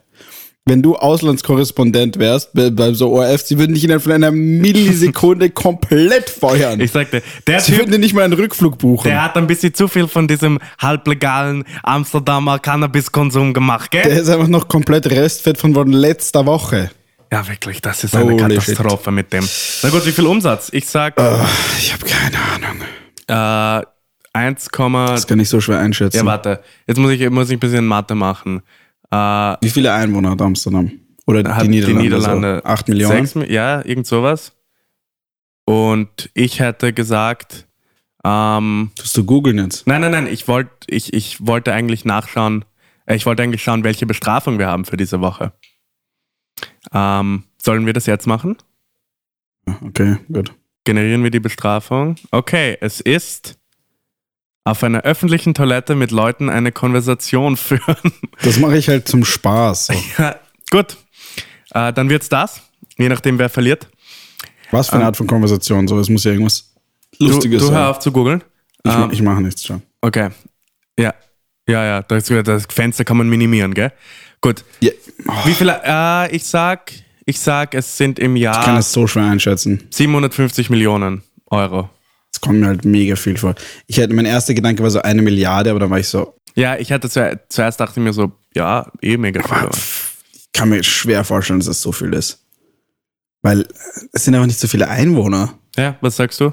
Wenn 0.68 0.82
du 0.82 0.96
Auslandskorrespondent 0.96 2.18
wärst 2.18 2.52
bei, 2.52 2.70
bei 2.70 2.92
so 2.92 3.10
ORF, 3.12 3.42
sie 3.42 3.58
würden 3.58 3.74
dich 3.74 3.84
innerhalb 3.84 4.02
von 4.02 4.12
einer 4.12 4.30
Millisekunde 4.30 5.50
komplett 5.64 6.28
feuern. 6.28 6.80
ich 6.80 6.90
sagte, 6.90 7.22
der 7.46 7.60
sie 7.60 7.72
Typ, 7.72 7.80
würden 7.80 7.92
dir 7.92 7.98
nicht 7.98 8.14
mal 8.14 8.24
einen 8.24 8.34
Rückflug 8.34 8.78
buchen. 8.78 9.08
der 9.08 9.22
hat 9.24 9.36
ein 9.36 9.46
bisschen 9.46 9.72
zu 9.74 9.88
viel 9.88 10.08
von 10.08 10.28
diesem 10.28 10.58
halblegalen 10.78 11.64
Amsterdamer 11.82 12.58
Cannabiskonsum 12.58 13.54
gemacht, 13.54 13.90
gell? 13.90 14.02
Der 14.02 14.20
ist 14.20 14.28
einfach 14.28 14.48
noch 14.48 14.68
komplett 14.68 15.06
restfett 15.06 15.58
von 15.58 15.74
von 15.74 15.90
letzter 15.90 16.44
Woche. 16.46 16.90
ja, 17.32 17.46
wirklich, 17.48 17.80
das 17.80 18.04
ist 18.04 18.14
eine 18.14 18.24
Holy 18.24 18.36
Katastrophe 18.36 19.10
mit 19.10 19.32
dem. 19.32 19.48
Na 19.82 19.90
gut, 19.90 20.04
wie 20.06 20.12
viel 20.12 20.26
Umsatz? 20.26 20.68
Ich 20.72 20.86
sag 20.86 21.14
Ich 21.78 21.92
habe 21.92 22.04
keine 22.04 22.38
Ahnung. 22.54 23.82
äh, 23.82 23.86
1, 24.32 24.68
Das 24.72 25.26
kann 25.26 25.40
ich 25.40 25.48
so 25.48 25.60
schwer 25.60 25.78
einschätzen. 25.78 26.18
ja, 26.18 26.24
warte, 26.24 26.60
jetzt 26.86 26.98
muss 26.98 27.10
ich, 27.10 27.28
muss 27.30 27.48
ich 27.48 27.56
ein 27.56 27.60
bisschen 27.60 27.86
Mathe 27.86 28.14
machen. 28.14 28.62
Äh, 29.10 29.56
Wie 29.60 29.70
viele 29.70 29.92
Einwohner 29.92 30.30
hat 30.30 30.42
Amsterdam? 30.42 30.90
Oder 31.26 31.54
hat 31.54 31.64
die 31.64 31.68
Niederlande? 31.68 32.02
die 32.02 32.08
Niederlande 32.08 32.60
so? 32.62 32.68
Acht 32.70 32.88
Millionen? 32.88 33.26
Sechs, 33.26 33.34
Mi- 33.36 33.50
ja, 33.52 33.84
irgend 33.84 34.06
sowas. 34.06 34.52
Und 35.64 36.30
ich 36.34 36.60
hätte 36.60 36.92
gesagt, 36.92 37.66
ähm, 38.24 38.90
Tust 38.96 39.16
du 39.16 39.24
googeln 39.24 39.58
jetzt? 39.58 39.86
nein, 39.86 40.00
nein, 40.00 40.10
nein, 40.12 40.26
ich, 40.26 40.48
wollt, 40.48 40.68
ich, 40.86 41.12
ich 41.12 41.46
wollte 41.46 41.72
eigentlich 41.74 42.04
nachschauen, 42.04 42.64
äh, 43.06 43.14
ich 43.16 43.26
wollte 43.26 43.42
eigentlich 43.42 43.62
schauen, 43.62 43.84
welche 43.84 44.06
Bestrafung 44.06 44.58
wir 44.58 44.66
haben 44.68 44.84
für 44.86 44.96
diese 44.96 45.20
Woche. 45.20 45.52
Ähm, 46.92 47.44
sollen 47.58 47.86
wir 47.86 47.92
das 47.92 48.06
jetzt 48.06 48.26
machen? 48.26 48.56
Okay, 49.84 50.16
gut. 50.32 50.52
Generieren 50.84 51.22
wir 51.22 51.30
die 51.30 51.40
Bestrafung? 51.40 52.16
Okay, 52.30 52.78
es 52.80 53.00
ist 53.00 53.57
auf 54.70 54.82
einer 54.84 55.02
öffentlichen 55.02 55.54
Toilette 55.54 55.94
mit 55.94 56.10
Leuten 56.10 56.48
eine 56.50 56.72
Konversation 56.72 57.56
führen. 57.68 58.12
Das 58.42 58.58
mache 58.58 58.76
ich 58.78 58.88
halt 58.88 59.08
zum 59.08 59.24
Spaß. 59.24 59.86
So. 59.86 59.94
ja, 60.18 60.36
gut, 60.70 60.96
äh, 61.72 61.92
dann 61.92 62.08
wird's 62.10 62.28
das, 62.28 62.62
je 62.98 63.08
nachdem 63.08 63.38
wer 63.38 63.48
verliert. 63.48 63.88
Was 64.70 64.90
für 64.90 64.96
eine 64.96 65.06
Art 65.06 65.16
von 65.16 65.26
Konversation? 65.26 65.88
So, 65.88 65.98
es 65.98 66.08
muss 66.10 66.24
ja 66.24 66.32
irgendwas 66.32 66.74
Du, 67.18 67.26
Lustiges 67.26 67.62
du 67.62 67.70
hör 67.70 67.78
sein. 67.78 67.86
auf 67.86 67.98
zu 68.00 68.12
googeln. 68.12 68.44
Ich, 68.84 68.92
Ähm, 68.94 69.10
ich 69.10 69.22
mache 69.22 69.40
nichts 69.40 69.64
schon. 69.64 69.82
Okay. 70.02 70.28
Ja. 70.98 71.14
Ja, 71.68 71.84
ja, 71.84 72.02
das, 72.02 72.24
das 72.44 72.66
Fenster 72.68 73.04
kann 73.04 73.16
man 73.16 73.28
minimieren, 73.28 73.74
gell? 73.74 73.92
Gut. 74.40 74.64
Ja, 74.80 74.90
oh, 75.26 75.32
Wie 75.44 75.52
viele? 75.54 75.80
Äh, 75.84 76.36
ich 76.36 76.44
sag, 76.44 76.92
ich 77.24 77.40
sag, 77.40 77.74
es 77.74 77.96
sind 77.96 78.18
im 78.18 78.36
ich 78.36 78.44
kann 78.44 78.52
Jahr 78.54 78.78
es 78.78 78.92
so 78.92 79.06
schwer 79.06 79.24
einschätzen. 79.24 79.82
750 79.90 80.70
Millionen 80.70 81.22
Euro. 81.46 81.90
Es 82.32 82.40
kommt 82.40 82.60
mir 82.60 82.66
halt 82.66 82.84
mega 82.84 83.16
viel 83.16 83.36
vor. 83.38 83.54
Ich 83.86 83.96
hätte, 83.98 84.12
mein 84.14 84.26
erster 84.26 84.54
Gedanke 84.54 84.82
war 84.82 84.90
so 84.90 85.00
eine 85.02 85.22
Milliarde, 85.22 85.70
aber 85.70 85.80
dann 85.80 85.90
war 85.90 85.98
ich 85.98 86.08
so, 86.08 86.34
Ja, 86.54 86.76
ich 86.76 86.92
hatte 86.92 87.08
zu, 87.08 87.40
zuerst 87.48 87.80
dachte 87.80 88.00
ich 88.00 88.04
mir 88.04 88.12
so, 88.12 88.32
ja, 88.54 88.90
eh 89.00 89.16
mega 89.16 89.42
viel. 89.42 89.56
aber- 89.56 89.76
ich 90.32 90.52
kann 90.52 90.68
mir 90.70 90.82
schwer 90.82 91.24
vorstellen, 91.24 91.60
dass 91.60 91.68
es 91.68 91.80
so 91.82 91.92
viel 91.92 92.12
ist. 92.14 92.44
Weil 93.42 93.66
es 94.12 94.24
sind 94.24 94.34
einfach 94.34 94.46
nicht 94.46 94.58
so 94.58 94.66
viele 94.68 94.88
Einwohner. 94.88 95.56
Ja, 95.76 95.96
was 96.00 96.16
sagst 96.16 96.40
du? 96.40 96.52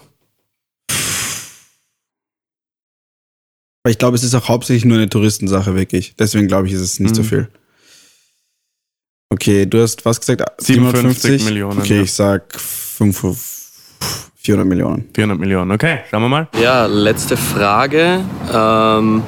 Weil 3.84 3.92
ich 3.92 3.98
glaube, 3.98 4.16
es 4.16 4.24
ist 4.24 4.34
auch 4.36 4.48
hauptsächlich 4.50 4.86
nur 4.86 4.98
eine 4.98 5.10
Touristensache, 5.10 5.76
wirklich. 5.76 6.16
Deswegen 6.18 6.48
glaube 6.48 6.68
ich, 6.68 6.74
ist 6.74 6.82
es 6.82 7.00
nicht 7.00 7.16
so 7.16 7.22
Mhm. 7.22 7.26
viel. 7.28 7.48
Okay, 9.30 9.66
du 9.66 9.82
hast 9.82 10.06
was 10.06 10.20
gesagt? 10.20 10.62
57 10.62 11.44
Millionen, 11.46 11.80
Okay, 11.80 11.98
ja. 11.98 12.04
ich 12.04 12.14
sag 12.14 12.60
5, 12.60 13.24
400 14.46 14.68
Millionen. 14.68 15.10
400 15.14 15.40
Millionen, 15.40 15.72
okay, 15.72 16.00
schauen 16.10 16.22
wir 16.22 16.30
mal. 16.30 16.48
Ja, 16.62 16.86
letzte 16.86 17.36
Frage. 17.36 18.20
Ähm, 18.54 19.24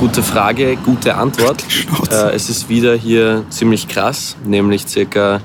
gute 0.00 0.22
Frage, 0.24 0.76
gute 0.84 1.14
Antwort. 1.14 1.64
Äh, 2.10 2.34
es 2.34 2.50
ist 2.50 2.68
wieder 2.68 2.94
hier 2.96 3.44
ziemlich 3.50 3.86
krass, 3.86 4.36
nämlich 4.44 4.88
circa 4.88 5.40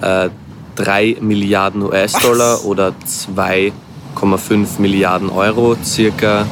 äh, 0.00 0.28
3 0.74 1.18
Milliarden 1.20 1.82
US-Dollar 1.82 2.64
oder 2.64 2.94
2,5 3.06 4.80
Milliarden 4.80 5.30
Euro 5.30 5.76
circa 5.84 6.46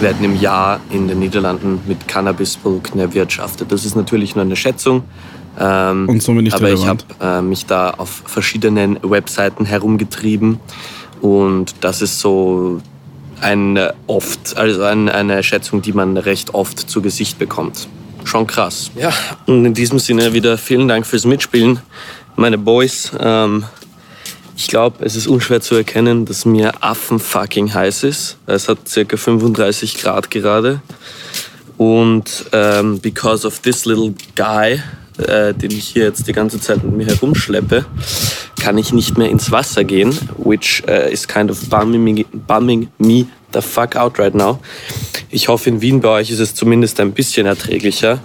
werden 0.00 0.24
im 0.24 0.40
Jahr 0.40 0.80
in 0.90 1.06
den 1.06 1.20
Niederlanden 1.20 1.80
mit 1.86 2.08
Cannabisprodukten 2.08 2.98
erwirtschaftet. 2.98 3.70
Das 3.70 3.84
ist 3.84 3.94
natürlich 3.94 4.34
nur 4.34 4.44
eine 4.44 4.56
Schätzung. 4.56 5.04
Ähm, 5.60 6.08
Und 6.08 6.22
somit 6.22 6.44
nicht 6.44 6.56
aber 6.56 6.72
ich 6.72 6.86
habe 6.86 7.04
relevant. 7.20 7.40
äh, 7.40 7.42
mich 7.42 7.66
da 7.66 7.90
auf 7.90 8.22
verschiedenen 8.26 8.98
Webseiten 9.02 9.64
herumgetrieben 9.66 10.58
und 11.22 11.74
das 11.80 12.02
ist 12.02 12.20
so 12.20 12.82
ein 13.40 13.76
äh, 13.78 13.92
oft, 14.06 14.56
also 14.58 14.82
ein, 14.82 15.08
eine 15.08 15.42
Schätzung, 15.42 15.80
die 15.80 15.94
man 15.94 16.18
recht 16.18 16.52
oft 16.54 16.78
zu 16.78 17.00
Gesicht 17.00 17.38
bekommt. 17.38 17.88
Schon 18.24 18.46
krass. 18.46 18.90
Ja, 18.94 19.12
und 19.46 19.64
in 19.64 19.74
diesem 19.74 19.98
Sinne 19.98 20.34
wieder 20.34 20.58
vielen 20.58 20.86
Dank 20.86 21.06
fürs 21.06 21.24
Mitspielen, 21.24 21.80
meine 22.36 22.58
Boys. 22.58 23.12
Ähm, 23.18 23.64
Ich 24.54 24.68
glaube, 24.68 25.04
es 25.04 25.16
ist 25.16 25.26
unschwer 25.26 25.60
zu 25.60 25.74
erkennen, 25.74 26.24
dass 26.26 26.44
mir 26.44 26.72
Affen 26.82 27.18
fucking 27.18 27.72
heiß 27.72 28.04
ist. 28.04 28.36
Es 28.46 28.68
hat 28.68 28.86
circa 28.86 29.16
35 29.16 29.98
Grad 29.98 30.30
gerade. 30.30 30.82
Und 31.78 32.44
ähm, 32.52 33.00
because 33.00 33.46
of 33.46 33.60
this 33.60 33.86
little 33.86 34.14
guy, 34.36 34.80
äh, 35.18 35.54
den 35.54 35.70
ich 35.70 35.88
hier 35.88 36.04
jetzt 36.04 36.26
die 36.26 36.32
ganze 36.32 36.60
Zeit 36.60 36.82
mit 36.84 36.96
mir 36.96 37.06
herumschleppe, 37.06 37.84
kann 38.60 38.78
ich 38.78 38.92
nicht 38.92 39.18
mehr 39.18 39.28
ins 39.28 39.50
Wasser 39.50 39.84
gehen, 39.84 40.16
which 40.38 40.82
uh, 40.88 41.10
is 41.10 41.26
kind 41.26 41.50
of 41.50 41.68
bumming 41.68 42.04
me, 42.04 42.24
bumming 42.46 42.88
me 42.98 43.26
the 43.52 43.60
fuck 43.60 43.96
out 43.96 44.18
right 44.18 44.34
now. 44.34 44.58
Ich 45.30 45.48
hoffe, 45.48 45.68
in 45.68 45.80
Wien 45.80 46.00
bei 46.00 46.08
euch 46.08 46.30
ist 46.30 46.40
es 46.40 46.54
zumindest 46.54 47.00
ein 47.00 47.12
bisschen 47.12 47.46
erträglicher. 47.46 48.20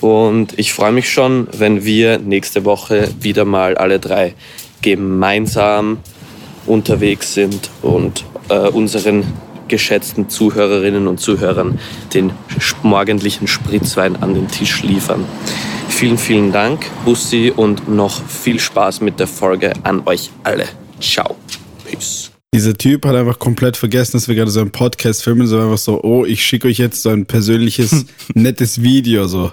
Und 0.00 0.58
ich 0.58 0.72
freue 0.72 0.92
mich 0.92 1.10
schon, 1.10 1.48
wenn 1.52 1.84
wir 1.84 2.18
nächste 2.18 2.64
Woche 2.64 3.08
wieder 3.20 3.44
mal 3.44 3.76
alle 3.76 3.98
drei 3.98 4.34
gemeinsam 4.82 5.98
unterwegs 6.66 7.34
sind 7.34 7.70
und 7.82 8.24
äh, 8.48 8.68
unseren 8.68 9.24
geschätzten 9.68 10.28
Zuhörerinnen 10.28 11.06
und 11.08 11.18
Zuhörern 11.18 11.78
den 12.14 12.32
morgendlichen 12.82 13.48
Spritzwein 13.48 14.16
an 14.16 14.34
den 14.34 14.48
Tisch 14.48 14.82
liefern. 14.82 15.24
Vielen, 15.96 16.18
vielen 16.18 16.52
Dank, 16.52 16.84
Bussi, 17.06 17.50
und 17.56 17.88
noch 17.88 18.22
viel 18.28 18.60
Spaß 18.60 19.00
mit 19.00 19.18
der 19.18 19.26
Folge 19.26 19.72
an 19.82 20.02
euch 20.06 20.30
alle. 20.44 20.66
Ciao. 21.00 21.36
Peace. 21.90 22.30
Dieser 22.52 22.76
Typ 22.76 23.06
hat 23.06 23.14
einfach 23.16 23.38
komplett 23.38 23.78
vergessen, 23.78 24.12
dass 24.12 24.28
wir 24.28 24.34
gerade 24.34 24.50
so 24.50 24.60
einen 24.60 24.70
Podcast 24.70 25.24
filmen, 25.24 25.46
so 25.46 25.58
einfach 25.58 25.78
so, 25.78 26.02
oh, 26.02 26.26
ich 26.26 26.44
schicke 26.44 26.68
euch 26.68 26.76
jetzt 26.76 27.00
so 27.02 27.08
ein 27.08 27.24
persönliches, 27.24 28.04
nettes 28.34 28.82
Video, 28.82 29.26
so. 29.26 29.52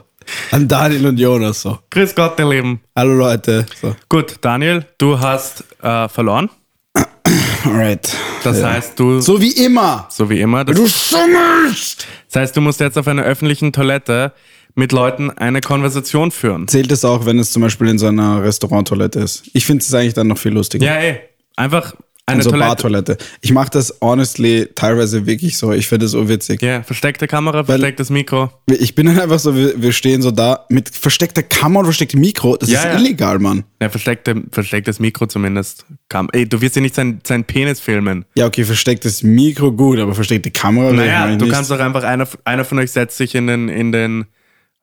An 0.51 0.67
Daniel 0.67 1.07
und 1.07 1.17
Jonas, 1.17 1.61
so. 1.61 1.79
Grüß 1.91 2.13
Gott, 2.13 2.37
ihr 2.37 2.49
Lieben. 2.49 2.81
Hallo 2.93 3.13
Leute. 3.13 3.65
So. 3.81 3.95
Gut, 4.09 4.35
Daniel, 4.41 4.85
du 4.97 5.17
hast 5.17 5.63
äh, 5.81 6.09
verloren. 6.09 6.49
Alright. 7.65 8.13
Das 8.43 8.59
Ja. 8.59 8.71
heißt, 8.73 8.99
du, 8.99 9.21
So 9.21 9.41
wie 9.41 9.51
immer. 9.51 10.09
so 10.11 10.29
wie 10.29 10.41
immer, 10.41 10.65
das, 10.65 10.75
Du 10.75 10.85
schummelst! 10.87 12.05
das 12.29 12.41
heißt, 12.41 12.57
du 12.57 12.59
musst 12.61 12.81
jetzt 12.81 12.97
auf 12.97 13.07
einer 13.07 13.23
öffentlichen 13.23 13.71
Toilette 13.71 14.33
mit 14.75 14.91
Leuten 14.91 15.29
eine 15.31 15.61
Konversation 15.61 16.31
führen. 16.31 16.67
Zählt 16.67 16.91
es 16.91 17.05
auch, 17.05 17.25
wenn 17.25 17.39
es 17.39 17.51
zum 17.51 17.61
Beispiel 17.61 17.87
in 17.87 17.99
so 17.99 18.07
einer 18.07 18.43
Restauranttoilette 18.43 19.19
ist? 19.19 19.43
Ich 19.53 19.65
finde 19.65 19.83
es 19.83 19.93
eigentlich 19.93 20.13
dann 20.13 20.27
noch 20.27 20.37
viel 20.37 20.51
lustiger. 20.53 20.85
Ja, 20.85 20.95
ey. 20.95 21.19
Einfach 21.55 21.93
eine 22.25 22.41
so 22.41 22.51
Toilette. 22.51 22.67
Bartoilette. 22.69 23.17
Ich 23.41 23.51
mache 23.51 23.69
das 23.69 23.95
honestly 24.01 24.69
teilweise 24.75 25.25
wirklich 25.25 25.57
so. 25.57 25.73
Ich 25.73 25.87
finde 25.89 26.05
es 26.05 26.13
so 26.13 26.29
witzig. 26.29 26.61
Ja, 26.61 26.81
versteckte 26.81 27.27
Kamera, 27.27 27.65
verstecktes 27.65 28.09
Mikro. 28.09 28.49
Ich 28.67 28.95
bin 28.95 29.07
dann 29.07 29.19
einfach 29.19 29.39
so, 29.39 29.55
wir, 29.55 29.73
wir 29.81 29.91
stehen 29.91 30.21
so 30.21 30.31
da 30.31 30.65
mit 30.69 30.87
versteckter 30.89 31.43
Kamera 31.43 31.79
und 31.79 31.85
verstecktem 31.87 32.21
Mikro. 32.21 32.55
Das 32.55 32.69
Ja, 32.69 32.79
ist 32.79 32.85
ja. 32.85 32.97
illegal, 32.97 33.39
Mann. 33.39 33.65
Ja, 33.81 33.89
versteckte, 33.89 34.41
verstecktes 34.51 34.99
Mikro 34.99 35.27
zumindest. 35.27 35.85
Kam. 36.07 36.29
Ey, 36.31 36.47
du 36.47 36.61
wirst 36.61 36.77
ja 36.77 36.81
nicht 36.81 36.95
sein, 36.95 37.19
sein 37.25 37.43
Penis 37.43 37.81
filmen. 37.81 38.23
Ja, 38.35 38.45
okay, 38.45 38.63
verstecktes 38.63 39.21
Mikro 39.21 39.73
gut, 39.73 39.99
aber 39.99 40.15
versteckte 40.15 40.49
Kamera. 40.49 40.93
Naja, 40.93 41.27
du 41.35 41.43
nicht. 41.45 41.53
kannst 41.53 41.71
doch 41.71 41.79
einfach, 41.79 42.03
einer, 42.03 42.25
einer 42.45 42.63
von 42.63 42.79
euch 42.79 42.91
setzt 42.91 43.17
sich 43.17 43.35
in 43.35 43.47
den, 43.47 43.67
in 43.67 43.91
den, 43.91 44.25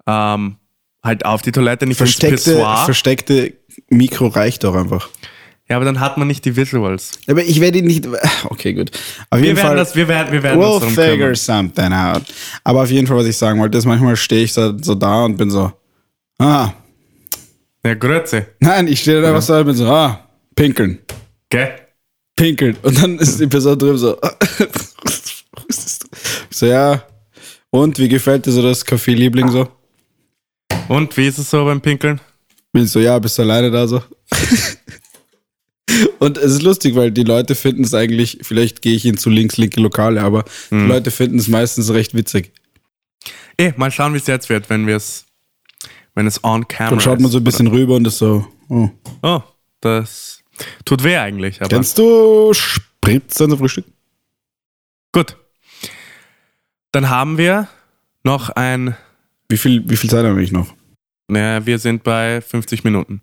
ähm, 0.06 0.56
halt 1.02 1.24
auf 1.24 1.42
die 1.42 1.52
Toilette, 1.52 1.86
nicht 1.86 1.96
versteckte, 1.98 2.56
versteckte 2.84 3.54
Mikro 3.88 4.26
reicht 4.28 4.64
doch 4.64 4.74
einfach. 4.74 5.08
ja, 5.68 5.76
aber 5.76 5.84
dann 5.84 6.00
hat 6.00 6.18
man 6.18 6.26
nicht 6.28 6.44
die 6.44 6.56
Visuals. 6.56 7.12
Aber 7.28 7.42
ich 7.42 7.60
werde 7.60 7.78
ihn 7.78 7.86
nicht. 7.86 8.06
Okay, 8.44 8.74
gut. 8.74 8.90
Auf 9.30 9.38
Wir 9.38 9.46
jeden 9.48 9.56
werden 9.56 9.68
Fall. 9.68 9.76
das, 9.76 9.94
wir 9.96 10.08
werden, 10.08 10.32
wir 10.32 10.42
werden 10.42 10.60
We'll 10.60 10.80
darum 10.80 10.94
figure 10.94 11.16
kümmern. 11.16 11.34
something 11.36 11.92
out. 11.92 12.22
Aber 12.64 12.82
auf 12.82 12.90
jeden 12.90 13.06
Fall, 13.06 13.16
was 13.18 13.26
ich 13.26 13.36
sagen 13.36 13.58
wollte, 13.60 13.78
ist, 13.78 13.84
manchmal 13.86 14.16
stehe 14.16 14.44
ich 14.44 14.52
so, 14.52 14.76
so 14.82 14.94
da 14.94 15.24
und 15.24 15.36
bin 15.36 15.50
so, 15.50 15.72
ah, 16.38 16.72
Ja, 17.84 17.94
grüezi. 17.94 18.42
nein, 18.60 18.88
ich 18.88 19.00
stehe 19.00 19.20
da 19.22 19.28
einfach 19.28 19.42
so 19.42 19.54
und 19.54 19.64
bin 19.66 19.74
so, 19.74 19.86
ah, 19.88 20.28
pinkeln, 20.54 20.98
Gell? 21.48 21.70
pinkeln. 22.36 22.76
Und 22.82 23.02
dann 23.02 23.18
ist 23.18 23.40
die 23.40 23.46
Person 23.46 23.78
drüben 23.78 23.98
so, 23.98 24.18
so, 26.50 26.66
ja, 26.66 27.02
und 27.70 27.98
wie 27.98 28.08
gefällt 28.08 28.46
dir 28.46 28.52
so 28.52 28.62
das 28.62 28.84
Kaffee-Liebling 28.84 29.48
so? 29.48 29.68
Und 30.88 31.16
wie 31.16 31.26
ist 31.26 31.38
es 31.38 31.50
so 31.50 31.64
beim 31.64 31.80
Pinkeln? 31.80 32.20
Bin 32.72 32.84
ich 32.84 32.90
so, 32.90 33.00
ja, 33.00 33.18
bist 33.18 33.38
du 33.38 33.42
alleine 33.42 33.70
da 33.70 33.86
so? 33.86 34.02
Und 36.20 36.38
es 36.38 36.52
ist 36.52 36.62
lustig, 36.62 36.94
weil 36.94 37.10
die 37.10 37.24
Leute 37.24 37.54
finden 37.56 37.82
es 37.82 37.94
eigentlich, 37.94 38.38
vielleicht 38.42 38.80
gehe 38.80 38.94
ich 38.94 39.04
in 39.04 39.16
zu 39.18 39.28
links-linke 39.28 39.80
Lokale, 39.80 40.22
aber 40.22 40.44
Mhm. 40.70 40.82
die 40.82 40.86
Leute 40.86 41.10
finden 41.10 41.38
es 41.38 41.48
meistens 41.48 41.90
recht 41.92 42.14
witzig. 42.14 42.52
Eh, 43.58 43.72
mal 43.76 43.90
schauen, 43.90 44.12
wie 44.14 44.18
es 44.18 44.26
jetzt 44.26 44.48
wird, 44.48 44.70
wenn 44.70 44.86
wir 44.86 44.96
es, 44.96 45.26
wenn 46.14 46.26
es 46.26 46.44
on 46.44 46.68
camera 46.68 46.90
Dann 46.90 47.00
schaut 47.00 47.20
man 47.20 47.30
so 47.30 47.38
ein 47.38 47.44
bisschen 47.44 47.66
rüber 47.66 47.96
und 47.96 48.06
ist 48.06 48.18
so, 48.18 48.46
oh. 48.68 48.88
Oh, 49.22 49.42
das 49.80 50.42
tut 50.84 51.02
weh 51.02 51.16
eigentlich, 51.16 51.60
aber 51.60 51.68
Kennst 51.68 51.98
du 51.98 52.52
Spritzen 52.54 53.50
zum 53.50 53.58
Frühstück? 53.58 53.84
gut. 55.12 55.36
Dann 56.92 57.08
haben 57.10 57.36
wir 57.38 57.68
noch 58.24 58.50
ein, 58.50 58.96
Wie 59.50 59.56
viel, 59.58 59.82
wie 59.88 59.96
viel 59.96 60.08
Zeit 60.08 60.20
haben 60.24 60.34
wir 60.34 60.38
eigentlich 60.38 60.52
noch? 60.52 60.74
naja, 61.28 61.64
wir 61.64 61.78
sind 61.78 62.02
bei 62.02 62.40
50 62.40 62.82
Minuten. 62.84 63.20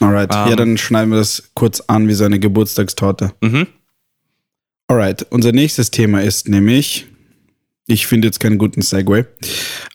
Alright, 0.00 0.32
Ähm. 0.34 0.48
ja, 0.50 0.56
dann 0.56 0.78
schneiden 0.78 1.10
wir 1.10 1.18
das 1.18 1.50
kurz 1.54 1.80
an 1.80 2.06
wie 2.06 2.14
so 2.14 2.24
eine 2.24 2.38
Geburtstagstorte. 2.38 3.32
Mhm. 3.40 3.66
Alright, 4.88 5.26
unser 5.30 5.52
nächstes 5.52 5.90
Thema 5.90 6.22
ist 6.22 6.48
nämlich, 6.48 7.06
ich 7.86 8.06
finde 8.06 8.28
jetzt 8.28 8.38
keinen 8.40 8.56
guten 8.58 8.82
Segway. 8.82 9.24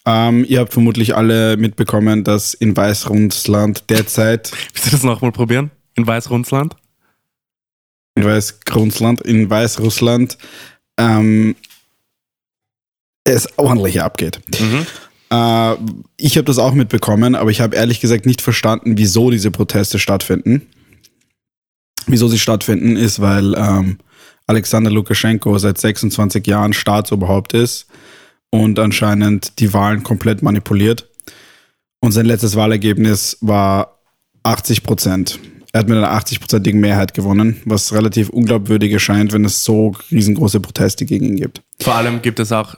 Ähm, 0.05 0.45
ihr 0.47 0.59
habt 0.59 0.73
vermutlich 0.73 1.15
alle 1.15 1.55
mitbekommen, 1.57 2.23
dass 2.25 2.53
in 2.53 2.75
Weißrussland 2.75 3.89
derzeit, 3.89 4.51
Willst 4.73 4.87
du 4.87 4.91
das 4.91 5.03
nochmal 5.03 5.31
probieren? 5.31 5.71
In 5.95 6.05
Weißrussland? 6.07 6.75
in 8.17 8.23
Weißrussland, 8.23 9.21
in 9.21 9.49
Weißrussland, 9.49 10.37
ähm, 10.97 11.55
es 13.25 13.57
ordentlich 13.57 14.01
abgeht. 14.01 14.39
Mhm. 14.59 14.85
Äh, 15.35 15.77
ich 16.17 16.37
habe 16.37 16.45
das 16.45 16.57
auch 16.57 16.73
mitbekommen, 16.73 17.35
aber 17.35 17.51
ich 17.51 17.61
habe 17.61 17.75
ehrlich 17.75 17.99
gesagt 17.99 18.25
nicht 18.25 18.41
verstanden, 18.41 18.97
wieso 18.97 19.31
diese 19.31 19.51
Proteste 19.51 19.99
stattfinden. 19.99 20.67
Wieso 22.07 22.27
sie 22.27 22.39
stattfinden, 22.39 22.95
ist, 22.95 23.19
weil 23.19 23.55
ähm, 23.55 23.97
Alexander 24.47 24.91
Lukaschenko 24.91 25.57
seit 25.57 25.77
26 25.77 26.45
Jahren 26.45 26.73
Staatsoberhaupt 26.73 27.53
ist 27.53 27.87
und 28.51 28.77
anscheinend 28.77 29.59
die 29.59 29.73
Wahlen 29.73 30.03
komplett 30.03 30.43
manipuliert. 30.43 31.09
Und 31.99 32.11
sein 32.11 32.27
letztes 32.27 32.55
Wahlergebnis 32.55 33.37
war 33.41 33.99
80 34.43 34.83
Prozent. 34.83 35.39
Er 35.73 35.79
hat 35.79 35.89
mit 35.89 35.97
einer 35.97 36.13
80-prozentigen 36.13 36.79
Mehrheit 36.79 37.13
gewonnen, 37.15 37.61
was 37.65 37.91
relativ 37.91 38.29
unglaubwürdig 38.29 38.93
erscheint, 38.93 39.33
wenn 39.33 39.43
es 39.43 39.63
so 39.63 39.93
riesengroße 40.11 40.61
Proteste 40.61 41.05
gegen 41.05 41.25
ihn 41.25 41.35
gibt. 41.35 41.63
Vor 41.81 41.95
allem 41.95 42.21
gibt 42.21 42.39
es 42.39 42.51
auch 42.51 42.75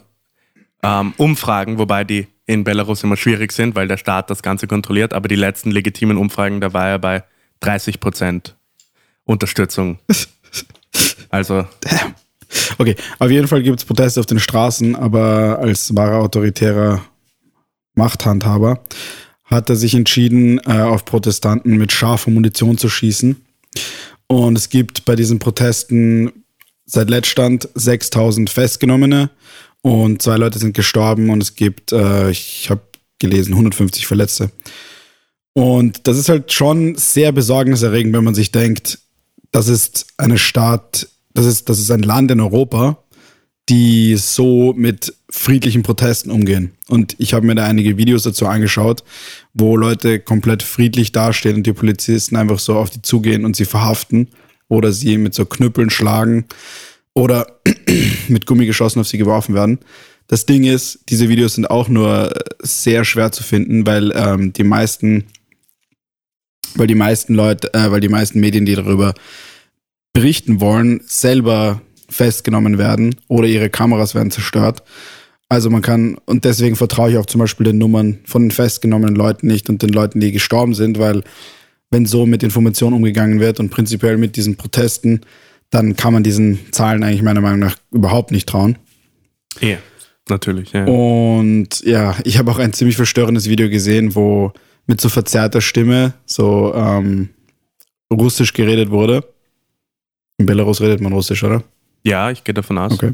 ähm, 0.82 1.14
Umfragen, 1.18 1.78
wobei 1.78 2.06
die 2.06 2.28
in 2.48 2.64
Belarus 2.64 3.04
immer 3.04 3.18
schwierig 3.18 3.52
sind, 3.52 3.76
weil 3.76 3.88
der 3.88 3.98
Staat 3.98 4.30
das 4.30 4.42
Ganze 4.42 4.66
kontrolliert, 4.66 5.14
aber 5.14 5.28
die 5.28 5.36
letzten 5.36 5.70
legitimen 5.70 6.18
Umfragen, 6.18 6.62
da 6.62 6.74
war 6.74 6.88
er 6.88 7.00
bei 7.00 7.24
30 7.60 8.00
Prozent 8.00 8.56
Unterstützung. 9.24 10.00
Also, 11.30 11.66
Okay, 12.78 12.96
auf 13.20 13.30
jeden 13.30 13.48
Fall 13.48 13.64
gibt 13.64 13.80
es 13.80 13.86
Proteste 13.86 14.20
auf 14.20 14.26
den 14.26 14.40
Straßen, 14.40 14.96
aber 14.96 15.60
als 15.60 15.96
wahrer 15.96 16.20
autoritärer 16.20 17.04
Machthandhaber 17.96 18.84
hat 19.44 19.70
er 19.70 19.76
sich 19.76 19.96
entschieden, 19.96 20.60
äh, 20.66 20.82
auf 20.82 21.06
Protestanten 21.06 21.78
mit 21.78 21.92
scharfer 21.92 22.32
Munition 22.32 22.78
zu 22.78 22.90
schießen. 22.90 23.42
Und 24.28 24.58
es 24.58 24.70
gibt 24.70 25.06
bei 25.06 25.16
diesen 25.16 25.40
Protesten 25.40 26.44
seit 26.86 27.10
Letztstand 27.10 27.70
6000 27.74 28.50
Festgenommene 28.50 29.30
und 29.82 30.22
zwei 30.22 30.38
Leute 30.38 30.60
sind 30.60 30.76
gestorben 30.76 31.30
und 31.30 31.42
es 31.42 31.56
gibt, 31.56 31.92
äh, 31.92 32.30
ich 32.30 32.70
habe 32.70 32.82
gelesen, 33.20 33.54
150 33.54 34.08
Verletzte. 34.08 34.52
Und 35.54 36.08
das 36.08 36.18
ist 36.18 36.30
halt 36.30 36.52
schon 36.52 36.96
sehr 36.96 37.32
besorgniserregend, 37.32 38.14
wenn 38.16 38.24
man 38.24 38.36
sich 38.36 38.52
denkt, 38.52 39.00
das 39.52 39.68
ist 39.68 40.08
eine 40.18 40.38
Stadt, 40.38 41.08
das 41.34 41.46
ist, 41.46 41.70
das 41.70 41.80
ist 41.80 41.90
ein 41.90 42.04
Land 42.04 42.30
in 42.32 42.42
Europa, 42.42 43.04
die 43.70 44.16
so 44.18 44.74
mit 44.78 45.14
friedlichen 45.30 45.84
Protesten 45.84 46.32
umgehen. 46.32 46.74
Und 46.88 47.16
ich 47.18 47.34
habe 47.34 47.46
mir 47.46 47.56
da 47.56 47.66
einige 47.66 47.98
Videos 47.98 48.24
dazu 48.24 48.46
angeschaut, 48.48 49.04
wo 49.54 49.76
Leute 49.76 50.20
komplett 50.20 50.64
friedlich 50.64 51.12
dastehen 51.12 51.56
und 51.56 51.68
die 51.68 51.74
Polizisten 51.74 52.36
einfach 52.36 52.60
so 52.60 52.76
auf 52.76 52.90
die 52.90 53.02
zugehen 53.02 53.44
und 53.44 53.56
sie 53.56 53.66
verhaften 53.66 54.30
oder 54.70 54.92
sie 54.92 55.18
mit 55.18 55.34
so 55.34 55.46
Knüppeln 55.46 55.90
schlagen 55.90 56.46
oder 57.14 57.48
mit 58.28 58.46
Gummigeschossen 58.46 59.02
auf 59.02 59.08
sie 59.08 59.18
geworfen 59.18 59.56
werden. 59.56 59.80
Das 60.28 60.46
Ding 60.46 60.66
ist, 60.66 61.00
diese 61.10 61.30
Videos 61.30 61.56
sind 61.56 61.70
auch 61.70 61.88
nur 61.88 62.36
äh, 62.36 62.40
sehr 62.62 63.06
schwer 63.06 63.32
zu 63.32 63.44
finden, 63.44 63.86
weil 63.86 64.12
ähm, 64.16 64.54
die 64.54 64.64
meisten, 64.64 65.26
weil 66.76 66.88
die 66.88 66.96
meisten 66.96 67.34
Leute, 67.34 67.74
äh, 67.74 67.92
weil 67.92 68.02
die 68.02 68.10
meisten 68.10 68.40
Medien, 68.40 68.66
die 68.66 68.76
darüber 68.76 69.14
berichten 70.14 70.60
wollen, 70.60 71.02
selber 71.06 71.82
festgenommen 72.10 72.78
werden 72.78 73.16
oder 73.28 73.48
ihre 73.48 73.70
Kameras 73.70 74.16
werden 74.16 74.32
zerstört. 74.32 74.84
Also 75.50 75.70
man 75.70 75.82
kann, 75.82 76.18
und 76.26 76.44
deswegen 76.44 76.76
vertraue 76.76 77.12
ich 77.12 77.18
auch 77.18 77.26
zum 77.26 77.40
Beispiel 77.40 77.66
den 77.66 77.78
Nummern 77.78 78.20
von 78.26 78.44
den 78.44 78.52
festgenommenen 78.52 79.16
Leuten 79.16 79.48
nicht 79.48 79.70
und 79.70 79.82
den 79.82 79.90
Leuten, 79.90 80.20
die 80.20 80.34
gestorben 80.34 80.74
sind, 80.74 81.00
weil 81.00 81.24
wenn 81.90 82.06
so 82.06 82.26
mit 82.26 82.44
Informationen 82.44 82.96
umgegangen 82.98 83.40
wird 83.40 83.62
und 83.62 83.70
prinzipiell 83.70 84.18
mit 84.18 84.36
diesen 84.36 84.58
Protesten, 84.58 85.22
dann 85.70 85.96
kann 85.96 86.14
man 86.14 86.24
diesen 86.24 86.72
Zahlen 86.72 87.04
eigentlich 87.04 87.22
meiner 87.22 87.42
Meinung 87.42 87.60
nach 87.60 87.76
überhaupt 87.92 88.32
nicht 88.32 88.48
trauen. 88.48 88.78
Eh, 89.60 89.78
natürlich, 90.30 90.72
ja. 90.74 90.86
Und 90.86 91.82
ja, 91.84 92.16
ich 92.24 92.38
habe 92.38 92.52
auch 92.52 92.60
ein 92.60 92.74
ziemlich 92.74 92.96
verstörendes 92.96 93.50
Video 93.50 93.70
gesehen, 93.70 94.16
wo 94.16 94.54
mit 94.86 95.02
so 95.02 95.10
verzerrter 95.10 95.62
Stimme 95.62 96.14
so 96.26 96.74
ähm, 96.74 97.30
Russisch 98.12 98.54
geredet 98.54 98.90
wurde. 98.90 99.28
In 100.38 100.46
Belarus 100.46 100.82
redet 100.82 101.02
man 101.02 101.14
Russisch, 101.14 101.44
oder? 101.44 101.64
Ja, 102.04 102.32
ich 102.32 102.44
gehe 102.44 102.54
davon 102.54 102.78
aus. 102.78 102.94
Okay. 102.94 103.12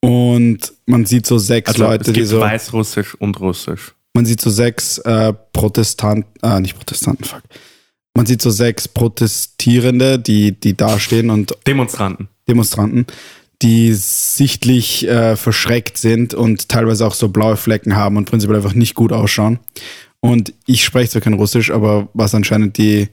Und 0.00 0.72
man 0.84 1.06
sieht 1.06 1.26
so 1.26 1.38
sechs 1.38 1.68
Also 1.70 1.84
Leute, 1.84 2.02
es 2.02 2.06
die 2.06 2.12
gibt 2.12 2.28
so. 2.28 2.40
Weißrussisch 2.40 3.14
und 3.14 3.40
Russisch. 3.40 3.94
Man 4.12 4.26
sieht 4.26 4.40
so 4.40 4.50
sechs 4.50 4.98
äh, 4.98 5.32
Protestanten, 5.52 6.30
ah, 6.42 6.60
nicht 6.60 6.76
Protestanten, 6.76 7.24
fuck. 7.24 7.42
Man 8.16 8.24
sieht 8.24 8.40
so 8.40 8.48
sechs 8.48 8.88
Protestierende, 8.88 10.18
die, 10.18 10.52
die 10.52 10.74
dastehen 10.74 11.28
und 11.28 11.54
Demonstranten. 11.66 12.28
Demonstranten, 12.48 13.06
die 13.60 13.92
sichtlich 13.92 15.06
äh, 15.06 15.36
verschreckt 15.36 15.98
sind 15.98 16.32
und 16.32 16.70
teilweise 16.70 17.06
auch 17.06 17.12
so 17.12 17.28
blaue 17.28 17.58
Flecken 17.58 17.94
haben 17.94 18.16
und 18.16 18.24
prinzipiell 18.24 18.56
einfach 18.56 18.72
nicht 18.72 18.94
gut 18.94 19.12
ausschauen. 19.12 19.58
Und 20.20 20.54
ich 20.64 20.82
spreche 20.82 21.10
zwar 21.10 21.20
kein 21.20 21.34
Russisch, 21.34 21.70
aber 21.70 22.08
was 22.14 22.34
anscheinend 22.34 22.78
die 22.78 23.08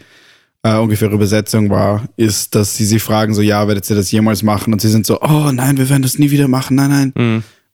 äh, 0.64 0.78
ungefähre 0.78 1.14
Übersetzung 1.14 1.70
war, 1.70 2.08
ist, 2.16 2.56
dass 2.56 2.78
sie 2.78 2.86
sie 2.86 3.00
fragen, 3.00 3.34
so, 3.34 3.42
ja, 3.42 3.68
werdet 3.68 3.90
ihr 3.90 3.98
das 3.98 4.10
jemals 4.10 4.42
machen? 4.42 4.72
Und 4.72 4.82
sie 4.82 4.90
sind 4.90 5.06
so, 5.06 5.20
oh 5.22 5.52
nein, 5.52 5.78
wir 5.78 5.90
werden 5.90 6.04
das 6.04 6.18
nie 6.18 6.32
wieder 6.32 6.48
machen, 6.48 6.76
nein, 6.78 6.90
nein. 6.90 7.14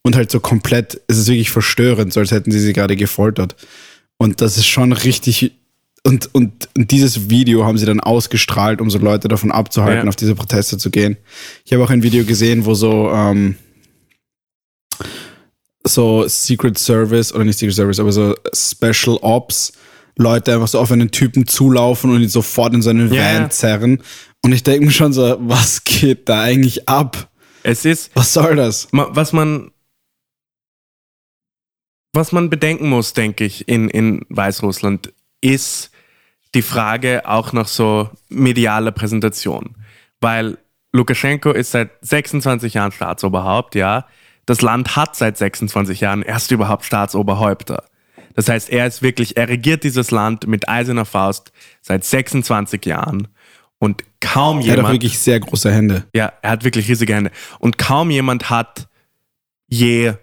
Und 0.01 0.15
halt 0.15 0.31
so 0.31 0.39
komplett, 0.39 0.99
es 1.07 1.19
ist 1.19 1.27
wirklich 1.27 1.51
verstörend, 1.51 2.11
so 2.11 2.21
als 2.21 2.31
hätten 2.31 2.49
sie 2.49 2.59
sie 2.59 2.73
gerade 2.73 2.95
gefoltert. 2.95 3.55
Und 4.17 4.41
das 4.41 4.57
ist 4.57 4.65
schon 4.65 4.93
richtig, 4.93 5.53
und, 6.03 6.33
und, 6.33 6.69
und 6.75 6.91
dieses 6.91 7.29
Video 7.29 7.65
haben 7.65 7.77
sie 7.77 7.85
dann 7.85 7.99
ausgestrahlt, 7.99 8.81
um 8.81 8.89
so 8.89 8.97
Leute 8.99 9.27
davon 9.27 9.51
abzuhalten, 9.51 10.03
Ja. 10.05 10.09
auf 10.09 10.15
diese 10.15 10.35
Proteste 10.35 10.77
zu 10.77 10.89
gehen. 10.89 11.17
Ich 11.65 11.73
habe 11.73 11.83
auch 11.83 11.89
ein 11.89 12.03
Video 12.03 12.23
gesehen, 12.25 12.65
wo 12.65 12.73
so, 12.73 13.11
ähm, 13.11 13.55
so 15.85 16.27
Secret 16.27 16.77
Service, 16.77 17.33
oder 17.33 17.43
nicht 17.43 17.57
Secret 17.57 17.75
Service, 17.75 17.99
aber 17.99 18.11
so 18.11 18.35
Special 18.53 19.17
Ops, 19.21 19.73
Leute 20.17 20.53
einfach 20.53 20.67
so 20.67 20.79
auf 20.79 20.91
einen 20.91 21.11
Typen 21.11 21.47
zulaufen 21.47 22.11
und 22.11 22.21
ihn 22.21 22.29
sofort 22.29 22.73
in 22.73 22.81
seinen 22.81 23.11
Ja, 23.13 23.39
Van 23.41 23.51
zerren. 23.51 24.03
Und 24.43 24.51
ich 24.51 24.63
denke 24.63 24.85
mir 24.85 24.91
schon 24.91 25.13
so, 25.13 25.37
was 25.39 25.83
geht 25.83 26.27
da 26.27 26.41
eigentlich 26.41 26.87
ab? 26.89 27.29
Es 27.63 27.85
ist, 27.85 28.11
Was 28.15 28.33
soll 28.33 28.55
das? 28.55 28.87
was 28.91 29.31
man, 29.33 29.71
was 32.13 32.31
man 32.31 32.49
bedenken 32.49 32.89
muss, 32.89 33.13
denke 33.13 33.45
ich, 33.45 33.67
in, 33.67 33.89
in 33.89 34.25
Weißrussland, 34.29 35.13
ist 35.41 35.91
die 36.55 36.61
Frage 36.61 37.27
auch 37.27 37.53
nach 37.53 37.67
so 37.67 38.09
medialer 38.29 38.91
Präsentation. 38.91 39.75
Weil 40.21 40.57
Lukaschenko 40.91 41.51
ist 41.51 41.71
seit 41.71 41.91
26 42.01 42.73
Jahren 42.73 42.91
Staatsoberhaupt, 42.91 43.75
ja. 43.75 44.05
Das 44.45 44.61
Land 44.61 44.95
hat 44.95 45.15
seit 45.15 45.37
26 45.37 46.01
Jahren 46.01 46.23
erst 46.23 46.49
überhaupt 46.51 46.83
Staatsoberhäupter. 46.85 47.83
Das 48.33 48.49
heißt, 48.49 48.69
er 48.69 48.87
ist 48.87 49.01
wirklich, 49.03 49.37
er 49.37 49.47
regiert 49.47 49.83
dieses 49.83 50.11
Land 50.11 50.47
mit 50.47 50.67
eiserner 50.67 51.05
Faust 51.05 51.51
seit 51.81 52.03
26 52.03 52.83
Jahren. 52.85 53.27
Und 53.77 54.03
kaum 54.19 54.57
Er 54.57 54.61
hat 54.61 54.65
jemand. 54.65 54.87
auch 54.87 54.91
wirklich 54.93 55.19
sehr 55.19 55.39
große 55.39 55.71
Hände. 55.71 56.05
Ja, 56.15 56.33
er 56.41 56.51
hat 56.51 56.63
wirklich 56.63 56.89
riesige 56.89 57.13
Hände. 57.15 57.31
Und 57.59 57.77
kaum 57.77 58.09
jemand 58.09 58.49
hat 58.49 58.87
je 59.67 60.13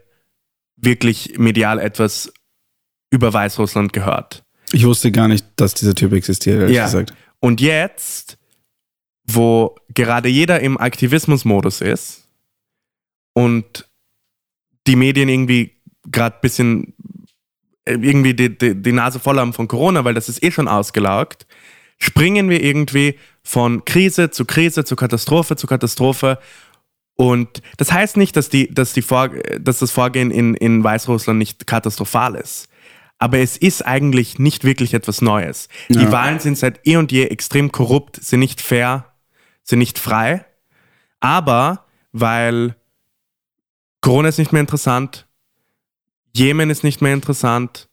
wirklich 0.76 1.38
medial 1.38 1.78
etwas 1.78 2.32
über 3.10 3.32
Weißrussland 3.32 3.92
gehört. 3.92 4.42
Ich 4.76 4.84
wusste 4.84 5.10
gar 5.10 5.26
nicht, 5.26 5.46
dass 5.56 5.72
dieser 5.72 5.94
Typ 5.94 6.12
existiert, 6.12 6.60
ehrlich 6.60 6.76
Ja. 6.76 6.84
gesagt. 6.84 7.14
Und 7.40 7.62
jetzt, 7.62 8.36
wo 9.24 9.74
gerade 9.94 10.28
jeder 10.28 10.60
im 10.60 10.76
Aktivismusmodus 10.76 11.80
ist 11.80 12.28
und 13.32 13.88
die 14.86 14.96
Medien 14.96 15.30
irgendwie 15.30 15.78
gerade 16.12 16.36
ein 16.36 16.40
bisschen 16.42 16.94
äh, 17.86 17.92
irgendwie 17.94 18.34
die, 18.34 18.58
die, 18.58 18.74
die 18.74 18.92
Nase 18.92 19.18
voll 19.18 19.38
haben 19.38 19.54
von 19.54 19.66
Corona, 19.66 20.04
weil 20.04 20.12
das 20.12 20.28
ist 20.28 20.42
eh 20.42 20.50
schon 20.50 20.68
ausgelaugt, 20.68 21.46
springen 21.96 22.50
wir 22.50 22.62
irgendwie 22.62 23.18
von 23.42 23.82
Krise 23.86 24.30
zu 24.30 24.44
Krise, 24.44 24.84
zu 24.84 24.94
Katastrophe 24.94 25.56
zu 25.56 25.66
Katastrophe. 25.66 26.38
Und 27.14 27.62
das 27.78 27.92
heißt 27.92 28.18
nicht, 28.18 28.36
dass, 28.36 28.50
die, 28.50 28.68
dass, 28.74 28.92
die 28.92 29.00
Vor 29.00 29.30
dass 29.58 29.78
das 29.78 29.90
Vorgehen 29.90 30.30
in, 30.30 30.54
in 30.54 30.84
Weißrussland 30.84 31.38
nicht 31.38 31.66
katastrophal 31.66 32.34
ist. 32.34 32.68
Aber 33.18 33.38
es 33.38 33.56
ist 33.56 33.84
eigentlich 33.84 34.38
nicht 34.38 34.64
wirklich 34.64 34.92
etwas 34.94 35.22
Neues. 35.22 35.68
Die 35.88 35.94
Ja. 35.94 36.12
Wahlen 36.12 36.38
sind 36.38 36.58
seit 36.58 36.86
eh 36.86 36.96
und 36.96 37.12
je 37.12 37.24
extrem 37.24 37.72
korrupt, 37.72 38.16
sind 38.22 38.40
nicht 38.40 38.60
fair, 38.60 39.12
sind 39.62 39.78
nicht 39.78 39.98
frei. 39.98 40.44
Aber 41.20 41.86
weil 42.12 42.76
Corona 44.02 44.28
ist 44.28 44.38
nicht 44.38 44.52
mehr 44.52 44.60
interessant, 44.60 45.26
Jemen 46.34 46.68
ist 46.68 46.84
nicht 46.84 47.00
mehr 47.00 47.14
interessant, 47.14 47.88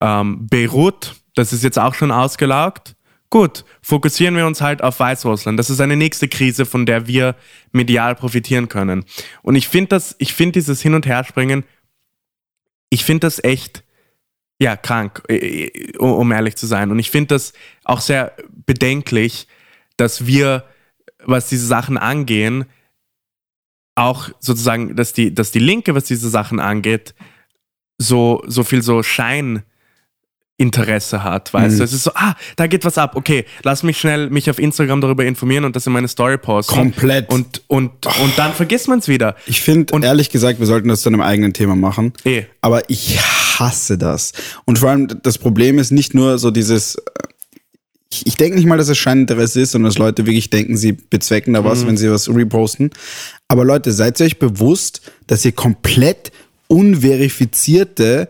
ähm, 0.00 0.46
Beirut, 0.48 1.16
das 1.34 1.52
ist 1.52 1.62
jetzt 1.62 1.78
auch 1.78 1.94
schon 1.94 2.10
ausgelaugt. 2.10 2.96
Gut, 3.30 3.64
fokussieren 3.82 4.36
wir 4.36 4.46
uns 4.46 4.60
halt 4.60 4.82
auf 4.82 5.00
Weißrussland. 5.00 5.58
Das 5.58 5.68
ist 5.68 5.80
eine 5.80 5.96
nächste 5.96 6.28
Krise, 6.28 6.64
von 6.66 6.86
der 6.86 7.06
wir 7.06 7.34
medial 7.72 8.14
profitieren 8.14 8.68
können. 8.68 9.04
Und 9.42 9.56
ich 9.56 9.68
finde 9.68 9.88
das, 9.88 10.14
ich 10.18 10.32
finde 10.34 10.52
dieses 10.52 10.80
Hin- 10.80 10.94
und 10.94 11.04
Herspringen, 11.06 11.64
ich 12.94 13.04
finde 13.04 13.26
das 13.26 13.42
echt, 13.42 13.82
ja, 14.60 14.76
krank, 14.76 15.22
äh, 15.28 15.66
äh, 15.66 15.98
um 15.98 16.30
ehrlich 16.30 16.56
zu 16.56 16.66
sein. 16.66 16.90
Und 16.92 17.00
ich 17.00 17.10
finde 17.10 17.34
das 17.34 17.52
auch 17.82 18.00
sehr 18.00 18.32
bedenklich, 18.66 19.48
dass 19.96 20.26
wir, 20.26 20.64
was 21.24 21.48
diese 21.48 21.66
Sachen 21.66 21.98
angehen, 21.98 22.66
auch 23.96 24.30
sozusagen, 24.38 24.94
dass 24.94 25.12
die, 25.12 25.34
dass 25.34 25.50
die 25.50 25.58
Linke, 25.58 25.94
was 25.94 26.04
diese 26.04 26.28
Sachen 26.28 26.60
angeht, 26.60 27.14
so, 27.98 28.42
so 28.46 28.62
viel 28.62 28.82
so 28.82 29.02
Scheininteresse 30.60 31.24
hat, 31.24 31.52
weißt 31.52 31.74
Mhm. 31.74 31.78
du? 31.78 31.84
Es 31.84 31.92
ist 31.92 32.04
so, 32.04 32.12
ah, 32.14 32.34
da 32.56 32.66
geht 32.66 32.84
was 32.84 32.96
ab, 32.98 33.16
okay, 33.16 33.44
lass 33.64 33.82
mich 33.82 33.98
schnell 33.98 34.30
mich 34.30 34.48
auf 34.50 34.58
Instagram 34.58 35.00
darüber 35.00 35.24
informieren 35.24 35.64
und 35.64 35.74
das 35.74 35.86
in 35.86 35.92
meine 35.92 36.08
Story 36.08 36.38
posten. 36.38 36.74
Komplett. 36.74 37.28
Und, 37.30 37.62
und, 37.66 37.90
und 38.06 38.32
dann 38.38 38.52
vergisst 38.52 38.88
man 38.88 39.00
es 39.00 39.08
wieder. 39.08 39.34
Ich 39.46 39.60
finde, 39.62 39.92
Und- 39.94 40.04
ehrlich 40.04 40.30
gesagt, 40.30 40.60
wir 40.60 40.66
sollten 40.66 40.88
das 40.88 41.00
zu 41.02 41.08
einem 41.08 41.20
eigenen 41.22 41.52
Thema 41.52 41.74
machen. 41.74 42.12
Eh. 42.24 42.44
Aber 42.60 42.88
ich 42.88 43.18
hasse 43.58 43.98
das. 43.98 44.32
Und 44.64 44.78
vor 44.78 44.90
allem, 44.90 45.08
das 45.22 45.38
Problem 45.38 45.78
ist 45.78 45.90
nicht 45.90 46.14
nur 46.14 46.38
so 46.38 46.50
dieses, 46.50 46.96
äh, 46.96 47.00
ich, 48.12 48.26
ich 48.28 48.36
denke 48.36 48.56
nicht 48.56 48.66
mal, 48.66 48.78
dass 48.78 48.88
es 48.88 48.96
Scheininteresse 48.98 49.60
ist, 49.60 49.72
sondern 49.72 49.90
dass 49.90 49.98
Leute 49.98 50.24
wirklich 50.24 50.50
denken, 50.50 50.76
sie 50.76 50.92
bezwecken 50.92 51.54
da 51.54 51.64
was, 51.64 51.84
wenn 51.84 51.96
sie 51.96 52.08
was 52.10 52.28
reposten. 52.28 52.90
Aber 53.48 53.64
Leute, 53.64 53.90
seid 53.90 54.20
ihr 54.20 54.26
euch 54.26 54.38
bewusst, 54.38 55.00
dass 55.26 55.44
ihr 55.44 55.50
komplett 55.52 56.30
unverifizierte 56.68 58.28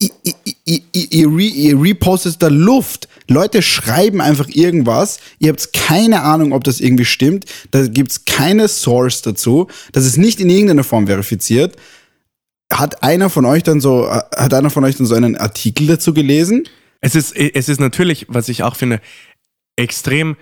ihr, 0.00 1.28
re, 1.28 1.42
ihr 1.42 1.80
repostet 1.80 2.42
da 2.42 2.48
Luft. 2.48 3.08
Leute 3.28 3.62
schreiben 3.62 4.20
einfach 4.20 4.48
irgendwas. 4.48 5.20
Ihr 5.38 5.50
habt 5.50 5.72
keine 5.72 6.22
Ahnung, 6.22 6.52
ob 6.52 6.64
das 6.64 6.80
irgendwie 6.80 7.04
stimmt. 7.04 7.44
Da 7.70 7.86
gibt's 7.86 8.24
keine 8.24 8.68
Source 8.68 9.22
dazu. 9.22 9.68
Das 9.92 10.06
ist 10.06 10.16
nicht 10.16 10.40
in 10.40 10.50
irgendeiner 10.50 10.84
Form 10.84 11.06
verifiziert. 11.06 11.76
Hat 12.72 13.02
einer 13.02 13.30
von 13.30 13.44
euch 13.44 13.62
dann 13.62 13.80
so, 13.80 14.06
äh, 14.06 14.22
hat 14.36 14.54
einer 14.54 14.70
von 14.70 14.84
euch 14.84 14.96
dann 14.96 15.06
so 15.06 15.14
einen 15.14 15.36
Artikel 15.36 15.86
dazu 15.86 16.14
gelesen? 16.14 16.64
Es 17.00 17.14
ist, 17.14 17.36
es 17.36 17.68
ist 17.68 17.80
natürlich, 17.80 18.26
was 18.28 18.48
ich 18.48 18.62
auch 18.62 18.76
finde, 18.76 19.00
extrem 19.76 20.36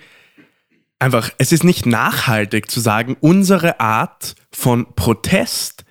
einfach, 0.98 1.30
es 1.38 1.52
ist 1.52 1.64
nicht 1.64 1.86
nachhaltig 1.86 2.70
zu 2.70 2.80
sagen, 2.80 3.16
unsere 3.20 3.80
Art 3.80 4.34
von 4.52 4.94
Protest 4.94 5.84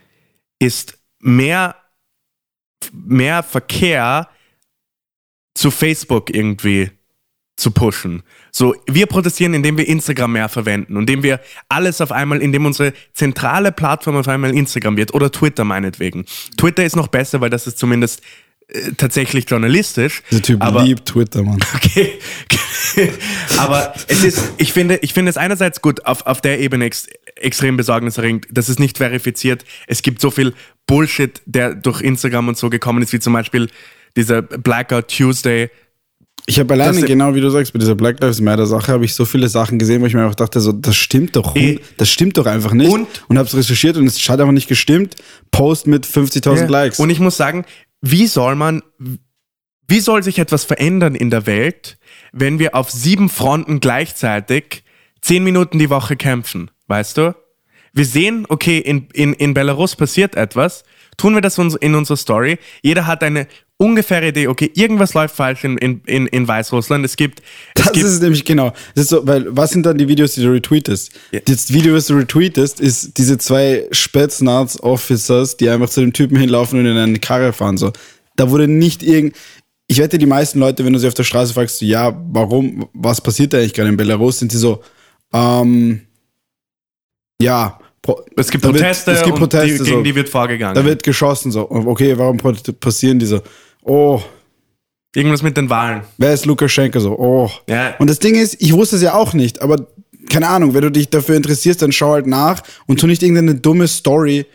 ist 0.60 0.98
mehr, 1.20 1.76
mehr 2.92 3.44
Verkehr 3.44 4.30
zu 5.54 5.72
Facebook 5.72 6.34
irgendwie 6.34 6.92
zu 7.58 7.72
pushen. 7.72 8.22
So, 8.52 8.76
wir 8.86 9.08
protestieren, 9.08 9.56
indem 9.56 9.78
wir 9.78 9.88
Instagram 9.88 10.34
mehr 10.34 10.48
verwenden, 10.48 10.96
indem 10.96 11.24
wir 11.24 11.40
alles 11.70 12.02
auf 12.02 12.12
einmal, 12.12 12.42
indem 12.42 12.66
unsere 12.66 12.94
zentrale 13.14 13.72
Plattform 13.72 14.16
auf 14.16 14.28
einmal 14.28 14.56
Instagram 14.56 14.96
wird 14.96 15.14
oder 15.14 15.32
Twitter 15.32 15.64
meinetwegen. 15.64 16.26
Twitter 16.56 16.86
ist 16.86 16.96
noch 16.96 17.08
besser, 17.08 17.42
weil 17.42 17.50
das 17.50 17.66
ist 17.66 17.80
zumindest 17.80 18.22
äh, 18.68 18.92
tatsächlich 18.96 19.50
journalistisch. 19.50 20.22
Dieser 20.30 20.44
Typ 20.44 20.62
aber, 20.64 20.84
liebt 20.84 21.08
Twitter, 21.08 21.42
Mann. 21.44 21.60
Okay. 21.76 22.20
Aber 23.58 23.94
es 24.08 24.24
ist, 24.24 24.54
ich 24.58 24.74
finde, 24.74 24.98
ich 25.02 25.14
finde 25.14 25.30
es 25.30 25.38
einerseits 25.38 25.82
gut, 25.82 26.06
auf, 26.06 26.26
auf 26.26 26.42
der 26.42 26.60
Ebene 26.60 26.90
extrem 27.42 27.78
besorgniserregend, 27.78 28.48
das 28.52 28.70
ist 28.70 28.80
nicht 28.80 28.98
verifiziert. 28.98 29.66
Es 29.88 30.02
gibt 30.02 30.22
so 30.22 30.32
viel 30.32 30.54
Bullshit, 30.86 31.42
der 31.46 31.76
durch 31.76 32.02
Instagram 32.02 32.48
und 32.48 32.58
so 32.58 32.70
gekommen 32.70 33.02
ist, 33.04 33.14
wie 33.14 33.20
zum 33.20 33.34
Beispiel 33.34 33.70
dieser 34.16 34.42
Blackout 34.42 35.08
Tuesday. 35.10 35.70
Ich 36.46 36.60
habe 36.60 36.74
alleine, 36.74 37.00
Das- 37.02 37.06
genau 37.08 37.36
wie 37.36 37.42
du 37.42 37.50
sagst, 37.50 37.74
bei 37.74 37.80
dieser 37.80 37.96
Black 37.96 38.22
Lives 38.22 38.40
Matter 38.40 38.66
Sache 38.66 38.92
habe 38.94 39.04
ich 39.04 39.14
so 39.14 39.26
viele 39.26 39.50
Sachen 39.50 39.80
gesehen, 39.80 40.02
wo 40.02 40.06
ich 40.06 40.14
mir 40.14 40.22
einfach 40.24 40.36
dachte, 40.36 40.62
so, 40.62 40.72
das 40.72 40.96
stimmt 40.96 41.36
doch, 41.36 41.56
Eh. 41.56 41.80
das 41.98 42.10
stimmt 42.10 42.38
doch 42.38 42.46
einfach 42.46 42.74
nicht. 42.74 42.90
Und- 42.92 43.08
und 43.28 43.38
habe 43.38 43.48
es 43.48 43.56
recherchiert 43.56 43.98
und 43.98 44.06
es 44.06 44.18
hat 44.30 44.40
einfach 44.40 44.54
nicht 44.54 44.70
gestimmt. 44.70 45.16
Post 45.52 45.88
mit 45.88 46.06
50.000 46.06 46.70
Likes. 46.70 47.00
Und 47.00 47.10
ich 47.10 47.20
muss 47.20 47.36
sagen, 47.36 47.66
wie 48.02 48.28
soll 48.28 48.56
man, 48.56 48.82
wie 49.90 50.00
soll 50.00 50.24
sich 50.24 50.40
etwas 50.40 50.64
verändern 50.64 51.16
in 51.16 51.30
der 51.30 51.46
Welt, 51.48 51.98
wenn 52.32 52.60
wir 52.60 52.76
auf 52.76 52.92
sieben 52.92 53.30
Fronten 53.30 53.80
gleichzeitig 53.80 54.84
zehn 55.22 55.44
Minuten 55.44 55.80
die 55.80 55.90
Woche 55.90 56.16
kämpfen? 56.16 56.72
Weißt 56.88 57.18
du? 57.18 57.36
Wir 57.94 58.06
sehen, 58.06 58.46
okay, 58.50 58.78
in, 58.78 59.08
in, 59.14 59.34
in 59.34 59.54
Belarus 59.54 59.96
passiert 59.96 60.36
etwas, 60.36 60.84
tun 61.18 61.34
wir 61.34 61.42
das 61.42 61.58
in 61.58 61.96
unserer 61.96 62.18
Story. 62.18 62.60
Jeder 62.84 63.08
hat 63.08 63.24
eine 63.24 63.48
ungefähre 63.78 64.28
Idee, 64.28 64.48
okay, 64.48 64.72
irgendwas 64.76 65.14
läuft 65.14 65.36
falsch 65.36 65.64
in, 65.64 65.78
in, 65.78 66.02
in, 66.06 66.28
in 66.28 66.48
Weißrussland. 66.48 67.06
Es 67.06 67.16
gibt. 67.16 67.42
Es 67.76 67.86
das 67.86 67.94
gibt, 67.94 68.06
ist 68.06 68.22
nämlich 68.22 68.46
genau. 68.46 68.72
Das 68.96 69.06
ist 69.06 69.10
so, 69.10 69.26
weil, 69.26 69.46
was 69.50 69.72
sind 69.72 69.86
dann 69.86 69.98
die 69.98 70.08
Videos, 70.08 70.34
die 70.34 70.42
du 70.42 70.52
retweetest? 70.52 71.12
Ja. 71.32 71.40
Das 71.46 71.72
Video, 71.72 71.94
was 71.94 72.08
du 72.08 72.16
retweetest, 72.16 72.80
ist 72.80 73.18
diese 73.18 73.38
zwei 73.38 73.88
Spetsnaz-Officers, 73.92 75.58
die 75.58 75.70
einfach 75.70 75.90
zu 75.90 76.02
dem 76.02 76.14
Typen 76.14 76.38
hinlaufen 76.38 76.80
und 76.80 76.86
in 76.86 76.98
eine 76.98 77.20
Karre 77.20 77.54
fahren. 77.54 77.78
So. 77.78 77.94
Da 78.36 78.50
wurde 78.50 78.68
nicht 78.68 79.04
irgend. 79.04 79.36
Ich 79.88 80.00
wette, 80.00 80.18
die 80.18 80.26
meisten 80.26 80.60
Leute, 80.60 80.84
wenn 80.84 80.94
du 80.94 81.00
sie 81.00 81.08
auf 81.08 81.14
der 81.14 81.24
Straße 81.24 81.54
fragst, 81.54 81.82
ja, 81.82 82.20
warum, 82.30 82.90
was 82.94 83.22
passiert 83.22 83.54
da 83.54 83.58
eigentlich 83.58 83.74
gerade 83.74 83.90
in 83.90 83.98
Belarus, 83.98 84.40
sind 84.40 84.52
sie 84.52 84.58
so, 84.58 84.82
ähm, 85.34 86.02
ja, 87.42 87.80
es 88.36 88.50
gibt 88.50 88.64
da 88.64 88.70
wird- 88.70 88.78
Proteste, 88.82 89.12
es 89.12 89.24
gibt 89.24 89.38
Proteste 89.38 89.68
die, 89.70 89.78
so. 89.78 89.84
gegen 89.86 90.04
die 90.04 90.16
wird 90.16 90.30
vorgegangen. 90.30 90.76
Da 90.76 90.84
wird 90.86 91.04
geschossen, 91.04 91.52
so, 91.52 91.70
okay, 91.70 92.18
warum 92.18 92.38
passieren 92.38 93.20
die 93.20 93.26
so? 93.26 93.42
Oh, 93.82 94.22
Irgendwas 95.16 95.42
mit 95.42 95.58
den 95.58 95.70
Wahlen. 95.70 96.04
wer 96.18 96.34
ist 96.34 96.46
Lukaschenko 96.46 97.00
so? 97.00 97.18
Oh. 97.18 97.50
Ja. 97.68 97.96
Und 97.98 98.10
das 98.10 98.20
Ding 98.20 98.36
ist, 98.36 98.62
ich 98.62 98.72
wusste 98.74 98.98
es 98.98 99.02
ja 99.02 99.14
auch 99.16 99.34
nicht, 99.34 99.62
aber 99.62 99.88
keine 100.30 100.48
Ahnung, 100.48 100.74
wenn 100.74 100.82
du 100.82 100.92
dich 100.92 101.10
dafür 101.10 101.36
interessierst, 101.36 101.82
dann 101.82 101.92
schau 101.92 102.12
halt 102.14 102.28
nach 102.28 102.62
und 102.86 103.00
tu 103.00 103.08
nicht 103.08 103.24
irgendeine 103.24 103.56
dumme 103.56 103.88
Story, 103.88 104.46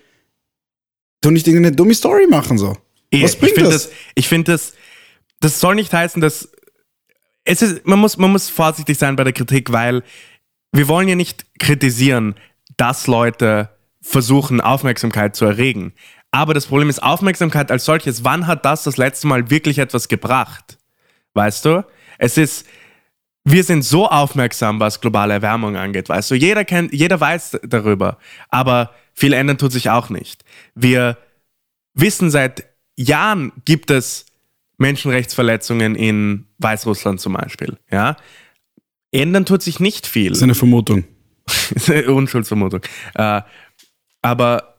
tu 1.20 1.30
nicht 1.30 1.46
irgendeine 1.48 1.74
dumme 1.74 1.94
Story 1.94 2.26
machen 2.28 2.58
so. 2.58 2.76
Eh, 3.10 3.22
Was 3.24 3.36
bringt 3.36 3.52
ich 3.52 3.54
finde 3.58 3.70
das? 3.70 3.84
das? 3.88 3.92
Ich 4.14 4.28
finde 4.28 4.52
das, 4.52 4.72
das 5.40 5.60
soll 5.60 5.74
nicht 5.74 5.92
heißen, 5.92 6.20
dass 6.20 6.48
es 7.44 7.60
ist, 7.62 7.86
man 7.86 7.98
muss, 7.98 8.16
man 8.18 8.30
muss 8.30 8.48
vorsichtig 8.48 8.98
sein 8.98 9.16
bei 9.16 9.24
der 9.24 9.32
Kritik, 9.32 9.72
weil 9.72 10.02
wir 10.72 10.86
wollen 10.88 11.08
ja 11.08 11.14
nicht 11.16 11.44
kritisieren, 11.58 12.34
dass 12.76 13.06
Leute 13.06 13.70
versuchen, 14.00 14.60
Aufmerksamkeit 14.60 15.36
zu 15.36 15.44
erregen. 15.44 15.92
Aber 16.30 16.54
das 16.54 16.66
Problem 16.66 16.88
ist 16.88 17.02
Aufmerksamkeit 17.02 17.70
als 17.70 17.84
solches. 17.84 18.24
Wann 18.24 18.46
hat 18.46 18.64
das 18.64 18.82
das 18.82 18.96
letzte 18.96 19.26
Mal 19.26 19.50
wirklich 19.50 19.78
etwas 19.78 20.08
gebracht? 20.08 20.78
Weißt 21.34 21.64
du? 21.64 21.84
Es 22.18 22.38
ist, 22.38 22.66
wir 23.44 23.64
sind 23.64 23.82
so 23.82 24.08
aufmerksam, 24.08 24.80
was 24.80 25.00
globale 25.00 25.34
Erwärmung 25.34 25.76
angeht. 25.76 26.08
Weißt 26.08 26.30
du, 26.30 26.34
jeder 26.34 26.64
kennt, 26.64 26.92
jeder 26.92 27.20
weiß 27.20 27.60
darüber. 27.64 28.18
Aber 28.48 28.90
viel 29.12 29.32
ändern 29.34 29.58
tut 29.58 29.72
sich 29.72 29.90
auch 29.90 30.08
nicht. 30.08 30.44
Wir 30.74 31.18
wissen 31.94 32.30
seit 32.30 32.64
Jahren 32.96 33.52
gibt 33.64 33.90
es 33.90 34.26
Menschenrechtsverletzungen 34.78 35.94
in 35.94 36.46
Weißrussland 36.58 37.20
zum 37.20 37.34
Beispiel. 37.34 37.78
Ja? 37.90 38.16
Ändern 39.10 39.44
tut 39.44 39.62
sich 39.62 39.80
nicht 39.80 40.06
viel. 40.06 40.30
Das 40.30 40.38
ist 40.38 40.44
eine 40.44 40.54
Vermutung. 40.54 41.04
Unschuldsvermutung. 42.08 42.80
Äh, 43.14 43.42
aber 44.22 44.74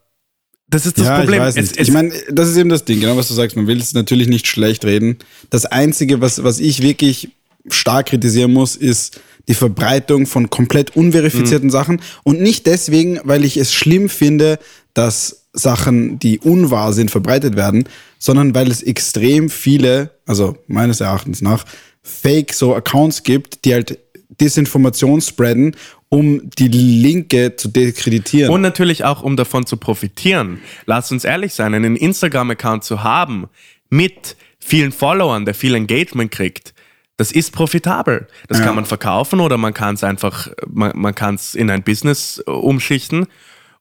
das 0.68 0.86
ist 0.86 0.98
das 0.98 1.06
ja, 1.08 1.20
Problem. 1.20 1.42
ich 1.42 1.48
weiß 1.48 1.56
Es- 1.58 1.70
nicht. 1.72 1.80
es- 1.82 1.88
ich 1.88 1.94
meine, 1.94 2.14
das 2.32 2.50
ist 2.50 2.58
eben 2.58 2.70
das 2.70 2.86
Ding, 2.86 3.00
genau 3.00 3.18
was 3.18 3.28
du 3.28 3.34
sagst. 3.34 3.56
Man 3.56 3.68
will 3.68 3.80
es 3.80 3.94
natürlich 3.94 4.28
nicht 4.28 4.48
schlecht 4.48 4.86
reden. 4.86 5.18
Das 5.50 5.66
Einzige, 5.66 6.22
was, 6.22 6.44
was 6.44 6.60
ich 6.60 6.82
wirklich 6.82 7.30
stark 7.70 8.08
kritisieren 8.08 8.52
muss, 8.54 8.76
ist 8.76 9.22
die 9.48 9.54
Verbreitung 9.54 10.26
von 10.26 10.50
komplett 10.50 10.96
unverifizierten 10.96 11.70
Sachen. 11.70 12.02
Und 12.24 12.42
nicht 12.42 12.66
deswegen, 12.66 13.20
weil 13.24 13.44
ich 13.44 13.58
es 13.58 13.74
schlimm 13.74 14.10
finde, 14.10 14.58
dass 14.94 15.48
Sachen, 15.54 16.18
die 16.18 16.40
unwahr 16.40 16.94
sind, 16.94 17.12
verbreitet 17.12 17.56
werden, 17.56 17.84
sondern 18.20 18.56
weil 18.56 18.72
es 18.72 18.82
extrem 18.82 19.50
viele, 19.50 20.12
also 20.26 20.58
meines 20.68 21.02
Erachtens 21.02 21.42
nach, 21.42 21.66
Fake 22.02 22.54
so 22.54 22.74
Accounts 22.76 23.24
gibt, 23.24 23.66
die 23.66 23.74
halt 23.74 24.00
Desinformation 24.40 25.22
spreaden, 25.22 25.76
um 26.10 26.50
die 26.58 26.68
Linke 26.68 27.56
zu 27.56 27.68
diskreditieren. 27.70 28.52
Und 28.54 28.62
natürlich 28.62 29.04
auch, 29.04 29.24
um 29.24 29.36
davon 29.36 29.66
zu 29.66 29.78
profitieren. 29.78 30.60
Lass 30.86 31.12
uns 31.12 31.24
ehrlich 31.24 31.54
sein, 31.54 31.74
einen 31.74 31.96
Instagram-Account 31.96 32.84
zu 32.84 33.04
haben 33.04 33.48
mit 33.90 34.36
vielen 34.60 34.92
Followern, 34.92 35.46
der 35.46 35.54
viel 35.54 35.76
Engagement 35.76 36.32
kriegt, 36.32 36.74
das 37.18 37.32
ist 37.32 37.52
profitabel. 37.52 38.28
Das 38.48 38.60
Ja. 38.60 38.66
kann 38.66 38.76
man 38.76 38.86
verkaufen 38.86 39.40
oder 39.40 39.58
man 39.58 39.74
kann 39.74 39.96
es 39.96 40.04
einfach, 40.04 40.50
man, 40.68 40.92
man 40.96 41.14
kann 41.14 41.36
es 41.36 41.54
in 41.54 41.70
ein 41.70 41.84
Business 41.84 42.44
äh, 42.46 42.50
umschichten. 42.50 43.28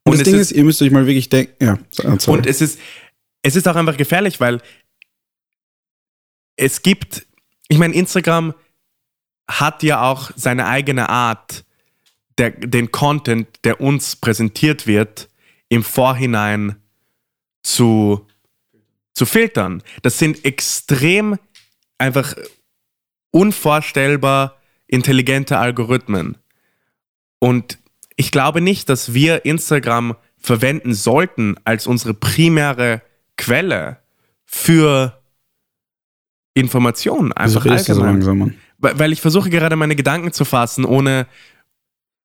Und 0.04 0.12
das 0.12 0.20
es 0.20 0.24
Ding 0.24 0.34
ist, 0.38 0.52
ihr 0.52 0.64
müsst 0.64 0.82
euch 0.82 0.90
mal 0.90 1.06
wirklich 1.06 1.28
denken, 1.28 1.52
ja, 1.64 1.78
sorry. 1.90 2.18
Und 2.26 2.46
es 2.46 2.60
ist, 2.60 2.78
es 3.42 3.56
ist 3.56 3.66
auch 3.68 3.76
einfach 3.76 3.96
gefährlich, 3.96 4.38
weil 4.40 4.60
es 6.56 6.82
gibt, 6.82 7.26
ich 7.68 7.78
meine, 7.78 7.94
Instagram 7.94 8.54
hat 9.48 9.82
ja 9.82 10.02
auch 10.02 10.30
seine 10.36 10.66
eigene 10.66 11.08
Art, 11.08 11.64
der, 12.38 12.50
den 12.50 12.90
Content, 12.92 13.48
der 13.64 13.80
uns 13.80 14.16
präsentiert 14.16 14.86
wird, 14.86 15.28
im 15.68 15.82
Vorhinein 15.82 16.76
zu, 17.62 18.26
zu 19.14 19.26
filtern. 19.26 19.82
Das 20.02 20.18
sind 20.18 20.44
extrem 20.44 21.38
einfach 21.98 22.34
unvorstellbar 23.30 24.58
intelligente 24.86 25.58
Algorithmen. 25.58 26.36
Und 27.38 27.78
ich 28.16 28.30
glaube 28.30 28.60
nicht, 28.60 28.88
dass 28.88 29.14
wir 29.14 29.44
Instagram 29.44 30.16
verwenden 30.38 30.94
sollten 30.94 31.56
als 31.64 31.86
unsere 31.86 32.14
primäre 32.14 33.02
Quelle 33.36 33.98
für 34.44 35.22
Informationen. 36.54 37.32
Einfach 37.32 37.64
redest 37.64 37.88
du 37.88 37.94
so 37.94 38.02
allgemein. 38.02 38.14
langsam, 38.14 38.38
Mann? 38.38 38.54
Weil 38.82 39.12
ich 39.12 39.20
versuche 39.20 39.48
gerade 39.48 39.76
meine 39.76 39.96
Gedanken 39.96 40.32
zu 40.32 40.44
fassen, 40.44 40.84
ohne, 40.84 41.26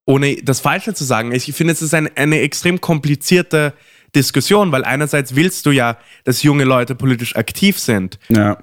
ohne 0.05 0.35
das 0.43 0.59
Falsche 0.59 0.93
zu 0.93 1.03
sagen. 1.05 1.31
Ich 1.31 1.53
finde, 1.53 1.71
es 1.73 1.81
ist 1.81 1.93
ein, 1.93 2.09
eine 2.17 2.39
extrem 2.41 2.81
komplizierte 2.81 3.73
Diskussion, 4.15 4.71
weil 4.71 4.83
einerseits 4.83 5.35
willst 5.35 5.65
du 5.65 5.71
ja, 5.71 5.97
dass 6.23 6.43
junge 6.43 6.63
Leute 6.63 6.95
politisch 6.95 7.35
aktiv 7.35 7.77
sind 7.77 8.17
Ja. 8.29 8.57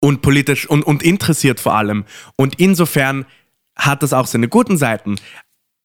und 0.00 0.22
politisch 0.22 0.68
und, 0.68 0.84
und 0.84 1.02
interessiert 1.02 1.58
vor 1.58 1.74
allem. 1.74 2.04
Und 2.36 2.60
insofern 2.60 3.26
hat 3.76 4.02
das 4.02 4.12
auch 4.12 4.26
seine 4.26 4.48
guten 4.48 4.76
Seiten. 4.76 5.16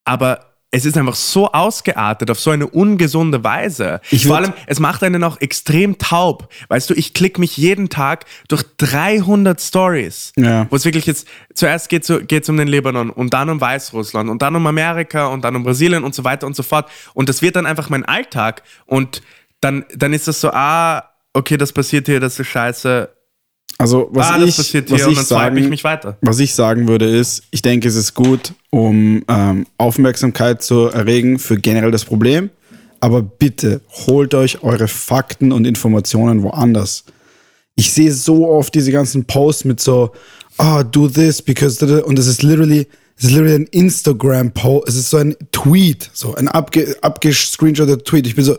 Aber 0.05 0.52
es 0.75 0.85
ist 0.85 0.97
einfach 0.97 1.13
so 1.13 1.51
ausgeartet 1.51 2.31
auf 2.31 2.39
so 2.39 2.49
eine 2.49 2.65
ungesunde 2.65 3.43
Weise. 3.43 4.01
Ich 4.09 4.25
vor 4.25 4.37
allem, 4.37 4.53
es 4.65 4.79
macht 4.79 5.03
einen 5.03 5.23
auch 5.23 5.39
extrem 5.39 5.99
taub. 5.99 6.49
Weißt 6.67 6.89
du, 6.89 6.95
ich 6.95 7.13
klicke 7.13 7.39
mich 7.39 7.57
jeden 7.57 7.89
Tag 7.89 8.25
durch 8.47 8.63
300 8.77 9.61
Stories, 9.61 10.33
Ja. 10.35 10.65
wo 10.71 10.75
es 10.75 10.83
wirklich 10.83 11.05
jetzt, 11.05 11.27
zuerst 11.53 11.89
geht 11.89 12.09
es 12.09 12.49
um 12.49 12.57
den 12.57 12.67
Libanon 12.67 13.11
und 13.11 13.35
dann 13.35 13.51
um 13.51 13.61
Weißrussland 13.61 14.31
und 14.31 14.41
dann 14.41 14.55
um 14.55 14.65
Amerika 14.65 15.27
und 15.27 15.43
dann 15.43 15.55
um 15.55 15.63
Brasilien 15.63 16.03
und 16.03 16.15
so 16.15 16.23
weiter 16.23 16.47
und 16.47 16.55
so 16.55 16.63
fort. 16.63 16.89
Und 17.13 17.29
das 17.29 17.43
wird 17.43 17.55
dann 17.55 17.67
einfach 17.67 17.89
mein 17.89 18.03
Alltag. 18.03 18.63
Und 18.87 19.21
dann, 19.61 19.85
dann 19.95 20.11
ist 20.11 20.27
das 20.27 20.41
so, 20.41 20.49
ah, 20.51 21.03
okay, 21.33 21.57
das 21.57 21.71
passiert 21.71 22.07
hier, 22.07 22.19
das 22.19 22.39
ist 22.39 22.47
scheiße. 22.47 23.09
Also, 23.83 24.07
was 24.13 24.27
ah, 24.27 24.39
das 24.39 24.47
ich, 24.47 24.55
passiert 24.55 24.91
was 24.91 25.05
ich 25.05 25.19
sagen, 25.19 25.57
ich 25.57 25.67
mich 25.67 25.83
weiter. 25.83 26.17
was 26.21 26.39
ich 26.39 26.55
sagen 26.55 26.87
würde, 26.87 27.05
ist, 27.05 27.43
ich 27.51 27.61
denke, 27.61 27.89
es 27.89 27.95
ist 27.95 28.13
gut, 28.13 28.53
um 28.69 29.25
ähm, 29.27 29.67
Aufmerksamkeit 29.77 30.63
zu 30.63 30.85
erregen 30.85 31.37
für 31.37 31.57
generell 31.57 31.91
das 31.91 32.05
Problem. 32.05 32.49
Aber 33.01 33.21
bitte 33.21 33.81
holt 34.07 34.35
euch 34.35 34.63
eure 34.63 34.87
Fakten 34.87 35.51
und 35.51 35.67
Informationen 35.67 36.43
woanders. 36.43 37.03
Ich 37.75 37.91
sehe 37.91 38.13
so 38.13 38.47
oft 38.47 38.73
diese 38.73 38.93
ganzen 38.93 39.25
Posts 39.25 39.65
mit 39.65 39.81
so, 39.81 40.13
ah, 40.57 40.83
do 40.83 41.09
this 41.09 41.41
because 41.41 41.83
und 42.05 42.17
es 42.17 42.27
ist 42.27 42.41
literally, 42.41 42.87
es 43.17 43.25
ist 43.25 43.31
literally 43.31 43.55
ein 43.55 43.67
Instagram 43.71 44.51
Post, 44.51 44.87
es 44.87 44.95
ist 44.95 45.09
so 45.09 45.17
ein 45.17 45.35
Tweet, 45.51 46.09
so 46.13 46.35
ein 46.35 46.47
abge, 46.47 46.95
Tweet. 48.05 48.27
Ich 48.27 48.35
bin 48.35 48.45
so, 48.45 48.55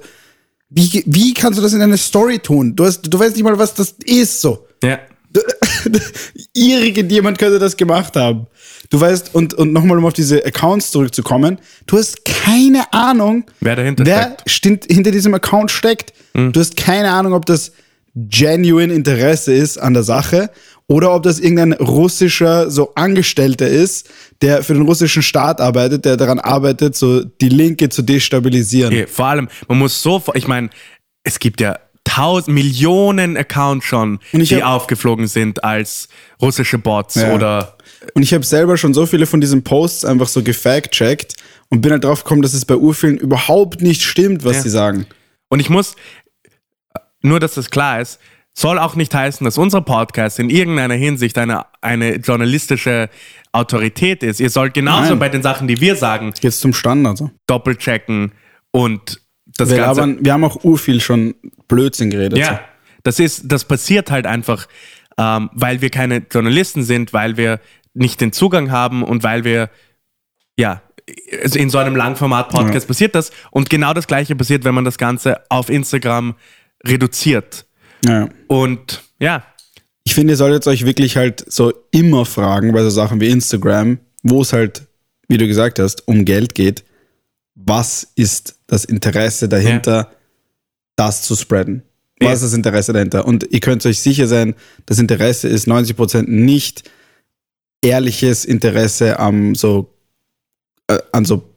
wie, 0.68 1.02
wie 1.06 1.32
kannst 1.32 1.58
du 1.58 1.62
das 1.62 1.72
in 1.72 1.80
eine 1.80 1.96
Story 1.96 2.40
tun? 2.40 2.76
Du 2.76 2.84
hast, 2.84 3.02
du 3.02 3.18
weißt 3.18 3.36
nicht 3.36 3.44
mal, 3.44 3.58
was 3.58 3.72
das 3.72 3.94
ist, 4.04 4.42
so. 4.42 4.66
Ja. 4.82 4.98
Irgendjemand 6.54 7.38
könnte 7.38 7.58
das 7.58 7.76
gemacht 7.76 8.16
haben. 8.16 8.46
Du 8.90 9.00
weißt, 9.00 9.34
und, 9.34 9.54
und 9.54 9.72
nochmal, 9.72 9.98
um 9.98 10.04
auf 10.04 10.12
diese 10.12 10.44
Accounts 10.44 10.90
zurückzukommen, 10.90 11.58
du 11.86 11.98
hast 11.98 12.24
keine 12.24 12.92
Ahnung, 12.92 13.44
Wer 13.60 13.76
dahinter 13.76 14.06
wer 14.06 14.36
steckt. 14.46 14.90
hinter 14.92 15.10
diesem 15.10 15.34
Account 15.34 15.70
steckt. 15.70 16.12
Du 16.34 16.58
hast 16.58 16.76
keine 16.76 17.10
Ahnung, 17.12 17.32
ob 17.32 17.46
das 17.46 17.72
genuine 18.14 18.92
Interesse 18.92 19.52
ist 19.52 19.78
an 19.78 19.94
der 19.94 20.02
Sache 20.04 20.50
oder 20.86 21.14
ob 21.14 21.22
das 21.22 21.40
irgendein 21.40 21.72
russischer 21.72 22.70
so 22.70 22.92
Angestellter 22.94 23.66
ist, 23.68 24.08
der 24.42 24.62
für 24.62 24.74
den 24.74 24.82
russischen 24.82 25.22
Staat 25.22 25.60
arbeitet, 25.60 26.04
der 26.04 26.16
daran 26.16 26.38
arbeitet, 26.38 26.94
so 26.96 27.24
die 27.24 27.48
Linke 27.48 27.88
zu 27.88 28.02
destabilisieren. 28.02 28.92
Okay, 28.92 29.06
vor 29.06 29.26
allem, 29.26 29.48
man 29.68 29.78
muss 29.78 30.00
so, 30.02 30.22
ich 30.34 30.46
meine, 30.46 30.70
es 31.24 31.38
gibt 31.38 31.60
ja 31.60 31.78
tausend 32.04 32.54
Millionen 32.54 33.36
Accounts 33.36 33.86
schon, 33.86 34.20
die 34.32 34.44
hab- 34.62 34.66
aufgeflogen 34.74 35.26
sind 35.26 35.64
als 35.64 36.08
russische 36.40 36.78
Bots 36.78 37.16
Ja. 37.16 37.34
oder 37.34 37.76
Und 38.14 38.22
ich 38.22 38.34
habe 38.34 38.44
selber 38.44 38.76
schon 38.76 38.92
so 38.92 39.06
viele 39.06 39.24
von 39.26 39.40
diesen 39.40 39.64
Posts 39.64 40.04
einfach 40.04 40.28
so 40.28 40.42
gefact-checkt 40.42 41.34
und 41.70 41.80
bin 41.80 41.90
halt 41.90 42.04
drauf 42.04 42.22
gekommen, 42.22 42.42
dass 42.42 42.52
es 42.52 42.64
bei 42.66 42.76
urvielen 42.76 43.16
überhaupt 43.16 43.80
nicht 43.80 44.02
stimmt, 44.02 44.44
was 44.44 44.56
Ja. 44.56 44.62
sie 44.62 44.70
sagen. 44.70 45.06
Und 45.48 45.60
ich 45.60 45.70
muss, 45.70 45.96
nur 47.22 47.40
dass 47.40 47.54
das 47.54 47.70
klar 47.70 48.00
ist, 48.00 48.18
soll 48.52 48.78
auch 48.78 48.94
nicht 48.94 49.12
heißen, 49.14 49.44
dass 49.44 49.58
unser 49.58 49.80
Podcast 49.80 50.38
in 50.38 50.50
irgendeiner 50.50 50.94
Hinsicht 50.94 51.36
eine, 51.38 51.64
eine 51.80 52.16
journalistische 52.16 53.08
Autorität 53.52 54.22
ist. 54.22 54.38
Ihr 54.38 54.50
sollt 54.50 54.74
genauso 54.74 55.10
Nein. 55.10 55.18
bei 55.18 55.28
den 55.28 55.42
Sachen, 55.42 55.66
die 55.66 55.80
wir 55.80 55.96
sagen, 55.96 56.32
Jetzt 56.40 56.60
zum 56.60 56.74
Standard. 56.74 57.16
So. 57.18 57.30
doppelchecken 57.46 58.32
und 58.70 59.20
das 59.56 59.70
Wir, 59.70 59.76
Ganze. 59.78 60.00
labern, 60.00 60.18
wir 60.24 60.32
haben 60.32 60.44
auch 60.44 60.64
urviel 60.64 61.00
schon 61.00 61.34
Blödsinn 61.68 62.10
geredet. 62.10 62.38
Ja, 62.38 62.60
das 63.02 63.18
ist, 63.18 63.42
das 63.46 63.64
passiert 63.64 64.10
halt 64.10 64.26
einfach, 64.26 64.66
ähm, 65.18 65.50
weil 65.52 65.80
wir 65.80 65.90
keine 65.90 66.22
Journalisten 66.30 66.82
sind, 66.82 67.12
weil 67.12 67.36
wir 67.36 67.60
nicht 67.92 68.20
den 68.20 68.32
Zugang 68.32 68.70
haben 68.70 69.02
und 69.04 69.22
weil 69.22 69.44
wir, 69.44 69.70
ja, 70.58 70.82
also 71.42 71.58
in 71.58 71.68
so 71.70 71.78
einem 71.78 71.94
Langformat-Podcast 71.96 72.84
Ja. 72.84 72.88
passiert 72.88 73.14
das. 73.14 73.30
Und 73.50 73.68
genau 73.70 73.92
das 73.92 74.06
Gleiche 74.06 74.34
passiert, 74.34 74.64
wenn 74.64 74.74
man 74.74 74.84
das 74.84 74.98
Ganze 74.98 75.40
auf 75.50 75.68
Instagram 75.68 76.34
reduziert. 76.84 77.66
Ja. 78.04 78.28
Und 78.48 79.02
ja, 79.20 79.44
Ich 80.04 80.14
finde, 80.14 80.32
ihr 80.32 80.36
solltet 80.36 80.66
euch 80.66 80.84
wirklich 80.84 81.16
halt 81.16 81.44
so 81.50 81.72
immer 81.90 82.24
fragen 82.26 82.72
bei 82.72 82.82
so 82.82 82.90
Sachen 82.90 83.20
wie 83.20 83.28
Instagram, 83.28 83.98
wo 84.22 84.42
es 84.42 84.52
halt, 84.52 84.82
wie 85.28 85.38
du 85.38 85.46
gesagt 85.46 85.78
hast, 85.78 86.06
um 86.08 86.24
Geld 86.24 86.54
geht. 86.54 86.84
Was 87.66 88.06
ist 88.14 88.56
das 88.66 88.84
Interesse 88.84 89.48
dahinter, 89.48 90.10
das 90.96 91.22
zu 91.22 91.34
spreaden? 91.36 91.82
Was 92.20 92.26
Ja. 92.28 92.32
ist 92.34 92.42
das 92.44 92.52
Interesse 92.54 92.92
dahinter? 92.92 93.26
Und 93.26 93.46
ihr 93.50 93.60
könnt 93.60 93.84
euch 93.86 94.00
sicher 94.00 94.26
sein, 94.26 94.54
das 94.86 94.98
Interesse 94.98 95.48
ist 95.48 95.66
90% 95.66 96.28
nicht 96.28 96.84
ehrliches 97.82 98.44
Interesse 98.44 99.18
am 99.18 99.54
so, 99.54 99.94
äh, 100.88 100.98
an 101.12 101.24
so, 101.24 101.50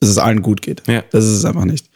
dass 0.00 0.10
es 0.10 0.18
allen 0.18 0.42
gut 0.42 0.62
geht. 0.62 0.82
Ja. 0.88 1.04
Das 1.10 1.24
ist 1.24 1.30
es 1.32 1.44
einfach 1.44 1.64
nicht. 1.64 1.88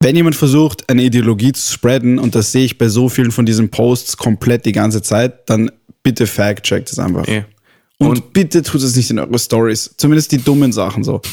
Wenn 0.00 0.16
jemand 0.16 0.36
versucht, 0.36 0.88
eine 0.90 1.02
Ideologie 1.02 1.52
zu 1.52 1.72
spreaden, 1.72 2.18
und 2.18 2.34
das 2.34 2.52
sehe 2.52 2.64
ich 2.66 2.76
bei 2.78 2.88
so 2.88 3.08
vielen 3.08 3.32
von 3.32 3.46
diesen 3.46 3.70
Posts 3.70 4.16
komplett 4.18 4.66
die 4.66 4.72
ganze 4.72 5.00
Zeit, 5.02 5.48
dann 5.48 5.70
bitte 6.02 6.26
fact-checkt 6.26 6.90
es 6.90 6.98
einfach. 6.98 7.26
eh. 7.28 7.44
Und, 7.98 8.34
bitte 8.34 8.62
tut 8.62 8.82
es 8.82 8.94
nicht 8.94 9.10
in 9.10 9.18
eure 9.18 9.38
Stories. 9.38 9.94
Zumindest 9.96 10.30
die 10.32 10.38
dummen 10.38 10.72
Sachen 10.72 11.02
so. 11.04 11.22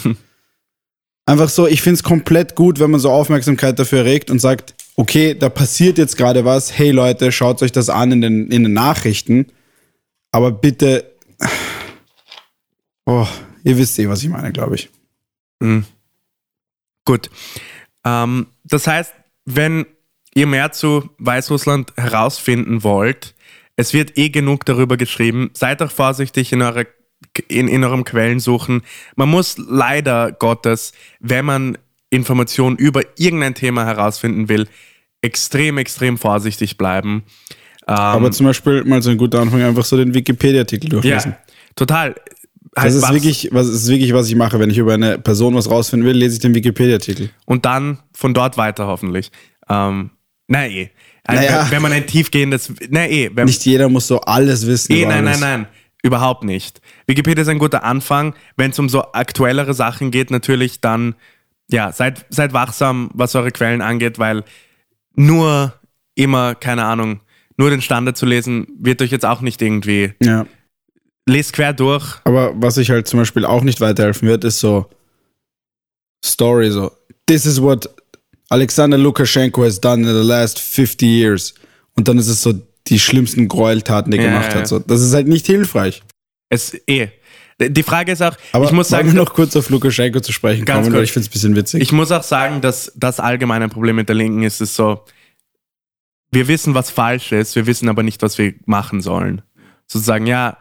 Einfach 1.26 1.50
so, 1.50 1.68
ich 1.68 1.82
finde 1.82 1.96
es 1.96 2.04
komplett 2.04 2.56
gut, 2.56 2.80
wenn 2.80 2.92
man 2.92 3.00
so 3.00 3.10
Aufmerksamkeit 3.10 3.80
dafür 3.80 4.00
erregt 4.00 4.30
und 4.30 4.40
sagt, 4.40 4.76
okay, 4.96 5.34
da 5.34 5.50
passiert 5.50 5.98
jetzt 5.98 6.18
gerade 6.18 6.44
was, 6.44 6.78
hey 6.78 6.92
Leute, 6.92 7.32
schaut 7.32 7.62
euch 7.62 7.72
das 7.72 7.90
an 7.90 8.12
in 8.12 8.22
den, 8.22 8.52
in 8.52 8.64
den 8.64 8.74
Nachrichten. 8.74 9.48
Aber 10.32 10.52
bitte, 10.52 11.14
oh, 13.06 13.28
ihr 13.64 13.78
wisst 13.78 13.98
eh, 14.00 14.10
was 14.10 14.22
ich 14.24 14.30
meine, 14.30 14.52
glaube 14.52 14.76
ich. 14.76 14.90
Mhm. 15.60 15.86
Gut. 17.06 17.30
Ähm, 18.06 18.48
das 18.66 18.88
heißt, 18.88 19.14
wenn 19.46 19.86
ihr 20.36 20.48
mehr 20.48 20.72
zu 20.72 21.10
Weißrussland 21.20 21.94
herausfinden 21.96 22.84
wollt, 22.84 23.34
es 23.76 23.94
wird 23.94 24.18
eh 24.18 24.30
genug 24.30 24.66
darüber 24.66 24.98
geschrieben. 24.98 25.52
Seid 25.54 25.82
auch 25.82 25.92
vorsichtig 25.92 26.52
in, 26.54 26.62
eure, 26.62 26.88
in, 27.48 27.68
in 27.68 27.84
eurem 27.84 28.04
Quellensuchen. 28.04 28.82
Man 29.16 29.30
muss 29.30 29.58
leider 29.58 30.32
Gottes, 30.32 30.94
wenn 31.20 31.46
man 31.46 31.78
Informationen 32.10 32.78
über 32.78 33.02
irgendein 33.18 33.56
Thema 33.56 33.86
herausfinden 33.86 34.50
will, 34.50 34.68
extrem, 35.22 35.78
extrem 35.78 36.18
vorsichtig 36.18 36.78
bleiben. 36.78 37.24
Ähm, 37.88 37.96
Aber 37.96 38.32
zum 38.32 38.46
Beispiel 38.46 38.84
mal 38.84 39.02
so 39.02 39.10
ein 39.10 39.18
guter 39.18 39.42
Anfang, 39.42 39.62
einfach 39.62 39.86
so 39.86 39.98
den 39.98 40.14
Wikipedia-Artikel 40.14 40.90
durchlesen. 40.90 41.32
ja, 41.32 41.54
total. 41.76 42.16
Das 42.76 42.84
Halt 42.86 42.94
ist 42.96 43.02
was- 43.04 43.14
wirklich, 43.14 43.50
was 43.52 43.68
ist 43.68 43.88
wirklich, 43.88 44.14
was 44.14 44.28
ich 44.30 44.36
mache. 44.36 44.60
Wenn 44.60 44.70
ich 44.70 44.78
über 44.78 44.94
eine 44.96 45.20
Person 45.20 45.54
was 45.56 45.70
rausfinden 45.70 46.08
will, 46.08 46.16
lese 46.18 46.36
ich 46.36 46.40
den 46.42 46.56
Wikipedia-Artikel. 46.56 47.30
und 47.46 47.66
dann 47.66 48.00
von 48.14 48.34
dort 48.34 48.58
weiter 48.58 48.88
hoffentlich. 48.88 49.32
Ähm, 49.70 50.10
na 50.48 50.68
eh. 50.68 50.90
Also, 51.26 51.42
Naja. 51.42 51.68
Wenn 51.70 51.82
man 51.82 51.92
ein 51.94 52.06
tiefgehendes, 52.06 52.74
na 52.90 53.08
eh. 53.08 53.30
Nicht 53.46 53.66
jeder 53.66 53.88
muss 53.90 54.08
so 54.08 54.20
alles 54.22 54.68
wissen. 54.68 54.92
eh, 54.94 55.06
nein, 55.06 55.26
alles. 55.28 55.40
nein, 55.40 55.62
nein. 55.62 55.68
Überhaupt 56.04 56.44
nicht. 56.44 56.82
Wikipedia 57.08 57.42
ist 57.42 57.48
ein 57.48 57.60
guter 57.60 57.84
Anfang. 57.84 58.36
Wenn 58.58 58.72
es 58.72 58.80
um 58.80 58.90
so 58.90 59.14
aktuellere 59.14 59.74
Sachen 59.74 60.12
geht, 60.12 60.32
natürlich 60.32 60.82
dann, 60.82 61.16
ja, 61.72 61.94
seid, 61.94 62.26
seid 62.30 62.52
wachsam, 62.52 63.10
was 63.14 63.36
eure 63.36 63.52
Quellen 63.52 63.82
angeht, 63.82 64.20
weil 64.20 64.44
nur 65.16 65.74
immer, 66.16 66.56
keine 66.56 66.84
Ahnung, 66.84 67.22
nur 67.58 67.70
den 67.70 67.82
Standard 67.82 68.18
zu 68.18 68.26
lesen, 68.26 68.68
wird 68.78 69.02
euch 69.02 69.12
jetzt 69.12 69.26
auch 69.26 69.42
nicht 69.42 69.62
irgendwie. 69.62 70.14
Ja. 70.22 70.46
Lest 71.26 71.54
quer 71.54 71.72
durch. 71.72 72.18
Aber 72.26 72.52
was 72.56 72.78
ich 72.78 72.90
halt 72.90 73.08
zum 73.08 73.20
Beispiel 73.20 73.46
auch 73.46 73.64
nicht 73.64 73.80
weiterhelfen 73.80 74.28
wird, 74.28 74.44
ist 74.44 74.60
so 74.60 74.90
Story, 76.24 76.70
so 76.70 76.92
This 77.26 77.46
is 77.46 77.62
what 77.62 77.90
Alexander 78.50 78.98
Lukaschenko 78.98 79.64
has 79.64 79.80
done 79.80 80.02
in 80.02 80.14
the 80.14 80.28
last 80.28 80.60
50 80.60 81.08
years. 81.08 81.54
Und 81.96 82.08
dann 82.08 82.18
ist 82.18 82.28
es 82.28 82.42
so 82.42 82.54
die 82.88 83.00
schlimmsten 83.00 83.48
Gräueltaten, 83.48 84.12
die 84.12 84.18
er 84.18 84.26
Ja, 84.26 84.30
gemacht 84.32 84.56
hat. 84.56 84.68
So, 84.68 84.80
das 84.80 85.02
ist 85.02 85.14
halt 85.14 85.28
nicht 85.28 85.46
hilfreich. 85.46 86.04
Es 86.50 86.74
eh. 86.88 87.08
Die 87.60 87.84
Frage 87.84 88.12
ist 88.12 88.22
auch, 88.22 88.36
Aber 88.52 88.66
ich 88.66 88.72
muss 88.72 88.90
sagen, 88.90 89.08
wir 89.10 89.14
noch 89.16 89.34
kurz 89.34 89.56
auf 89.56 89.70
Lukaschenko 89.70 90.20
zu 90.20 90.34
sprechen 90.34 90.66
Ganz 90.66 90.86
kommen, 90.88 90.96
kurz. 90.96 91.06
ich 91.06 91.12
finde 91.14 91.26
es 91.28 91.30
ein 91.30 91.34
bisschen 91.34 91.56
witzig. 91.56 91.82
Ich 91.82 91.92
muss 91.92 92.12
auch 92.12 92.24
sagen, 92.24 92.62
dass 92.62 92.92
das 92.96 93.20
allgemeine 93.20 93.70
Problem 93.70 93.96
mit 93.96 94.10
der 94.10 94.16
Linken 94.16 94.44
ist, 94.44 94.60
ist 94.60 94.76
so, 94.76 95.06
wir 96.32 96.48
wissen, 96.48 96.74
was 96.74 96.90
falsch 96.90 97.32
ist, 97.32 97.56
wir 97.56 97.68
wissen 97.68 97.88
aber 97.90 98.02
nicht, 98.04 98.22
was 98.24 98.38
wir 98.38 98.56
machen 98.66 99.02
sollen. 99.02 99.44
Sozusagen, 99.88 100.26
ja, 100.26 100.58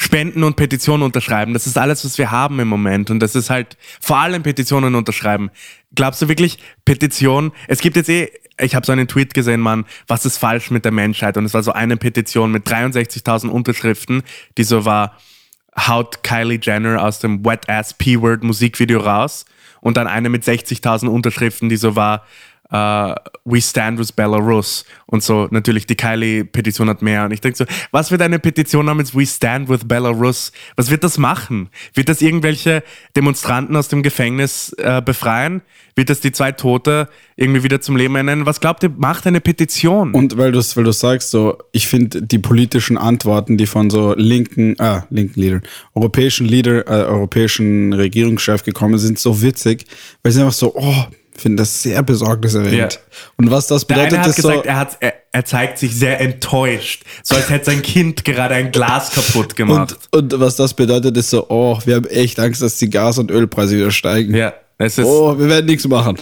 Spenden 0.00 0.44
und 0.44 0.54
Petitionen 0.54 1.02
unterschreiben, 1.02 1.52
das 1.52 1.66
ist 1.66 1.76
alles, 1.76 2.04
was 2.04 2.18
wir 2.18 2.30
haben 2.30 2.60
im 2.60 2.68
Moment. 2.68 3.10
Und 3.10 3.18
das 3.18 3.34
ist 3.34 3.50
halt 3.50 3.76
vor 4.00 4.18
allem 4.18 4.44
Petitionen 4.44 4.94
unterschreiben. 4.94 5.50
Glaubst 5.94 6.22
du 6.22 6.28
wirklich, 6.28 6.58
Petition, 6.84 7.52
es 7.66 7.80
gibt 7.80 7.96
jetzt 7.96 8.08
eh, 8.08 8.30
ich 8.60 8.76
habe 8.76 8.86
so 8.86 8.92
einen 8.92 9.08
Tweet 9.08 9.34
gesehen, 9.34 9.60
Mann, 9.60 9.84
was 10.06 10.24
ist 10.24 10.38
falsch 10.38 10.70
mit 10.70 10.84
der 10.84 10.92
Menschheit? 10.92 11.36
Und 11.36 11.44
es 11.44 11.54
war 11.54 11.64
so 11.64 11.72
eine 11.72 11.96
Petition 11.96 12.52
mit 12.52 12.66
63.000 12.68 13.48
Unterschriften, 13.48 14.22
die 14.56 14.64
so 14.64 14.84
war, 14.84 15.18
haut 15.76 16.22
Kylie 16.22 16.60
Jenner 16.62 17.02
aus 17.02 17.18
dem 17.18 17.44
Wet 17.44 17.68
Ass 17.68 17.94
P-Word 17.94 18.44
Musikvideo 18.44 19.00
raus 19.00 19.46
und 19.80 19.96
dann 19.96 20.06
eine 20.06 20.28
mit 20.28 20.44
60.000 20.44 21.08
Unterschriften, 21.08 21.68
die 21.68 21.76
so 21.76 21.96
war, 21.96 22.24
äh, 22.70 23.14
We 23.44 23.60
Stand 23.60 23.98
with 23.98 24.12
Belarus 24.12 24.84
und 25.06 25.22
so 25.22 25.48
natürlich 25.50 25.86
die 25.86 25.96
Kylie-Petition 25.96 26.88
hat 26.88 27.02
mehr 27.02 27.24
und 27.24 27.32
ich 27.32 27.40
denke 27.40 27.56
so, 27.56 27.64
was 27.90 28.10
wird 28.10 28.22
eine 28.22 28.38
Petition 28.38 28.86
namens 28.86 29.14
We 29.14 29.26
Stand 29.26 29.68
with 29.68 29.86
Belarus? 29.86 30.52
Was 30.76 30.90
wird 30.90 31.04
das 31.04 31.18
machen? 31.18 31.70
Wird 31.94 32.08
das 32.08 32.20
irgendwelche 32.20 32.82
Demonstranten 33.16 33.74
aus 33.76 33.88
dem 33.88 34.02
Gefängnis 34.02 34.74
äh, 34.78 35.00
befreien? 35.02 35.62
Wird 35.94 36.10
das 36.10 36.20
die 36.20 36.30
zwei 36.30 36.52
Tote 36.52 37.08
irgendwie 37.36 37.64
wieder 37.64 37.80
zum 37.80 37.96
Leben 37.96 38.14
ernennen? 38.14 38.46
Was 38.46 38.60
glaubt 38.60 38.82
ihr, 38.82 38.90
macht 38.90 39.26
eine 39.26 39.40
Petition? 39.40 40.12
Und 40.12 40.36
weil 40.36 40.52
du 40.52 40.58
weil 40.58 40.92
sagst, 40.92 41.30
so, 41.30 41.58
ich 41.72 41.88
finde 41.88 42.22
die 42.22 42.38
politischen 42.38 42.98
Antworten, 42.98 43.56
die 43.56 43.66
von 43.66 43.90
so 43.90 44.14
linken, 44.14 44.76
ah, 44.78 45.06
linken 45.10 45.40
Leadern, 45.40 45.62
europäischen 45.94 46.46
Leader, 46.46 46.86
äh, 46.86 47.04
europäischen 47.06 47.92
Regierungschef 47.92 48.62
gekommen 48.62 48.98
sind, 48.98 49.18
so 49.18 49.42
witzig, 49.42 49.86
weil 50.22 50.32
sie 50.32 50.40
einfach 50.40 50.52
so, 50.52 50.74
oh, 50.76 51.06
finde 51.40 51.62
das 51.62 51.82
sehr 51.82 52.02
besorgniserregend. 52.02 52.94
Ja. 52.94 53.00
Und 53.36 53.50
was 53.50 53.66
das 53.66 53.86
Der 53.86 53.94
bedeutet, 53.94 54.14
eine 54.14 54.22
hat 54.22 54.28
ist 54.30 54.36
gesagt, 54.36 54.56
so, 54.56 54.62
er, 54.62 54.76
hat, 54.76 54.96
er, 55.00 55.14
er 55.32 55.44
zeigt 55.44 55.78
sich 55.78 55.94
sehr 55.94 56.20
enttäuscht, 56.20 57.04
so 57.22 57.36
als 57.36 57.48
hätte 57.50 57.66
sein 57.66 57.82
Kind 57.82 58.24
gerade 58.24 58.54
ein 58.54 58.72
Glas 58.72 59.10
kaputt 59.12 59.54
gemacht. 59.56 59.96
und, 60.12 60.32
und 60.34 60.40
was 60.40 60.56
das 60.56 60.74
bedeutet, 60.74 61.16
ist 61.16 61.30
so, 61.30 61.46
oh, 61.48 61.78
wir 61.84 61.96
haben 61.96 62.06
echt 62.06 62.40
Angst, 62.40 62.62
dass 62.62 62.76
die 62.78 62.90
Gas- 62.90 63.18
und 63.18 63.30
Ölpreise 63.30 63.76
wieder 63.76 63.90
steigen. 63.90 64.34
ja, 64.34 64.52
es 64.78 64.98
ist. 64.98 65.06
Oh, 65.06 65.38
wir 65.38 65.48
werden 65.48 65.66
nichts 65.66 65.86
machen. 65.86 66.18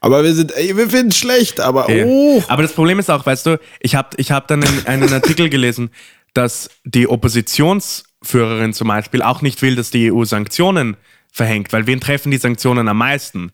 Aber 0.00 0.24
wir 0.24 0.34
sind, 0.34 0.56
ey, 0.56 0.74
wir 0.74 0.88
finden 0.88 1.08
es 1.08 1.18
schlecht, 1.18 1.60
aber 1.60 1.90
Ja. 1.90 2.06
oh. 2.06 2.42
Aber 2.48 2.62
das 2.62 2.72
Problem 2.72 2.98
ist 2.98 3.10
auch, 3.10 3.26
weißt 3.26 3.44
du, 3.46 3.58
ich 3.80 3.94
habe 3.94 4.08
ich 4.16 4.30
hab 4.30 4.48
dann 4.48 4.64
einen, 4.64 4.86
einen 4.86 5.12
Artikel 5.12 5.50
gelesen, 5.50 5.90
dass 6.32 6.70
die 6.84 7.06
Oppositionsführerin 7.08 8.72
zum 8.72 8.88
Beispiel 8.88 9.22
auch 9.22 9.42
nicht 9.42 9.60
will, 9.62 9.76
dass 9.76 9.90
die 9.90 10.10
EU 10.12 10.24
Sanktionen 10.24 10.96
verhängt, 11.30 11.72
weil 11.72 11.86
wen 11.86 12.00
treffen 12.00 12.30
die 12.30 12.38
Sanktionen 12.38 12.88
am 12.88 12.98
meisten? 12.98 13.52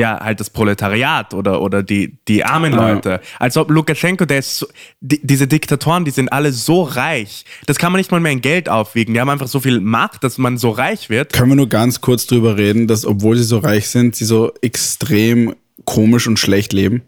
Ja, 0.00 0.18
halt 0.18 0.40
das 0.40 0.48
Proletariat 0.50 1.34
oder, 1.34 1.60
oder 1.60 1.82
die, 1.82 2.18
die 2.26 2.42
armen 2.42 2.72
Ja. 2.72 2.92
Leute. 2.92 3.20
Als 3.38 3.56
ob 3.56 3.70
Lukaschenko, 3.70 4.24
der 4.24 4.38
ist 4.38 4.56
so, 4.58 4.66
die, 5.00 5.20
diese 5.22 5.46
Diktatoren, 5.46 6.04
die 6.04 6.10
sind 6.10 6.32
alle 6.32 6.52
so 6.52 6.82
reich. 6.82 7.44
Das 7.66 7.78
kann 7.78 7.92
man 7.92 7.98
nicht 7.98 8.10
mal 8.10 8.18
mehr 8.20 8.32
in 8.32 8.40
Geld 8.40 8.68
aufwiegen. 8.68 9.12
Die 9.12 9.20
haben 9.20 9.28
einfach 9.28 9.48
so 9.48 9.60
viel 9.60 9.80
Macht, 9.80 10.24
dass 10.24 10.38
man 10.38 10.56
so 10.56 10.70
reich 10.70 11.10
wird. 11.10 11.34
Können 11.34 11.50
wir 11.50 11.56
nur 11.56 11.68
ganz 11.68 12.00
kurz 12.00 12.26
drüber 12.26 12.56
reden, 12.56 12.86
dass 12.86 13.04
obwohl 13.04 13.36
sie 13.36 13.44
so 13.44 13.58
reich 13.58 13.88
sind, 13.88 14.16
sie 14.16 14.24
so 14.24 14.52
extrem 14.62 15.54
komisch 15.84 16.26
und 16.26 16.38
schlecht 16.38 16.72
leben? 16.72 17.02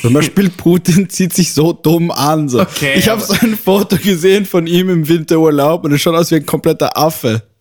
Zum 0.00 0.12
Beispiel 0.12 0.50
Putin 0.56 1.10
zieht 1.10 1.32
sich 1.34 1.52
so 1.52 1.72
dumm 1.72 2.12
an. 2.12 2.48
So. 2.48 2.60
Okay, 2.60 2.94
ich 2.96 3.08
habe 3.08 3.20
so 3.20 3.34
ein 3.40 3.56
Foto 3.56 3.96
gesehen 3.96 4.46
von 4.46 4.68
ihm 4.68 4.88
im 4.88 5.08
Winterurlaub 5.08 5.84
und 5.84 5.92
es 5.92 6.00
schaut 6.00 6.14
aus 6.14 6.30
wie 6.30 6.36
ein 6.36 6.46
kompletter 6.46 6.96
Affe. 6.96 7.42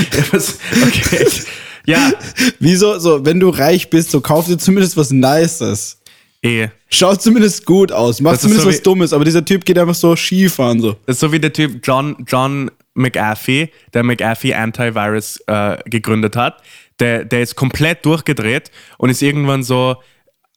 Okay. 0.00 1.26
Ja, 1.88 2.12
Wieso, 2.60 2.98
so, 2.98 3.24
wenn 3.24 3.40
du 3.40 3.48
reich 3.48 3.88
bist, 3.88 4.10
so 4.10 4.20
kauf 4.20 4.46
dir 4.46 4.58
zumindest 4.58 4.96
was 4.98 5.10
Nices. 5.10 5.98
eh. 6.42 6.68
Schaut 6.90 7.22
zumindest 7.22 7.64
gut 7.64 7.92
aus, 7.92 8.20
mach 8.20 8.36
zumindest 8.36 8.64
so 8.64 8.68
was 8.68 8.82
Dummes, 8.82 9.12
aber 9.12 9.24
dieser 9.24 9.44
Typ 9.44 9.64
geht 9.64 9.78
einfach 9.78 9.94
so 9.94 10.14
Skifahren 10.14 10.80
so. 10.80 10.96
Das 11.06 11.16
ist 11.16 11.20
so 11.20 11.32
wie 11.32 11.40
der 11.40 11.52
Typ 11.52 11.80
John, 11.82 12.16
John 12.26 12.70
McAfee, 12.94 13.70
der 13.94 14.02
McAfee 14.02 14.54
Antivirus 14.54 15.40
äh, 15.46 15.78
gegründet 15.86 16.36
hat. 16.36 16.62
Der, 17.00 17.24
der 17.24 17.42
ist 17.42 17.54
komplett 17.54 18.04
durchgedreht 18.04 18.70
und 18.98 19.08
ist 19.08 19.22
irgendwann 19.22 19.62
so 19.62 19.96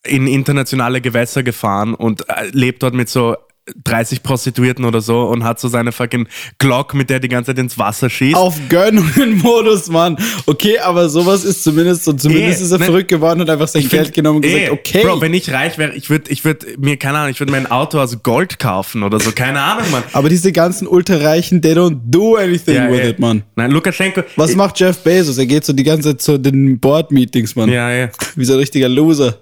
in 0.04 0.28
internationale 0.28 1.00
Gewässer 1.00 1.44
gefahren 1.44 1.94
und 1.94 2.28
äh, 2.28 2.48
lebt 2.52 2.84
dort 2.84 2.94
mit 2.94 3.08
so 3.08 3.38
30 3.84 4.24
Prostituierten 4.24 4.86
oder 4.86 5.02
so 5.02 5.24
und 5.24 5.44
hat 5.44 5.60
so 5.60 5.68
seine 5.68 5.92
fucking 5.92 6.28
Glock, 6.60 6.94
mit 6.94 7.10
der 7.10 7.20
die 7.20 7.28
ganze 7.30 7.52
Zeit 7.52 7.60
ins 7.60 7.78
Wasser 7.78 8.10
schießt. 8.10 8.36
Auf 8.36 8.56
Gönnungen-Modus, 8.70 9.90
Mann. 9.90 10.18
Okay, 10.46 10.80
aber 10.80 11.10
sowas 11.10 11.44
ist 11.44 11.64
zumindest 11.64 12.04
so, 12.06 12.14
zumindest 12.14 12.62
Eh, 12.62 12.64
ist 12.66 12.72
er 12.72 12.80
ne- 12.80 12.86
verrückt 12.86 13.08
geworden 13.10 13.42
und 13.42 13.50
einfach 13.50 13.68
sein 13.68 13.88
Geld 13.88 14.08
find- 14.08 14.14
genommen 14.16 14.38
und 14.38 14.42
gesagt, 14.44 14.62
eh, 14.64 14.70
okay. 14.70 15.04
Bro, 15.04 15.22
wenn 15.22 15.34
ich 15.34 15.52
reich 15.52 15.78
wäre, 15.78 15.94
ich 15.96 16.10
würde 16.10 16.32
ich 16.32 16.44
würd 16.46 16.80
mir, 16.80 16.98
keine 16.98 17.18
Ahnung, 17.20 17.32
ich 17.32 17.40
würde 17.40 17.52
mir 17.52 17.58
ein 17.60 17.70
Auto 17.72 18.00
aus 18.00 18.22
Gold 18.24 18.60
kaufen 18.60 19.04
oder 19.04 19.20
so, 19.20 19.32
keine 19.32 19.62
Ahnung, 19.62 19.90
Mann. 19.92 20.04
aber 20.14 20.30
diese 20.30 20.52
ganzen 20.52 20.88
Ultrareichen, 20.88 21.62
they 21.62 21.74
don't 21.74 22.00
do 22.06 22.36
anything 22.36 22.76
Ja, 22.76 22.90
with 22.92 23.00
eh. 23.00 23.10
it, 23.10 23.20
Mann. 23.20 23.44
Nein, 23.56 23.72
Lukaschenko. 23.72 24.22
Was 24.36 24.56
macht 24.56 24.80
Jeff 24.80 25.00
Bezos? 25.04 25.38
Er 25.38 25.46
geht 25.46 25.66
so 25.66 25.74
die 25.74 25.84
ganze 25.84 26.10
Zeit 26.10 26.22
zu 26.22 26.38
den 26.38 26.80
Board-Meetings, 26.80 27.56
Mann. 27.56 27.70
Ja, 27.70 27.92
ja. 27.92 28.10
Wie 28.36 28.46
so 28.46 28.54
ein 28.54 28.60
richtiger 28.60 28.90
Loser. 28.90 29.40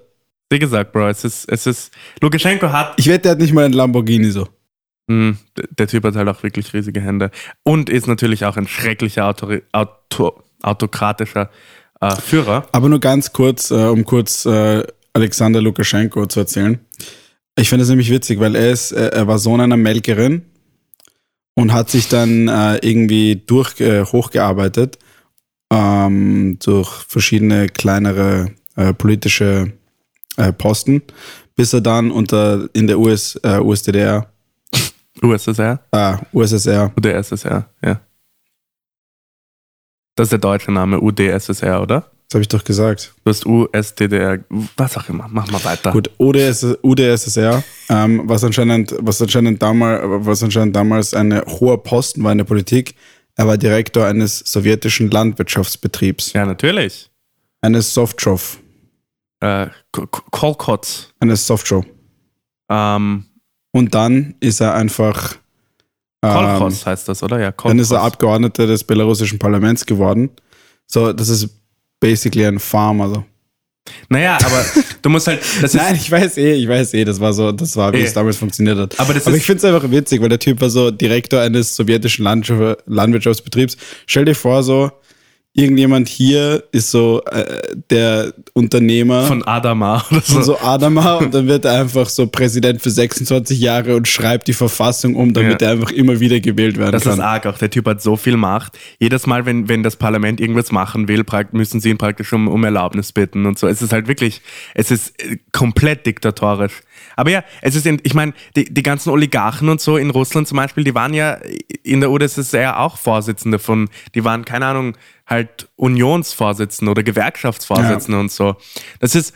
Wie 0.50 0.58
gesagt, 0.58 0.92
Bro, 0.92 1.08
es 1.08 1.24
ist, 1.24 1.48
es 1.48 1.66
ist, 1.66 1.92
Lukaschenko 2.20 2.70
hat 2.72 2.94
Ich 2.98 3.06
wette, 3.06 3.22
der 3.22 3.30
hat 3.32 3.38
nicht 3.38 3.52
mal 3.54 3.64
einen 3.64 3.74
Lamborghini 3.74 4.30
so. 4.30 4.48
Mm, 5.06 5.32
d- 5.56 5.62
Der 5.78 5.86
Typ 5.86 6.04
hat 6.04 6.16
halt 6.16 6.28
auch 6.28 6.42
wirklich 6.42 6.72
riesige 6.74 7.00
Hände 7.00 7.30
und 7.62 7.88
ist 7.88 8.06
natürlich 8.08 8.44
auch 8.44 8.56
ein 8.56 8.66
schrecklicher 8.66 9.26
Autori 9.26 9.62
Auto 9.72 10.42
autokratischer 10.62 11.50
äh, 12.00 12.16
Führer. 12.16 12.66
Aber 12.72 12.88
nur 12.88 13.00
ganz 13.00 13.32
kurz, 13.32 13.70
äh, 13.70 13.74
um 13.86 14.04
kurz 14.04 14.44
äh, 14.44 14.82
Alexander 15.12 15.60
Lukaschenko 15.62 16.26
zu 16.26 16.40
erzählen. 16.40 16.78
Ich 17.56 17.68
finde 17.68 17.82
es 17.84 17.88
nämlich 17.88 18.10
witzig, 18.10 18.38
weil 18.40 18.54
er 18.56 18.70
ist, 18.70 18.92
äh, 18.92 19.08
er 19.08 19.26
war 19.26 19.38
Sohn 19.38 19.60
einer 19.60 19.76
Melkerin 19.76 20.42
und 21.54 21.72
hat 21.72 21.90
sich 21.90 22.08
dann 22.08 22.48
äh, 22.48 22.76
irgendwie 22.82 23.36
durch 23.46 23.80
äh, 23.80 24.04
hochgearbeitet 24.04 24.98
ähm, 25.72 26.58
durch 26.62 26.90
verschiedene 27.08 27.68
kleinere 27.68 28.50
politische 28.98 29.72
äh, 30.40 30.52
Posten, 30.52 31.02
bis 31.56 31.72
er 31.72 31.80
dann 31.80 32.10
unter 32.10 32.68
in 32.72 32.86
der 32.86 32.98
US, 32.98 33.36
äh, 33.42 33.58
USDR, 33.58 34.26
USSR 35.22 35.80
äh, 35.92 36.16
USSR, 36.32 36.92
oder 36.96 37.14
SSR, 37.14 37.68
ja. 37.84 38.00
Das 40.16 40.26
ist 40.26 40.32
der 40.32 40.38
deutsche 40.38 40.72
Name, 40.72 41.00
UdSSR, 41.00 41.82
oder? 41.82 42.10
das 42.30 42.36
habe 42.36 42.42
ich 42.42 42.48
doch 42.48 42.62
gesagt. 42.62 43.12
Du 43.24 43.30
hast 43.30 43.44
USDDR, 43.44 44.38
was 44.76 44.96
auch 44.96 45.08
immer. 45.08 45.26
Mach 45.28 45.50
mal 45.50 45.64
weiter. 45.64 45.90
Gut, 45.90 46.10
UdS, 46.16 46.64
UdSSR, 46.80 47.64
ähm, 47.88 48.22
was, 48.26 48.44
anscheinend, 48.44 48.94
was, 49.00 49.20
anscheinend 49.20 49.60
damals, 49.60 50.00
was 50.04 50.40
anscheinend 50.44 50.76
damals 50.76 51.12
ein 51.12 51.40
hoher 51.44 51.82
Posten 51.82 52.22
war 52.22 52.30
in 52.30 52.38
der 52.38 52.44
Politik. 52.44 52.94
Er 53.34 53.48
war 53.48 53.58
Direktor 53.58 54.06
eines 54.06 54.38
sowjetischen 54.38 55.10
Landwirtschaftsbetriebs, 55.10 56.32
Ja, 56.32 56.46
natürlich. 56.46 57.10
eines 57.62 57.92
Softshow, 57.94 58.38
Äh, 59.40 59.68
Kolkotz. 60.30 61.12
eines 61.20 61.46
Softshow. 61.46 61.84
Ähm, 62.70 63.24
Und 63.72 63.94
dann 63.94 64.34
ist 64.40 64.60
er 64.60 64.74
einfach, 64.74 65.36
ähm, 66.24 66.70
heißt 66.86 67.08
das, 67.08 67.22
oder? 67.22 67.40
Ja, 67.40 67.52
dann 67.52 67.78
ist 67.78 67.90
er. 67.90 68.02
Abgeordneter 68.02 68.66
des 68.66 68.84
belarussischen 68.84 69.38
Parlaments 69.38 69.86
geworden. 69.86 70.30
So, 70.86 71.12
das 71.12 71.28
ist 71.28 71.48
basically 72.00 72.44
ein 72.46 72.58
Farmer. 72.58 73.08
So. 73.08 73.24
Naja, 74.08 74.38
aber 74.44 74.64
du 75.02 75.08
musst 75.08 75.26
halt, 75.26 75.40
Nein, 75.72 75.94
ich 75.94 76.10
weiß 76.10 76.36
eh, 76.36 76.52
ich 76.54 76.68
weiß 76.68 76.94
eh, 76.94 77.04
das 77.04 77.18
war 77.18 77.32
so, 77.32 77.50
das 77.52 77.76
war, 77.76 77.92
wie 77.92 77.98
Eh. 77.98 78.04
es 78.04 78.12
damals 78.12 78.36
funktioniert 78.36 78.78
hat. 78.78 79.00
Aber 79.00 79.14
Aber 79.16 79.34
ich 79.36 79.44
finde 79.44 79.58
es 79.58 79.64
einfach 79.64 79.90
witzig, 79.90 80.20
weil 80.20 80.28
der 80.28 80.38
Typ 80.38 80.60
war 80.60 80.68
so 80.70 80.90
Direktor 80.90 81.40
eines 81.40 81.74
sowjetischen 81.74 82.24
Landwirtschaftsbetriebs. 82.24 83.76
Stell 84.06 84.26
dir 84.26 84.34
vor, 84.34 84.62
so, 84.62 84.90
irgendjemand 85.52 86.08
hier 86.08 86.62
ist 86.70 86.90
so 86.92 87.22
äh, 87.24 87.74
der 87.90 88.32
Unternehmer 88.54 89.24
von 89.26 89.42
Adama 89.44 90.04
oder 90.10 90.20
so. 90.20 90.34
von 90.34 90.42
so 90.44 90.58
Adama 90.60 91.14
und 91.16 91.34
dann 91.34 91.48
wird 91.48 91.64
er 91.64 91.80
einfach 91.80 92.08
so 92.08 92.28
Präsident 92.28 92.80
für 92.80 92.90
26 92.90 93.58
Jahre 93.60 93.96
und 93.96 94.06
schreibt 94.06 94.46
die 94.46 94.52
Verfassung 94.52 95.16
um, 95.16 95.34
damit 95.34 95.60
Ja. 95.60 95.68
er 95.68 95.72
einfach 95.74 95.90
immer 95.90 96.20
wieder 96.20 96.38
gewählt 96.38 96.78
werden 96.78 96.92
Das 96.92 97.02
kann. 97.02 97.14
ist 97.14 97.20
arg 97.20 97.46
auch. 97.46 97.58
Der 97.58 97.68
Typ 97.70 97.86
hat 97.86 98.00
so 98.00 98.16
viel 98.16 98.36
Macht. 98.36 98.78
Jedes 99.00 99.26
Mal, 99.26 99.44
wenn, 99.44 99.68
wenn 99.68 99.82
das 99.82 99.96
Parlament 99.96 100.40
irgendwas 100.40 100.70
machen 100.70 101.08
will, 101.08 101.24
müssen 101.52 101.80
sie 101.80 101.90
ihn 101.90 101.98
praktisch 101.98 102.32
um, 102.32 102.46
um 102.46 102.62
Erlaubnis 102.62 103.12
bitten 103.12 103.44
und 103.46 103.58
so. 103.58 103.66
Es 103.66 103.82
ist 103.82 103.92
halt 103.92 104.06
wirklich, 104.06 104.42
es 104.74 104.90
ist 104.92 105.20
äh, 105.20 105.38
komplett 105.52 106.06
diktatorisch. 106.06 106.82
Aber 107.20 107.30
ja, 107.30 107.44
es 107.60 107.74
ist, 107.74 107.84
in, 107.84 108.00
ich 108.02 108.14
meine, 108.14 108.32
die, 108.56 108.64
die 108.64 108.82
ganzen 108.82 109.10
Oligarchen 109.10 109.68
und 109.68 109.78
so 109.78 109.98
in 109.98 110.08
Russland 110.08 110.48
zum 110.48 110.56
Beispiel, 110.56 110.84
die 110.84 110.94
waren 110.94 111.12
ja 111.12 111.34
in 111.82 112.00
der 112.00 112.10
UdSSR 112.10 112.80
auch 112.80 112.96
Vorsitzende 112.96 113.58
von, 113.58 113.90
die 114.14 114.24
waren, 114.24 114.46
keine 114.46 114.64
Ahnung, 114.64 114.96
halt 115.26 115.68
Unionsvorsitzende 115.76 116.90
oder 116.90 117.02
Gewerkschaftsvorsitzende 117.02 118.18
und 118.18 118.32
so. 118.32 118.56
Das 119.00 119.14
ist, 119.14 119.34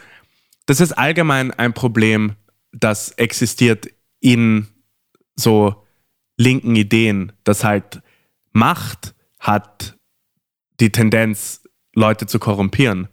das 0.64 0.80
ist 0.80 0.92
allgemein 0.92 1.50
ein 1.50 1.74
Problem, 1.74 2.36
das 2.72 3.10
existiert 3.10 3.90
in 4.18 4.68
so 5.36 5.84
linken 6.38 6.76
Ideen, 6.76 7.32
dass 7.44 7.64
halt 7.64 8.00
Macht 8.54 9.14
hat 9.38 9.98
die 10.80 10.90
Tendenz, 10.90 11.60
Leute 11.94 12.26
zu 12.26 12.38
korrumpieren. 12.38 13.08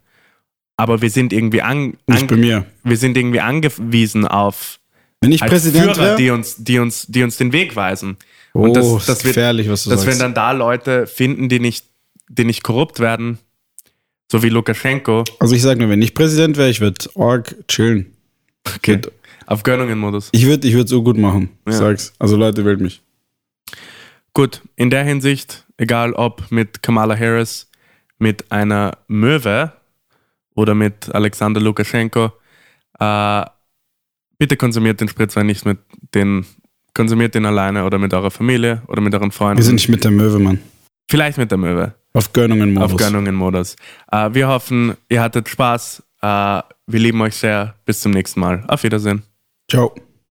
Aber 0.82 1.02
wir 1.02 1.10
sind 1.12 1.32
irgendwie 1.32 1.62
an, 1.62 1.94
Nicht 2.08 2.28
bei 2.28 2.34
an 2.36 2.40
mir. 2.40 2.66
wir 2.84 2.98
sind 2.98 3.16
irgendwie 3.16 3.40
angewiesen 3.40 4.26
auf 4.28 4.80
Wenn 5.22 5.32
ich 5.32 5.42
Präsident 5.42 5.96
Führer, 5.96 6.16
die 6.16 6.26
wäre, 6.26 6.36
uns, 6.36 6.56
die 6.58 6.80
uns, 6.80 7.06
die 7.08 7.22
uns 7.24 7.38
den 7.38 7.52
Weg 7.54 7.76
weisen. 7.76 8.18
oh, 8.54 8.68
das, 8.74 8.88
ist 8.88 9.24
wir, 9.24 9.30
gefährlich, 9.32 9.70
was 9.70 9.84
du 9.84 9.92
dass 9.92 10.02
wir 10.06 10.14
sagst. 10.14 10.22
dann 10.22 10.34
da 10.34 10.52
Leute 10.54 11.06
finden, 11.06 11.50
die 11.50 11.60
nicht, 11.60 11.86
die 12.30 12.46
nicht 12.46 12.64
korrupt 12.64 13.00
werden, 13.00 13.38
so 14.32 14.42
wie 14.42 14.50
Lukaschenko, 14.50 15.24
also 15.40 15.54
ich 15.54 15.62
sage 15.62 15.80
nur, 15.82 15.90
wenn 15.90 16.02
ich 16.02 16.14
Präsident 16.16 16.58
wäre, 16.58 16.70
ich 16.70 16.82
würde 16.82 17.06
org 17.16 17.54
chillen. 17.68 18.08
okay. 18.76 18.96
Gut. 18.96 19.12
auf 19.46 19.64
Gönnungen-Modus. 19.64 20.30
Ich 20.32 20.46
würde 20.48 20.68
ich 20.68 20.74
würd 20.74 20.88
so 20.90 21.04
gut 21.04 21.18
machen, 21.18 21.50
ich 21.68 21.74
Ja. 21.74 21.80
sag's. 21.80 22.14
Also 22.18 22.38
Leute, 22.38 22.64
wählt 22.66 22.80
mich. 22.82 23.02
Gut, 24.34 24.62
in 24.78 24.90
der 24.90 25.04
Hinsicht, 25.04 25.66
egal 25.78 26.14
ob 26.14 26.50
mit 26.52 26.82
Kamala 26.82 27.16
Harris, 27.18 27.70
mit 28.18 28.50
einer 28.52 28.98
Möwe 29.08 29.74
oder 30.62 30.76
mit 30.76 31.14
Alexander 31.14 31.60
Lukaschenko, 31.60 32.32
äh, 33.00 33.46
bitte 34.38 34.58
konsumiert 34.58 35.02
den 35.02 35.10
Spritzwein 35.10 35.46
nicht 35.46 35.66
mit 35.66 35.80
den, 36.14 36.46
konsumiert 36.94 37.36
den 37.36 37.46
alleine 37.46 37.86
oder 37.86 37.98
mit 37.98 38.14
eurer 38.14 38.32
Familie 38.32 38.82
oder 38.88 39.02
mit 39.02 39.14
euren 39.14 39.32
Freunden. 39.32 39.58
Wir 39.58 39.66
sind 39.66 39.76
nicht 39.76 39.90
mit 39.90 40.04
der 40.04 40.12
Möwe, 40.12 40.40
Mann. 40.40 40.60
Vielleicht 41.10 41.38
mit 41.38 41.52
der 41.52 41.58
Möwe. 41.58 41.96
Auf 42.14 42.34
Gönnungen-Modus. 42.34 42.92
Auf 42.92 42.98
Gönnungen-Modus. 42.98 43.76
Äh, 44.12 44.34
wir 44.34 44.48
hoffen, 44.48 44.96
ihr 45.10 45.22
hattet 45.22 45.50
Spaß. 45.50 46.04
Äh, 46.22 46.26
wir 46.28 47.00
lieben 47.00 47.22
euch 47.22 47.36
sehr. 47.36 47.76
Bis 47.86 48.02
zum 48.02 48.12
nächsten 48.12 48.40
Mal. 48.40 48.64
Auf 48.68 48.84
Wiedersehen. 48.84 49.24
Ciao. 49.70 49.94